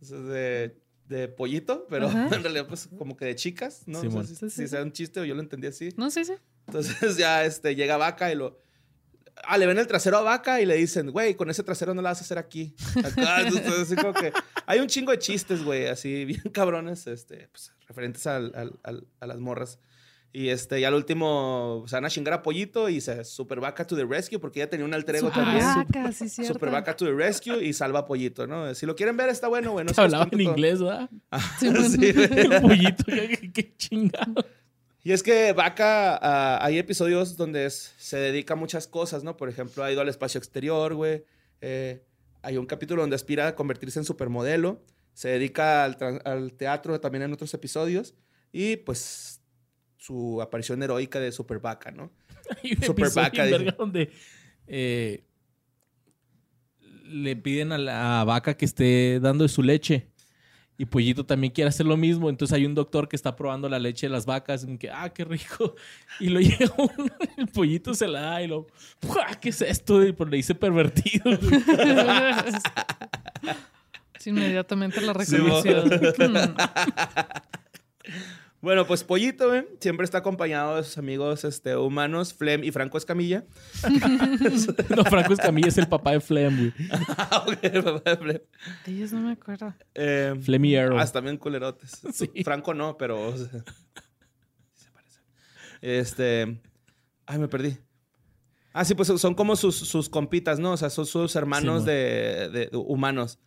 De, 0.00 0.76
de 1.06 1.28
Pollito, 1.28 1.86
pero 1.88 2.08
Ajá. 2.08 2.28
en 2.34 2.42
realidad, 2.42 2.66
pues 2.66 2.88
como 2.98 3.16
que 3.16 3.26
de 3.26 3.36
chicas, 3.36 3.82
¿no? 3.86 4.02
No 4.02 4.24
sé 4.24 4.34
si, 4.34 4.34
Sí, 4.34 4.40
sí, 4.40 4.50
si 4.50 4.62
sí. 4.62 4.68
sea 4.68 4.82
un 4.82 4.92
chiste 4.92 5.20
o 5.20 5.24
yo 5.24 5.34
lo 5.34 5.40
entendí 5.42 5.68
así. 5.68 5.90
No, 5.96 6.10
sí, 6.10 6.24
sí. 6.24 6.32
Entonces 6.66 7.16
ya 7.16 7.44
este, 7.44 7.76
llega 7.76 7.96
Vaca 7.96 8.32
y 8.32 8.34
lo... 8.34 8.58
Ah, 9.44 9.58
le 9.58 9.66
ven 9.66 9.78
el 9.78 9.86
trasero 9.86 10.18
a 10.18 10.22
Vaca 10.22 10.60
y 10.60 10.66
le 10.66 10.76
dicen, 10.76 11.10
güey, 11.10 11.34
con 11.34 11.50
ese 11.50 11.62
trasero 11.62 11.94
no 11.94 12.02
la 12.02 12.10
vas 12.10 12.20
a 12.20 12.24
hacer 12.24 12.38
aquí. 12.38 12.74
Acá, 13.04 13.36
así 13.82 13.96
como 13.96 14.12
que 14.12 14.32
hay 14.66 14.78
un 14.80 14.86
chingo 14.86 15.10
de 15.12 15.18
chistes, 15.18 15.64
güey, 15.64 15.86
así 15.86 16.24
bien 16.24 16.42
cabrones, 16.52 17.06
este, 17.06 17.48
pues, 17.48 17.72
referentes 17.88 18.26
al- 18.26 18.52
al- 18.54 18.78
al- 18.82 19.06
a 19.20 19.26
las 19.26 19.38
morras. 19.40 19.78
Y 20.34 20.48
este, 20.48 20.80
ya 20.80 20.88
al 20.88 20.94
último 20.94 21.84
se 21.86 21.94
van 21.96 22.06
a 22.06 22.08
chingar 22.08 22.32
a 22.32 22.40
Pollito 22.42 22.88
y 22.88 23.02
se 23.02 23.22
Super 23.22 23.60
Vaca 23.60 23.86
to 23.86 23.94
the 23.96 24.04
rescue 24.06 24.38
porque 24.38 24.60
ella 24.60 24.70
tenía 24.70 24.86
un 24.86 24.94
alter 24.94 25.16
ego 25.16 25.28
Super 25.28 25.44
también. 25.44 25.66
vaca, 25.66 26.12
sí, 26.12 26.26
cierto. 26.30 26.54
Super 26.54 26.70
Vaca 26.70 26.96
to 26.96 27.04
the 27.04 27.12
rescue 27.12 27.62
y 27.62 27.74
salva 27.74 27.98
a 28.00 28.04
Pollito, 28.06 28.46
¿no? 28.46 28.74
Si 28.74 28.86
lo 28.86 28.96
quieren 28.96 29.14
ver, 29.18 29.28
está 29.28 29.48
bueno, 29.48 29.72
güey. 29.72 29.84
No 29.84 29.90
se 29.92 30.00
los 30.00 30.04
Hablaba 30.06 30.24
en 30.24 30.30
todo. 30.30 30.40
inglés, 30.40 30.80
¿verdad? 30.80 31.10
Ah, 31.30 31.56
Sí, 31.60 31.68
bueno. 31.70 31.86
sí. 31.86 32.06
El 32.06 32.60
pollito, 32.62 33.04
qué- 33.04 33.50
qué 33.52 33.76
chingado. 33.76 34.34
Y 35.04 35.12
es 35.12 35.22
que 35.22 35.52
Vaca, 35.52 36.64
hay 36.64 36.78
episodios 36.78 37.36
donde 37.36 37.66
es- 37.66 37.94
se 37.98 38.18
dedica 38.18 38.54
a 38.54 38.56
muchas 38.56 38.86
cosas, 38.86 39.24
¿no? 39.24 39.36
Por 39.36 39.48
ejemplo, 39.48 39.82
ha 39.82 39.90
ido 39.90 40.00
al 40.00 40.08
espacio 40.08 40.38
exterior, 40.38 40.94
güey. 40.94 41.24
Eh, 41.60 42.04
hay 42.42 42.56
un 42.56 42.66
capítulo 42.66 43.02
donde 43.02 43.16
aspira 43.16 43.48
a 43.48 43.54
convertirse 43.56 43.98
en 43.98 44.04
supermodelo. 44.04 44.84
Se 45.12 45.28
dedica 45.28 45.84
al, 45.84 46.52
teatro 46.54 47.00
también 47.00 47.22
en 47.22 47.32
otros 47.32 47.52
episodios. 47.54 48.14
Y 48.52 48.76
pues 48.76 49.40
su 49.96 50.40
aparición 50.40 50.82
heroica 50.82 51.18
de 51.20 51.32
Super 51.32 51.58
Vaca, 51.58 51.90
¿no? 51.90 52.12
Hay 52.62 52.72
un 52.72 52.82
Super 52.82 53.10
vaca, 53.14 53.46
donde 53.78 54.10
eh, 54.66 55.24
le 57.04 57.36
piden 57.36 57.72
a 57.72 57.78
la 57.78 58.24
vaca 58.24 58.56
que 58.56 58.64
esté 58.64 59.20
dando 59.20 59.46
su 59.48 59.62
leche. 59.62 60.11
Y 60.82 60.84
Pollito 60.84 61.24
también 61.24 61.52
quiere 61.52 61.68
hacer 61.68 61.86
lo 61.86 61.96
mismo. 61.96 62.28
Entonces 62.28 62.52
hay 62.56 62.66
un 62.66 62.74
doctor 62.74 63.06
que 63.06 63.14
está 63.14 63.36
probando 63.36 63.68
la 63.68 63.78
leche 63.78 64.08
de 64.08 64.10
las 64.10 64.26
vacas. 64.26 64.66
Y 64.68 64.78
que, 64.78 64.90
ah, 64.90 65.10
qué 65.10 65.24
rico. 65.24 65.76
Y 66.18 66.28
lo 66.28 66.40
llega 66.40 66.74
uno, 66.76 67.06
el 67.36 67.46
pollito 67.46 67.94
se 67.94 68.08
la 68.08 68.20
da 68.22 68.42
y 68.42 68.48
lo. 68.48 68.66
¿qué 69.40 69.50
es 69.50 69.62
esto? 69.62 70.04
Y 70.04 70.10
pues 70.10 70.28
le 70.28 70.38
dice 70.38 70.56
pervertido. 70.56 71.22
inmediatamente 74.26 75.00
la 75.02 75.12
reconoció. 75.12 75.84
Mm. 75.84 76.54
Bueno, 78.62 78.86
pues 78.86 79.02
Pollito, 79.02 79.48
güey, 79.48 79.66
siempre 79.80 80.04
está 80.04 80.18
acompañado 80.18 80.76
de 80.76 80.84
sus 80.84 80.96
amigos 80.96 81.44
este, 81.44 81.76
humanos, 81.76 82.32
Flem 82.32 82.62
y 82.62 82.70
Franco 82.70 82.96
Escamilla. 82.96 83.44
no, 84.96 85.04
Franco 85.04 85.32
Escamilla 85.32 85.66
es 85.66 85.78
el 85.78 85.88
papá 85.88 86.12
de 86.12 86.20
Flem, 86.20 86.56
güey. 86.56 86.72
Ah, 87.08 87.44
ok, 87.48 87.58
el 87.60 87.82
papá 87.82 88.10
de 88.10 88.16
Flem. 88.16 88.38
De 88.86 88.92
ellos 88.92 89.12
no 89.12 89.20
me 89.20 89.32
acuerdo. 89.32 89.74
Eh, 89.96 90.34
Flem 90.40 90.64
y 90.64 90.76
Arrow. 90.76 90.96
Ah, 90.98 91.06
también 91.06 91.36
culerotes. 91.38 92.00
Sí. 92.12 92.30
Franco 92.44 92.72
no, 92.72 92.96
pero. 92.96 93.20
o 93.30 93.36
sea, 93.36 93.48
se 94.74 94.90
parece. 94.92 95.20
Este. 95.80 96.60
Ay, 97.26 97.38
me 97.40 97.48
perdí. 97.48 97.76
Ah, 98.72 98.84
sí, 98.84 98.94
pues 98.94 99.08
son 99.08 99.34
como 99.34 99.56
sus, 99.56 99.74
sus 99.76 100.08
compitas, 100.08 100.60
¿no? 100.60 100.72
O 100.72 100.76
sea, 100.76 100.88
son 100.88 101.04
sus 101.04 101.34
hermanos 101.34 101.82
Sí, 101.82 101.88
de, 101.88 102.48
de- 102.52 102.66
de 102.70 102.76
humanos. 102.76 103.40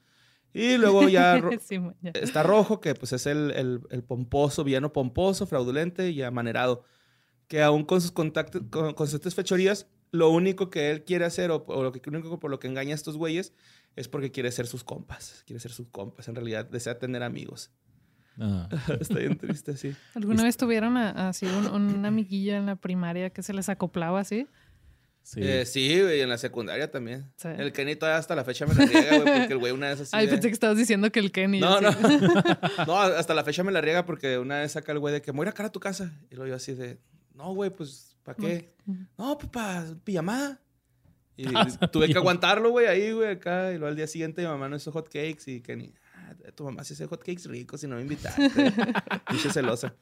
Y 0.57 0.77
luego 0.77 1.09
ya 1.09 1.37
ro- 1.37 1.49
Sí, 1.61 1.79
está 2.13 2.41
Rojo, 2.43 2.79
que 2.79 2.95
pues 2.95 3.11
es 3.13 3.25
el, 3.25 3.51
el- 3.51 3.81
el 3.89 4.03
pomposo, 4.03 4.63
villano 4.63 4.93
pomposo, 4.93 5.45
fraudulente 5.45 6.09
y 6.11 6.21
amanerado. 6.21 6.83
Que 7.47 7.61
aún 7.61 7.83
con 7.83 7.99
sus 8.01 8.11
contactos, 8.11 8.63
con 8.69 8.93
constantes 8.93 9.35
fechorías, 9.35 9.87
lo 10.11 10.29
único 10.29 10.69
que 10.69 10.91
él 10.91 11.03
quiere 11.03 11.25
hacer, 11.25 11.51
o, 11.51 11.65
o 11.67 11.83
lo 11.83 11.91
que, 11.91 12.01
lo 12.09 12.17
único 12.17 12.39
por 12.39 12.49
lo 12.49 12.59
que 12.59 12.67
engaña 12.67 12.91
a 12.91 12.95
estos 12.95 13.17
güeyes, 13.17 13.53
es 13.97 14.07
porque 14.07 14.31
quiere 14.31 14.51
ser 14.51 14.65
sus 14.67 14.83
compas. 14.83 15.43
Quiere 15.45 15.59
ser 15.59 15.71
sus 15.71 15.87
compas. 15.89 16.27
En 16.29 16.35
realidad 16.35 16.65
desea 16.65 16.97
tener 16.99 17.21
amigos. 17.21 17.71
Ah. 18.39 18.67
Está 18.99 19.19
bien 19.19 19.37
triste, 19.37 19.75
sí. 19.77 19.93
¿Alguna 20.13 20.43
vez 20.43 20.57
tuvieron 20.57 20.97
así 20.97 21.45
un, 21.45 21.67
un 21.67 22.05
amiguillo 22.05 22.55
en 22.55 22.65
la 22.65 22.75
primaria 22.77 23.29
que 23.29 23.43
se 23.43 23.53
les 23.53 23.69
acoplaba 23.69 24.19
así? 24.21 24.47
Sí. 25.25 25.39
Eh, 25.41 25.65
sí, 25.65 26.01
güey, 26.01 26.21
en 26.21 26.29
la 26.29 26.37
secundaria 26.37 26.91
también. 26.91 27.31
Sí. 27.35 27.47
El 27.57 27.73
Kenny 27.73 27.95
todavía 27.95 28.19
hasta 28.19 28.35
la 28.35 28.43
fecha 28.43 28.67
me 28.67 28.75
la 28.75 28.85
riega, 28.85 29.17
güey, 29.17 29.39
porque 29.39 29.53
el 29.53 29.57
güey 29.57 29.71
una 29.73 29.89
vez 29.89 30.01
así. 30.01 30.11
Ay, 30.13 30.27
de- 30.27 30.33
pensé 30.33 30.49
que 30.49 30.53
estabas 30.53 30.77
diciendo 30.77 31.11
que 31.11 31.19
el 31.19 31.31
Kenny. 31.31 31.59
No, 31.59 31.81
no. 31.81 31.89
no, 32.87 33.01
hasta 33.01 33.33
la 33.33 33.43
fecha 33.43 33.63
me 33.63 33.71
la 33.71 33.81
riega 33.81 34.05
porque 34.05 34.37
una 34.37 34.59
vez 34.59 34.73
saca 34.73 34.91
el 34.91 34.99
güey 34.99 35.15
de 35.15 35.23
que 35.23 35.31
me 35.33 35.37
voy 35.37 35.45
a 35.45 35.47
ir 35.47 35.53
acá 35.53 35.65
a 35.65 35.71
tu 35.71 35.79
casa. 35.79 36.13
Y 36.29 36.35
luego 36.35 36.49
yo 36.49 36.55
así 36.55 36.75
de, 36.75 36.99
no, 37.33 37.55
güey, 37.55 37.71
pues, 37.71 38.15
¿para 38.21 38.37
qué? 38.37 38.75
No, 39.17 39.35
pues 39.39 39.49
para 39.51 39.83
pijamada. 40.03 40.61
Y 41.35 41.45
Ah, 41.55 41.65
tuve 41.91 42.07
que 42.07 42.17
aguantarlo, 42.19 42.69
güey, 42.69 42.85
ahí, 42.85 43.11
güey, 43.11 43.31
acá. 43.31 43.69
Y 43.71 43.77
luego 43.77 43.87
al 43.87 43.95
día 43.95 44.05
siguiente 44.05 44.43
mi 44.43 44.47
mamá 44.47 44.69
no 44.69 44.75
hizo 44.75 44.91
hot 44.91 45.07
cakes 45.07 45.47
y 45.47 45.59
Kenny, 45.61 45.91
ah, 46.13 46.33
tu 46.53 46.65
mamá 46.65 46.83
sí 46.83 46.93
hace 46.93 47.07
hot 47.07 47.19
cakes 47.23 47.45
ricos 47.47 47.83
y 47.83 47.87
no 47.87 47.95
me 47.95 48.03
invitaste. 48.03 48.47
Pinche 49.27 49.49
celosa. 49.51 49.95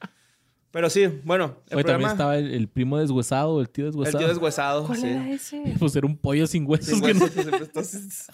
Pero 0.74 0.90
sí, 0.90 1.06
bueno, 1.22 1.62
el 1.70 1.76
Oye, 1.78 1.84
también 1.84 1.84
programa... 1.84 2.10
estaba 2.12 2.36
el, 2.36 2.52
el 2.52 2.68
primo 2.68 2.98
deshuesado, 2.98 3.60
el 3.60 3.70
tío 3.70 3.84
El 3.86 3.92
deshuesado. 3.92 4.18
tío 4.18 4.28
deshuesado. 4.28 4.86
¿Cuál 4.88 4.98
sí. 4.98 5.06
era 5.06 5.30
ese? 5.30 5.62
Pues 5.78 5.94
era 5.94 6.06
un 6.06 6.16
pollo 6.18 6.46
sin 6.48 6.66
huesos 6.68 6.98
Sin 6.98 7.00
que 7.00 7.14
no- 7.14 7.24
huesos, 7.24 8.26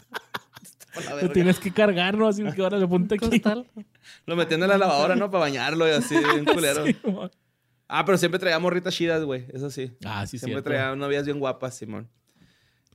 Por 0.94 1.04
la 1.04 1.22
lo 1.22 1.30
tienes 1.30 1.58
que 1.60 1.70
cargar, 1.70 2.16
¿no? 2.16 2.26
Así 2.26 2.42
que 2.42 2.62
ahora 2.62 2.78
le 2.78 2.88
ponte 2.88 3.14
aquí. 3.16 3.28
Costal. 3.40 3.66
Lo 4.26 4.36
metiendo 4.36 4.64
en 4.66 4.70
la 4.70 4.78
lavadora, 4.78 5.14
¿no? 5.16 5.30
Para 5.30 5.42
bañarlo 5.42 5.86
y 5.86 5.90
así, 5.92 6.16
bien 6.16 6.44
culero. 6.52 6.84
Sí, 6.86 6.96
Ah, 7.92 8.04
pero 8.04 8.16
siempre 8.18 8.38
traía 8.38 8.58
morritas 8.58 8.94
chidas, 8.94 9.22
güey. 9.24 9.46
Eso 9.52 9.68
sí. 9.68 9.92
ah, 10.04 10.24
sí, 10.26 10.38
siempre 10.38 10.62
cierto. 10.62 10.70
traía 10.70 10.94
novias 10.96 11.24
bien 11.26 11.38
guapas, 11.40 11.74
Simón. 11.76 12.08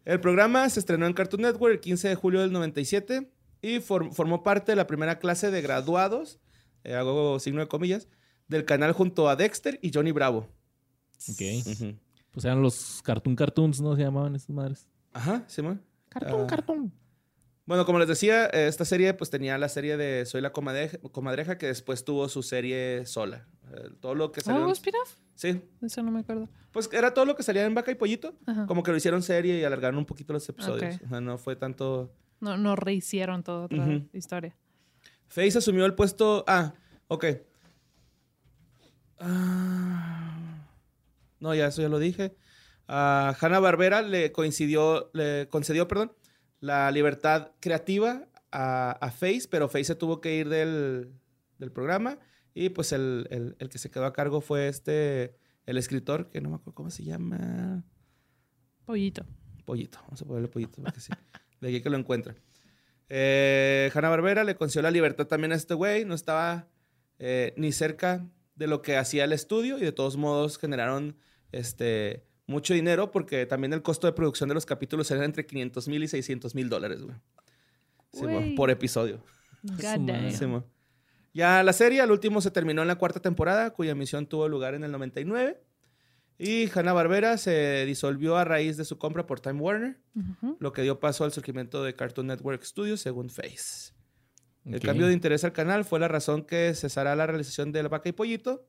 El 0.05 0.19
programa 0.21 0.67
se 0.69 0.79
estrenó 0.79 1.05
en 1.05 1.13
Cartoon 1.13 1.41
Network 1.43 1.73
el 1.73 1.79
15 1.81 2.07
de 2.09 2.15
julio 2.15 2.41
del 2.41 2.51
97 2.51 3.29
y 3.61 3.79
for- 3.79 4.13
formó 4.13 4.41
parte 4.43 4.71
de 4.71 4.75
la 4.77 4.87
primera 4.87 5.19
clase 5.19 5.51
de 5.51 5.61
graduados, 5.61 6.39
eh, 6.83 6.95
hago 6.95 7.39
signo 7.39 7.59
de 7.61 7.67
comillas, 7.67 8.07
del 8.47 8.65
canal 8.65 8.91
junto 8.93 9.27
a 9.29 9.35
Dexter 9.35 9.79
y 9.81 9.91
Johnny 9.93 10.11
Bravo. 10.11 10.47
Ok. 11.29 11.95
Pues 12.31 12.43
eran 12.45 12.61
los 12.61 13.01
Cartoon 13.03 13.35
Cartoons, 13.35 13.79
¿no? 13.81 13.95
Se 13.95 14.01
llamaban 14.03 14.35
esas 14.35 14.49
madres. 14.49 14.87
Ajá, 15.13 15.43
Simón. 15.47 15.81
Cartoon, 16.09 16.41
Ah. 16.43 16.47
cartoon. 16.47 16.93
Bueno, 17.65 17.85
como 17.85 17.97
les 17.97 18.07
decía, 18.07 18.45
eh, 18.47 18.67
esta 18.67 18.85
serie 18.85 19.13
pues 19.15 19.29
tenía 19.31 19.57
la 19.57 19.69
serie 19.69 19.97
de 19.97 20.25
Soy 20.27 20.41
la 20.41 20.51
comadreja, 20.51 20.97
comadreja 21.11 21.57
que 21.57 21.65
después 21.67 22.05
tuvo 22.05 22.29
su 22.29 22.43
serie 22.43 23.05
sola. 23.07 23.47
Eh, 23.73 23.89
todo 23.99 24.13
lo 24.13 24.31
que 24.31 24.41
salió... 24.41 24.67
¿Oh, 24.67 24.71
spin-off? 24.71 25.15
Sí, 25.33 25.61
Eso 25.81 26.03
no 26.03 26.11
me 26.11 26.19
acuerdo. 26.19 26.47
pues 26.71 26.87
era 26.93 27.13
todo 27.13 27.25
lo 27.25 27.35
que 27.35 27.41
salía 27.41 27.65
en 27.65 27.73
Vaca 27.73 27.89
y 27.91 27.95
Pollito. 27.95 28.35
Ajá. 28.45 28.67
Como 28.67 28.83
que 28.83 28.91
lo 28.91 28.97
hicieron 28.97 29.23
serie 29.23 29.57
y 29.59 29.63
alargaron 29.63 29.97
un 29.97 30.05
poquito 30.05 30.31
los 30.33 30.47
episodios. 30.47 30.99
O 31.05 31.09
sea, 31.09 31.21
no 31.21 31.37
fue 31.39 31.55
tanto... 31.55 32.13
No, 32.39 32.55
no 32.57 32.75
rehicieron 32.75 33.41
toda 33.43 33.65
otra 33.65 33.81
Ujú. 33.83 34.07
historia. 34.13 34.55
Face 35.27 35.57
asumió 35.57 35.85
el 35.85 35.95
puesto... 35.95 36.43
Ah, 36.47 36.73
ok. 37.07 37.25
Ah, 39.19 40.67
no, 41.39 41.53
ya 41.55 41.67
eso 41.67 41.81
ya 41.81 41.89
lo 41.89 41.99
dije. 41.99 42.35
A 42.87 43.35
Hanna 43.39 43.59
Barbera 43.59 44.01
le 44.01 44.31
coincidió, 44.31 45.09
le 45.13 45.47
concedió, 45.49 45.87
perdón, 45.87 46.13
la 46.59 46.91
libertad 46.91 47.51
creativa 47.59 48.27
a, 48.51 48.91
a 48.91 49.11
Face, 49.11 49.47
pero 49.49 49.67
Face 49.69 49.85
se 49.85 49.95
tuvo 49.95 50.21
que 50.21 50.35
ir 50.35 50.49
del, 50.49 51.13
del 51.57 51.71
programa 51.71 52.19
y 52.53 52.69
pues 52.69 52.91
el, 52.91 53.27
el- 53.31 53.55
el 53.59 53.69
que 53.69 53.77
se 53.79 53.89
quedó 53.89 54.05
a 54.05 54.13
cargo 54.13 54.39
fue 54.41 54.67
este, 54.67 55.35
el 55.65 55.77
escritor, 55.77 56.29
que 56.29 56.41
no 56.41 56.49
me 56.49 56.55
acuerdo 56.55 56.75
cómo 56.75 56.89
se 56.91 57.03
llama. 57.03 57.83
Pollito. 58.85 59.25
Pollito, 59.65 59.97
vamos 60.03 60.21
a 60.21 60.25
ponerle 60.25 60.47
pollito 60.47 60.81
porque 60.81 60.99
sí. 60.99 61.11
De 61.59 61.69
aquí 61.69 61.81
que 61.81 61.89
lo 61.89 61.97
encuentra. 61.97 62.35
Eh, 63.09 63.89
Hanna 63.93 64.09
Barbera 64.09 64.43
le 64.43 64.55
concedió 64.55 64.83
la 64.83 64.91
libertad 64.91 65.25
también 65.25 65.51
a 65.51 65.55
este 65.55 65.73
güey. 65.73 66.05
No 66.05 66.13
estaba 66.13 66.67
eh, 67.17 67.53
ni 67.57 67.71
cerca 67.71 68.27
de 68.55 68.67
lo 68.67 68.81
que 68.81 68.97
hacía 68.97 69.25
el 69.25 69.33
estudio 69.33 69.77
y 69.77 69.81
de 69.81 69.91
todos 69.91 70.17
modos 70.17 70.57
generaron 70.57 71.17
este, 71.51 72.25
mucho 72.47 72.73
dinero 72.73 73.11
porque 73.11 73.45
también 73.45 73.73
el 73.73 73.81
costo 73.81 74.07
de 74.07 74.13
producción 74.13 74.49
de 74.49 74.55
los 74.55 74.65
capítulos 74.65 75.09
era 75.11 75.25
entre 75.25 75.45
500 75.45 75.87
mil 75.87 76.03
y 76.03 76.07
600 76.07 76.55
mil 76.55 76.69
dólares, 76.69 77.01
güey. 77.01 77.15
Sí, 78.13 78.53
por 78.55 78.69
episodio. 78.69 79.21
God 79.63 79.99
madre. 79.99 80.21
damn. 80.21 80.31
Sí, 80.31 80.45
mo. 80.45 80.65
Ya 81.33 81.63
la 81.63 81.73
serie, 81.73 81.99
al 81.99 82.11
último, 82.11 82.39
se 82.39 82.49
terminó 82.49 82.81
en 82.81 82.87
la 82.87 82.95
cuarta 82.95 83.19
temporada, 83.19 83.71
cuya 83.71 83.91
emisión 83.91 84.25
tuvo 84.25 84.47
lugar 84.47 84.73
en 84.73 84.85
el 84.85 84.91
99. 84.91 85.61
Y 86.37 86.69
Hanna-Barbera 86.73 87.37
se 87.37 87.85
disolvió 87.85 88.37
a 88.37 88.45
raíz 88.45 88.77
de 88.77 88.85
su 88.85 88.97
compra 88.97 89.25
por 89.25 89.41
Time 89.41 89.59
Warner, 89.59 89.99
lo 90.59 90.71
que 90.71 90.81
dio 90.81 90.99
paso 90.99 91.25
al 91.25 91.33
surgimiento 91.33 91.83
de 91.83 91.93
Cartoon 91.93 92.27
Network 92.27 92.63
Studios, 92.63 93.01
según 93.01 93.29
Face. 93.29 93.93
El 94.65 94.75
Ok. 94.77 94.83
cambio 94.85 95.07
de 95.07 95.13
interés 95.13 95.43
al 95.43 95.53
canal 95.53 95.85
fue 95.85 95.99
la 95.99 96.07
razón 96.07 96.43
que 96.43 96.73
cesará 96.73 97.15
la 97.15 97.27
realización 97.27 97.71
de 97.71 97.83
La 97.83 97.89
Vaca 97.89 98.09
y 98.09 98.13
Pollito. 98.13 98.67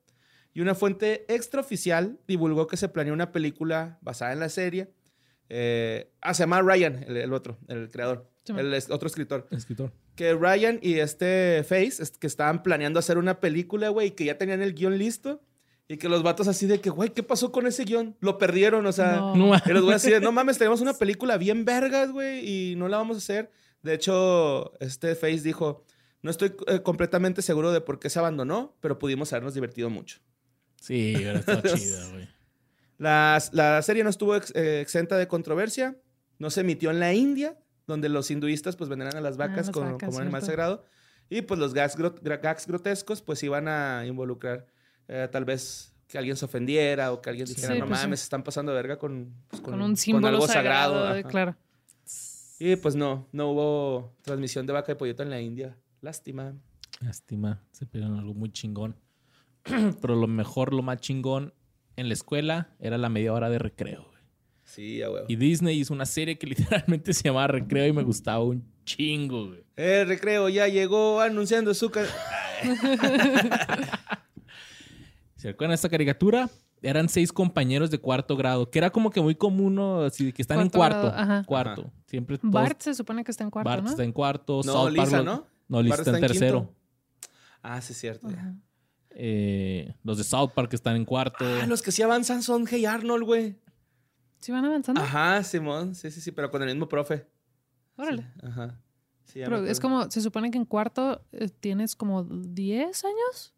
Y 0.52 0.60
una 0.60 0.74
fuente 0.74 1.24
extraoficial 1.32 2.18
divulgó 2.26 2.66
que 2.66 2.76
se 2.76 2.88
planeó 2.88 3.12
una 3.14 3.32
película 3.32 3.98
basada 4.02 4.32
en 4.32 4.40
la 4.40 4.48
serie. 4.48 4.92
Eh, 5.48 6.10
ah, 6.22 6.34
se 6.34 6.42
llama 6.42 6.60
Ryan, 6.62 7.04
el, 7.06 7.16
el 7.16 7.32
otro, 7.32 7.58
el 7.68 7.88
creador, 7.90 8.28
Sí, 8.44 8.52
el 8.56 8.72
es- 8.74 8.90
otro 8.90 9.06
escritor. 9.06 9.46
Escritor. 9.50 9.92
Que 10.16 10.34
Ryan 10.34 10.78
y 10.82 10.94
este 10.98 11.62
Face, 11.62 12.02
es- 12.02 12.10
que 12.18 12.26
estaban 12.26 12.62
planeando 12.62 12.98
hacer 12.98 13.18
una 13.18 13.38
película, 13.40 13.90
güey, 13.90 14.12
que 14.12 14.24
ya 14.24 14.38
tenían 14.38 14.62
el 14.62 14.74
guion 14.74 14.98
listo. 14.98 15.42
Y 15.88 15.98
que 15.98 16.08
los 16.08 16.24
vatos 16.24 16.48
así 16.48 16.66
de 16.66 16.80
que, 16.80 16.90
güey, 16.90 17.10
¿qué 17.10 17.22
pasó 17.22 17.52
con 17.52 17.64
ese 17.68 17.84
guion? 17.84 18.16
Lo 18.20 18.38
perdieron, 18.38 18.84
o 18.86 18.92
sea... 18.92 19.18
No, 19.18 19.54
Y 19.64 19.70
los 19.70 19.82
güeyes 19.84 20.02
así 20.02 20.10
de, 20.10 20.18
no 20.20 20.32
mames, 20.32 20.58
tenemos 20.58 20.80
una 20.80 20.94
película 20.94 21.36
bien 21.36 21.64
vergas, 21.64 22.10
güey, 22.10 22.72
y 22.72 22.74
no 22.76 22.88
la 22.88 22.96
vamos 22.96 23.16
a 23.16 23.18
hacer. 23.18 23.52
De 23.86 23.94
hecho, 23.94 24.72
este 24.80 25.14
Face 25.14 25.40
dijo, 25.40 25.84
no 26.22 26.30
estoy 26.30 26.54
eh, 26.66 26.82
completamente 26.82 27.40
seguro 27.42 27.72
de 27.72 27.80
por 27.80 27.98
qué 27.98 28.10
se 28.10 28.18
abandonó, 28.18 28.76
pero 28.80 28.98
pudimos 28.98 29.32
habernos 29.32 29.54
divertido 29.54 29.88
mucho. 29.90 30.18
Sí, 30.80 31.14
pero 31.16 31.38
está 31.38 31.62
chida, 31.62 32.08
güey. 32.10 32.28
La, 32.98 33.42
la 33.52 33.82
serie 33.82 34.04
no 34.04 34.10
estuvo 34.10 34.36
ex- 34.36 34.54
eh, 34.54 34.80
exenta 34.80 35.16
de 35.18 35.28
controversia, 35.28 35.96
no 36.38 36.50
se 36.50 36.62
emitió 36.62 36.90
en 36.90 37.00
la 37.00 37.12
India, 37.12 37.58
donde 37.86 38.08
los 38.08 38.30
hinduistas 38.30 38.74
pues 38.76 38.88
veneran 38.90 39.16
a 39.16 39.20
las 39.20 39.36
vacas 39.36 39.66
las 39.66 39.70
como, 39.70 39.92
vacas, 39.92 40.06
como 40.08 40.16
un 40.18 40.22
animal 40.22 40.42
sagrado. 40.42 40.84
Y 41.28 41.42
pues 41.42 41.58
los 41.60 41.74
gags, 41.74 41.96
grotescos 42.66 43.22
pues 43.22 43.42
iban 43.42 43.68
a 43.68 44.04
involucrar 44.06 44.66
eh, 45.08 45.28
tal 45.30 45.44
vez 45.44 45.92
que 46.08 46.18
alguien 46.18 46.36
se 46.36 46.44
ofendiera 46.44 47.12
o 47.12 47.20
que 47.20 47.30
alguien 47.30 47.46
dijera, 47.46 47.74
Sí, 47.74 47.80
no 47.80 47.86
pues, 47.86 47.98
sí. 47.98 48.04
mames, 48.06 48.22
están 48.22 48.42
pasando 48.44 48.72
de 48.72 48.76
verga 48.76 48.96
con, 48.98 49.34
pues, 49.48 49.60
Con 49.60 49.80
un 49.82 49.96
símbolo 49.96 50.28
algo 50.28 50.46
sagrado, 50.46 50.94
sagrado. 50.94 51.16
eh, 51.16 51.24
claro. 51.24 51.56
Y 52.58 52.76
pues 52.76 52.94
no, 52.96 53.28
no 53.32 53.50
hubo 53.50 54.14
transmisión 54.22 54.66
de 54.66 54.72
vaca 54.72 54.92
y 54.92 54.94
pollito 54.94 55.22
en 55.22 55.30
la 55.30 55.40
India. 55.40 55.76
Lástima. 56.00 56.54
Lástima, 57.00 57.62
se 57.72 57.84
perdieron 57.86 58.18
algo 58.18 58.32
muy 58.34 58.50
chingón. 58.50 58.96
Pero 60.00 60.16
lo 60.16 60.26
mejor, 60.26 60.72
lo 60.72 60.82
más 60.82 61.00
chingón 61.00 61.52
en 61.96 62.08
la 62.08 62.14
escuela 62.14 62.70
era 62.80 62.96
la 62.98 63.08
media 63.08 63.32
hora 63.32 63.50
de 63.50 63.58
recreo. 63.58 64.04
güey. 64.04 64.22
Sí, 64.64 65.02
a 65.02 65.10
huevo. 65.10 65.26
Y 65.28 65.36
Disney 65.36 65.78
hizo 65.78 65.92
una 65.92 66.06
serie 66.06 66.38
que 66.38 66.46
literalmente 66.48 67.12
se 67.12 67.24
llamaba 67.24 67.48
Recreo 67.48 67.86
y 67.86 67.92
me 67.92 68.02
gustaba 68.02 68.42
un 68.42 68.64
chingo, 68.84 69.48
güey. 69.48 69.64
El 69.76 70.08
recreo 70.08 70.48
ya 70.48 70.68
llegó 70.68 71.20
anunciando 71.20 71.74
su... 71.74 71.90
¿Se 75.36 75.50
acuerdan 75.50 75.72
de 75.72 75.74
esta 75.74 75.90
caricatura? 75.90 76.48
Eran 76.88 77.08
seis 77.08 77.32
compañeros 77.32 77.90
de 77.90 77.98
cuarto 77.98 78.36
grado, 78.36 78.70
que 78.70 78.78
era 78.78 78.90
como 78.90 79.10
que 79.10 79.20
muy 79.20 79.34
común, 79.34 79.74
¿no? 79.74 80.02
Así 80.02 80.26
de 80.26 80.32
que 80.32 80.42
están 80.42 80.60
en 80.60 80.68
Cuarto 80.70 81.02
grado, 81.02 81.16
ajá. 81.18 81.44
Cuarto. 81.44 81.80
Ajá. 81.82 81.90
Siempre 82.06 82.38
todos- 82.38 82.52
Bart 82.52 82.80
se 82.80 82.94
supone 82.94 83.24
que 83.24 83.30
está 83.30 83.44
en 83.44 83.50
cuarto, 83.50 83.68
Bart 83.68 83.82
¿no? 83.84 83.90
está 83.90 84.04
en 84.04 84.12
cuarto. 84.12 84.60
No, 84.64 84.72
South 84.72 84.90
Lisa, 84.92 85.22
¿no? 85.22 85.46
No, 85.68 85.82
Lisa 85.82 85.96
Bart 85.96 86.06
está 86.06 86.10
en 86.18 86.22
quinto. 86.24 86.32
tercero. 86.32 86.74
Ah, 87.62 87.80
sí, 87.80 87.92
es 87.92 87.98
cierto. 87.98 88.28
Eh, 89.10 89.94
los 90.04 90.18
de 90.18 90.24
South 90.24 90.50
Park 90.54 90.72
están 90.74 90.96
en 90.96 91.04
cuarto. 91.04 91.44
Ah, 91.44 91.66
los 91.66 91.82
que 91.82 91.90
sí 91.90 92.02
avanzan 92.02 92.42
son 92.42 92.66
Hey 92.70 92.84
Arnold, 92.84 93.24
güey. 93.24 93.56
¿Sí 94.38 94.52
van 94.52 94.64
avanzando? 94.64 95.00
Ajá, 95.00 95.42
Simón. 95.42 95.94
Sí, 95.94 96.10
sí, 96.10 96.20
sí, 96.20 96.30
pero 96.30 96.50
con 96.50 96.62
el 96.62 96.68
mismo 96.68 96.88
profe. 96.88 97.26
Órale. 97.96 98.26
Ajá. 98.42 98.78
Sí, 99.24 99.40
Pero 99.42 99.64
es 99.66 99.80
como, 99.80 100.08
se 100.10 100.20
supone 100.20 100.50
que 100.52 100.58
en 100.58 100.64
cuarto 100.66 101.24
eh, 101.32 101.48
tienes 101.48 101.96
como 101.96 102.22
10 102.22 103.04
años, 103.04 103.54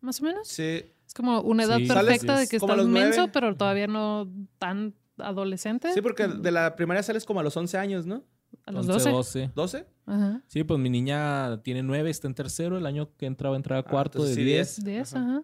más 0.00 0.20
o 0.20 0.24
menos. 0.24 0.46
Sí. 0.46 0.84
Es 1.12 1.14
como 1.14 1.42
una 1.42 1.64
edad 1.64 1.76
Sí, 1.76 1.86
perfecta 1.86 2.36
sales 2.36 2.40
de 2.40 2.48
que 2.48 2.58
como 2.58 2.72
estás 2.72 2.86
menso, 2.88 3.28
pero 3.32 3.54
todavía 3.54 3.86
no 3.86 4.32
tan 4.56 4.94
adolescente. 5.18 5.92
Sí, 5.92 6.00
porque 6.00 6.26
de 6.26 6.50
la 6.50 6.74
primaria 6.74 7.02
sales 7.02 7.26
como 7.26 7.40
a 7.40 7.42
los 7.42 7.54
11 7.54 7.76
años, 7.76 8.06
¿no? 8.06 8.24
A 8.64 8.72
los 8.72 8.88
11, 8.88 9.10
12. 9.10 9.50
12. 9.54 9.80
¿12? 9.80 9.86
Ajá. 10.06 10.42
Sí, 10.46 10.64
pues 10.64 10.80
mi 10.80 10.88
niña 10.88 11.60
tiene 11.62 11.82
nueve, 11.82 12.08
está 12.08 12.28
en 12.28 12.34
tercero. 12.34 12.78
El 12.78 12.86
año 12.86 13.14
que 13.18 13.26
entra 13.26 13.50
va 13.50 13.56
a 13.56 13.58
entrar 13.58 13.78
a 13.78 13.82
cuarto 13.82 14.20
entonces 14.20 14.36
de 14.36 14.42
sí, 14.42 14.48
10. 14.48 14.84
10, 14.84 15.14
Ajá. 15.16 15.24
ajá. 15.26 15.42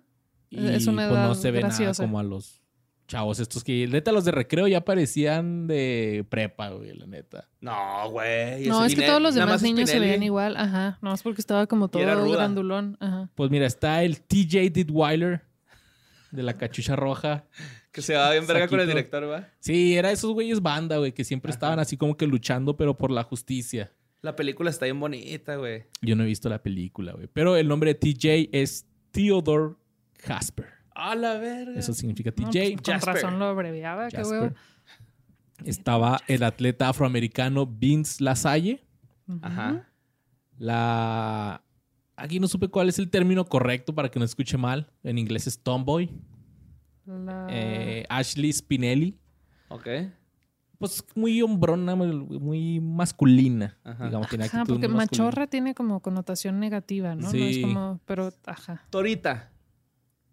Y 0.48 0.66
Es 0.68 0.86
una 0.86 1.06
pues 1.06 1.20
no 1.20 1.26
edad 1.26 1.34
se 1.34 1.50
ve 1.50 1.60
nada 1.60 1.68
graciosa. 1.68 2.02
como 2.02 2.18
a 2.18 2.22
los 2.22 2.62
chavos 3.06 3.40
estos 3.40 3.62
que... 3.62 3.86
Neta, 3.88 4.10
los 4.12 4.24
de 4.24 4.30
recreo 4.30 4.68
ya 4.68 4.84
parecían 4.84 5.66
de 5.66 6.24
prepa, 6.30 6.70
güey, 6.70 6.94
la 6.96 7.06
neta. 7.06 7.46
No, 7.60 8.10
güey. 8.10 8.66
No, 8.68 8.86
es 8.86 8.94
que 8.94 9.02
todos 9.02 9.20
los 9.20 9.34
nada 9.34 9.46
demás 9.46 9.60
más 9.60 9.62
niños 9.62 9.90
se 9.90 9.98
veían 9.98 10.22
igual. 10.22 10.56
Ajá. 10.56 10.98
No, 11.02 11.12
es 11.12 11.22
porque 11.22 11.42
estaba 11.42 11.66
como 11.66 11.88
todo 11.88 12.02
grandulón. 12.02 12.96
Ajá. 13.00 13.28
Pues 13.34 13.50
mira, 13.50 13.66
está 13.66 14.02
el 14.02 14.20
TJ 14.22 14.70
Didweiler 14.70 15.47
de 16.30 16.42
la 16.42 16.56
cachucha 16.56 16.94
roja. 16.96 17.46
Que 17.92 18.02
se 18.02 18.14
va 18.14 18.30
bien 18.32 18.46
verga 18.46 18.68
con 18.68 18.80
el 18.80 18.86
director, 18.86 19.28
¿va? 19.30 19.48
Sí, 19.60 19.96
era 19.96 20.10
esos 20.12 20.32
güeyes 20.32 20.60
banda, 20.62 20.98
güey, 20.98 21.12
que 21.12 21.24
siempre 21.24 21.50
estaban 21.50 21.78
así 21.78 21.96
como 21.96 22.16
que 22.16 22.26
luchando, 22.26 22.76
pero 22.76 22.96
por 22.96 23.10
la 23.10 23.22
justicia. 23.24 23.92
La 24.20 24.34
película 24.36 24.68
está 24.70 24.84
bien 24.84 24.98
bonita, 25.00 25.56
güey. 25.56 25.84
Yo 26.02 26.16
no 26.16 26.24
he 26.24 26.26
visto 26.26 26.48
la 26.48 26.62
película, 26.62 27.12
güey. 27.12 27.28
Pero 27.32 27.56
el 27.56 27.68
nombre 27.68 27.94
de 27.94 28.00
TJ 28.00 28.48
es 28.52 28.86
Theodore 29.12 29.74
Jasper. 30.24 30.66
A 30.94 31.14
la 31.14 31.38
verga. 31.38 31.78
Eso 31.78 31.94
significa 31.94 32.30
No, 32.36 32.50
TJ. 32.50 32.58
pues, 32.60 32.82
con 32.82 32.94
Jasper. 32.94 33.14
razón 33.14 33.38
lo 33.38 33.44
abreviaba. 33.46 34.08
Qué 34.08 34.22
huevo. 34.22 34.52
Estaba 35.64 36.20
el 36.26 36.42
atleta 36.42 36.88
afroamericano 36.88 37.66
Vince 37.66 38.22
Lasalle. 38.22 38.84
Ajá. 39.42 39.88
La. 40.58 41.62
Aquí 42.18 42.40
no 42.40 42.48
supe 42.48 42.68
cuál 42.68 42.88
es 42.88 42.98
el 42.98 43.10
término 43.10 43.44
correcto 43.44 43.94
para 43.94 44.10
que 44.10 44.18
no 44.18 44.24
escuche 44.24 44.56
mal. 44.58 44.90
En 45.02 45.18
inglés 45.18 45.46
es 45.46 45.58
Tomboy. 45.62 46.10
La- 47.06 47.46
Eh, 47.50 48.04
Ashley 48.08 48.52
Spinelli. 48.52 49.18
Ok. 49.68 49.86
Pues 50.78 51.04
muy 51.14 51.40
hombrona, 51.42 51.94
muy, 51.96 52.12
muy 52.38 52.80
masculina. 52.80 53.78
Ajá. 53.82 54.06
Digamos, 54.06 54.28
tiene 54.28 54.44
Ajá, 54.44 54.60
actitud 54.60 54.74
porque 54.80 54.88
machorra 54.88 55.46
tiene 55.48 55.74
como 55.74 56.00
connotación 56.00 56.60
negativa, 56.60 57.14
¿no? 57.14 57.22
No 57.22 57.28
es 57.38 57.56
Sí. 57.56 57.62
como, 57.62 58.00
pero, 58.04 58.30
ajá. 58.46 58.84
Torita. 58.90 59.50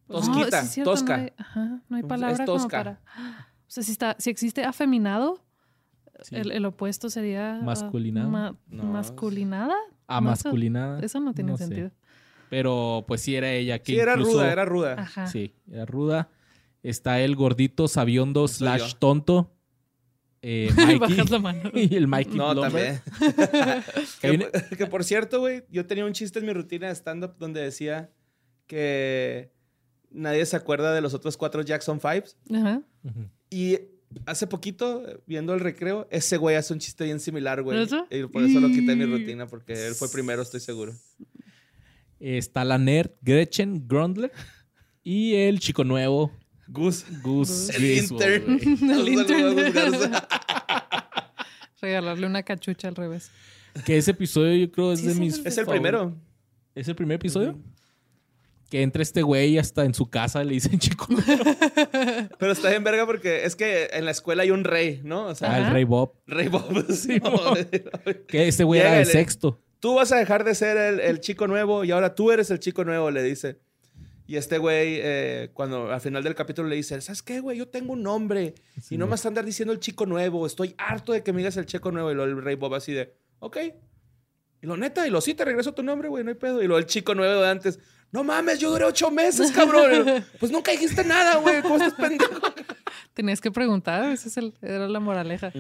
Tosquita. 0.08 0.62
sí 0.62 0.68
es 0.68 0.72
cierto, 0.74 0.92
tosca. 0.92 1.18
No 1.18 1.24
hay, 1.24 1.34
ajá, 1.38 1.82
no 1.90 1.96
hay 1.98 2.02
Es 2.04 2.08
palabra 2.08 2.46
como 2.46 2.58
tosca. 2.60 2.78
para... 2.78 3.02
O 3.68 3.72
sea, 3.76 3.82
si, 3.84 3.92
está, 3.92 4.16
si 4.20 4.30
existe 4.30 4.64
afeminado, 4.64 5.44
Sí. 6.22 6.36
el, 6.36 6.52
el 6.52 6.66
opuesto 6.66 7.10
sería... 7.10 7.60
Masculinado. 7.64 8.30
ma- 8.30 8.56
No, 8.68 8.84
¿Masculinada? 8.84 9.74
A 10.08 10.22
No, 10.22 10.32
eso- 11.02 11.20
no 11.20 11.34
tiene 11.34 11.52
No 11.52 11.58
sé. 11.58 11.66
sentido. 11.66 11.92
Pero 12.50 13.04
pues 13.08 13.22
sí 13.22 13.36
era 13.36 13.52
ella 13.52 13.80
que 13.80 13.94
Sí, 13.94 14.00
era 14.00 14.14
incluso- 14.14 14.34
ruda, 14.34 14.52
era 14.52 14.66
ruda. 14.66 14.94
Ajá. 15.00 15.28
Sí, 15.28 15.54
era 15.72 15.86
ruda. 15.86 16.30
Está 16.84 17.20
el 17.22 17.36
gordito 17.36 17.88
sabiondo 17.88 18.48
Soy 18.48 18.58
slash 18.58 18.92
yo. 18.94 18.98
tonto. 18.98 19.52
Eh, 20.44 20.70
Mikey. 21.00 21.18
La 21.30 21.40
mano. 21.40 21.72
y 21.74 21.96
el 21.96 22.08
Mikey 22.08 22.36
No, 22.38 22.60
también. 22.60 23.02
Que 24.22 24.30
viene- 24.30 24.48
que, 24.78 24.86
por 24.86 25.04
cierto, 25.04 25.40
güey, 25.40 25.64
yo 25.72 25.88
tenía 25.88 26.06
un 26.06 26.14
chiste 26.14 26.38
en 26.40 26.46
mi 26.46 26.54
rutina 26.54 26.88
de 26.88 26.94
stand-up 26.96 27.36
donde 27.40 27.62
decía 27.62 28.12
que 28.68 29.52
nadie 30.12 30.46
se 30.46 30.56
acuerda 30.56 30.94
de 30.94 31.02
los 31.02 31.14
otros 31.16 31.38
cuatro 31.38 31.64
Jackson 31.64 32.00
Fives. 32.00 32.38
Ajá. 32.54 32.82
Y 33.50 33.80
hace 34.26 34.48
poquito, 34.48 35.04
viendo 35.26 35.54
el 35.54 35.60
recreo, 35.60 36.08
ese 36.12 36.38
güey 36.38 36.56
hace 36.56 36.74
un 36.74 36.80
chiste 36.80 37.04
bien 37.04 37.20
similar, 37.20 37.62
güey. 37.62 37.82
¿Eso? 37.82 38.08
Y 38.10 38.24
por 38.26 38.44
eso 38.44 38.60
lo 38.60 38.68
quité 38.70 38.96
de 38.96 38.96
mi 38.96 39.06
rutina, 39.06 39.48
porque 39.48 39.88
él 39.88 39.96
fue 39.96 40.10
primero, 40.12 40.42
estoy 40.42 40.60
seguro. 40.60 40.94
Está 42.20 42.64
la 42.64 42.78
nerd 42.78 43.12
Gretchen 43.22 43.88
Grundler. 43.88 44.32
Y 45.04 45.36
el 45.36 45.60
chico 45.60 45.84
nuevo, 45.84 46.32
Gus. 46.68 47.06
Gus. 47.22 47.70
El 47.76 47.84
intern. 47.98 48.60
El. 48.90 50.16
Regalarle 51.82 52.26
una 52.26 52.42
cachucha 52.44 52.88
al 52.88 52.96
revés. 52.96 53.30
Que 53.86 53.98
ese 53.98 54.12
episodio 54.12 54.56
yo 54.66 54.72
creo 54.72 54.94
es 54.94 55.02
Sí, 55.02 55.08
de 55.08 55.16
mis... 55.16 55.38
Es 55.46 55.58
el 55.58 55.66
favor- 55.66 55.76
primero. 55.76 56.16
¿Es 56.74 56.88
el 56.88 56.96
primer 56.96 57.16
episodio? 57.16 57.60
Que 58.70 58.82
entra 58.82 59.04
este 59.04 59.22
güey 59.22 59.58
hasta 59.60 59.86
en 59.86 59.94
su 59.94 60.10
casa 60.10 60.44
le 60.44 60.54
dicen 60.54 60.80
chico 60.80 61.08
nuevo. 61.10 61.44
Pero 62.40 62.52
está 62.52 62.70
bien 62.70 62.84
verga 62.84 63.06
porque 63.06 63.46
es 63.46 63.56
que 63.56 63.90
en 63.94 64.06
la 64.06 64.12
escuela 64.12 64.44
hay 64.44 64.52
un 64.52 64.64
rey, 64.64 65.02
¿no? 65.04 65.28
O 65.28 65.36
sea, 65.36 65.54
Ah, 65.54 65.68
el 65.68 65.74
rey 65.74 65.84
Bob. 65.84 66.14
rey 66.28 66.48
Bob. 66.48 66.86
sí, 66.92 67.20
Que 68.28 68.48
ese 68.48 68.64
güey 68.64 68.82
era 68.82 69.00
el 69.00 69.06
sexto. 69.06 69.60
tú 69.80 69.94
vas 69.96 70.12
a 70.12 70.18
dejar 70.18 70.44
de 70.44 70.56
ser 70.56 70.78
el, 70.78 71.00
el 71.00 71.20
chico 71.20 71.48
nuevo 71.48 71.84
y 71.84 71.92
ahora 71.92 72.16
tú 72.16 72.32
eres 72.32 72.50
el 72.50 72.60
chico 72.60 72.84
nuevo, 72.84 73.12
le 73.12 73.22
dice. 73.24 73.60
Y 74.28 74.38
este 74.38 74.58
güey, 74.58 74.98
eh, 75.04 75.52
cuando 75.54 75.92
al 75.94 76.02
final 76.02 76.24
del 76.24 76.34
capítulo 76.34 76.68
le 76.68 76.76
dice, 76.76 77.00
¿sabes 77.00 77.22
qué, 77.22 77.42
güey? 77.42 77.60
Yo 77.60 77.68
tengo 77.68 77.94
un 77.94 78.02
nombre 78.02 78.56
Sí, 78.82 78.96
y 78.96 78.98
no 78.98 79.06
me 79.06 79.12
vas 79.12 79.24
a 79.26 79.28
andar 79.28 79.46
diciendo 79.46 79.72
el 79.72 79.80
chico 79.80 80.08
nuevo. 80.08 80.48
Estoy 80.48 80.74
harto 80.80 81.14
de 81.14 81.22
que 81.22 81.32
me 81.32 81.38
digas 81.38 81.56
el 81.58 81.68
chico 81.68 81.92
nuevo. 81.92 82.10
Y 82.12 82.16
luego 82.16 82.32
el 82.32 82.44
rey 82.44 82.56
Bob 82.56 82.74
así 82.74 82.92
de, 82.94 83.14
ok. 83.38 83.58
Y 84.66 84.68
lo 84.68 84.76
neta, 84.78 85.06
y 85.08 85.12
lo 85.12 85.22
sí, 85.22 85.36
te 85.36 85.46
regreso 85.46 85.76
tu 85.76 85.84
nombre, 85.84 86.10
güey, 86.10 86.24
no 86.24 86.32
hay 86.32 86.36
pedo. 86.36 86.60
Y 86.64 86.66
luego 86.66 86.80
el 86.80 86.88
chico 86.88 87.14
nuevo 87.14 87.40
de 87.40 87.48
antes, 87.50 87.78
no 88.12 88.24
mames, 88.24 88.58
yo 88.58 88.72
duré 88.72 88.84
ocho 88.86 89.12
meses, 89.12 89.52
cabrón. 89.52 90.04
Lo, 90.04 90.06
pues 90.40 90.52
nunca 90.52 90.72
dijiste 90.72 91.04
nada, 91.04 91.36
güey, 91.38 91.62
¿cómo 91.62 91.76
estás 91.76 91.94
pendejo? 91.94 92.42
Tenías 93.14 93.40
que 93.40 93.52
preguntar, 93.52 94.12
esa 94.12 94.28
es 94.28 94.38
el- 94.38 94.56
era 94.64 94.88
la 94.88 95.00
moraleja. 95.00 95.54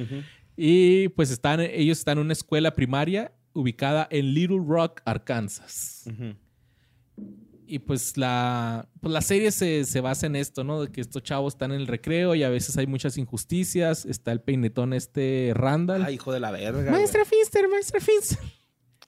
Y 0.57 1.09
pues 1.09 1.29
están, 1.29 1.59
ellos 1.59 1.99
están 1.99 2.17
en 2.17 2.23
una 2.23 2.33
escuela 2.33 2.73
primaria 2.73 3.31
ubicada 3.53 4.07
en 4.09 4.33
Little 4.33 4.61
Rock, 4.67 5.01
Arkansas. 5.05 6.05
Y 7.67 7.79
pues 7.79 8.17
la, 8.17 8.87
pues 9.01 9.11
la 9.13 9.21
serie 9.21 9.51
se, 9.51 9.85
se 9.85 10.01
basa 10.01 10.25
en 10.27 10.35
esto, 10.35 10.63
¿no? 10.63 10.81
De 10.83 10.91
que 10.91 11.01
estos 11.01 11.21
chavos 11.23 11.53
están 11.53 11.71
en 11.71 11.81
el 11.81 11.87
recreo 11.87 12.33
y 12.35 12.43
a 12.43 12.49
veces 12.49 12.75
hay 12.77 12.85
muchas 12.87 13.17
injusticias. 13.17 14.05
Está 14.05 14.31
el 14.31 14.41
peinetón 14.41 14.93
este 14.93 15.51
Randall. 15.55 16.03
Ay, 16.05 16.15
hijo 16.15 16.31
de 16.33 16.39
la 16.39 16.51
verga. 16.51 16.91
maestra 16.91 17.23
Finster, 17.25 17.67
maestra 17.67 17.99
Finster. 17.99 18.39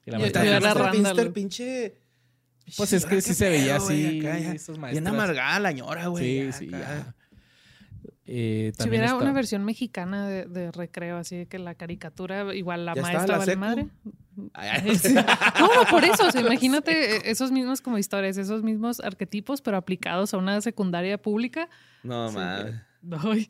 Y 0.08 0.12
la 0.12 0.20
maestra 0.20 0.44
Maestra 0.44 0.74
Randall. 0.74 0.96
Finster, 0.96 1.34
pinche. 1.34 1.98
Pues 2.76 2.92
es 2.94 3.06
que 3.06 3.22
sí 3.22 3.34
se 3.34 3.50
veía 3.50 3.76
así. 3.76 4.20
acá 4.20 4.40
ya. 4.40 4.52
esos 4.54 4.80
Bien 4.80 5.06
amargada 5.08 5.60
la 5.60 5.72
ñora, 5.72 6.08
güey. 6.08 6.52
Sí, 6.52 6.66
sí, 6.68 6.68
acá. 6.74 6.80
ya. 6.80 7.14
Eh, 8.30 8.74
Si 8.78 8.90
hubiera 8.90 9.06
está- 9.06 9.18
una 9.18 9.32
versión 9.32 9.64
mexicana 9.64 10.28
de, 10.28 10.46
de 10.46 10.70
recreo, 10.72 11.16
así 11.18 11.38
de 11.38 11.46
que 11.46 11.60
la 11.60 11.76
caricatura, 11.76 12.54
igual 12.54 12.86
la 12.86 12.94
¿Ya 12.94 13.02
maestra 13.02 13.28
la 13.28 13.38
vale 13.38 13.56
madre. 13.56 13.88
Ay, 14.54 14.70
ay, 14.90 14.96
Sí. 14.98 15.14
No, 15.60 15.68
no, 15.76 15.90
por 15.90 16.04
eso. 16.04 16.28
o 16.28 16.32
sea, 16.32 16.42
imagínate 16.42 17.30
esos 17.32 17.52
mismos 17.52 17.80
como 17.82 17.98
historias, 17.98 18.36
esos 18.38 18.64
mismos 18.64 19.00
arquetipos, 19.00 19.62
pero 19.62 19.78
aplicados 19.78 20.34
a 20.34 20.38
una 20.38 20.60
secundaria 20.62 21.18
pública. 21.22 21.70
No, 22.04 22.30
Sí, 22.30 22.36
mames. 22.36 23.48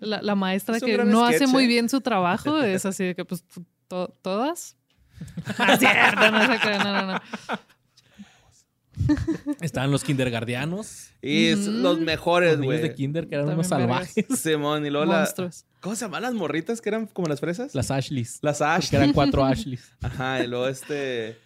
La, 0.00 0.20
la 0.20 0.34
maestra 0.34 0.80
que 0.80 0.98
no 0.98 1.24
hace 1.24 1.46
muy 1.46 1.64
¿eh? 1.64 1.68
bien 1.68 1.88
su 1.88 2.00
trabajo 2.00 2.60
es 2.62 2.84
así 2.86 3.04
de 3.04 3.14
que, 3.14 3.24
pues, 3.24 3.44
to- 3.86 4.16
todas. 4.22 4.76
No 5.58 5.72
es 5.72 5.78
cierto, 5.80 6.30
no 6.30 6.46
se 6.46 6.58
cree, 6.60 6.78
no, 6.78 6.92
no, 6.92 7.06
no. 7.12 7.20
Estaban 9.60 9.90
los 9.90 10.04
kindergardianos. 10.04 11.10
Y 11.22 11.46
es 11.48 11.60
Ujú. 11.60 11.70
los 11.78 12.00
mejores, 12.00 12.56
Los 12.58 12.66
güey. 12.66 12.80
de 12.82 12.94
kinder 12.94 13.28
que 13.28 13.36
eran 13.36 13.46
También 13.46 13.58
unos 13.66 13.68
salvajes. 13.68 14.26
Simón, 14.40 14.84
y 14.86 14.90
luego 14.90 15.06
la. 15.10 15.20
Monstruos. 15.20 15.64
¿Cómo 15.80 15.94
se 15.94 16.04
llaman 16.04 16.22
las 16.22 16.34
morritas 16.34 16.80
que 16.80 16.88
eran 16.88 17.06
como 17.06 17.28
las 17.28 17.40
fresas? 17.40 17.74
Las 17.74 17.90
Ashleys. 17.90 18.38
Las 18.42 18.60
Ash. 18.60 18.82
Porque 18.84 18.96
eran 18.96 19.12
cuatro 19.12 19.44
Ashleys. 19.44 19.92
Ajá, 20.02 20.42
y 20.42 20.46
luego 20.48 20.68
este. 20.68 21.38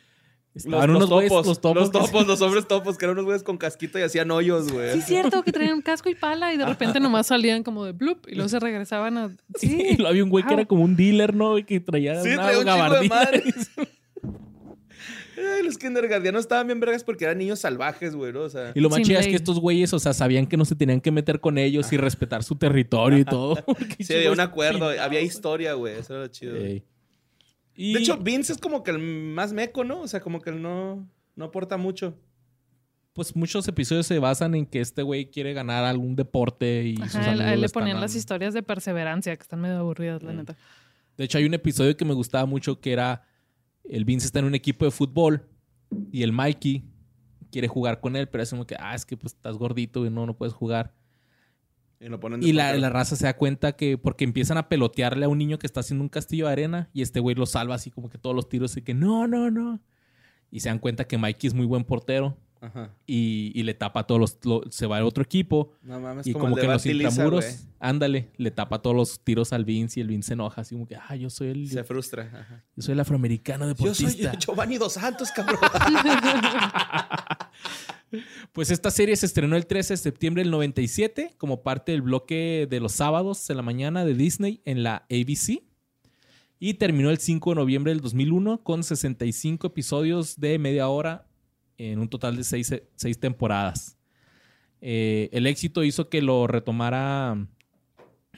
Estaban 0.55 0.91
unos 0.91 1.09
güeyes, 1.09 1.33
los 1.33 1.61
topos. 1.61 1.83
Los 1.83 1.91
topos, 1.93 2.27
los 2.27 2.41
hombres 2.43 2.69
topos, 2.69 2.99
que 2.99 3.07
eran 3.07 3.15
unos 3.16 3.24
güeyes 3.24 3.43
con 3.43 3.57
casquito 3.57 3.99
y 3.99 4.03
hacían 4.03 4.31
hoyos, 4.31 4.70
güey. 4.70 4.93
Sí, 4.93 4.99
es 4.99 5.05
cierto, 5.07 5.43
que 5.43 5.51
traían 5.53 5.81
casco 5.81 6.11
y 6.11 6.15
pala 6.15 6.53
y 6.53 6.59
de 6.59 6.66
repente 6.66 7.01
nomás 7.01 7.29
salían 7.29 7.62
como 7.62 7.85
de 7.87 7.93
bloop 7.93 8.29
y 8.29 8.35
luego 8.35 8.51
se 8.51 8.61
regresaban 8.61 9.16
a. 9.16 9.37
Sí. 9.57 9.97
Y 9.99 10.05
había 10.05 10.23
un 10.23 10.29
güey 10.31 10.45
que 10.45 10.53
era 10.53 10.65
como 10.66 10.85
un 10.85 10.95
dealer, 10.95 11.35
¿no? 11.35 11.57
Y 11.57 11.65
que 11.65 11.81
traía 11.81 12.20
Sí, 12.23 12.29
una 12.31 12.43
traía 12.43 12.59
un 12.59 12.65
de 12.66 12.70
gabardina. 12.70 13.15
madres. 13.15 13.70
Ay, 15.57 15.65
los 15.65 15.79
kindergardianos 15.79 16.43
estaban 16.43 16.66
bien 16.66 16.79
vergas 16.79 17.03
porque 17.03 17.24
eran 17.24 17.39
niños 17.39 17.59
salvajes, 17.59 18.15
güey, 18.15 18.33
¿no? 18.33 18.43
O 18.43 18.51
sea. 18.51 18.73
Y 18.74 18.81
lo 18.81 18.91
más 18.91 19.01
chido 19.03 19.19
es 19.19 19.27
que 19.27 19.35
estos 19.35 19.59
güeyes, 19.59 19.93
o 19.93 19.99
sea, 19.99 20.12
sabían 20.12 20.47
que 20.47 20.57
no 20.57 20.65
se 20.65 20.77
tenían 20.77 21.01
que 21.01 21.11
meter 21.11 21.41
con 21.41 21.57
ellos 21.59 21.91
y 21.93 21.97
respetar 21.97 22.45
su 22.45 22.57
territorio 22.57 23.19
y 23.19 23.24
todo. 23.24 23.57
Sí, 23.99 24.15
había 24.15 24.31
un 24.33 24.41
acuerdo, 24.41 24.89
pintados. 24.91 24.99
había 25.01 25.20
historia, 25.23 25.73
güey. 25.74 25.95
Eso 25.99 26.12
era 26.15 26.23
lo 26.24 26.29
chido. 26.29 26.57
güey. 26.59 26.85
Y 27.74 27.94
De 27.94 28.01
hecho, 28.01 28.16
Vince 28.19 28.53
es 28.53 28.59
como 28.59 28.82
que 28.82 28.90
el 28.90 28.99
más 28.99 29.53
meco, 29.53 29.85
¿no? 29.85 30.01
O 30.03 30.09
sea, 30.09 30.20
como 30.20 30.40
que 30.40 30.51
él 30.51 30.61
no, 30.62 31.09
no 31.36 31.44
aporta 31.47 31.77
mucho. 31.77 32.15
pues 33.15 33.36
muchos 33.36 33.69
episodios 33.69 34.07
se 34.07 34.19
basan 34.19 34.55
en 34.55 34.65
que 34.65 34.81
este 34.81 35.03
güey 35.03 35.31
quiere 35.31 35.53
ganar 35.53 35.85
algún 35.85 36.16
deporte 36.16 36.85
y 36.86 36.97
sus 36.97 37.16
Ajá, 37.16 37.32
él- 37.32 37.40
amigos 37.40 37.53
él 37.53 37.61
le 37.61 37.69
ponían 37.69 38.01
las 38.01 38.15
historias 38.15 38.55
de 38.55 38.62
perseverancia 38.62 39.36
que 39.36 39.43
están 39.43 39.61
medio 39.61 39.77
aburridas, 39.78 40.23
la 40.23 40.32
Mm. 40.32 40.36
neta. 40.36 40.57
De 41.19 41.24
hecho, 41.24 41.36
hay 41.36 41.44
un 41.44 41.53
episodio 41.53 41.94
que 41.94 42.07
me 42.07 42.15
gustaba 42.15 42.47
mucho 42.47 42.81
que 42.81 42.90
era 42.93 43.23
el 43.85 44.07
Vince 44.07 44.24
está 44.27 44.39
en 44.39 44.47
un 44.47 44.55
equipo 44.55 44.86
de 44.86 44.90
fútbol 44.90 45.47
y 46.11 46.23
el 46.23 46.32
Mikey 46.32 46.85
quiere 47.51 47.69
jugar 47.69 48.01
con 48.01 48.16
él, 48.16 48.28
pero 48.31 48.43
es 48.44 48.49
como 48.51 48.66
que, 48.66 48.77
ah, 48.78 48.94
es 48.94 49.05
que 49.05 49.15
pues 49.19 49.35
estás 49.35 49.59
gordito 49.59 50.07
y 50.07 50.11
no, 50.11 50.24
no 50.24 50.35
puedes 50.35 50.55
jugar. 50.55 50.94
Y 52.05 52.09
lo 52.09 52.19
ponen 52.19 52.41
de 52.41 52.49
Y 52.49 52.53
la, 52.53 52.77
la 52.77 52.91
raza 52.91 53.15
se 53.16 53.24
da 53.27 53.37
cuenta 53.37 53.73
que 53.77 53.97
porque 53.97 54.24
empiezan 54.24 54.59
a 54.59 54.69
pelotearle 54.69 55.27
a 55.27 55.29
un 55.29 55.39
niño 55.39 55.59
que 55.59 55.66
está 55.66 55.81
haciendo 55.81 56.03
un 56.03 56.09
castillo 56.09 56.47
de 56.47 56.53
arena 56.53 56.91
y 56.93 57.03
este 57.03 57.20
güey 57.20 57.37
lo 57.37 57.47
salva 57.47 57.77
así 57.77 57.91
como 57.91 58.09
que 58.11 58.19
todos 58.19 58.35
los 58.35 58.49
tiros 58.49 58.77
y 58.77 58.83
que 58.83 58.95
no, 58.95 59.27
no, 59.29 59.51
no. 59.51 59.81
Y 60.51 60.61
se 60.61 60.69
dan 60.69 60.79
cuenta 60.81 61.07
que 61.07 61.16
Mikey 61.16 61.49
es 61.49 61.55
muy 61.55 61.65
buen 61.65 61.85
portero 61.85 62.37
Ajá. 62.61 62.91
y, 63.07 63.53
y 63.55 63.62
le 63.62 63.74
tapa 63.74 64.07
todos 64.07 64.20
los... 64.20 64.39
lo- 64.45 64.62
se 64.70 64.87
va 64.87 64.99
a 64.99 65.05
otro 65.05 65.23
equipo 65.23 65.73
No 65.83 65.99
mames, 66.01 66.27
y 66.27 66.33
como, 66.33 66.45
como 66.45 66.57
que 66.57 66.66
los 66.66 66.85
intramuros, 66.87 67.45
güey. 67.45 67.57
ándale, 67.81 68.29
le 68.37 68.51
tapa 68.51 68.81
todos 68.83 68.95
los 68.95 69.20
tiros 69.20 69.53
al 69.53 69.65
Vince 69.65 69.99
y 69.99 70.03
el 70.03 70.09
Vince 70.09 70.29
se 70.29 70.33
enoja 70.35 70.61
así 70.61 70.74
como 70.74 70.87
que, 70.87 70.97
ah, 70.97 71.16
yo 71.16 71.31
soy 71.31 71.49
el, 71.49 71.69
Se 71.70 71.83
frustra. 71.85 72.24
Ajá. 72.33 72.62
yo 72.77 72.83
soy 72.83 72.93
el 72.93 73.01
afroamericano 73.01 73.66
Yo 73.74 73.95
soy 73.95 74.07
deportista. 74.07 74.39
Giovanni 74.39 74.77
Dos 74.79 74.93
Santos, 74.95 75.31
cabrón. 75.31 75.59
Pues 78.53 78.71
esta 78.71 78.91
serie 78.91 79.17
se 79.17 79.27
estrenó 79.27 79.57
el 79.57 79.67
13 79.67 79.95
de 79.95 79.97
septiembre 79.97 80.43
del 80.43 80.51
97 80.51 81.35
como 81.39 81.63
parte 81.63 81.93
del 81.93 82.03
bloque 82.03 82.67
de 82.69 82.81
los 82.81 82.93
sábados 82.93 83.49
en 83.51 83.57
la 83.57 83.63
mañana 83.63 84.05
de 84.05 84.15
Disney 84.15 84.61
en 84.65 84.83
la 84.83 85.07
ABC. 85.11 85.63
Y 86.59 86.75
terminó 86.75 87.11
el 87.11 87.19
5 87.19 87.51
de 87.51 87.57
noviembre 87.57 87.93
del 87.93 88.01
2001 88.01 88.63
con 88.63 88.85
65 88.85 89.67
episodios 89.67 90.39
de 90.39 90.59
media 90.59 90.89
hora 90.89 91.27
en 91.77 91.99
un 91.99 92.09
total 92.09 92.37
de 92.37 92.45
6, 92.45 93.19
temporadas. 93.19 93.97
Eh, 94.81 95.29
el 95.33 95.47
éxito 95.47 95.83
hizo 95.83 96.09
que 96.09 96.23
lo 96.23 96.47
retomara 96.47 97.49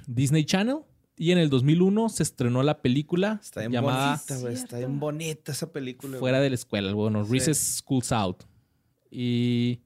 Disney 0.06 0.44
Channel 0.44 0.78
y 1.16 1.32
en 1.32 1.38
el 1.38 1.48
2001 1.48 2.08
se 2.08 2.22
estrenó 2.22 2.62
la 2.62 2.82
película 2.82 3.40
Está 3.42 3.60
bien 3.60 3.72
llamada 3.72 4.22
bonita. 4.26 4.50
Está 4.50 4.78
bien 4.78 4.98
bonita 4.98 5.52
esa 5.52 5.72
película. 5.72 6.18
Fuera 6.18 6.40
de 6.40 6.48
la 6.48 6.54
escuela, 6.54 6.92
bueno, 6.92 7.24
Recess 7.24 7.78
Schools 7.78 8.12
Out. 8.12 8.44
Y 9.16 9.80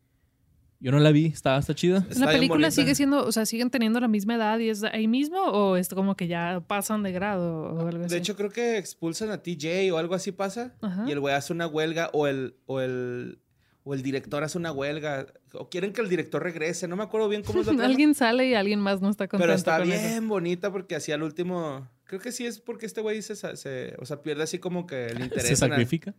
yo 0.81 0.91
no 0.93 0.99
la 1.01 1.11
vi, 1.11 1.27
está, 1.27 1.59
está 1.59 1.75
chida. 1.75 2.07
Está 2.09 2.27
¿La 2.27 2.33
película 2.33 2.71
sigue 2.71 2.95
siendo, 2.95 3.27
o 3.27 3.33
sea, 3.33 3.45
siguen 3.45 3.69
teniendo 3.69 4.01
la 4.01 4.09
misma 4.09 4.37
edad 4.37 4.59
y 4.59 4.71
es 4.71 4.85
ahí 4.85 5.07
mismo 5.09 5.39
o 5.43 5.77
es 5.77 5.89
como 5.89 6.17
que 6.17 6.29
ya 6.29 6.63
pasan 6.67 7.03
de 7.03 7.13
grado 7.13 7.65
o 7.75 7.87
algo 7.89 8.05
así? 8.05 8.15
De 8.15 8.19
hecho, 8.19 8.37
creo 8.37 8.51
que 8.51 8.79
expulsan 8.79 9.31
a 9.31 9.43
TJ 9.43 9.93
o 9.93 9.99
algo 9.99 10.15
así 10.15 10.33
pasa. 10.33 10.75
Ajá. 10.81 11.05
Y 11.07 11.13
el 11.13 11.21
güey 11.21 11.35
hace 11.35 11.53
una 11.53 11.67
huelga 11.67 12.11
o 12.13 12.27
el, 12.27 12.55
o 12.67 12.81
el, 12.81 13.39
o 13.85 13.93
el 13.93 14.03
director 14.03 14.43
hace 14.45 14.57
una 14.57 14.73
huelga. 14.73 15.27
O 15.53 15.69
quieren 15.69 15.93
que 15.93 16.01
el 16.01 16.09
director 16.09 16.43
regrese. 16.43 16.89
No 16.89 16.97
me 16.97 17.03
acuerdo 17.03 17.29
bien 17.29 17.43
cómo 17.43 17.61
es 17.61 17.67
la 17.67 17.73
alguien 17.85 18.15
sale 18.15 18.49
y 18.49 18.55
alguien 18.55 18.81
más 18.81 19.03
no 19.03 19.11
está 19.11 19.27
contento 19.29 19.43
Pero 19.47 19.55
está 19.57 19.79
con 19.79 19.89
bien 19.89 20.01
eso. 20.01 20.23
bonita 20.27 20.71
porque 20.73 20.95
así 20.95 21.13
al 21.13 21.23
último... 21.23 21.89
Creo 22.05 22.21
que 22.21 22.33
sí 22.33 22.47
es 22.47 22.59
porque 22.61 22.87
este 22.87 23.03
güey 23.03 23.21
se, 23.21 23.35
se- 23.37 23.95
O 23.99 24.07
sea, 24.07 24.23
pierde 24.23 24.45
así 24.45 24.59
como 24.59 24.87
que 24.87 25.09
el 25.09 25.21
interés. 25.25 25.45
Se 25.45 25.51
en 25.53 25.57
sacrifica. 25.57 26.15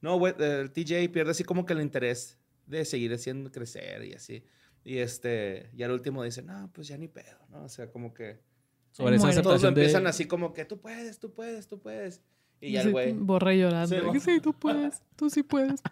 No, 0.00 0.16
güey, 0.18 0.32
el 0.38 0.70
TJ 0.72 1.08
pierde 1.12 1.30
así 1.32 1.44
como 1.44 1.66
que 1.66 1.74
el 1.74 1.80
interés 1.82 2.38
de 2.68 2.84
seguir 2.84 3.12
haciendo 3.12 3.50
crecer 3.50 4.04
y 4.04 4.14
así. 4.14 4.44
Y 4.84 4.98
este... 4.98 5.70
Y 5.74 5.82
al 5.82 5.90
último 5.90 6.22
dice, 6.22 6.42
no, 6.42 6.70
pues 6.72 6.88
ya 6.88 6.96
ni 6.96 7.08
pedo, 7.08 7.38
¿no? 7.50 7.64
O 7.64 7.68
sea, 7.68 7.90
como 7.90 8.14
que... 8.14 8.40
Sobre 8.92 9.16
esa. 9.16 9.42
Todos 9.42 9.62
de... 9.62 9.68
empiezan 9.68 10.06
así 10.06 10.24
como 10.26 10.52
que 10.54 10.64
tú 10.64 10.80
puedes, 10.80 11.18
tú 11.18 11.32
puedes, 11.32 11.68
tú 11.68 11.78
puedes. 11.80 12.22
Y 12.60 12.72
ya 12.72 12.82
el 12.82 12.90
güey... 12.90 13.12
Borre 13.12 13.58
llorando. 13.58 13.88
Sí, 13.88 14.12
de 14.12 14.20
sí, 14.20 14.40
tú 14.40 14.52
puedes, 14.52 15.02
tú 15.16 15.30
sí 15.30 15.42
puedes. 15.42 15.80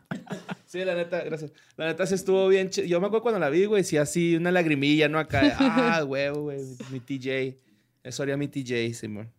Sí, 0.66 0.84
la 0.84 0.96
neta, 0.96 1.22
gracias. 1.22 1.52
La 1.76 1.86
neta 1.86 2.04
se 2.06 2.16
estuvo 2.16 2.48
bien. 2.48 2.70
chi- 2.70 2.88
Yo 2.88 3.00
me 3.00 3.06
acuerdo 3.06 3.22
cuando 3.22 3.38
la 3.38 3.50
vi, 3.50 3.66
güey, 3.66 3.84
sí, 3.84 3.98
así 3.98 4.34
una 4.34 4.50
lagrimilla, 4.50 5.08
¿no? 5.08 5.20
Acá, 5.20 5.56
ah, 5.60 6.04
huevo, 6.04 6.42
güey, 6.42 6.58
mi 6.90 6.98
TJ. 6.98 7.56
Eso 8.02 8.22
haría 8.24 8.36
mi 8.36 8.48
TJ, 8.48 8.92
Simón. 8.92 9.30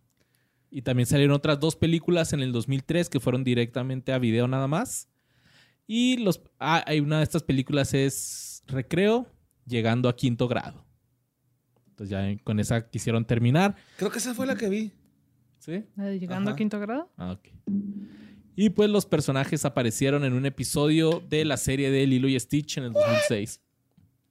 Y 0.70 0.80
también 0.82 1.06
salieron 1.06 1.34
otras 1.36 1.60
dos 1.60 1.76
películas 1.76 2.32
en 2.32 2.40
el 2.40 2.50
2003 2.52 3.10
que 3.10 3.20
fueron 3.20 3.44
directamente 3.44 4.12
a 4.12 4.18
video 4.18 4.48
nada 4.48 4.66
más. 4.68 5.08
Y 5.90 6.18
los, 6.18 6.42
ah, 6.60 6.84
hay 6.86 7.00
una 7.00 7.16
de 7.18 7.24
estas 7.24 7.42
películas 7.42 7.94
es 7.94 8.62
Recreo, 8.66 9.26
llegando 9.66 10.08
a 10.10 10.14
quinto 10.14 10.46
grado. 10.46 10.84
Entonces 11.88 12.10
ya 12.10 12.44
con 12.44 12.60
esa 12.60 12.88
quisieron 12.90 13.24
terminar. 13.24 13.74
Creo 13.96 14.10
que 14.10 14.18
esa 14.18 14.34
fue 14.34 14.46
la 14.46 14.54
que 14.54 14.68
vi. 14.68 14.92
¿Sí? 15.58 15.84
La 15.96 16.04
de 16.04 16.20
Llegando 16.20 16.50
Ajá. 16.50 16.54
a 16.54 16.56
quinto 16.56 16.78
grado. 16.78 17.10
Ah, 17.16 17.32
ok. 17.32 17.48
Y 18.54 18.70
pues 18.70 18.90
los 18.90 19.06
personajes 19.06 19.64
aparecieron 19.64 20.24
en 20.24 20.34
un 20.34 20.44
episodio 20.44 21.22
de 21.28 21.44
la 21.46 21.56
serie 21.56 21.90
de 21.90 22.06
Lilo 22.06 22.28
y 22.28 22.38
Stitch 22.38 22.76
en 22.78 22.84
el 22.84 22.92
2006. 22.92 23.60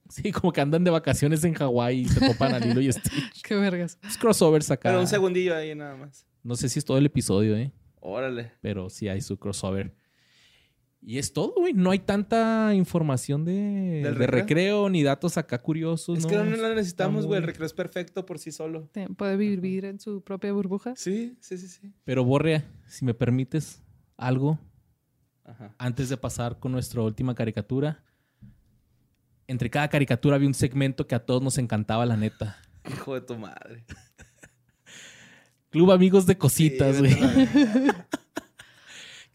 Sí, 0.09 0.31
como 0.31 0.53
que 0.53 0.61
andan 0.61 0.83
de 0.83 0.91
vacaciones 0.91 1.43
en 1.43 1.53
Hawái 1.53 2.01
y 2.01 2.05
se 2.05 2.19
topan 2.25 2.53
a 2.53 2.59
Lilo 2.59 2.79
y 2.81 2.91
Stitch. 2.93 3.41
Qué 3.43 3.55
vergas. 3.55 3.97
Es 4.07 4.17
crossovers 4.17 4.69
acá. 4.71 4.89
Pero 4.89 5.01
un 5.01 5.07
segundillo 5.07 5.55
ahí 5.55 5.73
nada 5.75 5.97
más. 5.97 6.25
No 6.43 6.55
sé 6.55 6.69
si 6.69 6.79
es 6.79 6.85
todo 6.85 6.97
el 6.97 7.05
episodio, 7.07 7.57
¿eh? 7.57 7.73
Órale. 7.99 8.53
pero 8.61 8.89
sí 8.89 9.09
hay 9.09 9.19
su 9.21 9.37
crossover. 9.37 9.93
Y 11.09 11.19
es 11.19 11.31
todo, 11.31 11.53
güey. 11.55 11.71
No 11.73 11.91
hay 11.91 11.99
tanta 11.99 12.73
información 12.75 13.45
de, 13.45 13.53
¿Del 13.53 14.03
de 14.03 14.09
recreo? 14.27 14.27
recreo 14.41 14.89
ni 14.89 15.03
datos 15.03 15.37
acá 15.37 15.61
curiosos. 15.61 16.17
es 16.17 16.25
no. 16.25 16.29
que 16.29 16.35
no 16.35 16.43
la 16.57 16.75
necesitamos, 16.75 17.25
güey. 17.25 17.39
El 17.39 17.45
recreo 17.45 17.65
es 17.65 17.71
perfecto 17.71 18.25
por 18.25 18.39
sí 18.39 18.51
solo. 18.51 18.89
Puede 19.15 19.37
vivir 19.37 19.85
en 19.85 20.01
su 20.01 20.21
propia 20.21 20.51
burbuja. 20.51 20.95
Sí, 20.97 21.37
sí, 21.39 21.57
sí, 21.57 21.69
sí. 21.69 21.93
Pero 22.03 22.25
Borre, 22.25 22.65
si 22.87 23.05
me 23.05 23.13
permites 23.13 23.81
algo 24.17 24.59
Ajá. 25.45 25.73
antes 25.77 26.09
de 26.09 26.17
pasar 26.17 26.59
con 26.59 26.73
nuestra 26.73 27.01
última 27.01 27.33
caricatura. 27.35 28.03
Entre 29.47 29.69
cada 29.69 29.87
caricatura 29.87 30.35
había 30.35 30.49
un 30.49 30.53
segmento 30.53 31.07
que 31.07 31.15
a 31.15 31.25
todos 31.25 31.41
nos 31.41 31.57
encantaba, 31.57 32.05
la 32.05 32.17
neta. 32.17 32.57
Hijo 32.85 33.13
de 33.13 33.21
tu 33.21 33.37
madre. 33.37 33.85
Club 35.69 35.89
Amigos 35.93 36.25
de 36.25 36.37
Cositas, 36.37 36.97
Sí, 36.97 37.01
güey. 37.01 37.15
verga. 37.15 38.07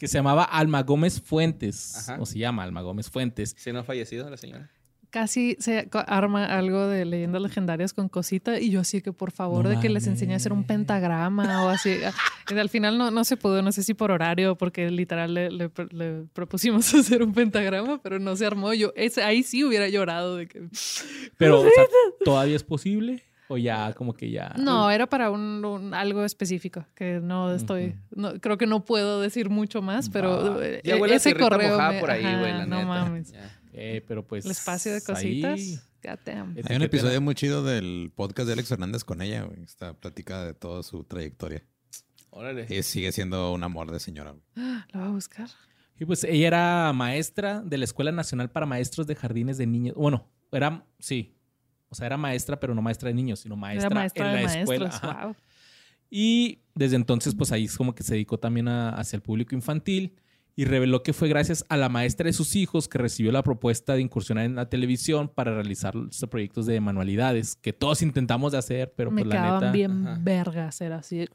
que 0.03 0.09
se 0.09 0.19
llamaba 0.19 0.43
Alma 0.43 0.83
Gómez 0.83 1.21
Fuentes. 1.23 1.97
Ajá. 1.97 2.21
O 2.21 2.27
se 2.27 2.37
llama 2.37 2.65
Alma 2.65 2.81
Gómez 2.83 3.09
Fuentes. 3.09 3.55
¿Sí 3.57 3.73
no 3.73 3.79
ha 3.79 3.85
fallecido 3.85 4.29
la 4.29 4.37
señora? 4.37 4.69
casi 5.11 5.57
se 5.61 5.91
arma 6.07 6.47
algo 6.47 6.87
de 6.87 7.05
leyendas 7.05 7.43
legendarias 7.43 7.93
con 7.93 8.09
cosita 8.09 8.59
y 8.59 8.71
yo 8.71 8.81
así 8.81 9.03
que 9.03 9.13
por 9.13 9.31
favor 9.31 9.65
No 9.65 9.69
de 9.69 9.79
que 9.79 9.91
les 9.91 10.07
enseñe 10.07 10.33
a 10.33 10.37
hacer 10.37 10.55
un 10.55 10.65
pentagrama 10.65 11.65
o 11.65 11.69
así. 11.69 11.99
Y 12.51 12.59
al 12.59 12.71
final 12.71 12.97
no, 12.99 13.11
no 13.11 13.23
se 13.25 13.37
pudo, 13.37 13.61
no 13.63 13.71
sé 13.73 13.83
si 13.83 13.93
por 13.95 14.11
horario, 14.11 14.57
porque 14.57 14.91
literal 14.91 15.35
le, 15.35 15.51
le- 15.51 15.71
le 15.91 16.25
propusimos 16.33 16.93
hacer 16.95 17.23
un 17.23 17.33
pentagrama, 17.35 18.01
pero 18.03 18.19
no 18.19 18.35
se 18.37 18.45
armó. 18.47 18.73
Yo 18.75 18.93
ese, 18.97 19.23
ahí 19.23 19.43
sí 19.43 19.63
hubiera 19.65 19.87
llorado 19.89 20.37
de 20.37 20.49
que... 20.49 20.63
Pero, 21.37 21.61
o 21.61 21.63
sea, 21.63 21.85
¿todavía 22.25 22.57
es 22.57 22.65
posible? 22.65 23.23
¿O 23.53 23.59
ya 23.59 23.93
como 23.93 24.15
que 24.15 24.31
ya...? 24.31 24.55
No, 24.59 24.91
era 24.91 25.07
para 25.07 25.31
un, 25.31 25.63
un- 25.65 25.93
algo 25.95 26.25
específico 26.25 26.87
que 26.95 27.21
no 27.23 27.53
estoy, 27.55 27.97
no, 28.11 28.41
creo 28.41 28.57
que 28.57 28.67
no 28.67 28.85
puedo 28.85 29.21
decir 29.21 29.51
mucho 29.51 29.83
más, 29.83 30.09
pero 30.09 30.57
Va. 30.57 30.65
eh, 30.67 30.81
Ya 30.85 30.97
huele 30.97 31.15
a 31.15 31.17
ese 31.19 31.35
correo 31.35 31.79
me- 31.79 32.01
por 32.01 32.11
ahí, 32.11 32.25
ajá, 32.25 32.39
güey, 32.41 32.53
la 32.53 32.67
no 32.67 32.77
neta. 32.77 32.87
mames. 32.89 33.33
Ya. 33.33 33.59
Eh, 33.75 34.05
pero 34.09 34.27
pues... 34.27 34.45
El 34.47 34.53
espacio 34.53 34.91
de 34.93 34.99
ahí- 34.99 35.03
cositas. 35.43 35.89
God 36.03 36.19
damn. 36.25 36.57
Hay 36.69 36.77
un 36.77 36.83
episodio 36.83 37.21
muy 37.21 37.35
chido 37.35 37.63
del 37.63 38.11
podcast 38.15 38.47
de 38.47 38.55
Alex 38.55 38.69
Fernández 38.71 39.05
con 39.05 39.23
ella, 39.23 39.43
güey. 39.45 39.63
Está 39.63 39.93
platicada 39.95 40.47
de 40.47 40.55
toda 40.55 40.83
su 40.83 41.05
trayectoria. 41.05 41.63
Órale. 42.31 42.67
Y 42.69 42.83
sigue 42.83 43.13
siendo 43.13 43.53
un 43.53 43.63
amor 43.63 43.91
de 43.93 44.01
señora. 44.01 44.33
güey. 44.33 44.43
Lo 44.93 45.01
voy 45.01 45.09
a 45.09 45.13
buscar. 45.13 45.49
Y 46.01 46.05
pues 46.05 46.25
ella 46.25 46.47
era 46.49 46.93
maestra 46.93 47.61
de 47.61 47.79
la 47.79 47.85
Escuela 47.85 48.11
Nacional 48.11 48.51
para 48.51 48.67
Maestros 48.67 49.07
de 49.07 49.15
Jardines 49.15 49.59
de 49.59 49.67
Niños. 49.67 49.95
Bueno, 49.95 50.27
era, 50.51 50.85
sí. 50.99 51.37
O 51.93 51.95
sea, 51.95 52.07
era 52.07 52.17
maestra, 52.17 52.59
pero 52.59 52.75
no 52.75 52.83
maestra 52.83 53.09
de 53.09 53.15
niños, 53.15 53.39
sino 53.41 53.55
maestra, 53.57 53.87
Era 53.87 53.95
maestra 53.95 54.27
en 54.31 54.37
de 54.37 54.43
la 54.43 54.61
escuela. 54.61 54.85
maestros. 54.89 55.11
Ajá. 55.11 55.27
Wow. 55.27 55.37
Y 56.11 56.59
desde 56.75 56.97
entonces, 56.97 57.35
pues 57.35 57.53
ahí 57.53 57.65
es 57.65 57.77
como 57.77 57.95
que 57.95 58.03
se 58.03 58.15
dedicó 58.15 58.39
también 58.39 58.67
a- 58.69 58.91
hacia 58.91 59.17
el 59.17 59.23
público 59.23 59.55
infantil 59.55 60.17
y 60.55 60.65
reveló 60.67 61.03
que 61.03 61.13
fue 61.15 61.29
gracias 61.29 61.65
a 61.71 61.77
la 61.79 61.89
maestra 61.89 62.27
de 62.27 62.33
sus 62.35 62.57
hijos 62.57 62.87
que 62.89 62.99
recibió 62.99 63.33
la 63.33 63.43
propuesta 63.43 63.95
de 63.95 64.03
incursionar 64.03 64.45
en 64.45 64.55
la 64.55 64.69
televisión 64.69 65.29
para 65.35 65.55
realizar 65.55 65.95
los 65.95 66.19
proyectos 66.29 66.67
de 66.67 66.79
manualidades 66.81 67.55
que 67.57 67.73
todos 67.73 68.03
intentamos 68.03 68.53
de 68.53 68.59
hacer, 68.59 68.93
pero 68.95 69.11
Me 69.11 69.23
pues 69.23 69.35
la 69.35 69.55
neta, 69.61 69.73
bien 69.73 70.07
Ajá. 70.07 70.19
vergas. 70.23 70.81
Era 70.83 70.97
así. 70.99 71.27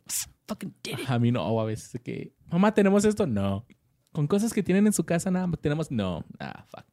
A 1.08 1.18
mí 1.20 1.32
no, 1.32 1.60
a 1.60 1.66
veces 1.66 2.00
que, 2.04 2.34
mamá, 2.52 2.74
¿tenemos 2.74 3.04
esto? 3.06 3.26
No. 3.26 3.66
Con 4.12 4.28
cosas 4.28 4.54
que 4.54 4.64
tienen 4.64 4.88
en 4.88 4.94
su 4.94 5.04
casa, 5.04 5.30
nada, 5.32 5.50
tenemos, 5.60 5.92
no, 5.92 6.24
ah, 6.40 6.66
fuck. 6.68 6.86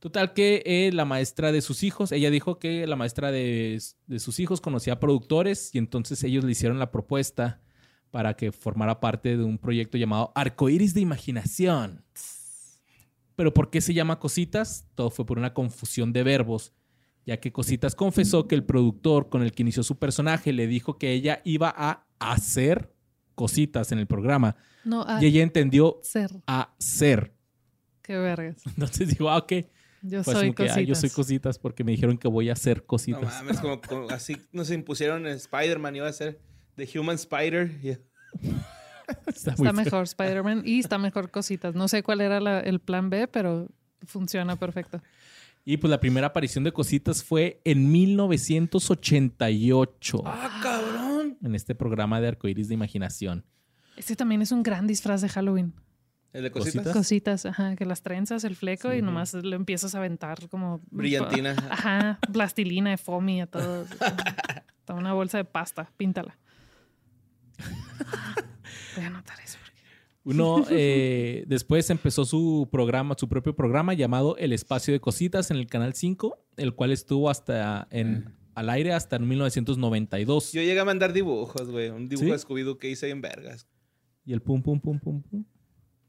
Total 0.00 0.32
que 0.32 0.62
eh, 0.64 0.90
la 0.92 1.04
maestra 1.04 1.52
de 1.52 1.60
sus 1.60 1.82
hijos, 1.82 2.10
ella 2.10 2.30
dijo 2.30 2.58
que 2.58 2.86
la 2.86 2.96
maestra 2.96 3.30
de, 3.30 3.80
de 4.06 4.18
sus 4.18 4.40
hijos 4.40 4.60
conocía 4.60 4.98
productores 4.98 5.74
y 5.74 5.78
entonces 5.78 6.24
ellos 6.24 6.42
le 6.42 6.52
hicieron 6.52 6.78
la 6.78 6.90
propuesta 6.90 7.60
para 8.10 8.34
que 8.34 8.50
formara 8.50 8.98
parte 8.98 9.36
de 9.36 9.44
un 9.44 9.58
proyecto 9.58 9.98
llamado 9.98 10.32
Arcoíris 10.34 10.94
de 10.94 11.02
Imaginación. 11.02 12.04
Pero 13.36 13.54
¿por 13.54 13.70
qué 13.70 13.80
se 13.80 13.94
llama 13.94 14.18
Cositas? 14.18 14.86
Todo 14.94 15.10
fue 15.10 15.24
por 15.26 15.38
una 15.38 15.54
confusión 15.54 16.12
de 16.12 16.22
verbos, 16.22 16.72
ya 17.24 17.38
que 17.38 17.52
Cositas 17.52 17.94
confesó 17.94 18.48
que 18.48 18.54
el 18.54 18.64
productor 18.64 19.28
con 19.28 19.42
el 19.42 19.52
que 19.52 19.62
inició 19.62 19.82
su 19.82 19.98
personaje 19.98 20.52
le 20.52 20.66
dijo 20.66 20.98
que 20.98 21.12
ella 21.12 21.40
iba 21.44 21.72
a 21.76 22.06
hacer 22.18 22.92
cositas 23.34 23.92
en 23.92 23.98
el 23.98 24.06
programa 24.06 24.56
No, 24.84 25.02
a 25.06 25.22
y 25.22 25.26
ella 25.26 25.42
entendió 25.42 26.00
ser. 26.02 26.30
hacer. 26.46 27.32
Qué 28.02 28.16
vergas. 28.18 28.62
Entonces 28.66 29.08
dijo, 29.08 29.30
ah, 29.30 29.38
ok. 29.38 29.52
Yo 30.02 30.22
Pues 30.22 30.36
soy 30.36 30.46
como 30.48 30.54
que, 30.54 30.62
ah, 30.64 30.66
cositas. 30.74 30.86
yo 30.88 30.94
soy 30.94 31.10
cositas 31.10 31.58
porque 31.58 31.84
me 31.84 31.92
dijeron 31.92 32.16
que 32.16 32.26
voy 32.28 32.48
a 32.48 32.54
hacer 32.54 32.78
No 32.78 32.86
cositas. 32.86 33.22
mames, 33.22 33.60
como, 33.60 33.80
como 33.80 34.08
así 34.10 34.36
nos 34.52 34.70
impusieron 34.70 35.26
en 35.26 35.34
Spider-Man, 35.34 35.96
iba 35.96 36.08
a 36.08 36.12
ser 36.12 36.40
The 36.76 36.88
Human 36.98 37.16
Spider. 37.16 37.70
y- 37.82 37.98
Está, 39.26 39.72
mejor 39.72 40.04
Spider-Man 40.04 40.62
y 40.64 40.78
está 40.78 40.96
mejor 40.96 41.30
cositas. 41.32 41.74
No 41.74 41.88
sé 41.88 42.02
cuál 42.04 42.20
era 42.20 42.38
la- 42.40 42.60
el 42.60 42.78
plan 42.80 43.10
B, 43.10 43.26
pero 43.28 43.66
funciona 44.06 44.54
perfecto. 44.56 45.02
Y 45.64 45.76
pues 45.78 45.90
la 45.90 45.98
primera 46.00 46.28
aparición 46.28 46.62
de 46.64 46.72
cositas 46.72 47.22
fue 47.24 47.60
en 47.64 47.90
1988 47.90 50.22
¡Ah, 50.24 50.60
cabrón! 50.62 51.36
en 51.42 51.54
este 51.54 51.74
programa 51.74 52.20
de 52.20 52.28
Arcoíris 52.28 52.68
de 52.68 52.74
Imaginación. 52.74 53.44
Este 53.96 54.14
también 54.16 54.40
es 54.42 54.52
un 54.52 54.62
gran 54.62 54.86
disfraz 54.86 55.20
de 55.20 55.28
Halloween. 55.28 55.74
¿El 56.32 56.44
de 56.44 56.50
cositas? 56.50 56.74
¿Cositas? 56.92 56.92
Cositas, 56.92 57.46
ajá, 57.46 57.76
que 57.76 57.84
las 57.84 58.02
trenzas, 58.02 58.44
el 58.44 58.54
fleco 58.56 58.92
y 58.92 58.96
Sí. 58.96 59.02
nomás 59.02 59.34
le 59.34 59.56
empiezas 59.56 59.94
a 59.94 59.98
aventar 59.98 60.48
como... 60.48 60.80
Brillantina. 60.90 61.56
Ajá, 61.70 62.18
plastilina 62.32 62.90
de 62.90 62.98
foamy 62.98 63.40
a 63.40 63.46
todos. 63.46 63.88
Toma 64.84 65.00
una 65.00 65.12
bolsa 65.12 65.38
de 65.38 65.44
pasta, 65.44 65.90
píntala. 65.96 66.38
Voy 68.96 69.04
a 69.04 69.06
anotar 69.08 69.38
eso. 69.40 69.58
porque- 69.62 69.80
Uno 70.24 70.64
eh, 70.70 71.44
después 71.46 71.90
empezó 71.90 72.24
su 72.24 72.68
programa, 72.70 73.14
su 73.18 73.28
propio 73.28 73.54
programa 73.54 73.94
llamado 73.94 74.36
El 74.36 74.52
Espacio 74.52 74.92
de 74.92 75.00
Cositas 75.00 75.50
en 75.50 75.56
el 75.56 75.66
Canal 75.66 75.94
5, 75.94 76.38
el 76.56 76.74
cual 76.74 76.92
estuvo 76.92 77.28
hasta 77.30 77.88
en, 77.90 78.34
al 78.54 78.68
aire 78.70 78.92
hasta 78.92 79.16
en 79.16 79.26
1992. 79.28 80.52
Yo 80.52 80.62
llegué 80.62 80.78
a 80.80 80.84
mandar 80.84 81.12
dibujos, 81.12 81.70
güey. 81.70 81.90
Un 81.90 82.08
dibujo 82.08 82.26
¿Sí? 82.26 82.30
de 82.32 82.38
Scooby-Doo 82.38 82.78
que 82.78 82.90
hice 82.90 83.10
en 83.10 83.20
vergas. 83.20 83.66
Y 84.24 84.32
el 84.32 84.42
pum, 84.42 84.62
pum, 84.62 84.80
pum, 84.80 84.98
pum, 85.00 85.22
pum. 85.22 85.44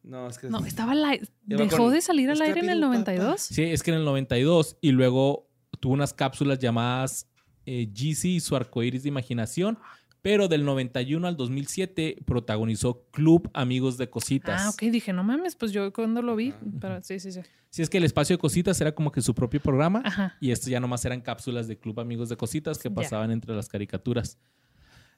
No, 0.03 0.27
es 0.27 0.37
que... 0.37 0.49
No, 0.49 0.65
estaba 0.65 0.93
al 0.93 1.05
aire. 1.05 1.27
Ya 1.45 1.57
me 1.57 1.65
¿Dejó 1.65 1.89
de 1.89 2.01
salir 2.01 2.29
al 2.29 2.41
aire 2.41 2.59
en 2.59 2.69
el 2.69 2.79
Scrappy-Doo, 2.79 2.93
92? 2.93 3.41
Sí, 3.41 3.63
es 3.63 3.83
que 3.83 3.91
en 3.91 3.97
el 3.97 4.05
92 4.05 4.77
y 4.81 4.91
luego 4.91 5.49
tuvo 5.79 5.93
unas 5.93 6.13
cápsulas 6.13 6.59
llamadas 6.59 7.27
eh, 7.65 7.87
GC 7.93 8.25
y 8.25 8.39
su 8.39 8.55
arcoíris 8.55 9.03
de 9.03 9.09
imaginación, 9.09 9.77
pero 10.21 10.47
del 10.47 10.65
91 10.65 11.27
al 11.27 11.37
2007 11.37 12.17
protagonizó 12.25 13.05
Club 13.11 13.49
Amigos 13.53 13.97
de 13.97 14.09
Cositas. 14.09 14.61
Ah, 14.63 14.69
ok. 14.69 14.91
Dije, 14.91 15.13
no 15.13 15.23
mames, 15.23 15.55
pues 15.55 15.71
yo 15.71 15.91
cuando 15.93 16.21
lo 16.21 16.35
vi. 16.35 16.53
Pero 16.79 17.01
sí, 17.01 17.19
sí, 17.19 17.31
sí. 17.31 17.41
Sí, 17.69 17.81
es 17.81 17.89
que 17.89 17.97
el 17.97 18.03
espacio 18.03 18.35
de 18.35 18.39
Cositas 18.39 18.79
era 18.81 18.93
como 18.93 19.11
que 19.11 19.21
su 19.21 19.33
propio 19.33 19.61
programa 19.61 20.01
Ajá. 20.03 20.35
y 20.41 20.51
esto 20.51 20.69
ya 20.69 20.79
nomás 20.79 21.05
eran 21.05 21.21
cápsulas 21.21 21.67
de 21.67 21.79
Club 21.79 21.99
Amigos 21.99 22.29
de 22.29 22.37
Cositas 22.37 22.77
que 22.77 22.91
pasaban 22.91 23.31
entre 23.31 23.55
las 23.55 23.69
caricaturas. 23.69 24.37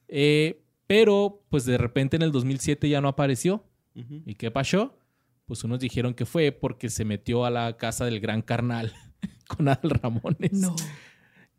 Eh, 0.07 0.63
pero 0.85 1.43
pues 1.49 1.65
de 1.65 1.77
repente 1.77 2.15
en 2.15 2.21
el 2.21 2.31
2007 2.31 2.87
ya 2.87 3.01
no 3.01 3.07
apareció. 3.07 3.65
¿Y 3.95 4.35
qué 4.35 4.51
pasó? 4.51 4.97
Pues 5.45 5.63
unos 5.63 5.79
dijeron 5.79 6.13
que 6.13 6.25
fue 6.25 6.51
porque 6.51 6.89
se 6.89 7.05
metió 7.05 7.45
a 7.45 7.49
la 7.49 7.77
casa 7.77 8.05
del 8.05 8.19
gran 8.19 8.41
carnal 8.41 8.93
con 9.47 9.67
Adal 9.67 9.89
Ramones. 9.89 10.53
No. 10.53 10.75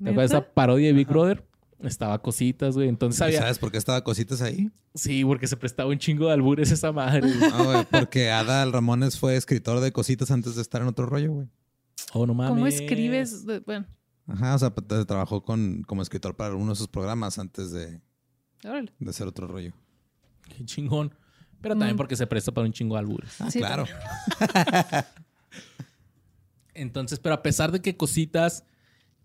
¿Te 0.02 0.11
acuerdas 0.11 0.32
esa 0.32 0.52
parodia 0.52 0.89
de 0.89 0.93
Big 0.94 1.06
Brother? 1.06 1.47
Estaba 1.81 2.20
cositas, 2.20 2.74
güey. 2.74 2.89
Entonces 2.89 3.20
¿Y 3.20 3.24
había... 3.24 3.40
¿Sabes 3.40 3.59
por 3.59 3.70
qué 3.70 3.78
estaba 3.78 4.02
cositas 4.02 4.40
ahí? 4.43 4.70
Sí, 4.94 5.24
porque 5.24 5.47
se 5.47 5.56
prestaba 5.56 5.90
un 5.90 5.98
chingo 5.98 6.27
de 6.27 6.32
albures 6.32 6.70
esa 6.70 6.93
madre. 6.93 7.20
güey. 7.20 7.51
No, 7.51 7.65
güey, 7.65 7.85
porque 7.90 8.31
Adal 8.31 8.73
Ramones 8.73 9.19
fue 9.19 9.36
escritor 9.36 9.81
de 9.81 9.93
cositas 9.93 10.31
antes 10.31 10.56
de 10.56 10.62
estar 10.62 10.81
en 10.82 10.89
otro 10.89 11.06
rollo, 11.06 11.32
güey. 11.32 11.48
Oh, 12.12 12.27
no 12.27 12.35
mames. 12.35 12.55
¿Cómo 12.55 12.66
escribes? 12.66 13.44
Bueno, 13.66 13.86
Ajá, 14.27 14.55
o 14.55 14.59
sea, 14.59 14.74
pues, 14.74 15.06
trabajó 15.06 15.43
con, 15.43 15.82
como 15.82 16.02
escritor 16.02 16.36
para 16.36 16.55
uno 16.55 16.70
de 16.70 16.77
sus 16.77 16.89
programas 16.89 17.39
antes 17.39 17.70
de, 17.73 18.01
órale. 18.65 18.93
de 18.98 19.11
hacer 19.11 19.27
otro 19.27 19.47
rollo. 19.47 19.73
Qué 20.48 20.65
chingón. 20.65 21.15
Pero 21.64 21.74
también 21.74 21.94
Mm. 21.94 21.96
porque 21.96 22.14
se 22.14 22.26
presta 22.28 22.52
para 22.52 22.66
un 22.66 22.72
chingo 22.72 22.94
de 22.94 23.00
albures. 23.00 23.40
Ah, 23.40 23.50
Sí, 23.50 23.58
claro. 23.58 23.86
Entonces, 26.74 27.18
pero 27.20 27.34
a 27.34 27.42
pesar 27.42 27.72
de 27.72 27.80
que 27.80 27.96
Cositas 27.96 28.64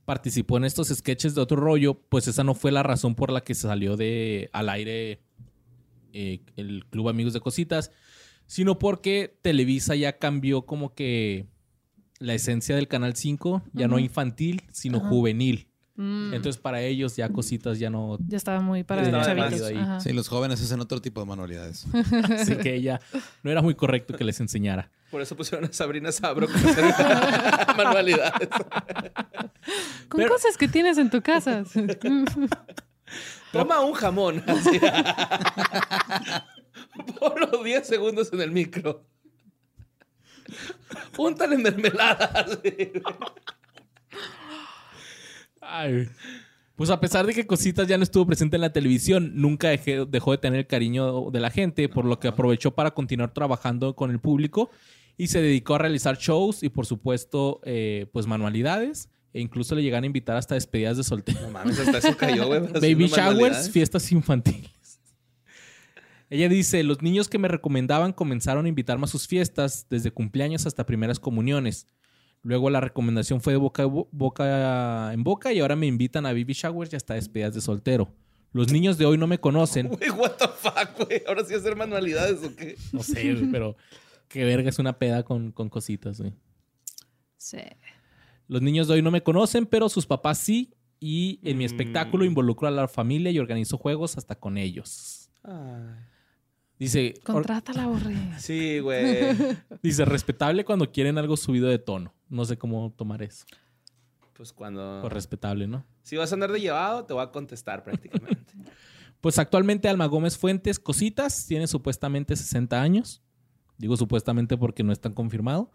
participó 0.05 0.57
en 0.57 0.65
estos 0.65 0.87
sketches 0.89 1.35
de 1.35 1.41
otro 1.41 1.57
rollo, 1.57 1.99
pues 2.09 2.27
esa 2.27 2.43
no 2.43 2.53
fue 2.53 2.71
la 2.71 2.83
razón 2.83 3.15
por 3.15 3.31
la 3.31 3.41
que 3.41 3.55
salió 3.55 3.97
de 3.97 4.49
al 4.53 4.69
aire 4.69 5.21
eh, 6.13 6.41
el 6.55 6.85
Club 6.89 7.09
Amigos 7.09 7.33
de 7.33 7.39
Cositas, 7.41 7.91
sino 8.47 8.79
porque 8.79 9.37
Televisa 9.41 9.95
ya 9.95 10.17
cambió 10.17 10.63
como 10.65 10.93
que 10.93 11.47
la 12.19 12.33
esencia 12.33 12.75
del 12.75 12.87
Canal 12.87 13.15
5, 13.15 13.63
ya 13.73 13.87
no 13.87 13.99
infantil, 13.99 14.63
sino 14.71 14.99
juvenil. 14.99 15.68
Mm, 16.01 16.33
Entonces, 16.33 16.61
para 16.61 16.79
ellos 16.81 17.17
ya 17.17 17.27
Cositas 17.27 17.77
ya 17.77 17.89
no... 17.89 18.17
ya 18.25 18.37
estaba 18.37 18.61
muy 18.61 18.85
para 18.85 19.01
estaba 19.01 19.21
chavitos. 19.25 19.61
ahí. 19.63 19.77
Sí, 19.99 20.13
los 20.13 20.29
jóvenes 20.29 20.61
hacen 20.61 20.79
otro 20.79 21.01
tipo 21.01 21.19
de 21.19 21.25
manualidades. 21.27 21.85
Así 22.39 22.55
que 22.55 22.81
ya 22.81 23.01
no 23.43 23.51
era 23.51 23.61
muy 23.61 23.75
correcto 23.75 24.15
que 24.15 24.23
les 24.23 24.39
enseñara. 24.39 24.89
Por 25.11 25.21
eso 25.21 25.35
pusieron 25.35 25.69
a 25.69 25.73
Sabrina 25.73 26.09
Sabro 26.13 26.47
con 26.47 26.55
manualidades. 27.77 28.47
Con 30.07 30.19
Pero- 30.21 30.29
cosas 30.29 30.55
que 30.55 30.69
tienes 30.69 30.97
en 30.97 31.09
tu 31.09 31.21
casa. 31.21 31.65
Toma 33.51 33.81
un 33.81 33.91
jamón. 33.93 34.41
Así. 34.47 34.79
Ponlo 37.19 37.61
10 37.61 37.85
segundos 37.87 38.31
en 38.31 38.39
el 38.39 38.51
micro. 38.51 39.03
Úntale 41.17 41.57
mermelada. 41.57 42.25
así. 42.25 42.93
Ay. 45.69 46.07
Pues 46.75 46.89
a 46.89 46.99
pesar 47.01 47.25
de 47.25 47.33
que 47.33 47.45
Cositas 47.45 47.87
ya 47.87 47.97
no 47.97 48.03
estuvo 48.03 48.25
presente 48.25 48.55
en 48.55 48.61
la 48.61 48.71
televisión, 48.71 49.33
nunca 49.35 49.69
dejé- 49.69 50.05
dejó 50.09 50.31
de 50.31 50.37
tener 50.37 50.59
el 50.59 50.67
cariño 50.67 51.29
de 51.29 51.39
la 51.41 51.49
gente, 51.51 51.89
por 51.89 52.05
lo 52.05 52.19
que 52.19 52.29
aprovechó 52.29 52.71
para 52.73 52.91
continuar 52.91 53.33
trabajando 53.33 53.95
con 53.95 54.11
el 54.11 54.19
público 54.19 54.69
y 55.17 55.27
se 55.27 55.41
dedicó 55.41 55.75
a 55.75 55.79
realizar 55.79 56.17
shows 56.17 56.63
y 56.63 56.69
por 56.69 56.85
supuesto 56.85 57.59
eh, 57.65 58.07
pues 58.13 58.27
manualidades 58.27 59.09
e 59.33 59.41
incluso 59.41 59.75
le 59.75 59.83
llegan 59.83 60.03
a 60.03 60.07
invitar 60.07 60.37
hasta 60.37 60.55
despedidas 60.55 60.95
de 60.95 61.03
soltero. 61.03 61.41
No 61.41 61.49
mames, 61.51 61.77
hasta 61.79 61.97
eso 61.97 62.15
cayó, 62.15 62.47
güey. 62.47 62.59
haciendo 62.73 62.79
Baby 62.79 63.07
showers, 63.07 63.69
fiestas 63.69 64.09
infantiles. 64.13 64.71
Ella 66.29 66.47
dice, 66.47 66.83
los 66.83 67.01
niños 67.01 67.27
que 67.27 67.39
me 67.39 67.47
recomendaban 67.47 68.13
comenzaron 68.13 68.65
a 68.65 68.69
invitarme 68.69 69.05
a 69.05 69.07
sus 69.07 69.27
fiestas, 69.27 69.87
desde 69.89 70.11
cumpleaños 70.11 70.65
hasta 70.67 70.85
primeras 70.85 71.19
comuniones. 71.19 71.87
Luego 72.41 72.69
la 72.69 72.79
recomendación 72.81 73.41
fue 73.41 73.53
de 73.53 73.57
boca, 73.57 73.83
en 73.83 75.23
boca 75.23 75.51
y 75.53 75.59
ahora 75.59 75.75
me 75.75 75.87
invitan 75.87 76.25
a 76.25 76.29
baby 76.31 76.53
showers 76.53 76.93
y 76.93 76.95
hasta 76.95 77.13
despedidas 77.15 77.53
de 77.53 77.61
soltero. 77.61 78.09
Los 78.53 78.71
niños 78.71 78.97
de 78.97 79.05
hoy 79.05 79.17
no 79.17 79.27
me 79.27 79.39
conocen. 79.39 79.87
Güey, 79.89 80.09
what 80.11 80.31
the 80.37 80.47
fuck, 80.47 81.05
güey. 81.07 81.21
Ahora 81.27 81.43
sí 81.43 81.53
hacer 81.53 81.75
manualidades 81.75 82.43
o 82.43 82.55
qué. 82.55 82.75
No 82.93 83.03
sé, 83.03 83.35
pero 83.51 83.75
qué 84.27 84.43
verga 84.45 84.69
es 84.69 84.79
una 84.79 84.97
peda 84.97 85.23
con, 85.23 85.51
con 85.51 85.69
cositas, 85.69 86.19
güey. 86.19 86.33
Sí. 87.37 87.59
Los 88.47 88.61
niños 88.61 88.87
de 88.87 88.95
hoy 88.95 89.01
no 89.01 89.11
me 89.11 89.21
conocen, 89.21 89.65
pero 89.65 89.89
sus 89.89 90.05
papás 90.07 90.37
sí. 90.39 90.73
Y 90.99 91.39
en 91.43 91.57
mi 91.57 91.63
Mm. 91.63 91.67
espectáculo 91.67 92.25
involucro 92.25 92.67
a 92.67 92.71
la 92.71 92.87
familia 92.87 93.31
y 93.31 93.39
organizo 93.39 93.77
juegos 93.77 94.17
hasta 94.17 94.35
con 94.35 94.57
ellos. 94.57 95.29
Dice, 96.79 97.13
or- 97.27 97.33
Contrátala, 97.33 97.85
Borre. 97.87 98.15
Sí, 98.39 98.79
güey. 98.79 99.35
dice, 99.83 100.05
respetable 100.05 100.63
cuando 100.65 100.91
quieren 100.91 101.17
algo 101.17 101.35
subido 101.37 101.67
de 101.67 101.77
tono. 101.77 102.13
No 102.29 102.45
sé 102.45 102.57
cómo 102.57 102.91
tomar 102.97 103.21
eso. 103.21 103.45
Pues 104.33 104.53
cuando. 104.53 105.03
O 105.03 105.09
respetable, 105.09 105.67
¿no? 105.67 105.85
Si 106.01 106.15
vas 106.15 106.31
a 106.31 106.35
andar 106.35 106.51
de 106.51 106.61
llevado, 106.61 107.03
te 107.05 107.13
voy 107.13 107.23
a 107.23 107.31
contestar 107.31 107.83
prácticamente. 107.83 108.53
Pues 109.21 109.37
actualmente 109.37 109.89
Alma 109.89 110.05
Gómez 110.05 110.37
Fuentes 110.37 110.79
Cositas 110.79 111.45
tiene 111.45 111.67
supuestamente 111.67 112.37
60 112.37 112.81
años. 112.81 113.21
Digo 113.77 113.97
supuestamente 113.97 114.55
porque 114.55 114.81
no 114.81 114.93
es 114.93 115.01
tan 115.01 115.11
confirmado. 115.11 115.71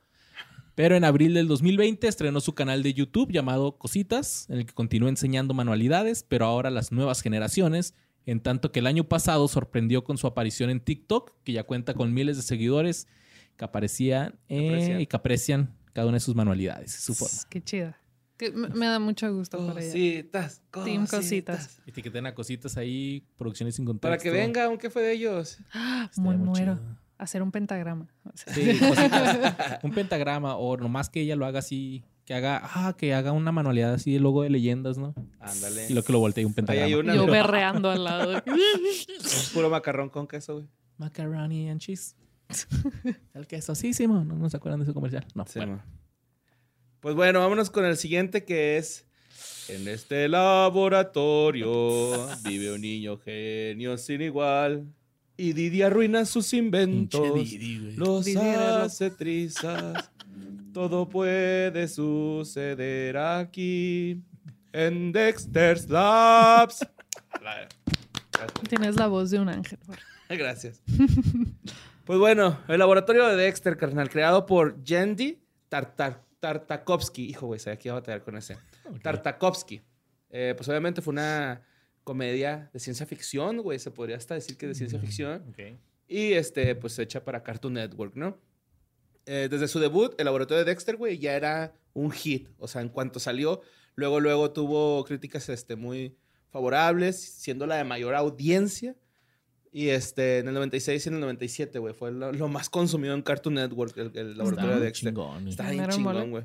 Pero 0.75 0.97
en 0.97 1.05
abril 1.05 1.35
del 1.35 1.47
2020 1.47 2.09
estrenó 2.09 2.41
su 2.41 2.55
canal 2.55 2.83
de 2.83 2.95
YouTube 2.95 3.31
llamado 3.31 3.77
Cositas, 3.77 4.49
en 4.49 4.61
el 4.61 4.65
que 4.65 4.73
continúa 4.73 5.11
enseñando 5.11 5.53
manualidades, 5.53 6.23
pero 6.27 6.47
ahora 6.47 6.71
las 6.71 6.91
nuevas 6.91 7.21
generaciones, 7.21 7.95
en 8.27 8.41
tanto 8.41 8.73
que 8.73 8.81
el 8.81 8.87
año 8.87 9.05
pasado 9.05 9.47
sorprendió 9.49 10.05
con 10.05 10.19
su 10.19 10.27
aparición 10.27 10.71
en 10.71 10.81
TikTok, 10.81 11.33
que 11.45 11.53
ya 11.53 11.65
cuenta 11.65 11.95
con 11.95 12.13
miles 12.13 12.37
de 12.37 12.43
seguidores 12.43 13.07
que 13.57 13.65
aparecían 13.65 14.39
eh, 14.49 14.69
Aprecian. 14.69 15.01
y 15.01 15.07
que 15.07 15.17
aprecian 15.17 15.75
cada 15.93 16.07
una 16.09 16.17
de 16.17 16.21
sus 16.21 16.35
manualidades, 16.35 16.93
su 16.93 17.15
forma. 17.15 17.39
Qué 17.49 17.63
chida. 17.63 17.99
Que 18.37 18.51
me, 18.51 18.87
da 18.87 18.99
mucho 18.99 19.33
gusto 19.33 19.59
por 19.59 19.79
ella. 19.79 19.87
Cositas, 19.87 20.63
Team 20.85 21.07
Cositas. 21.07 21.81
Etiqueten 21.87 22.27
a 22.27 22.35
Cositas 22.35 22.77
ahí, 22.77 23.25
producciones 23.37 23.77
sin 23.77 23.85
contexto. 23.85 24.09
Para 24.09 24.19
que 24.19 24.31
venga, 24.31 24.65
aunque 24.65 24.91
fue 24.91 25.03
de 25.03 25.13
ellos. 25.13 25.61
Estaría 25.61 26.11
muy 26.17 26.37
muero. 26.37 26.75
chido. 26.75 26.99
Hacer 27.17 27.43
un 27.43 27.53
pentagrama. 27.53 28.09
O 28.25 28.37
sea, 28.37 28.53
Sí, 28.53 28.77
cositas. 28.81 29.79
un 29.85 29.93
pentagrama 29.93 30.57
o 30.57 30.77
nomás 30.77 31.11
que 31.11 31.21
ella 31.21 31.37
lo 31.37 31.47
haga 31.47 31.61
así, 31.61 32.03
que 32.25 32.35
haga, 32.35 32.61
ah, 32.63 32.95
que 32.97 33.15
haga 33.15 33.33
una 33.33 33.53
manualidad 33.53 33.95
así 33.95 34.13
de 34.13 34.21
logo 34.21 34.43
de 34.43 34.51
leyendas, 34.51 34.97
¿no? 34.99 35.15
Ándale. 35.41 35.87
Y 35.91 35.95
lo 35.95 36.03
que 36.03 36.13
lo 36.13 36.19
voltee 36.21 36.45
un 36.45 36.53
Ahí 36.53 36.55
pentagrama. 36.55 36.87
hay 36.87 36.95
una. 36.95 37.15
Yo 37.15 37.27
berreando 37.27 37.91
al 37.91 38.05
lado. 38.05 38.43
Puro 39.55 39.71
macarrón 39.71 40.09
con 40.09 40.27
queso, 40.27 40.55
güey. 40.55 40.67
Macaroni 40.97 41.69
and 41.69 41.81
cheese. 41.81 42.15
El 43.35 43.47
queso, 43.47 43.75
sí, 43.75 43.93
sí, 43.95 44.07
mo. 44.07 44.25
no, 44.25 44.37
no 44.37 44.49
se 44.51 44.57
acuerdan 44.57 44.81
de 44.81 44.85
ese 44.85 44.95
comercial. 44.95 45.27
No, 45.35 45.45
Sí, 45.47 45.59
bueno. 45.59 45.77
ma. 45.77 45.87
Pues 47.01 47.15
bueno, 47.15 47.41
vámonos 47.41 47.69
con 47.71 47.85
el 47.85 47.97
siguiente 47.99 48.45
que 48.45 48.79
es. 48.79 49.07
En 49.69 49.87
este 49.89 50.29
laboratorio 50.29 52.29
vive 52.45 52.73
un 52.73 52.81
niño 52.81 53.19
genio 53.19 53.99
sin 53.99 54.23
igual. 54.23 54.87
Y 55.37 55.53
Didi 55.53 55.83
arruina 55.83 56.25
sus 56.25 56.53
inventos. 56.55 57.35
Didi. 57.35 57.93
Los 57.97 58.27
hace 58.37 59.11
trizas. 59.11 60.11
Todo 60.75 61.09
puede 61.09 61.87
suceder 61.87 63.17
aquí. 63.17 64.21
En 64.73 65.13
Dexter's 65.13 65.89
Labs. 65.89 66.85
Tienes 68.69 68.97
la 68.97 69.07
voz 69.07 69.31
de 69.31 69.39
un 69.39 69.49
ángel. 69.49 69.79
Gracias. 70.29 70.83
Pues 72.05 72.19
bueno, 72.19 72.61
el 72.69 72.79
laboratorio 72.79 73.27
de 73.29 73.35
Dexter, 73.35 73.79
carnal, 73.79 74.11
creado 74.11 74.45
por 74.45 74.85
Yendi 74.85 75.43
Tartar 75.71 76.23
Tartakovsky. 76.39 77.31
Hijo, 77.31 77.47
güey, 77.47 77.59
sabía 77.59 77.79
que 77.79 77.89
iba 77.89 77.97
a 77.97 78.01
batallar 78.01 78.23
con 78.23 78.37
ese. 78.37 78.59
Tartakovsky. 79.03 79.81
Eh, 80.29 80.53
pues 80.55 80.69
obviamente 80.69 81.01
fue 81.01 81.13
una 81.13 81.63
comedia 82.03 82.69
de 82.75 82.79
ciencia 82.79 83.07
ficción, 83.07 83.63
güey. 83.63 83.79
Se 83.79 83.91
podría 83.91 84.19
hasta 84.19 84.35
decir 84.35 84.59
que 84.59 84.67
de 84.67 84.75
ciencia 84.75 84.99
ficción. 84.99 85.47
Ok. 85.49 85.79
Y 86.07 86.35
este, 86.35 86.75
pues 86.75 86.99
hecha 86.99 87.25
para 87.25 87.43
Cartoon 87.43 87.73
Network, 87.73 88.17
¿no? 88.17 88.37
Eh, 89.27 89.49
desde 89.51 89.69
su 89.69 89.79
debut, 89.81 90.15
el 90.19 90.27
laboratorio 90.27 90.65
de 90.65 90.71
Dexter, 90.71 90.97
güey, 90.97 91.19
ya 91.19 91.35
era 91.35 91.75
un 91.95 92.11
hit. 92.11 92.49
O 92.59 92.69
sea, 92.69 92.83
en 92.83 92.89
cuanto 92.89 93.19
salió, 93.21 93.63
luego, 93.95 94.21
luego 94.21 94.51
tuvo 94.53 95.05
críticas 95.05 95.49
este, 95.49 95.77
muy 95.77 96.17
favorables, 96.51 97.21
siendo 97.21 97.67
la 97.67 97.77
de 97.77 97.85
mayor 97.85 98.15
audiencia. 98.15 98.97
Y 99.73 99.89
este, 99.89 100.39
en 100.39 100.49
el 100.49 100.55
96 100.55 101.05
y 101.05 101.09
en 101.09 101.15
el 101.17 101.21
97, 101.21 101.79
güey, 101.81 101.95
fue 101.95 102.13
lo, 102.13 102.33
lo 102.33 102.49
más 102.49 102.69
consumido 102.69 103.13
en 103.15 103.23
Cartoon 103.23 103.57
Network, 103.57 103.97
el, 103.97 104.13
el 104.15 104.39
laboratorio 104.39 104.71
Está 104.71 104.79
de 104.81 104.85
Dexter. 104.87 105.09
chingón, 105.11 105.41
güey. 105.41 105.51
Está 105.51 105.71
bien 105.71 105.83
Mero 105.87 105.99
mole. 105.99 106.15
chingón, 106.19 106.31
güey. 106.31 106.45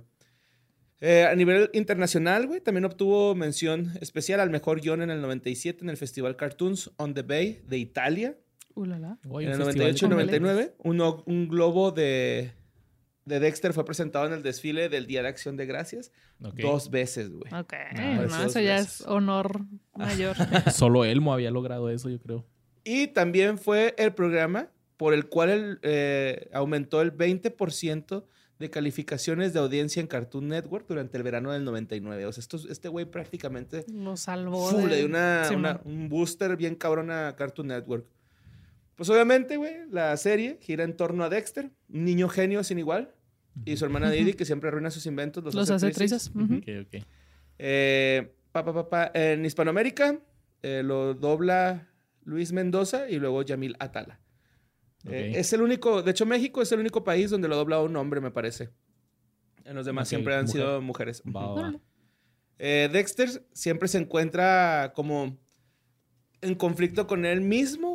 Eh, 1.02 1.26
a 1.26 1.36
nivel 1.36 1.70
internacional, 1.74 2.48
güey, 2.48 2.60
también 2.60 2.86
obtuvo 2.86 3.34
mención 3.36 3.94
especial 4.02 4.40
al 4.42 4.50
mejor 4.50 4.82
guion 4.82 5.02
en 5.02 5.10
el 5.12 5.22
97 5.22 5.84
en 5.84 5.90
el 5.90 5.98
Festival 5.98 6.36
Cartoons 6.36 6.92
on 6.98 7.14
the 7.14 7.22
Bay 7.22 7.62
de 7.68 7.78
Italia. 7.78 8.38
Ulala. 8.76 9.18
Oye, 9.30 9.48
En 9.48 9.54
el 9.54 9.58
festival 9.64 9.94
98 9.94 10.06
y 10.06 10.10
de- 10.10 10.16
99, 10.16 10.74
un, 10.80 11.02
un 11.26 11.48
globo 11.48 11.92
de, 11.92 12.52
de 13.30 13.40
Dexter 13.40 13.72
fue 13.74 13.86
presentado 13.86 14.26
en 14.26 14.34
el 14.34 14.44
desfile 14.44 14.90
del 14.90 15.08
Día 15.08 15.22
de 15.22 15.30
Acción 15.30 15.56
de 15.56 15.66
Gracias 15.66 16.12
Ok. 16.44 16.56
dos 16.62 16.90
veces, 16.90 17.30
güey. 17.32 17.54
Ok. 17.54 17.74
No, 17.96 18.46
eso 18.46 18.60
ya 18.60 18.76
veces. 18.76 19.02
es 19.02 19.08
honor 19.08 19.62
mayor. 19.96 20.36
Solo 20.74 21.06
Elmo 21.06 21.32
había 21.34 21.52
logrado 21.52 21.90
eso, 21.90 22.10
yo 22.10 22.20
creo. 22.20 22.46
Y 22.84 23.08
también 23.08 23.58
fue 23.58 23.96
el 23.98 24.14
programa 24.14 24.70
por 24.98 25.14
el 25.14 25.28
cual 25.30 25.50
el, 25.50 25.80
eh, 25.84 26.50
aumentó 26.54 27.02
el 27.02 27.16
20% 27.16 28.26
de 28.58 28.70
calificaciones 28.70 29.54
de 29.54 29.60
audiencia 29.60 30.02
en 30.02 30.08
Cartoon 30.08 30.50
Network 30.50 30.86
durante 30.88 31.16
el 31.18 31.24
verano 31.24 31.52
del 31.54 31.64
99. 31.64 32.26
O 32.26 32.32
sea, 32.34 32.42
esto, 32.42 32.58
este 32.70 32.90
güey 32.90 33.06
prácticamente 33.06 33.86
Lo 33.94 34.18
salvó. 34.18 34.70
fu, 34.70 34.78
de- 34.80 34.88
le 34.88 34.98
dio 34.98 35.06
una, 35.06 35.46
Sí, 35.46 35.56
una- 35.56 35.74
man. 35.76 35.82
un 35.86 36.10
booster 36.10 36.58
bien 36.58 36.76
cabrón 36.76 37.10
a 37.12 37.36
Cartoon 37.38 37.68
Network. 37.68 38.06
Pues 38.96 39.10
obviamente, 39.10 39.56
güey, 39.56 39.76
la 39.90 40.18
serie 40.18 40.58
gira 40.62 40.84
en 40.84 40.98
torno 40.98 41.24
a 41.24 41.30
Dexter, 41.30 41.72
un 41.94 42.04
niño 42.04 42.28
genio 42.28 42.62
sin 42.66 42.80
igual, 42.80 43.14
y 43.66 43.78
su 43.78 43.86
hermana 43.86 44.10
Didi, 44.12 44.34
que 44.34 44.46
siempre 44.46 44.70
arruina 44.70 44.92
sus 44.92 45.06
inventos. 45.06 45.44
Los, 45.44 45.56
Los 45.56 45.70
hace 45.70 45.92
trizas. 45.92 46.32
Ujú. 46.36 46.56
Ok, 46.56 46.68
ok. 46.88 47.04
Eh, 47.58 48.34
pa, 48.52 48.64
pa, 48.64 48.74
pa, 48.74 48.90
pa. 48.90 49.12
En 49.14 49.46
Hispanoamérica 49.46 50.20
eh, 50.64 50.82
lo 50.84 51.14
dobla 51.14 51.88
Luis 52.24 52.52
Mendoza 52.52 53.10
y 53.10 53.20
luego 53.20 53.42
Yamil 53.44 53.76
Atala. 53.80 54.20
Eh, 55.10 55.34
es 55.36 55.54
el 55.54 55.62
único, 55.62 56.02
de 56.02 56.12
hecho 56.12 56.26
México 56.26 56.62
es 56.62 56.72
el 56.72 56.80
único 56.80 57.04
país 57.04 57.30
donde 57.30 57.48
lo 57.48 57.56
dobla 57.56 57.80
un 57.82 57.96
hombre, 57.96 58.20
me 58.22 58.32
parece. 58.32 58.70
En 59.64 59.76
los 59.76 59.86
demás 59.86 60.08
siempre 60.10 60.36
han 60.36 60.46
mujer. 60.46 60.62
sido 60.62 60.82
mujeres. 60.82 61.24
Va. 61.26 61.74
Eh, 62.58 62.90
Dexter 62.92 63.30
siempre 63.54 63.88
se 63.88 63.98
encuentra 64.00 64.92
como 64.96 65.38
en 66.42 66.56
conflicto 66.56 67.08
con 67.08 67.26
él 67.26 67.42
mismo, 67.42 67.89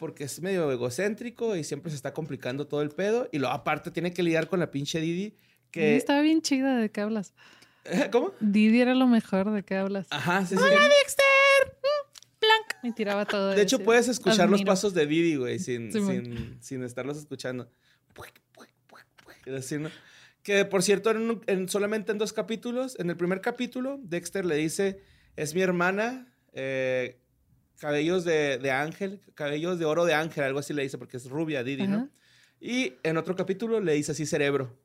porque 0.00 0.24
es 0.24 0.40
medio 0.40 0.72
egocéntrico 0.72 1.54
y 1.54 1.62
siempre 1.62 1.90
se 1.90 1.96
está 1.96 2.12
complicando 2.12 2.66
todo 2.66 2.82
el 2.82 2.88
pedo. 2.90 3.28
Y 3.30 3.38
luego 3.38 3.54
aparte 3.54 3.90
tiene 3.92 4.12
que 4.12 4.22
lidiar 4.24 4.48
con 4.48 4.58
la 4.58 4.70
pinche 4.72 4.98
Didi, 5.00 5.12
Didi 5.14 5.36
que... 5.70 5.96
Estaba 5.96 6.22
bien 6.22 6.40
chida 6.42 6.76
de 6.78 6.90
qué 6.90 7.02
hablas. 7.02 7.34
¿Cómo? 8.10 8.32
Didi 8.40 8.80
era 8.80 8.94
lo 8.94 9.06
mejor 9.06 9.52
de 9.52 9.62
qué 9.62 9.76
hablas. 9.76 10.06
Ajá, 10.10 10.44
sí, 10.46 10.56
sí. 10.56 10.62
Me 12.82 12.92
tiraba 12.92 13.26
todo. 13.26 13.50
De 13.50 13.60
hecho, 13.60 13.78
puedes 13.80 14.08
escuchar 14.08 14.48
los 14.48 14.62
pasos 14.62 14.94
de 14.94 15.06
Didi, 15.06 15.36
güey, 15.36 15.58
sin, 15.58 15.92
Sí, 15.92 16.00
sin, 16.00 16.56
sin 16.62 16.82
estarlos 16.82 17.18
escuchando. 17.18 17.70
Así, 19.56 19.78
¿no? 19.78 19.90
Que, 20.42 20.64
por 20.64 20.82
cierto, 20.82 21.10
en 21.10 21.18
un- 21.18 21.42
en- 21.46 21.68
solamente 21.68 22.12
en 22.12 22.18
dos 22.18 22.32
capítulos. 22.32 22.96
En 22.98 23.10
el 23.10 23.16
primer 23.16 23.40
capítulo, 23.42 23.98
Dexter 24.02 24.46
le 24.46 24.56
dice, 24.56 25.02
es 25.36 25.54
mi 25.54 25.60
hermana, 25.60 26.32
eh, 26.54 27.18
cabellos 27.80 28.24
de, 28.24 28.58
de 28.58 28.70
ángel, 28.70 29.20
cabellos 29.34 29.78
de 29.78 29.86
oro 29.86 30.04
de 30.04 30.14
ángel, 30.14 30.44
algo 30.44 30.58
así 30.58 30.72
le 30.74 30.82
dice, 30.82 30.98
porque 30.98 31.16
es 31.16 31.28
rubia 31.28 31.64
Didi, 31.64 31.84
Ajá. 31.84 31.90
¿no? 31.90 32.10
Y 32.60 32.94
en 33.02 33.16
otro 33.16 33.34
capítulo 33.34 33.80
le 33.80 33.94
dice 33.94 34.12
así 34.12 34.26
cerebro. 34.26 34.78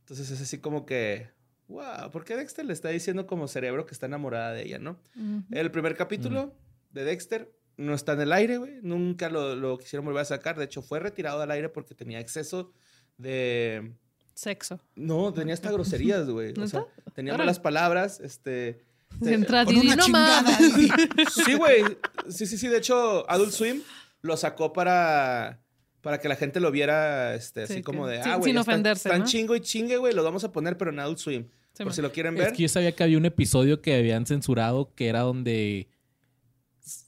Entonces 0.00 0.30
es 0.30 0.40
así 0.40 0.58
como 0.58 0.86
que, 0.86 1.28
wow, 1.68 2.10
¿por 2.10 2.24
qué 2.24 2.34
Dexter 2.34 2.64
le 2.64 2.72
está 2.72 2.88
diciendo 2.88 3.26
como 3.26 3.46
cerebro 3.46 3.84
que 3.84 3.92
está 3.92 4.06
enamorada 4.06 4.52
de 4.52 4.62
ella, 4.62 4.78
no? 4.78 4.98
Ujú. 5.14 5.44
El 5.50 5.70
primer 5.70 5.96
capítulo 5.96 6.56
de 6.90 7.04
Dexter 7.04 7.52
no 7.76 7.94
está 7.94 8.14
en 8.14 8.22
el 8.22 8.32
aire, 8.32 8.56
güey. 8.56 8.80
Nunca 8.82 9.28
lo, 9.28 9.54
lo 9.54 9.76
quisieron 9.76 10.06
volver 10.06 10.22
a 10.22 10.24
sacar. 10.24 10.58
De 10.58 10.64
hecho, 10.64 10.80
fue 10.80 10.98
retirado 10.98 11.38
del 11.40 11.50
aire 11.50 11.68
porque 11.68 11.94
tenía 11.94 12.20
exceso 12.20 12.72
de... 13.18 13.92
Sexo. 14.32 14.80
No, 14.94 15.32
tenía 15.34 15.52
hasta 15.52 15.70
groserías, 15.70 16.28
güey. 16.30 16.54
O 16.58 16.66
sea, 16.66 16.86
tenía 17.14 17.36
malas 17.36 17.60
palabras, 17.60 18.18
este... 18.20 18.87
con 19.18 19.28
una 19.76 19.96
no 19.96 20.04
chingada. 20.04 20.44
Sí, 21.44 21.54
güey. 21.54 21.82
Sí, 22.28 22.46
sí, 22.46 22.58
sí. 22.58 22.68
De 22.68 22.78
hecho, 22.78 23.28
Adult 23.30 23.52
Swim 23.52 23.82
lo 24.22 24.36
sacó 24.36 24.72
para... 24.72 25.60
Para 26.00 26.20
que 26.20 26.28
la 26.28 26.36
gente 26.36 26.60
lo 26.60 26.70
viera, 26.70 27.34
este, 27.34 27.66
Sí, 27.66 27.72
así 27.74 27.82
como 27.82 28.06
de, 28.06 28.22
sin- 28.22 28.32
ah, 28.32 28.36
güey, 28.36 28.50
sin 28.52 28.56
están, 28.58 28.72
ofenderse, 28.74 29.08
están 29.08 29.20
¿no? 29.22 29.26
chingo 29.26 29.56
y 29.56 29.60
chingue, 29.60 29.96
güey, 29.96 30.14
los 30.14 30.24
vamos 30.24 30.44
a 30.44 30.52
poner, 30.52 30.78
pero 30.78 30.92
en 30.92 31.00
Adult 31.00 31.18
Swim. 31.18 31.42
Sí, 31.72 31.78
por 31.78 31.86
man. 31.86 31.94
si 31.94 32.02
lo 32.02 32.12
quieren 32.12 32.34
Es 32.36 32.40
ver. 32.44 32.52
que 32.52 32.62
yo 32.62 32.68
sabía 32.68 32.92
que 32.92 33.02
había 33.02 33.18
un 33.18 33.24
episodio 33.26 33.82
que 33.82 33.96
habían 33.96 34.24
censurado 34.24 34.94
que 34.94 35.08
era 35.08 35.20
donde 35.20 35.88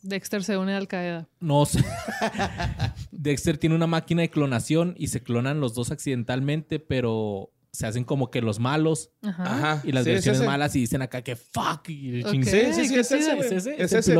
Dexter 0.03 0.43
se 0.43 0.57
une 0.59 0.75
a 0.75 0.77
Al 0.77 0.89
Qaeda. 0.89 1.29
no 1.39 1.65
sé. 1.67 1.83
Dexter 3.13 3.59
tiene 3.59 3.77
una 3.77 3.87
máquina 3.87 4.23
de 4.23 4.31
clonación 4.31 4.95
y 4.99 5.07
se 5.07 5.23
clonan 5.23 5.61
los 5.61 5.75
dos 5.75 5.91
accidentalmente, 5.93 6.81
pero 6.81 7.53
se 7.73 7.87
hacen 7.87 8.05
como 8.05 8.31
que 8.31 8.41
los 8.43 8.59
malos 8.59 9.11
Ajá. 9.23 9.81
Y 9.85 9.93
las 9.93 10.05
Sí, 10.05 10.11
versiones 10.11 10.43
malas 10.43 10.75
y 10.75 10.81
dicen 10.81 11.03
acá 11.03 11.23
que 11.23 11.37
fuck 11.37 11.89
y 11.89 12.21
el 12.21 12.27
Ok. 12.27 12.33
ching- 12.33 12.45
Sí, 12.45 12.73
sí, 12.75 12.89
sí, 12.89 12.95
es 12.99 13.13
ese. 13.13 13.75
¿Es 13.83 13.93
ese? 13.93 14.15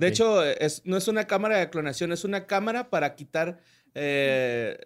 De 0.00 0.08
hecho, 0.08 0.42
es, 0.44 0.82
no 0.84 0.96
es 0.96 1.06
una 1.08 1.26
cámara 1.26 1.58
de 1.58 1.70
clonación, 1.70 2.10
es 2.12 2.24
una 2.24 2.46
cámara 2.46 2.90
para 2.90 3.14
quitar, 3.14 3.60
eh, 3.94 4.76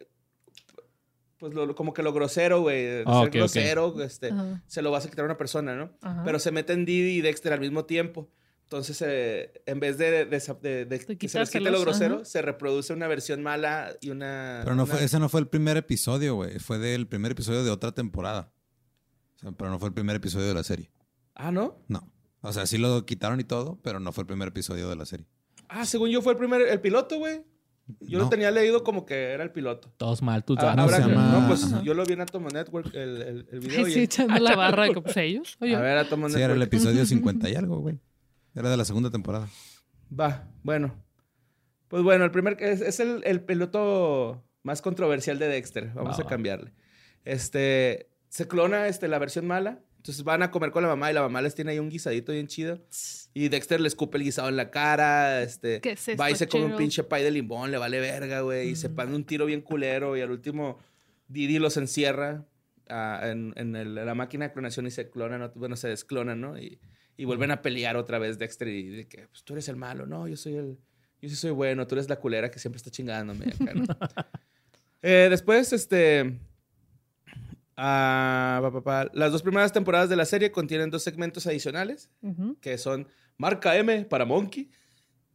pues 1.38 1.54
lo- 1.54 1.74
como 1.74 1.94
que 1.94 2.02
lo 2.02 2.12
grosero, 2.12 2.60
güey. 2.60 3.02
Ah, 3.06 3.22
ser 3.22 3.30
grosero, 3.30 4.02
este, 4.02 4.28
Ajá. 4.30 4.62
se 4.66 4.82
lo 4.82 4.90
vas 4.90 5.06
a 5.06 5.08
quitar 5.10 5.24
a 5.24 5.26
una 5.26 5.38
persona, 5.38 5.74
¿no? 5.74 5.90
Ajá. 6.02 6.22
Pero 6.24 6.38
se 6.38 6.50
meten 6.50 6.84
Didi 6.84 7.16
y 7.16 7.20
Dexter 7.22 7.52
al 7.54 7.60
mismo 7.60 7.86
tiempo. 7.86 8.28
Entonces, 8.72 9.02
eh, 9.04 9.52
en 9.66 9.80
vez 9.80 9.98
de, 9.98 10.26
de- 10.26 10.26
de- 10.26 10.84
de- 10.84 10.84
de 10.86 11.18
que 11.18 11.28
se 11.28 11.40
les 11.40 11.50
quite 11.50 11.72
lo 11.72 11.80
grosero, 11.80 12.16
ajá. 12.16 12.24
se 12.24 12.40
reproduce 12.40 12.92
una 12.92 13.08
versión 13.08 13.42
mala 13.42 13.96
y 14.00 14.10
una... 14.10 14.60
Pero 14.62 14.76
no 14.76 14.84
una- 14.84 14.92
fue, 14.94 15.04
ese 15.04 15.18
no 15.18 15.28
fue 15.28 15.40
el 15.40 15.48
primer 15.48 15.76
episodio, 15.76 16.36
güey. 16.36 16.60
Fue 16.60 16.78
del 16.78 17.08
primer 17.08 17.32
episodio 17.32 17.64
de 17.64 17.70
otra 17.72 17.90
temporada. 17.90 18.52
O 19.34 19.38
sea, 19.40 19.50
pero 19.50 19.70
no 19.70 19.80
fue 19.80 19.88
el 19.88 19.94
primer 19.94 20.14
episodio 20.14 20.46
de 20.46 20.54
la 20.54 20.62
serie. 20.62 20.88
Ah, 21.34 21.50
¿no? 21.50 21.82
No. 21.88 22.12
O 22.42 22.52
sea, 22.52 22.64
sí 22.66 22.78
lo 22.78 23.04
quitaron 23.06 23.40
y 23.40 23.44
todo, 23.44 23.80
pero 23.82 23.98
no 23.98 24.12
fue 24.12 24.22
el 24.22 24.28
primer 24.28 24.46
episodio 24.46 24.88
de 24.88 24.94
la 24.94 25.04
serie. 25.04 25.26
Ah, 25.68 25.84
según 25.84 26.10
yo 26.10 26.22
fue 26.22 26.34
el 26.34 26.38
primer, 26.38 26.62
el 26.62 26.80
piloto, 26.80 27.18
güey. 27.18 27.42
Yo 27.98 28.20
lo 28.20 28.28
tenía 28.28 28.52
leído 28.52 28.84
como 28.84 29.04
que 29.04 29.32
era 29.32 29.42
el 29.42 29.50
piloto. 29.50 29.92
Todos 29.96 30.22
mal, 30.22 30.44
tú 30.44 30.54
Ah, 30.58 30.76
no, 30.76 30.88
se 30.88 31.02
que- 31.02 31.08
llama- 31.08 31.40
no, 31.40 31.48
pues 31.48 31.64
Ajá. 31.64 31.82
yo 31.82 31.92
lo 31.92 32.04
vi 32.04 32.12
en 32.12 32.20
Atomo 32.20 32.48
Network, 32.50 32.94
el, 32.94 33.20
el, 33.20 33.48
el 33.50 33.58
video. 33.68 33.84
Ay, 33.84 33.90
y- 33.90 33.94
sí, 33.94 34.00
echando 34.02 34.38
la 34.38 34.54
barra 34.54 34.84
de 34.84 34.90
que 34.94 35.02
pues 35.02 35.16
ellos. 35.16 35.56
Oye. 35.60 35.74
a 35.74 35.80
ver, 35.80 35.98
Atomo 35.98 36.28
Sí, 36.28 36.36
era 36.36 36.52
el 36.52 36.60
Network. 36.60 36.72
episodio 36.72 37.04
50 37.06 37.50
y 37.50 37.56
algo, 37.56 37.80
güey. 37.80 37.98
Era 38.54 38.70
de 38.70 38.76
la 38.76 38.84
segunda 38.84 39.10
temporada. 39.10 39.48
Va, 40.18 40.48
bueno. 40.62 40.94
Pues 41.88 42.02
bueno, 42.02 42.24
el 42.24 42.30
primer 42.30 42.56
es, 42.60 42.80
es 42.80 43.00
el, 43.00 43.22
el 43.24 43.40
piloto 43.42 44.44
más 44.62 44.82
controversial 44.82 45.38
de 45.38 45.48
Dexter. 45.48 45.90
Vamos 45.94 46.12
Va, 46.18 46.20
a 46.20 46.24
va. 46.24 46.28
cambiarle. 46.30 46.72
Este 47.24 48.08
se 48.28 48.46
clona 48.46 48.86
este, 48.88 49.08
la 49.08 49.18
versión 49.18 49.46
mala. 49.46 49.80
Entonces 49.96 50.24
van 50.24 50.42
a 50.42 50.50
comer 50.50 50.70
con 50.70 50.82
la 50.82 50.88
mamá 50.88 51.10
y 51.10 51.14
la 51.14 51.20
mamá 51.20 51.42
les 51.42 51.54
tiene 51.54 51.72
ahí 51.72 51.78
un 51.78 51.90
guisadito 51.90 52.32
bien 52.32 52.46
chido. 52.46 52.80
Y 53.34 53.48
Dexter 53.50 53.80
le 53.80 53.88
escupe 53.88 54.16
el 54.16 54.24
guisado 54.24 54.48
en 54.48 54.56
la 54.56 54.70
cara. 54.70 55.42
Este, 55.42 55.80
¿Qué 55.82 55.92
es 55.92 56.08
esto, 56.08 56.20
va 56.22 56.30
y 56.30 56.36
se 56.36 56.48
come 56.48 56.64
un 56.64 56.76
pinche 56.76 57.04
pie 57.04 57.22
de 57.22 57.30
limón, 57.30 57.70
le 57.70 57.76
vale 57.76 58.00
verga, 58.00 58.40
güey. 58.40 58.70
Y 58.70 58.76
se 58.76 58.88
pone 58.88 59.14
un 59.14 59.24
tiro 59.24 59.44
bien 59.46 59.60
culero. 59.60 60.16
Y 60.16 60.22
al 60.22 60.30
último, 60.30 60.78
Didi 61.28 61.58
los 61.58 61.76
encierra 61.76 62.46
ah, 62.88 63.20
en, 63.24 63.52
en 63.56 63.76
el- 63.76 63.94
la 63.94 64.14
máquina 64.14 64.46
de 64.48 64.52
clonación 64.54 64.86
y 64.86 64.90
se 64.90 65.10
clonan, 65.10 65.40
¿no? 65.40 65.52
bueno, 65.54 65.76
se 65.76 65.88
desclonan, 65.88 66.40
¿no? 66.40 66.58
Y, 66.58 66.80
y 67.20 67.24
vuelven 67.26 67.50
a 67.50 67.60
pelear 67.60 67.96
otra 67.96 68.18
vez 68.18 68.38
Dexter 68.38 68.68
y 68.68 68.88
de 68.88 69.06
que 69.08 69.28
pues, 69.28 69.44
tú 69.44 69.52
eres 69.52 69.68
el 69.68 69.76
malo, 69.76 70.06
no, 70.06 70.26
yo 70.26 70.36
soy 70.36 70.54
el, 70.56 70.78
yo 71.20 71.28
sí 71.28 71.36
soy 71.36 71.50
bueno, 71.50 71.86
tú 71.86 71.94
eres 71.96 72.08
la 72.08 72.16
culera 72.16 72.50
que 72.50 72.58
siempre 72.58 72.78
está 72.78 72.90
chingándome. 72.90 73.46
acá, 73.46 73.74
¿no? 73.74 73.84
Eh, 75.02 75.28
después, 75.30 75.72
este, 75.72 76.38
ah, 77.76 78.58
pa, 78.62 78.70
pa, 78.70 78.82
pa, 78.82 79.10
las 79.14 79.32
dos 79.32 79.42
primeras 79.42 79.72
temporadas 79.72 80.08
de 80.08 80.16
la 80.16 80.24
serie 80.24 80.50
contienen 80.52 80.90
dos 80.90 81.02
segmentos 81.02 81.46
adicionales 81.46 82.10
que 82.60 82.76
son 82.78 83.08
Marca 83.38 83.76
M 83.76 84.04
para 84.04 84.24
Monkey, 84.26 84.70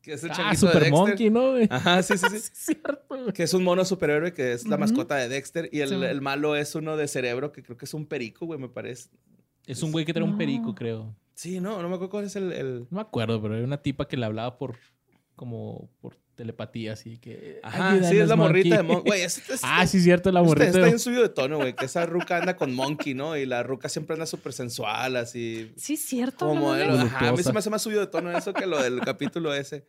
que 0.02 0.14
es 0.14 0.24
el 0.24 0.32
Ah, 0.32 0.36
changuito 0.36 0.68
de 0.68 0.72
Super 0.74 0.84
Dexter. 0.84 0.91
Monkey, 0.91 1.30
¿no, 1.32 1.52
güey? 1.53 1.68
Ajá, 1.72 2.03
sí, 2.03 2.16
sí, 2.18 2.26
sí. 2.30 2.36
Es 2.36 2.52
cierto, 2.53 3.06
güey. 3.10 3.34
Que 3.34 3.44
es 3.44 3.53
un 3.56 3.64
mono 3.64 3.84
superhéroe 3.86 4.34
que 4.34 4.53
es 4.53 4.68
la 4.68 4.78
mascota 4.78 5.16
de 5.16 5.28
Dexter. 5.30 5.68
Y 5.72 5.80
el, 5.80 5.90
Sí. 5.90 5.95
el 5.95 6.22
malo 6.22 6.56
es 6.56 6.76
uno 6.76 6.95
de 6.95 7.07
cerebro, 7.07 7.52
que 7.52 7.64
creo 7.64 7.76
que 7.78 7.86
es 7.86 7.94
un 7.95 8.06
perico, 8.06 8.45
güey, 8.45 8.60
me 8.60 8.70
parece. 8.70 9.10
Es 9.66 9.82
un 9.82 9.91
güey 9.91 10.06
que 10.06 10.14
trae 10.14 10.24
un 10.24 10.38
perico, 10.38 10.76
creo. 10.76 11.16
Sí, 11.36 11.60
no, 11.60 11.82
no 11.82 11.90
me 11.90 11.95
acuerdo 11.95 12.10
cuál 12.10 12.26
es 12.26 12.36
el. 12.36 12.52
el- 12.53 12.80
No 12.90 12.95
me 12.98 13.02
acuerdo, 13.02 13.41
pero 13.41 13.56
era 13.56 13.64
una 13.66 13.82
tipa 13.82 14.07
que 14.07 14.18
le 14.18 14.26
hablaba 14.26 14.57
por 14.57 14.78
como 15.36 15.90
por 16.02 16.16
telepatía, 16.36 16.94
así 16.94 17.18
que. 17.18 17.60
Ajá, 17.62 17.91
sí, 17.91 17.98
es 17.99 18.06
"Ayúdanos, 18.07 18.30
la 18.30 18.36
morrita 18.38 18.78
de 18.78 18.84
Monkey". 18.84 19.03
Güey, 19.10 19.22
Ah, 19.64 19.86
sí, 19.86 19.99
cierto, 20.02 20.32
la 20.32 20.40
está, 20.40 20.48
morrita. 20.49 20.66
está 20.68 20.80
de- 20.80 20.86
bien 20.86 20.99
subido 20.99 21.22
de 21.22 21.30
tono, 21.30 21.57
güey. 21.57 21.74
Que 21.76 21.86
esa 21.86 22.06
ruca 22.06 22.38
anda 22.38 22.56
con 22.56 22.74
Monkey, 22.74 23.14
¿no? 23.14 23.36
Y 23.38 23.45
la 23.45 23.64
ruca 23.64 23.90
siempre 23.90 24.14
anda 24.14 24.26
súper 24.26 24.53
sensual, 24.53 25.16
así. 25.18 25.74
Sí, 25.78 25.98
cierto. 25.98 26.48
Como 26.48 26.62
modelo. 26.62 26.94
Ajá, 26.94 27.30
a 27.30 27.32
mí 27.34 27.44
se 27.44 27.52
me 27.53 27.60
hace 27.60 27.70
más 27.70 27.82
subido 27.82 28.02
de 28.02 28.07
tono 28.07 28.36
eso 28.38 28.53
que 28.53 28.66
lo 28.66 28.82
del 28.82 29.02
capítulo 29.02 29.53
ese. 29.53 29.86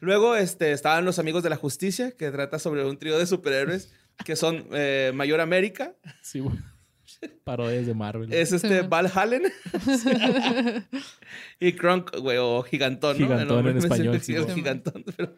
Luego 0.00 0.34
este, 0.34 0.72
estaban 0.72 1.04
los 1.04 1.20
amigos 1.20 1.44
de 1.44 1.50
la 1.50 1.56
justicia, 1.56 2.10
que 2.10 2.28
trata 2.32 2.58
sobre 2.58 2.84
un 2.84 2.98
trío 2.98 3.16
de 3.18 3.26
superhéroes 3.26 3.92
que 4.24 4.34
son 4.34 4.66
eh, 4.72 5.12
Mayor 5.14 5.40
América, 5.40 5.94
Sí, 6.22 6.40
güey. 6.40 6.56
Parodias 7.44 7.86
de 7.86 7.94
Marvel. 7.94 8.32
es 8.32 8.52
este 8.52 8.80
Sí. 8.80 8.86
Val 8.88 9.10
Hallen 9.14 9.42
y 11.60 11.72
Kronk, 11.72 12.16
güey, 12.18 12.38
o 12.38 12.62
Gigantón, 12.62 13.18
¿no? 13.18 13.26
Gigantón 13.26 13.68
en 13.68 13.76
español, 13.78 14.20
sí, 14.20 14.34
es. 14.34 14.54
Gigantón. 14.54 15.04
pero, 15.16 15.34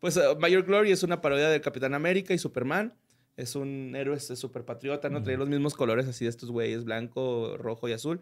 pues 0.00 0.16
eh, 0.16 0.22
Mayor 0.40 0.64
Glory 0.64 0.92
es 0.92 1.02
una 1.02 1.20
parodia 1.20 1.48
del 1.48 1.60
Capitán 1.60 1.94
América 1.94 2.34
y 2.34 2.38
Superman. 2.38 2.94
Es 3.36 3.54
un 3.54 3.94
héroe 3.94 4.16
este, 4.16 4.34
super 4.34 4.64
patriota, 4.64 5.08
¿no? 5.08 5.22
Trae 5.22 5.36
los 5.36 5.48
mismos 5.48 5.74
colores 5.74 6.08
así 6.08 6.24
de 6.24 6.30
estos 6.30 6.50
güeyes, 6.50 6.84
blanco, 6.84 7.56
rojo 7.56 7.88
y 7.88 7.92
azul. 7.92 8.20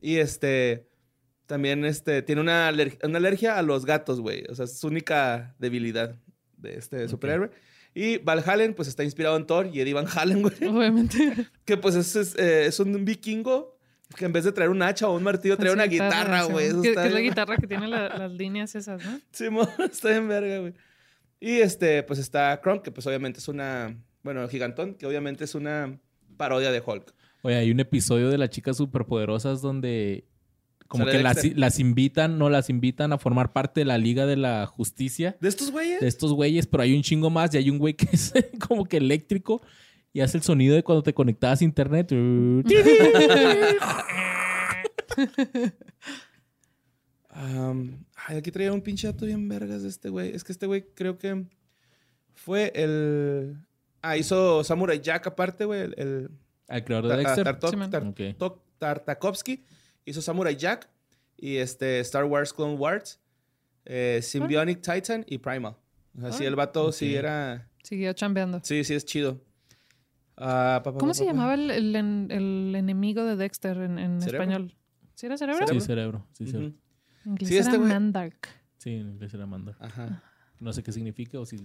Y 0.00 0.16
este... 0.16 0.88
También 1.46 1.84
este, 1.84 2.22
tiene 2.22 2.40
una 2.40 2.68
alergia 2.68 3.58
a 3.58 3.62
los 3.62 3.84
gatos, 3.84 4.20
güey. 4.20 4.44
O 4.48 4.54
sea, 4.54 4.64
es 4.64 4.78
su 4.78 4.86
única 4.86 5.54
debilidad 5.58 6.16
de 6.56 6.76
este 6.76 7.08
superhéroe. 7.08 7.50
Y 7.94 8.18
Val 8.18 8.42
Hallen, 8.46 8.74
pues 8.74 8.88
está 8.88 9.04
inspirado 9.04 9.36
en 9.36 9.46
Thor 9.46 9.68
y 9.72 9.80
Eddie 9.80 9.92
Van 9.94 10.06
Halen, 10.12 10.42
güey. 10.42 10.54
Obviamente. 10.66 11.46
Que 11.64 11.76
pues 11.76 11.94
es, 11.94 12.16
es, 12.16 12.34
eh, 12.36 12.66
es 12.66 12.80
un 12.80 13.04
vikingo 13.04 13.76
que 14.16 14.24
en 14.26 14.32
vez 14.32 14.44
de 14.44 14.52
traer 14.52 14.70
un 14.70 14.82
hacha 14.82 15.08
o 15.08 15.16
un 15.16 15.22
martillo, 15.22 15.56
trae 15.56 15.72
una 15.72 15.84
guitarra, 15.84 16.44
sí. 16.44 16.52
güey. 16.52 16.66
Eso 16.66 16.82
Que, 16.82 16.88
está 16.90 17.02
que 17.02 17.08
es 17.08 17.14
la 17.14 17.20
guitarra 17.20 17.56
que 17.56 17.66
tiene 17.66 17.88
la- 17.88 18.08
las 18.18 18.32
líneas 18.32 18.74
esas, 18.74 19.02
¿no? 19.04 19.20
Simón, 19.30 19.68
está 19.90 20.14
en 20.14 20.28
verga, 20.28 20.58
güey. 20.58 20.74
Y 21.40 21.60
este, 21.60 22.02
pues 22.02 22.18
está 22.18 22.60
Kronk, 22.60 22.82
que 22.82 22.90
pues 22.92 23.06
obviamente 23.06 23.38
es 23.40 23.48
una. 23.48 23.96
Bueno, 24.22 24.46
Gigantón, 24.48 24.94
que 24.94 25.06
obviamente 25.06 25.44
es 25.44 25.54
una 25.54 25.98
parodia 26.36 26.70
de 26.70 26.80
Hulk. 26.84 27.12
Oye, 27.42 27.56
hay 27.56 27.70
un 27.70 27.80
episodio 27.80 28.30
de 28.30 28.38
las 28.38 28.50
chicas 28.50 28.76
superpoderosas 28.76 29.60
donde 29.60 30.24
como 30.92 31.06
que 31.06 31.22
las, 31.22 31.78
invitan, 31.80 32.38
no 32.38 32.48
las 32.50 32.68
invitan 32.70 33.12
a 33.12 33.18
formar 33.18 33.52
parte 33.52 33.80
de 33.80 33.84
la 33.86 33.98
Liga 33.98 34.26
de 34.26 34.36
la 34.36 34.66
Justicia 34.66 35.36
¿De 35.40 35.48
estos 35.48 35.70
güeyes? 35.70 36.00
de 36.00 36.06
estos 36.08 36.32
güeyes, 36.32 36.66
pero 36.66 36.82
hay 36.82 36.94
un 36.94 37.02
chingo 37.02 37.30
más 37.30 37.54
y 37.54 37.58
hay 37.58 37.70
un 37.70 37.78
güey 37.78 37.94
que 37.94 38.08
es 38.12 38.32
como 38.68 38.84
que 38.84 38.98
eléctrico 38.98 39.62
y 40.12 40.20
hace 40.20 40.36
el 40.36 40.42
sonido 40.42 40.74
de 40.74 40.82
cuando 40.84 41.02
te 41.02 41.14
conectabas 41.14 41.60
a 41.62 41.64
internet. 41.64 42.12
Ay, 47.30 48.36
aquí 48.36 48.50
traía 48.50 48.72
un 48.72 48.82
pinche 48.82 49.06
dato 49.06 49.24
bien 49.26 49.48
vergas 49.48 49.82
de 49.82 49.88
este 49.88 50.08
güey. 50.08 50.34
Es 50.34 50.44
que 50.44 50.52
este 50.52 50.66
güey 50.66 50.84
creo 50.94 51.18
que 51.18 51.44
fue 52.34 52.72
el. 52.74 53.56
Ah, 54.02 54.16
hizo 54.16 54.62
Samurai 54.64 55.00
Jack 55.00 55.26
aparte, 55.28 55.64
güey. 55.64 55.80
El, 55.80 55.94
el- 55.96 56.30
Al 56.68 56.84
creador 56.84 57.04
de 57.16 57.22
Tar- 57.22 57.58
Dexter. 57.58 58.36
Tartakovsky 58.78 59.64
hizo 60.04 60.22
Samurai 60.22 60.56
Jack 60.56 60.88
y 61.36 61.56
este 61.56 62.00
Star 62.00 62.24
Wars 62.24 62.52
Clone 62.52 62.74
Wars, 62.76 63.20
eh, 63.84 64.20
Symbionic 64.22 64.80
Titan 64.80 65.24
y 65.28 65.38
Primal. 65.38 65.76
O 66.16 66.20
sea, 66.20 66.32
sí, 66.32 66.44
Ah. 66.44 66.48
el 66.48 66.56
vato 66.56 66.86
Ok. 66.86 66.92
sí 66.92 67.14
era. 67.14 67.68
Siguió 67.82 68.12
chambeando. 68.12 68.60
Sí, 68.62 68.84
sí, 68.84 68.94
es 68.94 69.04
chido. 69.04 69.40
Ah, 70.36 70.80
pa, 70.84 70.92
pa, 70.92 70.98
¿Cómo 70.98 71.10
pa, 71.10 71.14
se 71.14 71.24
pa, 71.24 71.30
pa. 71.30 71.32
llamaba 71.32 71.54
el, 71.54 71.70
el 71.70 71.96
en- 71.96 72.28
el 72.30 72.74
enemigo 72.76 73.24
de 73.24 73.36
Dexter 73.36 73.76
en, 73.78 73.98
español? 74.18 74.74
¿Sí 75.14 75.26
era 75.26 75.36
cerebro? 75.36 75.66
Sí, 75.66 75.80
cerebro. 75.80 76.26
Sí. 76.32 76.44
En 76.44 76.74
inglés 77.24 77.48
Sí, 77.48 77.56
este 77.58 77.76
era 77.76 77.84
Mandark. 77.84 78.48
Sí, 78.78 78.90
en 78.90 79.10
inglés 79.10 79.32
era 79.34 79.46
Manda. 79.46 79.76
Ajá. 79.78 80.22
No 80.58 80.72
sé 80.72 80.82
qué 80.82 80.90
significa 80.92 81.38
o 81.38 81.46
si, 81.46 81.56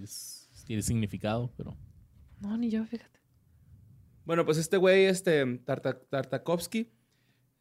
tiene 0.65 0.81
significado, 0.81 1.51
pero... 1.55 1.75
No, 2.39 2.57
ni 2.57 2.69
yo, 2.69 2.85
fíjate. 2.85 3.19
Bueno, 4.25 4.45
pues 4.45 4.57
este 4.57 4.77
güey, 4.77 5.05
este 5.05 5.45
Tarta- 5.65 5.99
Tartakovsky, 6.09 6.91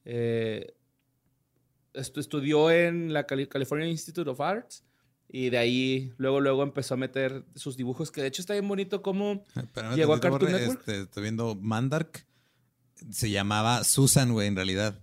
eh, 0.06 0.74
estu- 1.94 2.20
estudió 2.20 2.70
en 2.70 3.12
la 3.12 3.26
Cali- 3.26 3.46
California 3.48 3.86
Institute 3.88 4.28
of 4.30 4.40
Arts 4.40 4.84
y 5.28 5.50
de 5.50 5.58
ahí 5.58 6.12
luego, 6.16 6.40
luego 6.40 6.62
empezó 6.62 6.94
a 6.94 6.96
meter 6.96 7.44
sus 7.56 7.76
dibujos, 7.76 8.10
que 8.12 8.22
de 8.22 8.28
hecho 8.28 8.40
está 8.40 8.52
bien 8.54 8.68
bonito 8.68 9.02
como... 9.02 9.44
Espérame 9.56 9.96
¿Llegó 9.96 10.14
a 10.14 10.20
Cartoon 10.20 10.42
Borre, 10.52 10.52
Network? 10.60 10.78
este, 10.80 11.00
estoy 11.02 11.22
viendo 11.24 11.54
Mandark. 11.56 12.24
Se 13.10 13.28
llamaba 13.30 13.82
Susan, 13.84 14.32
güey, 14.32 14.46
en 14.48 14.56
realidad. 14.56 14.98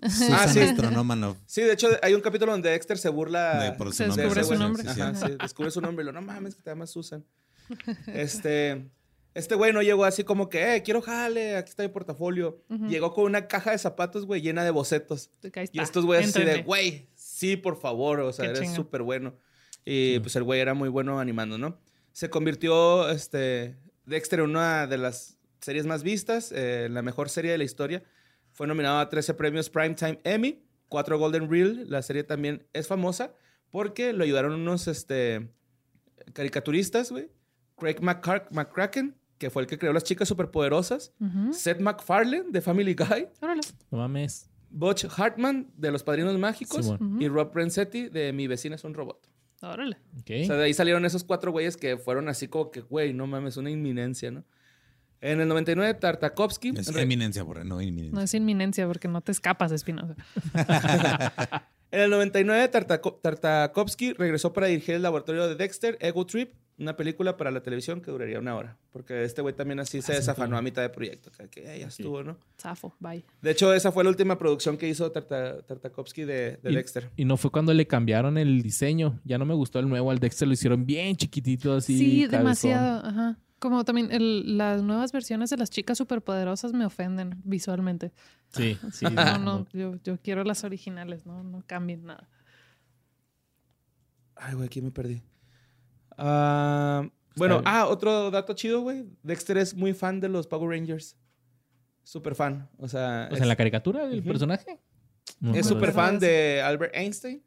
Ah, 0.00 0.08
Susan 0.10 0.48
sí. 0.48 0.60
Astronómano. 0.60 1.36
Sí, 1.46 1.62
de 1.62 1.72
hecho 1.72 1.88
hay 2.02 2.14
un 2.14 2.20
capítulo 2.20 2.52
donde 2.52 2.70
Dexter 2.70 2.98
se 2.98 3.08
burla... 3.08 3.62
De- 3.64 3.72
por 3.72 3.88
su 3.88 3.94
Se 3.94 4.06
nombre, 4.06 4.24
descubre 4.26 4.44
su 4.44 4.54
nombre. 4.62 4.88
Ajá, 4.88 5.14
sí, 5.14 5.36
descubre 5.40 5.70
su 5.72 5.80
nombre 5.80 6.02
y 6.04 6.06
lo, 6.06 6.12
no 6.12 6.22
mames, 6.22 6.54
que 6.54 6.62
te 6.62 6.70
llamas 6.70 6.90
Susan. 6.90 7.24
Este, 8.06 8.88
este 9.34 9.56
güey 9.56 9.72
no 9.72 9.82
llegó 9.82 10.04
así 10.04 10.22
como 10.24 10.48
que, 10.48 10.76
eh, 10.76 10.82
quiero 10.82 11.02
jale, 11.02 11.56
aquí 11.56 11.70
está 11.70 11.82
mi 11.82 11.88
portafolio. 11.88 12.62
Ujú. 12.70 12.86
Llegó 12.86 13.12
con 13.12 13.24
una 13.24 13.48
caja 13.48 13.72
de 13.72 13.78
zapatos, 13.78 14.26
güey, 14.26 14.40
llena 14.40 14.64
de 14.64 14.70
bocetos. 14.70 15.30
Y 15.72 15.80
estos 15.80 16.04
güeyes 16.04 16.28
así 16.28 16.44
de, 16.44 16.62
güey, 16.62 17.08
sí, 17.14 17.56
por 17.56 17.80
favor, 17.80 18.20
o 18.20 18.32
sea, 18.32 18.52
Qué 18.52 18.58
eres 18.58 18.72
súper 18.72 19.02
bueno. 19.02 19.34
Y 19.84 20.20
pues 20.20 20.36
el 20.36 20.44
güey 20.44 20.60
era 20.60 20.72
muy 20.74 20.88
bueno 20.88 21.18
animando, 21.18 21.58
¿no? 21.58 21.78
Se 22.12 22.30
convirtió, 22.30 23.10
este, 23.10 23.76
Dexter 24.06 24.38
en 24.38 24.50
una 24.50 24.86
de 24.86 24.98
las 24.98 25.36
series 25.60 25.84
más 25.86 26.02
vistas, 26.02 26.52
eh, 26.52 26.88
la 26.90 27.02
mejor 27.02 27.28
serie 27.28 27.50
de 27.50 27.58
la 27.58 27.64
historia. 27.64 28.04
Fue 28.52 28.66
nominado 28.66 28.98
a 28.98 29.08
13 29.08 29.34
premios 29.34 29.68
Primetime 29.68 30.20
Emmy, 30.22 30.62
4 30.88 31.18
Golden 31.18 31.50
Reel. 31.50 31.90
La 31.90 32.02
serie 32.02 32.22
también 32.22 32.66
es 32.72 32.86
famosa 32.86 33.34
porque 33.70 34.12
lo 34.12 34.22
ayudaron 34.22 34.52
unos, 34.52 34.86
este, 34.86 35.48
caricaturistas, 36.32 37.10
güey. 37.10 37.28
Craig 37.76 37.96
McCracken, 38.00 39.16
que 39.44 39.50
fue 39.50 39.60
el 39.60 39.68
que 39.68 39.76
creó 39.78 39.92
las 39.92 40.04
chicas 40.04 40.26
superpoderosas. 40.26 41.12
Seth 41.52 41.78
MacFarlane, 41.80 42.44
de 42.50 42.62
Family 42.62 42.94
Guy. 42.94 43.28
Órale. 43.42 43.60
No 43.90 43.98
mames. 43.98 44.48
Butch 44.70 45.04
Hartman, 45.18 45.70
de 45.76 45.92
Los 45.92 46.02
Padrinos 46.02 46.38
Mágicos. 46.38 46.94
Y 47.20 47.28
Rob 47.28 47.54
Renzetti, 47.54 48.08
de 48.08 48.32
Mi 48.32 48.46
vecina 48.46 48.76
es 48.76 48.84
un 48.84 48.94
robot. 48.94 49.28
Órale. 49.60 49.98
Ok. 50.18 50.30
O 50.42 50.46
sea, 50.46 50.56
de 50.56 50.64
ahí 50.64 50.72
salieron 50.72 51.04
esos 51.04 51.24
cuatro 51.24 51.52
güeyes 51.52 51.76
que 51.76 51.98
fueron 51.98 52.28
así 52.30 52.48
como 52.48 52.70
que, 52.70 52.80
güey, 52.80 53.12
no 53.12 53.26
mames, 53.26 53.58
una 53.58 53.68
inminencia, 53.70 54.30
¿no? 54.30 54.44
En 55.20 55.40
el 55.42 55.48
99, 55.48 55.94
Tartakovsky. 55.94 56.72
Es 56.76 56.92
re- 56.92 57.02
eminencia, 57.02 57.44
por 57.44 57.64
no 57.66 57.80
inminencia. 57.82 58.14
No 58.14 58.20
es 58.22 58.32
inminencia 58.34 58.86
porque 58.86 59.08
no 59.08 59.20
te 59.20 59.32
escapas, 59.32 59.72
Espinosa. 59.72 60.16
En 61.90 62.00
el 62.00 62.10
99, 62.10 62.70
Tartako- 62.72 63.20
Tartakovsky 63.22 64.14
regresó 64.14 64.52
para 64.52 64.66
dirigir 64.66 64.96
el 64.96 65.02
laboratorio 65.02 65.46
de 65.46 65.54
Dexter, 65.54 65.96
Ego 66.00 66.26
Trip, 66.26 66.52
una 66.76 66.96
película 66.96 67.36
para 67.36 67.50
la 67.52 67.62
televisión 67.62 68.00
que 68.00 68.10
duraría 68.10 68.38
una 68.38 68.56
hora. 68.56 68.76
Porque 68.92 69.22
este 69.24 69.42
güey 69.42 69.54
también 69.54 69.78
así 69.80 70.02
se 70.02 70.12
desafanó 70.14 70.56
a 70.56 70.62
mitad 70.62 70.82
de 70.82 70.88
proyecto. 70.88 71.30
Que, 71.30 71.48
que, 71.48 71.60
"Eh, 71.76 71.80
ya 71.80 71.86
estuvo, 71.86 72.22
¿no? 72.24 72.36
Zafo, 72.60 72.96
bye. 72.98 73.24
De 73.42 73.50
hecho, 73.52 73.72
esa 73.72 73.92
fue 73.92 74.02
la 74.04 74.10
última 74.10 74.36
producción 74.38 74.76
que 74.76 74.88
hizo 74.88 75.10
Tarta- 75.12 75.62
Tartakovsky 75.62 76.24
de, 76.24 76.56
de 76.62 76.72
Y- 76.72 76.74
Dexter. 76.74 77.10
Y 77.16 77.24
no 77.24 77.36
fue 77.36 77.50
cuando 77.52 77.72
le 77.72 77.86
cambiaron 77.86 78.38
el 78.38 78.62
diseño. 78.62 79.20
Ya 79.24 79.38
no 79.38 79.44
me 79.44 79.54
gustó 79.54 79.78
el 79.78 79.88
nuevo. 79.88 80.10
Al 80.10 80.18
Dexter 80.18 80.48
lo 80.48 80.54
hicieron 80.54 80.84
bien 80.84 81.14
chiquitito 81.16 81.74
así. 81.74 81.96
Sí, 81.96 82.20
cabezón. 82.22 82.38
demasiado. 82.40 83.06
Ajá. 83.06 83.38
Como 83.60 83.84
también 83.84 84.10
el- 84.12 84.58
las 84.58 84.82
nuevas 84.82 85.12
versiones 85.12 85.50
de 85.50 85.56
las 85.56 85.70
chicas 85.70 85.96
superpoderosas 85.96 86.72
me 86.72 86.84
ofenden 86.84 87.40
visualmente. 87.44 88.12
Sí, 88.50 88.76
sí. 88.92 89.06
No, 89.06 89.38
no, 89.38 89.66
yo, 89.72 89.94
yo 90.02 90.18
quiero 90.20 90.42
las 90.44 90.64
originales, 90.64 91.24
no, 91.24 91.42
no 91.44 91.62
cambien 91.66 92.04
nada. 92.04 92.28
Ay, 94.36 94.54
güey, 94.54 94.66
aquí 94.66 94.82
me 94.82 94.90
perdí. 94.90 95.22
Ah, 96.16 97.08
bueno, 97.36 97.62
ah, 97.64 97.86
otro 97.86 98.30
dato 98.30 98.52
chido, 98.54 98.80
güey. 98.80 99.04
Dexter 99.22 99.58
es 99.58 99.74
muy 99.74 99.92
fan 99.92 100.20
de 100.20 100.28
los 100.28 100.46
Power 100.46 100.70
Rangers. 100.70 101.16
Súper 102.02 102.34
fan. 102.34 102.68
O 102.78 102.88
sea, 102.88 103.28
O 103.30 103.34
sea, 103.34 103.42
en 103.42 103.48
la 103.48 103.56
caricatura 103.56 104.06
del 104.06 104.22
personaje. 104.22 104.78
No 105.40 105.54
es 105.54 105.66
súper 105.66 105.92
fan 105.92 106.18
de 106.18 106.62
Albert 106.62 106.94
Einstein. 106.94 107.42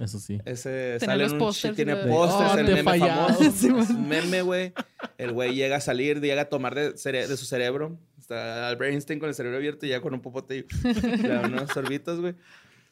Eso 0.00 0.18
sí. 0.18 0.38
Ese 0.44 0.98
sale 0.98 1.22
los 1.22 1.32
en 1.32 1.38
un 1.38 1.38
pósters 1.38 1.76
tiene 1.76 1.96
pósters, 1.96 2.52
Oh, 2.52 2.58
el 2.58 2.66
meme 2.66 2.98
famoso. 2.98 3.38
Sí, 3.52 3.68
es 3.68 3.90
un 3.90 4.08
meme, 4.08 4.42
güey. 4.42 4.72
El 5.18 5.32
güey 5.32 5.54
llega 5.54 5.76
a 5.76 5.80
salir, 5.80 6.20
llega 6.20 6.42
a 6.42 6.48
tomar 6.48 6.74
de, 6.74 6.96
su 6.96 7.44
cerebro. 7.44 7.98
Está 8.18 8.68
Albert 8.68 8.92
Einstein 8.92 9.18
con 9.18 9.28
el 9.28 9.34
cerebro 9.34 9.58
abierto 9.58 9.86
y 9.86 9.90
ya 9.90 10.00
con 10.00 10.14
un 10.14 10.20
popote 10.20 10.58
y 10.58 10.66
unos 11.44 11.70
sorbitos, 11.70 12.20
güey. 12.20 12.34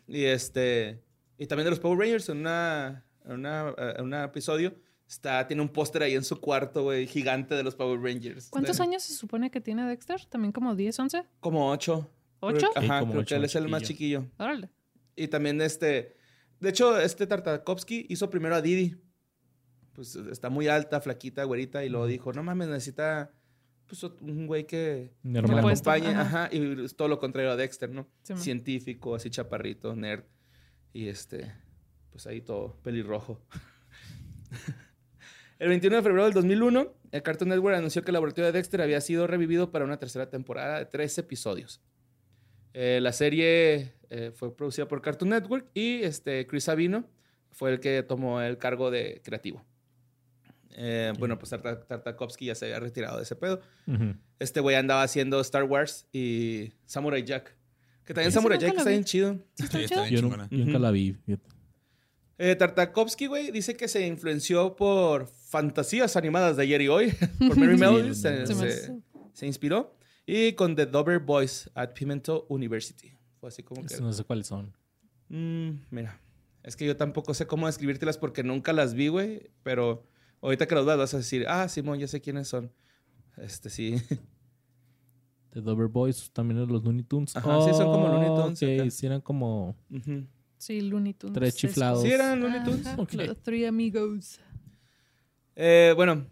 Y 0.07 0.24
este... 0.24 1.03
Y 1.39 1.47
también 1.47 1.65
de 1.65 1.70
los 1.70 1.81
Power 1.81 1.98
Rangers, 1.98 2.28
en 2.28 2.39
una... 2.39 3.05
En 3.24 3.32
una, 3.32 3.74
en 3.97 4.05
un 4.05 4.15
episodio, 4.15 4.73
está, 5.09 5.47
tiene 5.47 5.62
un 5.62 5.69
póster 5.69 6.03
ahí 6.03 6.15
en 6.15 6.24
su 6.24 6.41
cuarto, 6.41 6.83
güey, 6.85 7.07
gigante 7.07 7.55
de 7.55 7.62
los 7.62 7.74
Power 7.74 8.01
Rangers. 8.01 8.49
¿Cuántos 8.51 8.77
De- 8.78 8.83
años 8.83 9.03
se 9.03 9.15
supone 9.15 9.51
que 9.51 9.61
tiene 9.61 9.87
Dexter? 9.87 10.24
¿También 10.27 10.53
como 10.53 10.74
10, 10.74 10.99
11? 10.99 11.23
Como 11.41 11.70
ocho. 11.70 12.11
¿Ocho? 12.41 12.70
Creo- 12.74 12.85
Ajá, 12.85 12.99
Sí, 12.99 13.01
como 13.01 13.12
creo 13.12 13.23
ocho, 13.23 13.28
que 13.28 13.35
él 13.37 13.45
es 13.45 13.55
el 13.55 13.69
más 13.69 13.83
chiquillo. 13.83 14.27
Órale. 14.39 14.70
Y 15.16 15.28
también 15.28 15.61
este... 15.61 16.16
De 16.61 16.70
hecho, 16.70 16.99
este 16.99 17.27
Tartakovsky 17.27 18.07
hizo 18.09 18.31
primero 18.31 18.55
a 18.57 18.62
Didi. 18.62 18.97
Pues 19.93 20.15
está 20.16 20.51
muy 20.51 20.69
alta, 20.69 21.01
flaquita, 21.01 21.45
güerita. 21.45 21.85
Y 21.85 21.89
luego 21.89 22.07
dijo, 22.07 22.33
no 22.33 22.43
mames, 22.43 22.69
necesita 22.69 23.31
pues, 23.87 24.03
un 24.03 24.47
güey 24.47 24.66
que, 24.66 25.12
que 25.23 25.28
la 25.31 25.41
acompañe. 25.61 26.09
ajá. 26.09 26.45
Ajá. 26.45 26.49
Y 26.55 26.85
es 26.85 26.97
todo 26.97 27.09
lo 27.09 27.19
contrario 27.19 27.51
a 27.51 27.57
Dexter, 27.57 27.91
¿no? 27.91 28.07
Sí. 28.23 28.35
Científico, 28.37 29.15
así 29.15 29.31
chaparrito, 29.31 29.95
nerd. 29.97 30.24
Y 30.93 31.09
este... 31.09 31.53
Pues 32.11 32.27
ahí 32.27 32.41
todo 32.41 32.77
pelirrojo. 32.83 33.41
El 35.59 35.69
21 35.70 35.97
de 35.97 36.03
febrero 36.03 36.24
del 36.24 36.35
2001, 36.35 36.93
el 37.12 37.23
Cartoon 37.23 37.49
Network 37.49 37.77
anunció 37.77 38.03
que 38.03 38.11
el 38.11 38.15
laboratorio 38.15 38.47
de 38.47 38.53
Dexter 38.53 38.83
había 38.83 39.01
sido 39.01 39.27
revivido 39.27 39.70
para 39.70 39.85
una 39.85 39.99
tercera 39.99 40.28
temporada 40.28 40.78
de 40.81 40.87
tres 40.87 41.16
episodios. 41.19 41.81
Eh, 42.74 42.99
la 43.01 43.12
serie 43.12 43.95
eh, 44.11 44.33
fue 44.35 44.55
producida 44.55 44.87
por 44.87 45.01
Cartoon 45.01 45.31
Network 45.31 45.66
y 45.73 46.03
este, 46.03 46.47
Chris 46.47 46.65
Sabino 46.65 47.09
fue 47.53 47.73
el 47.73 47.81
que 47.81 48.03
tomó 48.03 48.43
el 48.43 48.59
cargo 48.59 48.91
de 48.91 49.23
creativo. 49.24 49.65
Eh, 50.78 51.15
Bueno, 51.19 51.39
pues 51.39 51.51
Tarta- 51.51 51.81
Tartakovsky 51.87 52.45
ya 52.47 52.55
se 52.55 52.66
había 52.66 52.78
retirado 52.81 53.16
de 53.16 53.23
ese 53.23 53.35
pedo. 53.35 53.62
Ujú. 53.87 54.15
Este 54.39 54.61
güey 54.61 54.77
andaba 54.77 55.03
haciendo 55.03 55.41
Star 55.41 55.65
Wars 55.65 56.07
y 56.12 56.74
Samurai 56.85 57.23
Jack. 57.24 57.57
Que 58.05 58.12
también 58.12 58.31
Samurai 58.31 58.59
Jack 58.59 58.77
está 58.77 58.91
bien 58.91 59.05
chido. 59.05 59.39
¿Sí 59.55 59.65
está 59.65 59.78
Sí, 59.78 59.85
está 59.85 60.03
bien 60.03 60.15
Yo, 60.15 60.20
chingona. 60.20 60.49
yo 60.51 60.59
nunca 60.59 60.78
la 60.78 60.91
vi. 60.91 61.16
Eh, 62.38 62.54
Tartakovsky, 62.54 63.26
güey, 63.26 63.50
dice 63.50 63.76
que 63.76 63.88
se 63.88 64.06
influenció 64.06 64.76
por 64.76 65.26
fantasías 65.26 66.16
animadas 66.16 66.56
de 66.56 66.64
ayer 66.64 66.82
y 66.82 66.88
hoy. 66.88 67.12
por 67.38 67.56
Mary 67.56 67.76
Melody. 67.78 68.14
se. 68.14 68.46
Se 68.46 69.00
se- 69.32 69.46
inspiró. 69.46 69.94
Y 70.26 70.52
con 70.52 70.74
The 70.74 70.86
Dover 70.86 71.18
Boys 71.20 71.70
at 71.74 71.92
Pimento 71.92 72.46
University. 72.48 73.16
Fue 73.40 73.48
así 73.48 73.62
como 73.62 73.84
que... 73.86 73.96
No 74.00 74.12
sé 74.12 74.24
cuáles 74.24 74.48
son. 74.48 74.74
Mm, 75.28 75.70
mira, 75.90 76.20
es 76.62 76.74
que 76.74 76.84
yo 76.84 76.96
tampoco 76.96 77.32
sé 77.32 77.46
cómo 77.46 77.66
describírtelas 77.66 78.18
porque 78.18 78.42
nunca 78.42 78.72
las 78.72 78.94
vi, 78.94 79.08
güey. 79.08 79.50
Pero 79.62 80.04
ahorita 80.42 80.66
que 80.66 80.74
los 80.74 80.84
veas 80.84 80.98
vas 80.98 81.14
a 81.14 81.18
decir, 81.18 81.46
ah, 81.48 81.68
Simón, 81.68 81.98
ya 82.00 82.08
sé 82.08 82.20
quiénes 82.20 82.48
son. 82.48 82.72
Este 83.36 83.70
sí. 83.70 83.96
The 85.50 85.60
Dover 85.60 85.88
Boys, 85.88 86.30
también 86.32 86.66
los 86.66 86.82
Looney 86.82 87.04
Tunes. 87.04 87.36
Ajá, 87.36 87.62
sí, 87.64 87.70
son 87.70 87.86
como 87.86 88.08
Looney 88.08 88.56
Tunes 88.58 88.94
sí 88.94 89.06
eran 89.06 89.20
como... 89.20 89.76
Ujú. 89.90 90.26
Sí, 90.66 90.80
Looney 90.80 91.14
Tunes. 91.14 91.34
Tres 91.34 91.55
es- 91.55 91.60
chiflados. 91.60 92.02
Sí, 92.02 92.10
eran 92.10 92.40
Looney 92.40 92.64
Tunes. 92.64 92.86
Ajá, 92.88 93.01
Ok. 93.01 93.12
Los 93.14 93.40
Three 93.43 93.66
Amigos. 93.66 94.40
Eh, 95.55 95.93
bueno, 95.94 96.26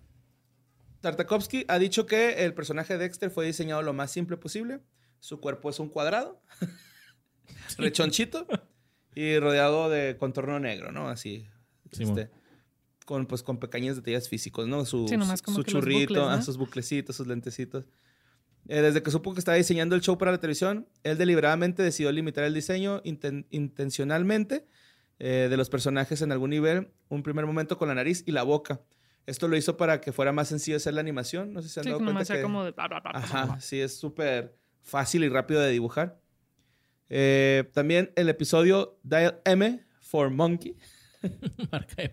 Tartakovsky 1.02 1.64
ha 1.68 1.78
dicho 1.78 2.04
que 2.06 2.44
el 2.44 2.52
personaje 2.52 2.94
de 2.94 2.98
Dexter 2.98 3.30
fue 3.30 3.46
diseñado 3.46 3.82
lo 3.82 3.92
más 3.92 4.10
simple 4.10 4.36
posible. 4.36 4.80
Su 5.20 5.38
cuerpo 5.40 5.70
es 5.70 5.78
un 5.78 5.88
cuadrado, 5.88 6.42
rechonchito 7.78 8.46
y 9.14 9.38
rodeado 9.38 9.88
de 9.88 10.16
contorno 10.18 10.58
negro, 10.58 10.90
¿no? 10.92 11.08
Así. 11.08 11.46
Este, 11.92 12.28
con, 13.06 13.26
pues, 13.26 13.42
con 13.44 13.58
pequeños 13.60 13.96
detalles 13.96 14.28
físicos, 14.28 14.66
¿no? 14.66 14.84
Su, 14.84 15.06
Sí, 15.06 15.16
nomás 15.16 15.42
como 15.42 15.58
su 15.58 15.62
churrito, 15.62 16.14
bucles, 16.14 16.26
ah, 16.28 16.42
sus 16.42 16.56
buclecitos, 16.56 17.14
sus 17.14 17.26
lentecitos. 17.28 17.86
Eh, 18.68 18.80
desde 18.80 19.02
que 19.02 19.10
supo 19.10 19.34
que 19.34 19.38
estaba 19.40 19.56
diseñando 19.56 19.94
el 19.94 20.00
show 20.00 20.16
para 20.16 20.32
la 20.32 20.38
televisión, 20.38 20.88
él 21.02 21.18
deliberadamente 21.18 21.82
decidió 21.82 22.10
limitar 22.12 22.44
el 22.44 22.54
diseño 22.54 23.02
inten- 23.02 23.46
intencionalmente 23.50 24.66
eh, 25.18 25.48
de 25.50 25.56
los 25.56 25.68
personajes 25.68 26.22
en 26.22 26.32
algún 26.32 26.50
nivel, 26.50 26.88
un 27.08 27.22
primer 27.22 27.44
momento 27.46 27.76
con 27.78 27.88
la 27.88 27.94
nariz 27.94 28.24
y 28.26 28.32
la 28.32 28.42
boca. 28.42 28.80
Esto 29.26 29.48
lo 29.48 29.56
hizo 29.56 29.76
para 29.76 30.00
que 30.00 30.12
fuera 30.12 30.32
más 30.32 30.48
sencillo 30.48 30.76
hacer 30.76 30.94
la 30.94 31.00
animación. 31.00 31.52
No 31.52 31.62
sé 31.62 31.68
si 31.68 31.74
se 31.74 31.80
han 31.80 31.84
Sí, 31.84 31.90
dado 31.90 31.98
que 32.04 32.12
cuenta 32.12 32.34
que... 32.36 32.42
como 32.42 32.64
de... 32.64 32.70
bla, 32.72 32.88
bla, 32.88 33.00
bla, 33.00 33.10
bla, 33.12 33.20
Ajá, 33.20 33.60
sí, 33.60 33.80
es 33.80 33.96
súper 33.98 34.56
fácil 34.82 35.24
y 35.24 35.28
rápido 35.28 35.60
de 35.60 35.70
dibujar. 35.70 36.18
Eh, 37.08 37.64
también 37.72 38.12
el 38.16 38.28
episodio 38.28 38.98
Dial 39.02 39.40
M 39.44 39.84
for 40.00 40.30
Monkey. 40.30 40.76
Marca 41.70 41.94
de- 41.96 42.12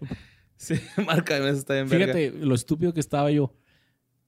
Sí, 0.57 0.76
marca 1.07 1.36
M, 1.38 1.49
eso 1.49 1.57
está 1.57 1.73
bien 1.73 1.90
verga. 1.90 2.14
Fíjate 2.14 2.32
lo 2.45 2.53
estúpido 2.53 2.94
que 2.94 2.99
estaba 2.99 3.32
yo. 3.32 3.56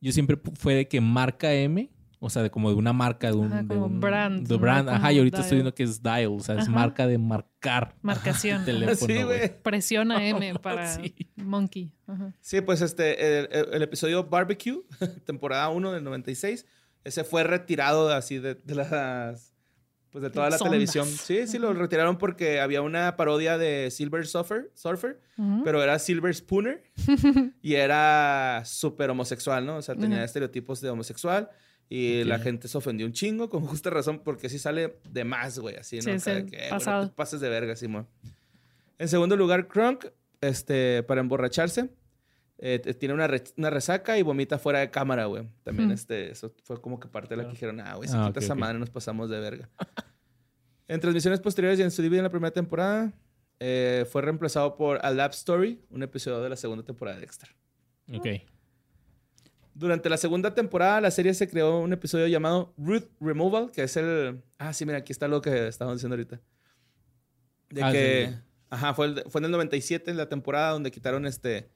Yo 0.01 0.11
siempre 0.11 0.35
fue 0.55 0.73
de 0.73 0.87
que 0.87 0.99
marca 0.99 1.53
M, 1.53 1.91
o 2.25 2.29
sea, 2.29 2.41
de 2.41 2.49
como 2.49 2.69
de 2.69 2.75
una 2.75 2.93
marca, 2.93 3.27
de 3.27 3.33
un, 3.33 3.51
Ajá, 3.51 3.61
de 3.63 3.67
como 3.67 3.85
un- 3.87 3.99
brand, 3.99 4.47
de 4.47 4.53
no 4.55 4.59
brand. 4.59 4.89
Ajá, 4.89 5.11
y 5.11 5.17
ahorita 5.17 5.37
dial. 5.37 5.43
estoy 5.45 5.55
viendo 5.57 5.75
que 5.75 5.83
es 5.83 6.01
dial, 6.01 6.27
o 6.27 6.39
sea, 6.39 6.55
es 6.55 6.61
Ajá. 6.63 6.71
marca 6.71 7.05
de 7.07 7.17
marcar 7.17 7.95
Marcación. 8.01 8.63
teléfono. 8.65 9.13
Sí, 9.13 9.23
güey. 9.23 9.61
Presiona 9.61 10.25
M 10.27 10.53
para 10.59 10.87
Sí. 10.95 11.15
Monkey. 11.35 11.91
Ajá. 12.07 12.33
Sí, 12.39 12.61
pues 12.61 12.81
este, 12.81 13.39
el, 13.39 13.49
el- 13.51 13.73
el 13.73 13.81
episodio 13.81 14.23
Barbecue, 14.23 14.81
temporada 15.25 15.69
1 15.69 15.91
del 15.91 16.03
96, 16.03 16.65
ese 17.03 17.23
fue 17.23 17.43
retirado 17.43 18.09
así 18.13 18.39
de, 18.39 18.55
de 18.55 18.75
las... 18.75 19.51
Pues 20.09 20.21
de 20.21 20.29
toda 20.29 20.47
la 20.51 20.59
Sondas. 20.59 20.71
televisión. 20.73 21.07
Sí, 21.07 21.47
sí, 21.47 21.57
lo 21.57 21.73
retiraron 21.73 22.19
porque 22.19 22.61
había 22.61 22.83
una 22.83 23.15
parodia 23.15 23.57
de 23.57 23.89
Silver 23.89 24.27
Surfer, 24.27 24.69
Surfer 24.75 25.19
pero 25.63 25.81
era 25.81 25.97
Silver 25.97 26.31
Spooner 26.35 26.83
y 27.63 27.73
era 27.73 28.61
súper 28.63 29.09
homosexual, 29.09 29.65
¿no? 29.65 29.77
O 29.77 29.81
sea, 29.81 29.95
tenía 29.95 30.23
estereotipos 30.23 30.81
de 30.81 30.91
homosexual 30.91 31.49
y 31.95 32.21
Ok. 32.21 32.27
la 32.27 32.39
gente 32.39 32.67
se 32.67 32.77
ofendió 32.77 33.05
un 33.05 33.13
chingo, 33.13 33.49
con 33.49 33.61
justa 33.67 33.89
razón, 33.91 34.19
porque 34.23 34.49
sí 34.49 34.57
sale 34.57 34.97
de 35.09 35.23
más, 35.23 35.59
güey, 35.59 35.75
así, 35.75 35.97
¿no? 35.97 36.01
Sí, 36.03 36.09
Acá 36.11 36.33
de 36.33 36.41
sí, 36.41 36.45
que, 36.47 36.69
pasado. 36.69 36.97
bueno, 36.97 37.09
te 37.11 37.15
pases 37.15 37.39
de 37.39 37.49
verga, 37.49 37.75
Simón. 37.75 38.07
En 38.97 39.07
segundo 39.07 39.35
lugar, 39.35 39.67
Crunk, 39.67 40.05
este, 40.41 41.03
para 41.03 41.21
emborracharse, 41.21 41.89
eh, 42.57 42.79
tiene 42.97 43.13
una, 43.13 43.27
re- 43.27 43.43
una 43.57 43.69
resaca 43.69 44.17
y 44.17 44.21
vomita 44.21 44.57
fuera 44.57 44.79
de 44.79 44.89
cámara, 44.89 45.25
güey. 45.25 45.47
También, 45.63 45.89
Hmm. 45.89 45.93
este, 45.93 46.31
eso 46.31 46.53
fue 46.63 46.79
como 46.81 46.99
que 46.99 47.07
parte 47.09 47.35
de 47.35 47.37
la 47.37 47.43
que 47.43 47.51
dijeron, 47.51 47.79
ah, 47.81 47.95
güey, 47.95 48.07
si 48.09 48.15
Ah, 48.15 48.27
quita 48.27 48.39
ok, 48.39 48.43
esa 48.43 48.53
ok. 48.53 48.59
madre 48.59 48.79
nos 48.79 48.89
pasamos 48.89 49.29
de 49.29 49.39
verga. 49.39 49.69
en 50.87 50.99
transmisiones 50.99 51.41
posteriores 51.41 51.79
y 51.79 51.83
en 51.83 51.91
su 51.91 52.01
DVD 52.01 52.17
en 52.17 52.23
la 52.23 52.29
primera 52.29 52.51
temporada, 52.51 53.11
eh, 53.59 54.05
fue 54.11 54.21
reemplazado 54.21 54.75
por 54.77 54.99
A 55.05 55.11
Lab 55.11 55.31
Story, 55.31 55.81
un 55.89 56.03
episodio 56.03 56.41
de 56.41 56.49
la 56.49 56.55
segunda 56.55 56.83
temporada 56.83 57.15
de 57.17 57.21
Dexter. 57.21 57.49
Ok. 58.13 58.27
Durante 59.75 60.07
la 60.09 60.17
segunda 60.17 60.53
temporada, 60.53 61.01
la 61.01 61.09
serie 61.11 61.33
se 61.33 61.47
creó 61.49 61.79
un 61.79 61.93
episodio 61.93 62.27
llamado 62.27 62.73
Root 62.77 63.09
Removal, 63.19 63.71
que 63.71 63.83
es 63.83 63.97
el... 63.97 64.41
Ah, 64.59 64.71
sí, 64.73 64.85
mira, 64.85 64.99
aquí 64.99 65.11
está 65.11 65.27
lo 65.27 65.41
que 65.41 65.67
estábamos 65.67 65.97
diciendo 65.99 66.13
ahorita. 66.15 66.39
De 67.69 67.83
Ah, 67.83 67.91
que... 67.91 68.29
sí. 68.31 68.35
Ajá, 68.69 68.93
fue, 68.93 69.07
el- 69.07 69.23
fue 69.29 69.39
en 69.39 69.45
el 69.45 69.51
97, 69.51 70.11
en 70.11 70.17
la 70.17 70.29
temporada 70.29 70.71
donde 70.71 70.91
quitaron 70.91 71.25
este... 71.25 71.69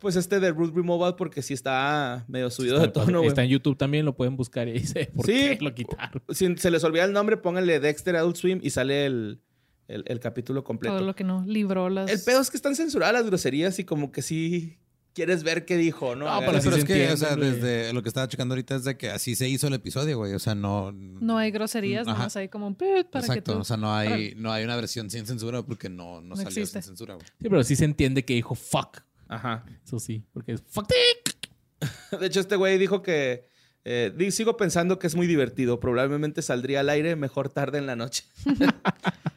pues 0.00 0.16
este 0.16 0.40
de 0.40 0.50
Root 0.50 0.74
Removal 0.74 1.16
porque 1.16 1.40
sí 1.42 1.54
está 1.54 2.24
medio 2.28 2.50
subido 2.50 2.76
Está, 2.76 2.86
de 2.86 2.92
tono, 2.92 3.18
güey. 3.18 3.28
está 3.28 3.42
en 3.42 3.50
YouTube 3.50 3.76
también, 3.76 4.04
lo 4.04 4.14
pueden 4.16 4.36
buscar 4.36 4.66
y 4.68 4.72
dice 4.72 5.10
por 5.14 5.24
Sí. 5.26 5.32
qué 5.32 5.58
lo 5.60 5.74
quitaron. 5.74 6.22
Si 6.30 6.56
se 6.56 6.70
les 6.70 6.84
olvida 6.84 7.04
el 7.04 7.12
nombre, 7.12 7.36
pónganle 7.36 7.80
Dexter 7.80 8.16
Adult 8.16 8.36
Swim 8.36 8.60
y 8.62 8.70
sale 8.70 9.06
el, 9.06 9.40
el- 9.88 10.04
el 10.06 10.20
capítulo 10.20 10.62
completo. 10.64 10.96
Todo 10.96 11.06
lo 11.06 11.14
que 11.14 11.24
no 11.24 11.44
libró 11.46 11.88
las. 11.90 12.10
El 12.10 12.20
pedo 12.22 12.40
es 12.40 12.50
que 12.50 12.56
están 12.56 12.74
censuradas 12.76 13.14
las 13.14 13.26
groserías 13.26 13.78
y 13.78 13.84
como 13.84 14.10
que 14.12 14.20
sí 14.22 14.78
quieres 15.14 15.42
ver 15.44 15.64
qué 15.64 15.76
dijo, 15.76 16.14
¿no? 16.16 16.26
No, 16.26 16.40
pero 16.40 16.60
Sí, 16.60 16.64
pero 16.64 16.76
es 16.76 16.84
que, 16.84 17.10
o 17.12 17.16
sea, 17.16 17.34
güey. 17.36 17.52
desde 17.52 17.92
lo 17.92 18.02
que 18.02 18.08
estaba 18.08 18.28
checando 18.28 18.52
ahorita 18.54 18.74
es 18.76 18.84
de 18.84 18.96
que 18.96 19.10
así 19.10 19.34
se 19.36 19.48
hizo 19.48 19.68
el 19.68 19.74
episodio, 19.74 20.18
güey. 20.18 20.34
O 20.34 20.38
sea, 20.38 20.54
no. 20.54 20.92
No 20.92 21.38
hay 21.38 21.50
groserías, 21.50 22.06
Ajá. 22.06 22.18
nomás 22.18 22.36
hay 22.36 22.48
como 22.48 22.66
un 22.66 22.74
pit 22.74 23.06
para 23.10 23.24
Exacto. 23.24 23.32
que 23.34 23.52
tú. 23.52 23.58
O 23.60 23.64
sea, 23.64 23.76
no 23.76 23.94
hay, 23.94 24.34
no 24.36 24.52
hay 24.52 24.64
una 24.64 24.76
versión 24.76 25.08
sin 25.10 25.26
censura 25.26 25.62
porque 25.62 25.88
no, 25.88 26.20
no, 26.20 26.28
No 26.30 26.36
salió 26.36 26.48
existe. 26.48 26.82
sin 26.82 26.88
censura, 26.90 27.14
güey. 27.14 27.26
Sí, 27.26 27.48
pero 27.48 27.64
sí 27.64 27.76
se 27.76 27.84
entiende 27.84 28.24
que 28.24 28.34
dijo 28.34 28.54
fuck. 28.54 28.98
Ajá. 29.28 29.64
Eso 29.84 29.98
sí, 29.98 30.24
porque 30.32 30.52
es 30.52 30.62
fuck. 30.68 30.88
De 32.20 32.26
hecho, 32.26 32.40
este 32.40 32.56
güey 32.56 32.78
dijo 32.78 33.02
que... 33.02 33.46
eh, 33.84 34.30
sigo 34.30 34.56
pensando 34.56 34.98
que 34.98 35.06
es 35.06 35.14
muy 35.14 35.26
divertido. 35.26 35.80
Probablemente 35.80 36.42
saldría 36.42 36.80
al 36.80 36.88
aire 36.88 37.16
mejor 37.16 37.48
tarde 37.50 37.78
en 37.78 37.86
la 37.86 37.96
noche. 37.96 38.24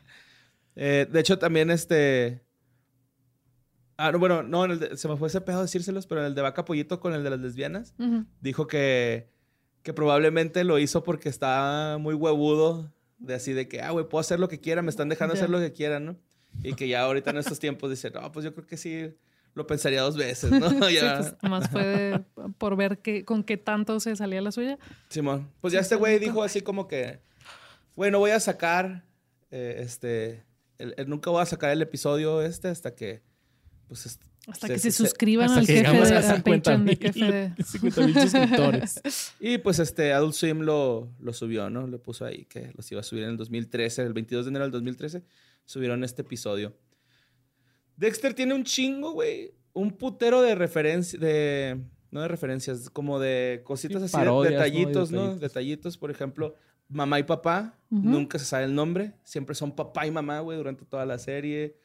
Eh, 0.79 1.07
de 1.11 1.19
hecho, 1.19 1.39
también 1.39 1.71
este... 1.71 2.45
Ah, 3.97 4.11
no, 4.11 4.19
bueno, 4.19 4.43
no, 4.43 4.65
en 4.65 4.71
el 4.71 4.79
de- 4.79 4.97
se 4.97 5.07
me 5.07 5.17
fue 5.17 5.27
ese 5.27 5.41
pedo 5.41 5.61
decírselos, 5.61 6.05
pero 6.07 6.21
en 6.21 6.27
el 6.27 6.35
de 6.35 6.41
Vaca 6.43 6.63
Pollito 6.65 6.99
con 6.99 7.13
el 7.13 7.23
de 7.23 7.29
las 7.31 7.39
lesbianas, 7.39 7.95
dijo 8.41 8.67
que, 8.67 9.29
que 9.81 9.93
probablemente 9.93 10.63
lo 10.63 10.77
hizo 10.79 11.03
porque 11.03 11.29
está 11.29 11.97
muy 11.99 12.13
huevudo, 12.13 12.93
de 13.17 13.33
así 13.35 13.53
de 13.53 13.67
que, 13.67 13.81
ah, 13.81 13.89
güey, 13.91 14.07
puedo 14.07 14.19
hacer 14.19 14.39
lo 14.39 14.47
que 14.49 14.59
quiera, 14.59 14.81
me 14.83 14.89
están 14.91 15.09
dejando 15.09 15.33
hacer 15.33 15.49
lo 15.49 15.59
que 15.59 15.73
quiera, 15.73 15.99
¿no? 15.99 16.15
Y 16.63 16.73
que 16.73 16.87
ya 16.87 17.01
ahorita 17.01 17.31
en 17.31 17.37
estos 17.37 17.59
tiempos 17.59 17.89
dice, 17.89 18.11
no, 18.11 18.31
pues 18.31 18.43
yo 18.45 18.53
creo 18.53 18.67
que 18.67 18.77
sí 18.77 19.11
lo 19.55 19.65
pensaría 19.65 20.01
dos 20.01 20.15
veces, 20.15 20.51
¿no? 20.51 20.69
Sí, 20.89 20.95
ya. 20.95 21.17
pues 21.17 21.35
nomás 21.41 21.67
fue 21.69 21.83
de- 21.83 22.23
por 22.59 22.75
ver 22.75 22.99
qué, 22.99 23.25
con 23.25 23.43
qué 23.43 23.57
tanto 23.57 23.99
se 23.99 24.15
salía 24.15 24.41
la 24.41 24.51
suya. 24.51 24.77
Simón, 25.09 25.49
pues 25.61 25.73
ya 25.73 25.79
Sí, 25.79 25.83
este 25.85 25.95
güey 25.95 26.19
dijo 26.19 26.43
así 26.43 26.61
como 26.61 26.87
que, 26.87 27.19
bueno, 27.95 28.19
voy 28.19 28.29
a 28.31 28.39
sacar, 28.39 29.03
eh, 29.49 29.77
este, 29.79 30.43
el- 30.77 30.93
el- 30.97 31.09
nunca 31.09 31.31
voy 31.31 31.41
a 31.41 31.45
sacar 31.47 31.71
el 31.71 31.81
episodio 31.81 32.43
este 32.43 32.67
hasta 32.67 32.93
que, 32.93 33.23
pues, 33.87 34.19
Hasta 34.47 34.67
se- 34.67 34.73
que 34.73 34.79
se, 34.79 34.91
se- 34.91 34.97
suscriban 35.03 35.45
Hasta 35.47 35.59
al 35.61 35.65
que 35.67 35.73
jefe 35.73 35.87
llegamos 35.87 36.09
de, 36.09 36.15
a 36.15 36.17
al 36.19 36.23
50 36.23 36.43
Patreon 36.71 36.85
de 36.85 36.91
mil, 36.91 36.97
jefe 36.99 37.31
de... 37.31 37.63
50 37.63 38.01
mil 38.05 38.13
suscriptores. 38.19 39.01
Y 39.39 39.57
pues 39.59 39.79
este 39.79 40.13
Adult 40.13 40.33
Swim 40.33 40.59
lo, 40.61 41.11
lo 41.19 41.33
subió, 41.33 41.69
¿no? 41.69 41.87
Le 41.87 41.97
puso 41.99 42.25
ahí 42.25 42.45
que 42.45 42.71
los 42.75 42.91
iba 42.91 43.01
a 43.01 43.03
subir 43.03 43.23
en 43.23 43.29
el 43.31 43.37
2013, 43.37 44.03
el 44.03 44.13
22 44.13 44.45
de 44.45 44.49
enero 44.49 44.65
del 44.65 44.71
2013, 44.71 45.23
subieron 45.65 46.03
este 46.03 46.21
episodio. 46.21 46.75
Dexter 47.95 48.33
tiene 48.33 48.53
un 48.53 48.63
chingo, 48.63 49.11
güey. 49.11 49.53
Un 49.73 49.91
putero 49.91 50.41
de 50.41 50.55
referencias, 50.55 51.19
de... 51.21 51.79
No 52.09 52.21
de 52.21 52.29
referencias, 52.29 52.89
como 52.89 53.19
de 53.19 53.61
cositas 53.65 54.01
Sí, 54.01 54.05
así, 54.05 54.17
de- 54.17 54.23
parodias, 54.23 54.51
¿no? 54.53 54.57
detallitos, 54.57 55.11
¿no? 55.11 55.35
Detallitos. 55.35 55.97
Por 55.97 56.09
ejemplo, 56.09 56.55
mamá 56.87 57.19
y 57.19 57.23
papá, 57.23 57.77
nunca 57.89 58.39
se 58.39 58.45
sabe 58.45 58.63
el 58.63 58.73
nombre, 58.73 59.13
siempre 59.23 59.55
son 59.55 59.75
papá 59.75 60.07
y 60.07 60.11
mamá, 60.11 60.39
güey, 60.39 60.57
durante 60.57 60.85
toda 60.85 61.05
la 61.05 61.19
serie. 61.19 61.75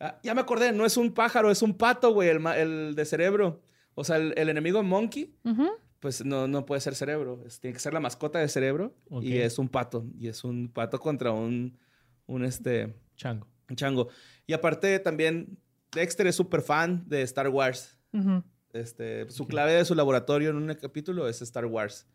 Ah, 0.00 0.18
ya 0.22 0.34
me 0.34 0.40
acordé, 0.42 0.72
no 0.72 0.84
es 0.84 0.96
un 0.96 1.12
pájaro, 1.12 1.50
es 1.50 1.62
un 1.62 1.74
pato, 1.76 2.12
güey, 2.12 2.28
el, 2.28 2.46
el 2.46 2.94
de 2.94 3.04
cerebro. 3.04 3.62
O 3.94 4.04
sea, 4.04 4.16
el, 4.16 4.34
el 4.36 4.48
enemigo 4.50 4.82
Monkey 4.82 5.34
Ujú. 5.44 5.68
pues 6.00 6.22
no, 6.24 6.46
no 6.46 6.66
puede 6.66 6.80
ser 6.82 6.94
cerebro. 6.94 7.42
Es- 7.46 7.60
tiene 7.60 7.72
que 7.74 7.80
ser 7.80 7.94
la 7.94 8.00
mascota 8.00 8.38
de 8.38 8.48
cerebro. 8.48 8.94
Ok. 9.10 9.22
Y 9.22 9.38
es 9.38 9.58
un 9.58 9.68
pato. 9.68 10.04
Y 10.18 10.28
es 10.28 10.44
un 10.44 10.68
pato 10.68 10.98
contra 11.00 11.32
un, 11.32 11.78
un, 12.26 12.44
este, 12.44 12.94
Chango. 13.16 13.46
un 13.70 13.76
chango. 13.76 14.08
Y 14.46 14.52
aparte 14.52 14.98
también, 14.98 15.58
Dexter 15.92 16.26
es 16.26 16.36
súper 16.36 16.60
fan 16.60 17.04
de 17.08 17.22
Star 17.22 17.48
Wars. 17.48 17.98
Ujú. 18.12 18.42
Este, 18.74 19.30
su 19.30 19.46
clave 19.46 19.72
de 19.72 19.84
su 19.86 19.94
laboratorio 19.94 20.50
en 20.50 20.56
un 20.56 20.74
capítulo 20.74 21.26
es 21.26 21.40
Star 21.40 21.64
Wars. 21.64 22.06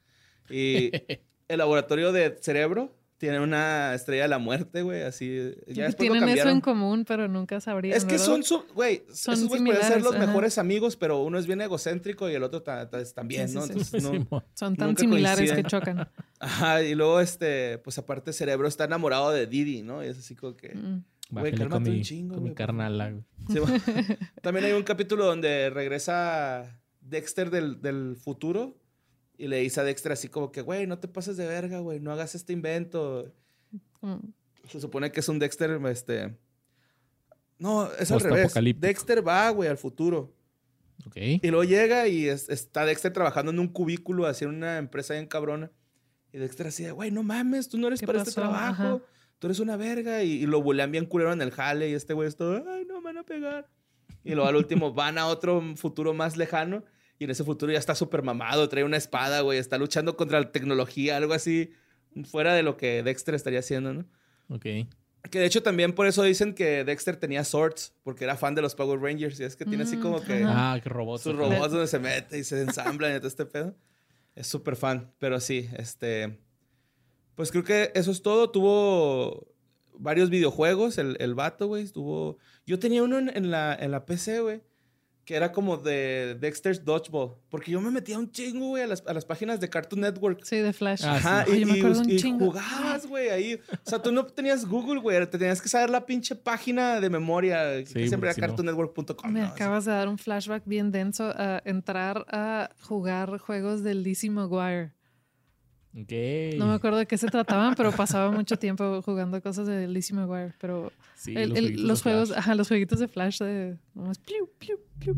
Y 0.51 0.91
el 1.47 1.57
laboratorio 1.57 2.11
de 2.11 2.37
cerebro 2.41 2.95
tiene 3.21 3.39
una 3.39 3.93
estrella 3.93 4.23
de 4.23 4.29
la 4.29 4.39
muerte, 4.39 4.81
güey. 4.81 5.03
Así. 5.03 5.53
Ya 5.67 5.85
después 5.85 6.09
lo 6.09 6.15
Tienen 6.15 6.29
eso 6.35 6.49
en 6.49 6.59
común, 6.59 7.05
pero 7.05 7.27
nunca 7.27 7.61
sabrían. 7.61 7.95
Es 7.95 8.03
que 8.03 8.13
¿verdad? 8.13 8.25
son, 8.25 8.41
su- 8.43 8.65
güey, 8.73 9.03
Son 9.13 9.35
esos 9.35 9.47
güeyes 9.47 9.63
pueden 9.63 9.83
ser 9.83 10.01
los 10.01 10.15
ajá. 10.15 10.25
mejores 10.25 10.57
amigos, 10.57 10.95
pero 10.97 11.21
uno 11.21 11.37
es 11.37 11.45
bien 11.45 11.61
egocéntrico 11.61 12.27
y 12.27 12.33
el 12.33 12.41
otro 12.41 12.63
ta- 12.63 12.89
ta- 12.89 13.05
también, 13.13 13.47
Sí, 13.47 13.53
¿no? 13.53 13.61
sí, 13.61 13.67
sí. 13.67 13.73
Entonces, 13.73 14.03
no, 14.03 14.11
Simón. 14.11 14.43
Son 14.55 14.75
tan 14.75 14.97
similares 14.97 15.51
que 15.51 15.63
chocan. 15.63 16.09
Ajá, 16.39 16.81
y 16.81 16.95
luego, 16.95 17.19
este, 17.21 17.77
pues 17.77 17.99
aparte, 17.99 18.33
Cerebro 18.33 18.67
está 18.67 18.85
enamorado 18.85 19.29
de 19.29 19.45
Didi, 19.45 19.83
¿no? 19.83 20.03
Y 20.03 20.07
es 20.07 20.17
así 20.17 20.35
como 20.35 20.57
que. 20.57 20.73
Mm. 20.73 21.03
Güey, 21.29 21.43
Bájale 21.43 21.51
cálmate 21.59 21.83
con 21.83 21.91
un 21.91 21.97
mi, 21.99 22.03
chingo, 22.03 22.35
con 22.35 22.43
mi. 22.43 22.49
Sí, 23.53 23.59
bueno. 23.59 23.77
También 24.41 24.65
hay 24.65 24.71
un 24.73 24.81
capítulo 24.83 25.25
donde 25.27 25.69
regresa 25.69 26.81
Dexter 26.99 27.51
del, 27.51 27.81
del 27.83 28.17
futuro 28.17 28.80
y 29.41 29.47
le 29.47 29.57
dice 29.57 29.79
a 29.81 29.83
Dexter 29.83 30.11
así 30.11 30.27
como 30.27 30.51
que, 30.51 30.61
güey, 30.61 30.85
no 30.87 30.99
te 30.99 31.07
pases 31.07 31.35
de 31.37 31.47
verga, 31.47 31.79
güey, 31.79 31.99
no 31.99 32.11
hagas 32.11 32.35
este 32.35 32.53
invento. 32.53 33.33
Mm. 34.01 34.17
Se 34.69 34.79
supone 34.79 35.11
que 35.11 35.19
es 35.21 35.29
un 35.29 35.39
Dexter, 35.39 35.79
este. 35.87 36.37
No, 37.57 37.91
es 37.93 38.11
al 38.11 38.19
revés. 38.19 38.53
Dexter 38.77 39.27
va, 39.27 39.49
güey, 39.49 39.69
al 39.69 39.77
futuro. 39.77 40.33
Ok. 41.05 41.15
Y 41.17 41.47
luego 41.49 41.63
llega 41.63 42.07
y 42.07 42.27
es- 42.27 42.49
está 42.49 42.85
Dexter 42.85 43.11
trabajando 43.13 43.51
en 43.51 43.59
un 43.59 43.67
cubículo, 43.67 44.25
así 44.25 44.45
en 44.45 44.51
una 44.51 44.77
empresa 44.77 45.13
bien 45.13 45.27
cabrona. 45.27 45.71
Y 46.31 46.37
Dexter 46.37 46.67
así 46.67 46.83
de, 46.83 46.91
güey, 46.91 47.11
no 47.11 47.23
mames, 47.23 47.67
tú 47.69 47.77
no 47.77 47.87
eres 47.87 47.99
¿Qué 47.99 48.05
para 48.07 48.19
este 48.19 48.31
pasó? 48.31 48.41
trabajo. 48.41 48.83
Ajá. 48.83 48.99
Tú 49.39 49.47
eres 49.47 49.59
una 49.59 49.75
verga. 49.77 50.23
Y, 50.23 50.43
y 50.43 50.45
lo 50.45 50.61
bulean 50.61 50.91
bien 50.91 51.05
culero 51.05 51.33
en 51.33 51.41
el 51.41 51.51
jale. 51.51 51.89
Y 51.89 51.93
este 51.93 52.13
güey 52.13 52.27
es 52.27 52.35
todo, 52.35 52.63
ay, 52.71 52.85
no, 52.85 52.99
me 53.01 53.05
van 53.05 53.17
a 53.17 53.23
pegar. 53.23 53.67
Y 54.23 54.33
luego 54.35 54.47
al 54.47 54.55
último 54.55 54.93
van 54.93 55.17
a 55.17 55.25
otro 55.27 55.61
futuro 55.75 56.13
más 56.13 56.37
lejano. 56.37 56.83
Y 57.21 57.25
en 57.25 57.29
ese 57.29 57.43
futuro 57.43 57.71
ya 57.71 57.77
está 57.77 57.93
súper 57.93 58.23
mamado, 58.23 58.67
trae 58.67 58.83
una 58.83 58.97
espada, 58.97 59.41
güey. 59.41 59.59
Está 59.59 59.77
luchando 59.77 60.17
contra 60.17 60.39
la 60.39 60.51
tecnología, 60.51 61.17
algo 61.17 61.35
así. 61.35 61.71
Fuera 62.25 62.55
de 62.55 62.63
lo 62.63 62.77
que 62.77 63.03
Dexter 63.03 63.35
estaría 63.35 63.59
haciendo, 63.59 63.93
¿no? 63.93 64.05
Ok. 64.49 64.63
Que 65.29 65.39
de 65.39 65.45
hecho 65.45 65.61
también 65.61 65.93
por 65.93 66.07
eso 66.07 66.23
dicen 66.23 66.55
que 66.55 66.83
Dexter 66.83 67.17
tenía 67.17 67.43
swords, 67.43 67.93
porque 68.01 68.23
era 68.23 68.37
fan 68.37 68.55
de 68.55 68.63
los 68.63 68.73
Power 68.73 68.99
Rangers. 68.99 69.39
Y 69.39 69.43
es 69.43 69.55
que 69.55 69.65
tiene 69.65 69.83
así 69.83 69.97
Mm, 69.97 70.01
como 70.01 70.19
que 70.23 70.43
ajá. 70.43 70.73
Ah, 70.73 70.79
qué 70.81 70.89
robot. 70.89 71.21
sus 71.21 71.35
robots 71.35 71.69
donde 71.71 71.85
se 71.85 71.99
mete 71.99 72.39
y 72.39 72.43
se 72.43 72.59
ensamblan 72.59 73.11
y 73.15 73.17
todo 73.19 73.27
este 73.27 73.45
pedo. 73.45 73.75
Es 74.33 74.47
súper 74.47 74.75
fan, 74.75 75.13
pero 75.19 75.39
sí, 75.39 75.69
este... 75.77 76.39
Pues 77.35 77.51
creo 77.51 77.63
que 77.63 77.91
eso 77.93 78.09
es 78.09 78.23
todo. 78.23 78.49
Tuvo 78.49 79.53
varios 79.93 80.31
videojuegos, 80.31 80.97
el, 80.97 81.17
el 81.19 81.35
vato, 81.35 81.67
güey. 81.67 81.87
Tuvo... 81.87 82.39
Yo 82.65 82.79
tenía 82.79 83.03
uno 83.03 83.19
en, 83.19 83.29
en 83.29 83.51
la, 83.51 83.75
en 83.79 83.91
la 83.91 84.07
PC, 84.07 84.39
güey, 84.39 84.63
que 85.25 85.35
era 85.35 85.51
como 85.51 85.77
de 85.77 86.35
Dexter's 86.39 86.83
Dodgeball. 86.83 87.35
Porque 87.49 87.71
yo 87.71 87.79
me 87.79 87.91
metía 87.91 88.17
un 88.17 88.31
chingo, 88.31 88.69
güey, 88.69 88.83
a 88.83 88.87
las, 88.87 89.03
a 89.05 89.13
las 89.13 89.23
páginas 89.23 89.59
de 89.59 89.69
Cartoon 89.69 90.01
Network. 90.01 90.39
Sí, 90.43 90.57
de 90.57 90.73
Flash. 90.73 91.03
Ah, 91.05 91.15
Ajá, 91.15 91.45
Ay, 91.47 91.57
y, 91.57 91.59
yo 91.61 91.67
me 91.67 91.75
y- 91.75 91.79
acuerdo 91.79 92.01
un 92.01 92.09
y 92.09 92.15
chingo. 92.17 92.45
jugabas, 92.47 93.05
güey, 93.07 93.29
ahí. 93.29 93.59
O 93.85 93.89
sea, 93.89 94.01
tú 94.01 94.11
no 94.11 94.25
tenías 94.25 94.65
Google, 94.65 94.99
güey. 94.99 95.19
Te 95.27 95.37
tenías 95.37 95.61
que 95.61 95.69
saber 95.69 95.89
la 95.89 96.05
pinche 96.05 96.35
página 96.35 96.99
de 96.99 97.09
memoria. 97.09 97.85
Sí, 97.85 97.93
que 97.93 98.07
siempre 98.07 98.29
era 98.29 98.33
si 98.33 98.41
cartoonnetwork.com. 98.41 99.31
Me 99.31 99.41
¿no? 99.41 99.47
acabas 99.47 99.85
de 99.85 99.91
dar 99.91 100.07
un 100.09 100.17
flashback 100.17 100.63
bien 100.65 100.91
denso 100.91 101.31
a 101.35 101.61
entrar 101.65 102.25
a 102.29 102.69
jugar 102.81 103.37
juegos 103.37 103.83
de 103.83 103.93
Lizzie 103.95 104.29
McGuire. 104.31 104.91
No 105.93 106.67
me 106.67 106.73
acuerdo 106.73 106.97
de 106.99 107.05
qué 107.05 107.17
se 107.17 107.27
trataban, 107.27 107.75
pero 107.75 107.91
pasaba 107.91 108.31
mucho 108.31 108.57
tiempo 108.57 109.01
jugando 109.01 109.41
cosas 109.41 109.67
de 109.67 109.87
Lizzie 109.87 110.15
McGuire. 110.15 110.53
Pero 110.59 110.91
Sí, 111.15 111.31
el- 111.31 111.51
el- 111.51 111.51
jueguitos 111.51 111.83
los, 111.85 112.01
juegos, 112.01 112.31
ajá, 112.31 112.55
los 112.55 112.67
jueguitos 112.67 112.99
de 112.99 113.07
Flash 113.07 113.39
de 113.39 113.77
nomás 113.93 114.17
piu, 114.19 114.49
piu, 114.57 114.77
piu. 114.99 115.15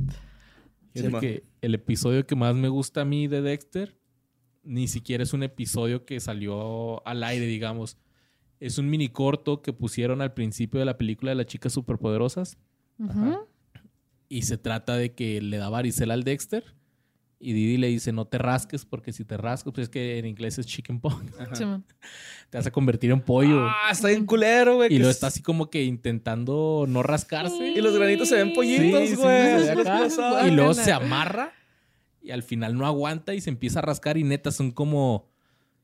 Fíjate 0.93 1.11
man. 1.11 1.21
que 1.21 1.43
el 1.61 1.75
episodio 1.75 2.25
que 2.25 2.35
más 2.35 2.55
me 2.55 2.69
gusta 2.69 3.01
a 3.01 3.05
mí 3.05 3.27
de 3.27 3.41
Dexter 3.41 3.97
ni 4.63 4.87
siquiera 4.87 5.23
es 5.23 5.33
un 5.33 5.43
episodio 5.43 6.05
que 6.05 6.19
salió 6.19 7.05
al 7.07 7.23
aire, 7.23 7.45
digamos. 7.45 7.97
Es 8.59 8.77
un 8.77 8.89
mini 8.89 9.09
corto 9.09 9.61
que 9.61 9.73
pusieron 9.73 10.21
al 10.21 10.33
principio 10.33 10.79
de 10.79 10.85
la 10.85 10.97
película 10.97 11.31
de 11.31 11.35
las 11.35 11.47
chicas 11.47 11.73
superpoderosas. 11.73 12.57
Y 14.29 14.43
se 14.43 14.57
trata 14.57 14.95
de 14.95 15.13
que 15.13 15.41
le 15.41 15.57
da 15.57 15.69
varicela 15.69 16.13
al 16.13 16.23
Dexter. 16.23 16.63
Y 17.45 17.51
Didi 17.53 17.77
le 17.77 17.87
dice, 17.87 18.11
no 18.13 18.25
te 18.25 18.37
rasques, 18.37 18.85
porque 18.85 19.11
si 19.11 19.25
te 19.25 19.35
rascas, 19.35 19.73
pues 19.73 19.83
es 19.85 19.89
que 19.89 20.17
en 20.17 20.25
inglés 20.25 20.57
es 20.59 20.65
chicken. 20.65 21.01
Sí, 21.53 21.65
man. 21.65 21.83
Te 22.49 22.57
vas 22.57 22.65
a 22.67 22.71
convertir 22.71 23.11
en 23.11 23.19
pollo. 23.21 23.65
Ah, 23.67 23.89
está 23.91 24.07
bien 24.07 24.25
culero, 24.25 24.75
güey. 24.75 24.93
y 24.93 25.01
es- 25.01 25.07
está 25.07 25.27
así 25.27 25.41
como 25.41 25.69
que 25.69 25.83
intentando 25.83 26.85
no 26.87 27.03
rascarse. 27.03 27.71
Y 27.71 27.81
los 27.81 27.95
granitos 27.97 28.29
se 28.29 28.35
ven 28.35 28.53
pollitos, 28.53 29.09
sí, 29.09 29.15
güey. 29.15 29.59
sí. 30.09 30.47
Y 30.47 30.51
luego 30.51 30.73
se 30.73 30.91
amarra 30.93 31.51
y 32.21 32.31
al 32.31 32.43
final 32.43 32.77
no 32.77 32.85
aguanta 32.85 33.33
y 33.33 33.41
se 33.41 33.49
empieza 33.49 33.79
a 33.79 33.81
rascar 33.81 34.17
y 34.17 34.23
neta 34.23 34.49
son 34.51 34.71
como, 34.71 35.29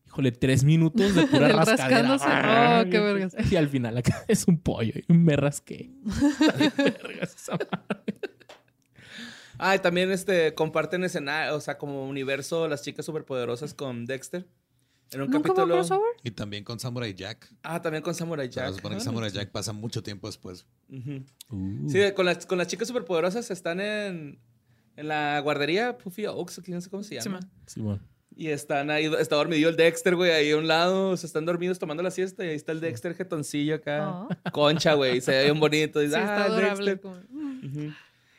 híjole, 0.08 0.32
tres 0.32 0.64
minutos 0.64 1.14
de 1.14 1.28
pura 1.28 1.48
rascadera. 1.50 2.16
rascándose. 2.16 2.26
Oh, 2.26 2.90
qué 2.90 3.00
vergas. 3.02 3.52
Y 3.52 3.56
al 3.58 3.68
final 3.68 3.98
acá 3.98 4.24
es 4.30 4.48
un 4.48 4.58
pollo 4.60 4.94
y 5.08 5.12
me 5.14 5.36
rasqué. 5.36 5.90
Vergas 6.78 7.36
esa 7.36 7.54
madre. 7.54 8.16
Ah, 9.60 9.76
y 9.76 9.80
también 9.80 10.12
este, 10.12 10.54
comparten 10.56 11.04
escenario, 11.04 11.56
o 11.56 11.60
sea, 11.62 11.78
como 11.78 12.08
universo 12.08 12.68
las 12.68 12.82
chicas 12.82 13.06
superpoderosas 13.06 13.74
con 13.74 14.06
Dexter. 14.06 14.48
En 15.12 15.22
un 15.22 15.26
¿Nunca 15.32 15.40
hubo 15.50 15.56
capítulo. 15.56 15.76
crossover? 15.76 16.12
Y 16.24 16.32
también 16.32 16.64
con 16.64 16.80
Samurai 16.80 17.14
Jack. 17.14 17.52
Ah, 17.64 17.82
también 17.82 18.04
con 18.04 18.14
Samurai 18.14 18.48
Jack. 18.48 18.70
se 18.70 18.76
supone 18.76 18.96
que 18.96 19.02
Samurai 19.02 19.32
Jack 19.32 19.50
pasa 19.52 19.74
mucho 19.74 20.04
tiempo 20.04 20.28
después. 20.28 20.66
Ujú. 20.88 21.24
Uh. 21.50 21.90
Sí, 21.90 22.00
con 22.16 22.26
las, 22.26 22.46
con 22.46 22.58
las 22.60 22.68
chicas 22.68 22.88
superpoderosas 22.88 23.50
están 23.52 23.80
en, 23.82 24.40
en 24.96 25.08
la 25.08 25.40
guardería 25.40 25.98
Puffy 25.98 26.26
Oaks, 26.28 26.62
no 26.68 26.80
sé 26.82 26.90
cómo 26.92 27.02
se 27.04 27.10
Sí, 27.20 27.26
llama. 27.28 27.40
man. 27.40 27.52
Simón. 27.66 28.02
y 28.36 28.48
están 28.50 28.92
ahí, 28.92 29.12
está 29.20 29.36
dormido 29.36 29.68
el 29.70 29.76
Dexter, 29.76 30.16
güey, 30.16 30.30
ahí 30.32 30.52
a 30.52 30.58
un 30.58 30.68
lado. 30.68 31.10
O 31.10 31.18
sea, 31.18 31.26
están 31.26 31.44
dormidos 31.46 31.80
tomando 31.80 32.04
la 32.04 32.12
siesta 32.12 32.46
y 32.46 32.50
ahí 32.50 32.56
está 32.56 32.72
el 32.72 32.80
Dexter 32.80 33.16
jetoncillo 33.16 33.76
acá. 33.76 34.12
Oh. 34.12 34.30
Concha, 34.52 34.94
güey, 34.94 35.22
se 35.22 35.32
ve 35.32 35.44
bien 35.46 35.60
bonito. 35.60 36.04
Y, 36.04 36.08
Sí, 36.10 36.14
ah, 36.16 36.20
está 36.22 36.44
adorable. 36.46 36.92
Dexter. 36.92 37.02
como- 37.02 37.16
mm. 37.30 37.66
Ujú. 37.66 37.94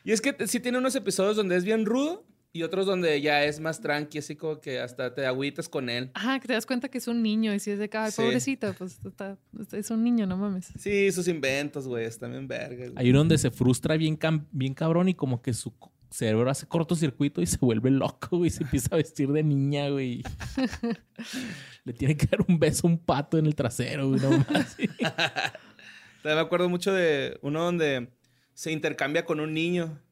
Y 0.04 0.12
es 0.12 0.20
que 0.20 0.34
sí 0.46 0.60
tiene 0.60 0.78
unos 0.78 0.94
episodios 0.96 1.36
donde 1.36 1.56
es 1.56 1.64
bien 1.64 1.84
rudo 1.86 2.24
y 2.52 2.62
otros 2.64 2.84
donde 2.86 3.20
ya 3.20 3.44
es 3.44 3.60
más 3.60 3.80
tranqui, 3.80 4.18
así 4.18 4.34
como 4.34 4.60
que 4.60 4.80
hasta 4.80 5.14
te 5.14 5.24
agüitas 5.26 5.68
con 5.68 5.88
él. 5.88 6.10
Ajá, 6.14 6.40
que 6.40 6.48
te 6.48 6.54
das 6.54 6.66
cuenta 6.66 6.88
que 6.88 6.98
es 6.98 7.06
un 7.06 7.22
niño 7.22 7.54
y 7.54 7.60
si 7.60 7.70
es 7.70 7.78
de 7.78 7.88
ay, 7.92 8.10
Sí. 8.10 8.22
pobrecito, 8.22 8.74
pues 8.74 8.98
está- 9.06 9.36
es 9.72 9.90
un 9.90 10.02
niño, 10.02 10.26
no 10.26 10.36
mames. 10.36 10.72
Sí, 10.78 11.12
sus 11.12 11.28
inventos, 11.28 11.86
güey, 11.86 12.06
están 12.06 12.32
bien 12.32 12.48
vergas. 12.48 12.90
güey. 12.90 12.92
Hay 12.96 13.10
uno 13.10 13.20
donde 13.20 13.38
se 13.38 13.50
frustra 13.50 13.96
bien, 13.96 14.18
cam- 14.18 14.46
bien 14.50 14.74
cabrón 14.74 15.08
y 15.08 15.14
como 15.14 15.40
que 15.42 15.52
su 15.52 15.72
cerebro 16.10 16.50
hace 16.50 16.66
cortocircuito 16.66 17.40
y 17.40 17.46
se 17.46 17.58
vuelve 17.58 17.88
loco, 17.90 18.38
güey. 18.38 18.50
Se 18.50 18.64
empieza 18.64 18.88
a 18.92 18.96
vestir 18.96 19.28
de 19.30 19.44
niña, 19.44 19.88
güey. 19.90 20.22
Le 21.84 21.92
tiene 21.92 22.16
que 22.16 22.26
dar 22.26 22.44
un 22.48 22.58
beso 22.58 22.86
a 22.86 22.90
un 22.90 22.98
pato 22.98 23.38
en 23.38 23.46
el 23.46 23.54
trasero, 23.54 24.08
güey. 24.08 24.20
No 24.20 24.30
más. 24.30 24.76
También 26.22 26.34
me 26.36 26.40
acuerdo 26.40 26.68
mucho 26.68 26.92
de 26.92 27.38
uno 27.42 27.62
donde 27.64 28.10
se 28.54 28.72
intercambia 28.72 29.24
con 29.24 29.40
un 29.40 29.52
niño, 29.54 30.02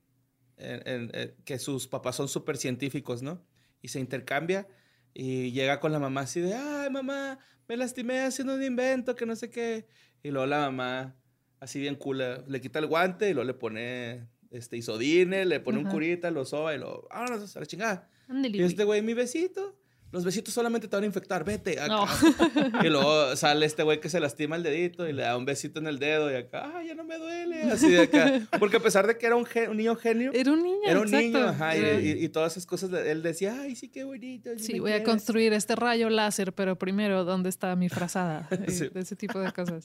en- 0.57 0.83
en- 0.89 1.11
eh, 1.15 1.35
que 1.45 1.59
sus 1.59 1.87
papás 1.87 2.17
son 2.17 2.29
súper 2.29 2.57
científicos, 2.57 3.23
¿no? 3.23 3.45
Y 3.83 3.89
se 3.89 4.01
intercambia 4.01 4.67
y 5.15 5.53
llega 5.53 5.81
con 5.81 5.93
la 5.93 5.99
mamá 5.99 6.23
así 6.23 6.41
de, 6.41 6.55
ay, 6.55 6.91
mamá, 6.91 7.39
me 7.69 7.77
lastimé 7.77 8.21
haciendo 8.21 8.55
un 8.55 8.63
invento, 8.63 9.15
que 9.15 9.27
no 9.27 9.37
sé 9.37 9.51
qué. 9.51 9.87
Y 10.23 10.31
luego 10.31 10.47
la 10.47 10.59
mamá, 10.71 11.17
así 11.61 11.79
bien 11.81 11.95
cool, 11.95 12.23
le 12.47 12.61
quita 12.61 12.79
el 12.81 12.87
guante 12.87 13.31
y 13.31 13.35
luego 13.35 13.47
le 13.47 13.55
pone 13.55 14.27
este, 14.51 14.77
isodine, 14.79 15.45
le 15.45 15.61
pone 15.61 15.79
un 15.79 15.85
curita, 15.93 16.31
lo 16.31 16.45
soba 16.45 16.75
y 16.75 16.79
lo, 16.79 17.07
vámonos 17.11 17.57
a 17.57 17.61
la 17.61 17.67
chingada. 17.67 18.11
Y 18.59 18.63
este 18.67 18.85
güey, 18.85 19.03
mi 19.03 19.15
besito. 19.15 19.78
Los 20.11 20.25
besitos 20.25 20.55
solamente 20.55 20.89
te 20.89 20.97
van 20.97 21.03
a 21.03 21.07
infectar, 21.07 21.45
vete. 21.45 21.79
acá". 21.79 21.89
No. 21.89 22.07
Y 22.85 22.89
luego 22.89 23.37
sale 23.37 23.67
este 23.67 23.83
güey 23.83 24.01
que 24.01 24.09
se 24.09 24.21
lastima 24.21 24.57
el 24.57 24.63
dedito 24.63 25.07
y 25.09 25.13
le 25.13 25.23
da 25.23 25.37
un 25.37 25.45
besito 25.45 25.81
en 25.81 25.87
el 25.87 25.99
dedo 25.99 26.31
y 26.31 26.35
acá, 26.35 26.73
ay, 26.77 26.89
ya 26.89 26.95
no 26.95 27.05
me 27.05 27.19
duele. 27.19 27.63
Así 27.65 27.91
de 27.91 28.03
acá. 28.03 28.41
Porque 28.59 28.79
a 28.79 28.81
pesar 28.81 29.07
de 29.07 29.19
que 29.19 29.27
era 29.27 29.37
un, 29.37 29.47
niño 29.75 29.97
genio, 29.97 30.31
Era 30.33 30.51
un 30.53 30.63
niño, 30.63 30.79
era 30.87 31.01
un 31.01 31.09
exacto. 31.09 31.27
niño, 31.39 31.49
ajá, 31.49 31.77
y, 31.77 31.81
Era- 31.81 32.01
y- 32.01 32.25
y 32.25 32.29
todas 32.31 32.53
esas 32.53 32.65
cosas, 32.67 32.91
él 32.93 33.23
decía, 33.23 33.61
ay, 33.61 33.77
sí, 33.77 33.89
qué 33.89 34.05
bonito. 34.05 34.51
sí 34.57 34.79
voy 34.81 34.93
a 34.93 34.95
quieres". 34.97 35.09
construir 35.09 35.53
este 35.53 35.77
rayo 35.77 36.09
láser, 36.09 36.53
pero 36.55 36.79
primero, 36.79 37.25
¿dónde 37.25 37.49
está 37.51 37.75
mi 37.77 37.89
frazada? 37.89 38.49
Sí. 38.69 38.89
De 38.89 39.01
ese 39.01 39.15
tipo 39.17 39.39
de 39.39 39.53
cosas. 39.53 39.83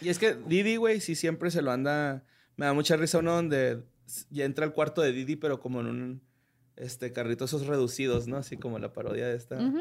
Y 0.00 0.08
es 0.08 0.18
que 0.18 0.34
Didi, 0.46 0.76
güey, 0.76 1.00
sí 1.00 1.14
siempre 1.14 1.50
se 1.50 1.60
lo 1.60 1.72
anda. 1.72 2.24
Me 2.56 2.66
da 2.66 2.72
mucha 2.72 2.96
risa 2.96 3.18
uno 3.18 3.34
donde 3.34 3.82
ya 4.30 4.44
entra 4.44 4.64
al 4.64 4.72
cuarto 4.72 5.02
de 5.02 5.12
Didi, 5.12 5.36
pero 5.36 5.60
como 5.60 5.80
en 5.80 5.86
un 5.88 6.22
este, 6.78 7.12
carrito 7.12 7.44
esos 7.44 7.66
reducidos, 7.66 8.26
¿no? 8.28 8.36
Así 8.36 8.56
como 8.56 8.78
la 8.78 8.92
parodia 8.92 9.26
de 9.26 9.36
esta. 9.36 9.56
Ujú. 9.56 9.80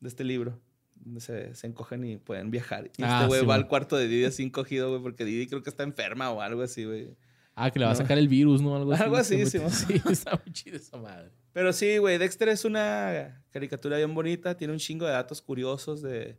de 0.00 0.08
este 0.08 0.24
libro. 0.24 0.60
Donde 0.96 1.20
se, 1.20 1.54
se 1.54 1.66
encogen 1.68 2.04
y 2.04 2.16
pueden 2.16 2.50
viajar. 2.50 2.90
Y 2.96 3.02
Ah, 3.04 3.18
este 3.20 3.26
güey 3.28 3.40
sí, 3.40 3.46
va 3.46 3.54
man. 3.54 3.62
al 3.62 3.68
cuarto 3.68 3.96
de 3.96 4.08
Didi 4.08 4.24
así 4.24 4.42
encogido, 4.42 4.90
güey, 4.90 5.00
porque 5.00 5.24
Didi 5.24 5.46
creo 5.46 5.62
que 5.62 5.70
está 5.70 5.84
enferma 5.84 6.30
o 6.30 6.40
algo 6.40 6.62
así, 6.62 6.84
güey. 6.84 7.16
Ah, 7.54 7.70
que 7.70 7.78
le 7.78 7.84
va 7.84 7.92
a 7.92 7.94
No. 7.94 7.98
sacar 8.00 8.18
el 8.18 8.28
virus, 8.28 8.60
¿no? 8.62 8.74
Algo 8.76 8.92
así. 8.92 9.02
Algo 9.04 9.16
así, 9.16 9.46
Se 9.46 9.68
sí. 9.70 9.86
Sí, 9.86 10.02
está 10.10 10.32
muy 10.44 10.52
chido 10.52 10.76
esa 10.76 10.96
madre. 10.96 11.30
Pero 11.52 11.72
sí, 11.72 11.98
güey, 11.98 12.18
Dexter 12.18 12.48
es 12.50 12.64
una 12.64 13.42
caricatura 13.50 13.96
bien 13.96 14.14
bonita. 14.14 14.56
Tiene 14.56 14.72
un 14.72 14.78
chingo 14.78 15.06
de 15.06 15.12
datos 15.12 15.40
curiosos 15.42 16.02
de... 16.02 16.38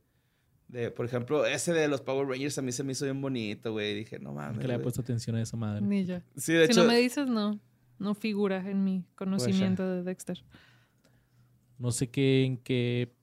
de 0.70 0.92
por 0.92 1.06
ejemplo, 1.06 1.46
ese 1.46 1.74
de 1.74 1.88
los 1.90 2.02
Power 2.02 2.28
Rangers 2.28 2.58
a 2.58 2.62
mí 2.62 2.72
se 2.72 2.84
me 2.84 2.92
hizo 2.94 3.04
bien 3.06 3.20
bonito, 3.22 3.72
güey. 3.74 3.96
Dije, 3.96 4.20
no 4.20 4.34
mames. 4.34 4.60
Que 4.60 4.68
le 4.68 4.74
ha 4.74 4.78
güey. 4.78 4.84
puesto 4.84 5.02
atención 5.02 5.36
a 5.36 5.42
esa 5.42 5.58
madre. 5.58 5.82
Ni 5.82 6.06
yo. 6.06 6.20
Sí, 6.38 6.54
de 6.54 6.66
si 6.68 6.72
hecho... 6.72 6.82
no 6.84 6.88
me 6.90 6.98
dices, 6.98 7.28
no. 7.28 7.60
No 8.00 8.16
figura 8.16 8.70
en 8.70 8.84
mi 8.84 9.06
conocimiento 9.16 9.88
de 9.88 10.04
Dexter. 10.04 10.44
No 11.78 11.92
sé 11.92 12.10
qué, 12.10 12.46
en 12.46 12.58
qué 12.58 13.14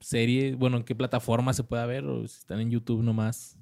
serie, 0.00 0.54
bueno, 0.54 0.76
en 0.78 0.84
qué 0.84 0.94
plataforma 0.94 1.52
se 1.52 1.64
pueda 1.64 1.86
ver 1.86 2.04
o 2.04 2.26
si 2.26 2.38
están 2.38 2.60
en 2.60 2.70
YouTube 2.70 3.02
nomás. 3.02 3.58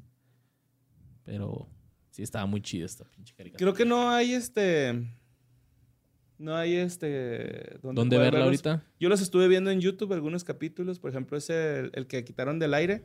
Pero 1.24 1.68
sí 2.10 2.22
estaba 2.22 2.46
muy 2.46 2.60
chida 2.60 2.84
esta 2.84 3.04
pinche 3.04 3.34
caricatura. 3.34 3.58
Creo 3.58 3.74
que 3.74 3.84
no 3.88 4.10
hay 4.10 4.32
este... 4.34 5.08
No 6.38 6.56
hay 6.56 6.74
este... 6.74 7.78
donde 7.80 8.00
¿Dónde 8.00 8.18
verla 8.18 8.40
verlos. 8.40 8.64
ahorita? 8.66 8.84
Yo 8.98 9.08
los 9.08 9.20
estuve 9.20 9.46
viendo 9.46 9.70
en 9.70 9.80
YouTube, 9.80 10.12
algunos 10.12 10.42
capítulos. 10.42 10.98
Por 10.98 11.10
ejemplo, 11.10 11.36
ese, 11.38 11.78
el, 11.78 11.90
el 11.94 12.06
que 12.08 12.24
quitaron 12.24 12.58
del 12.58 12.74
aire. 12.74 13.04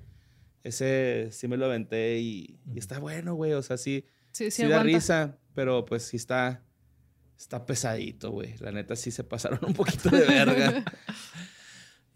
Ese 0.64 1.30
sí 1.32 1.48
me 1.48 1.56
lo 1.58 1.66
aventé 1.66 2.20
y, 2.20 2.60
y 2.74 2.80
está 2.80 2.98
bueno, 3.00 3.36
güey. 3.36 3.54
O 3.54 3.62
sea, 3.62 3.78
sí, 3.78 4.06
Sí, 4.38 4.52
sí, 4.52 4.64
sí, 4.64 4.68
da 4.68 4.84
risa, 4.84 5.40
pero 5.56 5.84
pues 5.86 6.04
sí 6.04 6.18
está, 6.18 6.64
está 7.38 7.66
pesadito, 7.66 8.32
güey. 8.32 8.56
La 8.60 8.72
neta 8.72 8.96
sí 8.96 9.12
se 9.12 9.24
pasaron 9.24 9.60
un 9.66 9.74
poquito 9.74 10.10
de 10.10 10.26
verga. 10.26 10.84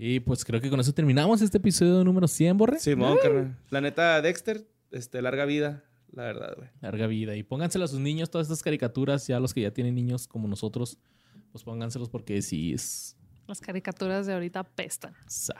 Y 0.03 0.19
pues 0.19 0.43
creo 0.43 0.59
que 0.59 0.71
con 0.71 0.79
eso 0.79 0.93
terminamos 0.93 1.43
este 1.43 1.59
episodio 1.59 2.03
número 2.03 2.27
100, 2.27 2.57
Borre. 2.57 2.79
Simón, 2.79 3.19
carnal. 3.21 3.55
La 3.69 3.81
neta, 3.81 4.19
Dexter, 4.19 4.67
este, 4.89 5.21
larga 5.21 5.45
vida, 5.45 5.83
la 6.11 6.23
verdad, 6.23 6.55
güey. 6.57 6.69
Larga 6.81 7.05
vida. 7.05 7.35
Y 7.35 7.43
pónganselo 7.43 7.85
a 7.85 7.87
sus 7.87 7.99
niños, 7.99 8.31
todas 8.31 8.47
estas 8.47 8.63
caricaturas, 8.63 9.27
ya 9.27 9.39
los 9.39 9.53
que 9.53 9.61
ya 9.61 9.69
tienen 9.69 9.93
niños 9.93 10.27
como 10.27 10.47
nosotros, 10.47 10.97
pues 11.51 11.63
pónganselos 11.63 12.09
porque 12.09 12.41
sí 12.41 12.73
es... 12.73 13.15
Las 13.45 13.61
caricaturas 13.61 14.25
de 14.25 14.33
ahorita 14.33 14.63
pestan. 14.63 15.13
sa-. 15.27 15.53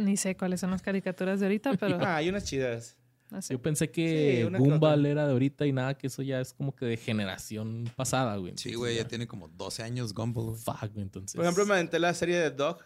Ni 0.00 0.16
sé 0.16 0.34
cuáles 0.34 0.60
son 0.60 0.70
las 0.70 0.80
caricaturas 0.80 1.38
de 1.40 1.44
ahorita, 1.46 1.74
pero 1.78 1.98
Ah, 2.00 2.16
hay 2.16 2.30
unas 2.30 2.44
chidas. 2.44 2.96
No 3.30 3.42
sé. 3.42 3.54
Yo 3.54 3.60
pensé 3.62 3.90
que 3.90 4.48
Sí, 4.50 4.56
Gumball 4.58 5.06
era 5.06 5.26
de 5.26 5.32
ahorita 5.32 5.66
y 5.66 5.72
nada, 5.72 5.94
que 5.96 6.06
eso 6.06 6.22
ya 6.22 6.40
es 6.40 6.52
como 6.54 6.74
que 6.74 6.86
de 6.86 6.96
generación 6.96 7.90
pasada, 7.96 8.36
güey. 8.36 8.54
Sí, 8.56 8.74
güey, 8.74 8.96
ya 8.96 9.06
tiene 9.06 9.26
como 9.26 9.48
12 9.48 9.82
años 9.82 10.14
Gumball, 10.14 10.46
güey. 10.46 10.56
Fuck, 10.58 10.92
güey, 10.92 11.02
entonces. 11.02 11.34
Por 11.36 11.44
ejemplo, 11.44 11.66
me 11.66 11.74
aventé 11.74 11.98
la 11.98 12.14
serie 12.14 12.36
de 12.38 12.50
Dog, 12.50 12.78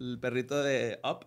el 0.00 0.18
perrito 0.20 0.62
de 0.62 1.00
Up. 1.04 1.26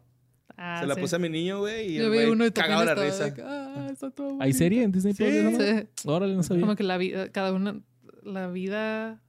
Ah, 0.57 0.79
Se 0.81 0.85
la 0.87 0.95
sí. 0.95 1.01
puse 1.01 1.15
a 1.15 1.19
mi 1.19 1.29
niño, 1.29 1.59
güey, 1.59 1.91
y 1.91 1.95
Yo 1.95 2.05
el 2.05 2.11
vi 2.11 2.17
güey 2.17 2.29
uno 2.29 2.45
cagado 2.53 2.83
la 2.83 2.93
risa. 2.93 3.25
de 3.25 3.33
que, 3.33 3.41
ah, 3.41 3.87
está 3.91 4.11
todo 4.11 4.37
¿Hay 4.41 4.53
serie 4.53 4.83
en 4.83 4.91
Disney 4.91 5.13
Plus? 5.13 5.29
Sí. 5.29 5.55
Sí. 5.95 6.07
Órale, 6.07 6.35
no 6.35 6.43
sabía. 6.43 6.61
Como 6.61 6.75
que 6.75 6.83
la 6.83 6.97
vida, 6.97 7.31
cada 7.31 7.53
una, 7.53 7.81
la 8.23 8.47
vida, 8.49 9.21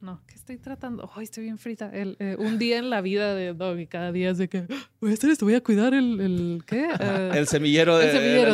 no, 0.00 0.20
¿qué 0.26 0.34
estoy 0.34 0.58
tratando? 0.58 1.10
Ay, 1.14 1.24
estoy 1.24 1.44
bien 1.44 1.58
frita. 1.58 1.90
El, 1.92 2.16
eh, 2.20 2.36
un 2.38 2.58
día 2.58 2.78
en 2.78 2.90
la 2.90 3.00
vida 3.00 3.34
de 3.34 3.54
Dog 3.54 3.78
y 3.78 3.86
cada 3.86 4.12
día 4.12 4.30
es 4.30 4.38
de 4.38 4.48
que 4.48 4.66
"Ah, 4.70 4.90
voy 5.00 5.10
a 5.10 5.14
hacer 5.14 5.30
esto, 5.30 5.46
voy 5.46 5.54
a 5.54 5.62
cuidar 5.62 5.94
el, 5.94 6.20
el 6.20 6.62
¿qué? 6.66 6.88
Eh, 7.00 7.30
El 7.34 7.46
semillero 7.46 7.96
de... 7.98 8.06
el 8.06 8.12
semillero, 8.12 8.50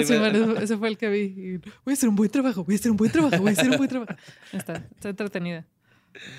del 0.46 0.56
sí, 0.58 0.62
ese- 0.64 0.76
fue 0.78 0.88
el 0.88 0.96
que 0.98 1.08
vi. 1.10 1.20
Y, 1.20 1.56
voy 1.58 1.90
a 1.90 1.92
hacer 1.92 2.08
un 2.08 2.16
buen 2.16 2.30
trabajo, 2.30 2.64
voy 2.64 2.74
a 2.74 2.78
hacer 2.78 2.90
un 2.90 2.96
buen 2.96 3.10
trabajo, 3.10 3.38
voy 3.38 3.50
a 3.50 3.52
hacer 3.52 3.70
un 3.70 3.76
buen 3.76 3.88
trabajo. 3.88 4.12
Está, 4.52 4.74
está 4.94 5.08
entretenida. 5.10 5.66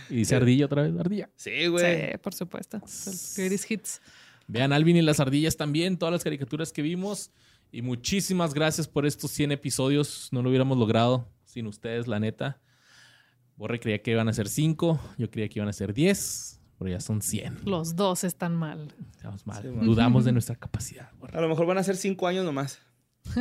Y 0.10 0.18
dice 0.18 0.36
Ardilla 0.36 0.66
otra 0.68 0.84
vez, 0.84 0.94
Ardilla. 1.00 1.30
Sí, 1.36 1.68
güey. 1.68 2.12
Sí, 2.12 2.18
por 2.20 2.34
supuesto. 2.34 2.80
Greatest 3.36 3.72
hits. 3.72 4.02
Vean 4.48 4.72
Alvin 4.74 4.98
y 4.98 5.02
las 5.02 5.20
ardillas 5.20 5.58
también, 5.58 5.98
todas 5.98 6.12
las 6.14 6.24
caricaturas 6.24 6.72
que 6.72 6.82
vimos. 6.82 7.32
Y 7.72 7.82
muchísimas 7.82 8.54
gracias 8.54 8.88
por 8.88 9.06
estos 9.06 9.32
100 9.32 9.52
episodios. 9.54 10.30
No 10.32 10.44
lo 10.44 10.50
hubiéramos 10.50 10.78
logrado 10.78 11.28
sin 11.46 11.66
ustedes, 11.66 12.08
la 12.08 12.20
neta. 12.20 12.62
Borre 13.56 13.80
creía 13.80 14.02
que 14.02 14.12
iban 14.12 14.28
a 14.30 14.34
ser 14.34 14.48
5, 14.50 15.00
yo 15.18 15.30
creía 15.32 15.48
que 15.50 15.60
iban 15.60 15.70
a 15.70 15.74
ser 15.74 15.94
10, 15.94 16.60
pero 16.80 16.90
ya 16.90 17.00
son 17.00 17.22
100. 17.22 17.60
Los 17.66 17.96
dos 17.96 18.24
están 18.24 18.56
mal. 18.56 18.94
Estamos 19.12 19.46
mal. 19.46 19.62
Sí. 19.62 19.70
Dudamos 19.86 20.26
de 20.26 20.32
nuestra 20.32 20.56
capacidad. 20.56 21.12
Borre. 21.20 21.38
A 21.38 21.42
lo 21.42 21.48
mejor 21.50 21.66
van 21.66 21.78
a 21.78 21.84
ser 21.84 21.96
cinco 21.96 22.28
años 22.28 22.44
nomás. 22.46 22.80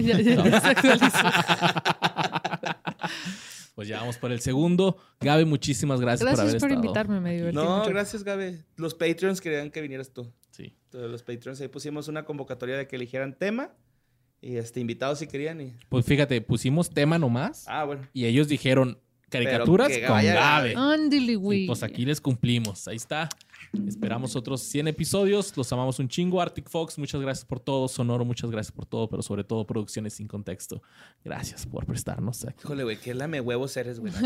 ya, 0.00 0.18
ya, 0.20 0.44
ya 0.44 0.60
se 0.60 0.66
actualizó. 0.68 1.18
Pues 3.74 3.88
ya 3.88 4.00
vamos 4.00 4.16
por 4.16 4.32
el 4.32 4.40
segundo. 4.40 4.96
Gabe, 5.20 5.44
muchísimas 5.44 6.00
gracias, 6.00 6.22
por 6.22 6.40
haber 6.40 6.44
Gracias 6.52 6.62
por 6.62 6.70
estado. 6.70 6.82
invitarme, 6.86 7.20
me 7.20 7.34
divertí 7.34 7.54
No, 7.56 7.78
mucho. 7.80 7.90
gracias, 7.90 8.24
Gabe. 8.24 8.64
Los 8.76 8.94
Patreons 8.94 9.42
querían 9.42 9.70
que 9.70 9.82
vinieras 9.82 10.12
tú. 10.14 10.32
Sí. 10.50 10.74
Todos 10.88 11.10
los 11.10 11.22
Patreons. 11.22 11.60
Ahí 11.60 11.68
pusimos 11.68 12.08
una 12.08 12.24
convocatoria 12.24 12.78
de 12.78 12.88
que 12.88 12.96
eligieran 12.96 13.34
tema. 13.38 13.74
Y 14.40 14.56
este, 14.56 14.80
invitados 14.80 15.18
si 15.18 15.26
querían. 15.26 15.60
Y... 15.60 15.74
Pues 15.90 16.06
fíjate, 16.06 16.40
pusimos 16.40 16.88
tema 16.88 17.18
nomás 17.18 17.64
Ah, 17.68 17.84
bueno. 17.84 18.08
y 18.14 18.24
ellos 18.24 18.48
dijeron 18.48 18.98
caricaturas 19.44 19.88
con 20.06 20.22
Gabe. 20.24 20.74
Ándale, 20.76 21.36
güey. 21.36 21.66
pues 21.66 21.82
aquí 21.82 22.04
les 22.04 22.20
cumplimos. 22.20 22.86
Ahí 22.88 22.96
está. 22.96 23.28
Esperamos 23.86 24.36
otros 24.36 24.62
100 24.62 24.88
episodios. 24.88 25.54
Los 25.56 25.70
amamos 25.72 25.98
un 25.98 26.08
chingo. 26.08 26.40
Arctic 26.40 26.68
Fox, 26.68 26.98
muchas 26.98 27.20
gracias 27.20 27.44
por 27.44 27.60
todo. 27.60 27.88
Sonoro, 27.88 28.24
muchas 28.24 28.50
gracias 28.50 28.72
por 28.72 28.86
todo. 28.86 29.08
Pero 29.08 29.22
sobre 29.22 29.44
todo, 29.44 29.66
producciones 29.66 30.14
sin 30.14 30.28
contexto. 30.28 30.82
Gracias 31.24 31.66
por 31.66 31.84
prestarnos 31.84 32.44
aquí. 32.44 32.60
Híjole, 32.64 32.84
güey, 32.84 32.96
qué 32.98 33.12
lame 33.12 33.40
huevos 33.40 33.76
eres, 33.76 33.98
güey. 34.00 34.12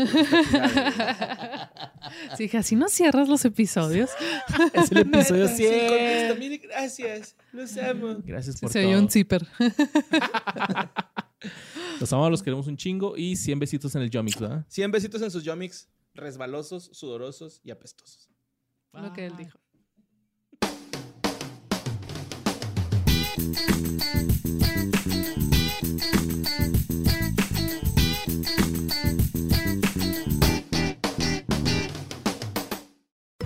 Sí, 2.37 2.49
así 2.57 2.75
no 2.75 2.87
cierras 2.89 3.29
los 3.29 3.45
episodios. 3.45 4.09
Es 4.73 4.91
el 4.91 4.99
episodio 4.99 5.47
Sí, 5.47 5.55
100. 5.57 5.87
contesta. 5.87 6.35
Mire, 6.39 6.57
gracias. 6.57 7.35
Los 7.51 7.77
amo. 7.77 8.17
Gracias 8.25 8.59
por 8.59 8.71
Se 8.71 8.81
todo. 8.81 8.89
oye 8.91 8.99
un 8.99 9.09
zipper. 9.09 9.47
Los 12.01 12.11
amamos, 12.13 12.31
los 12.31 12.41
queremos 12.41 12.65
un 12.65 12.77
chingo. 12.77 13.15
Y 13.15 13.35
100 13.35 13.59
besitos 13.59 13.93
en 13.93 14.01
el 14.01 14.09
Yomix, 14.09 14.39
¿verdad? 14.39 14.65
100 14.69 14.91
besitos 14.91 15.21
en 15.21 15.29
sus 15.29 15.43
yomics. 15.43 15.87
Resbalosos, 16.15 16.89
sudorosos 16.93 17.61
y 17.63 17.69
apestosos. 17.69 18.27
Lo 18.91 19.13
que 19.13 19.27
él 19.27 19.37
dijo. 19.37 19.59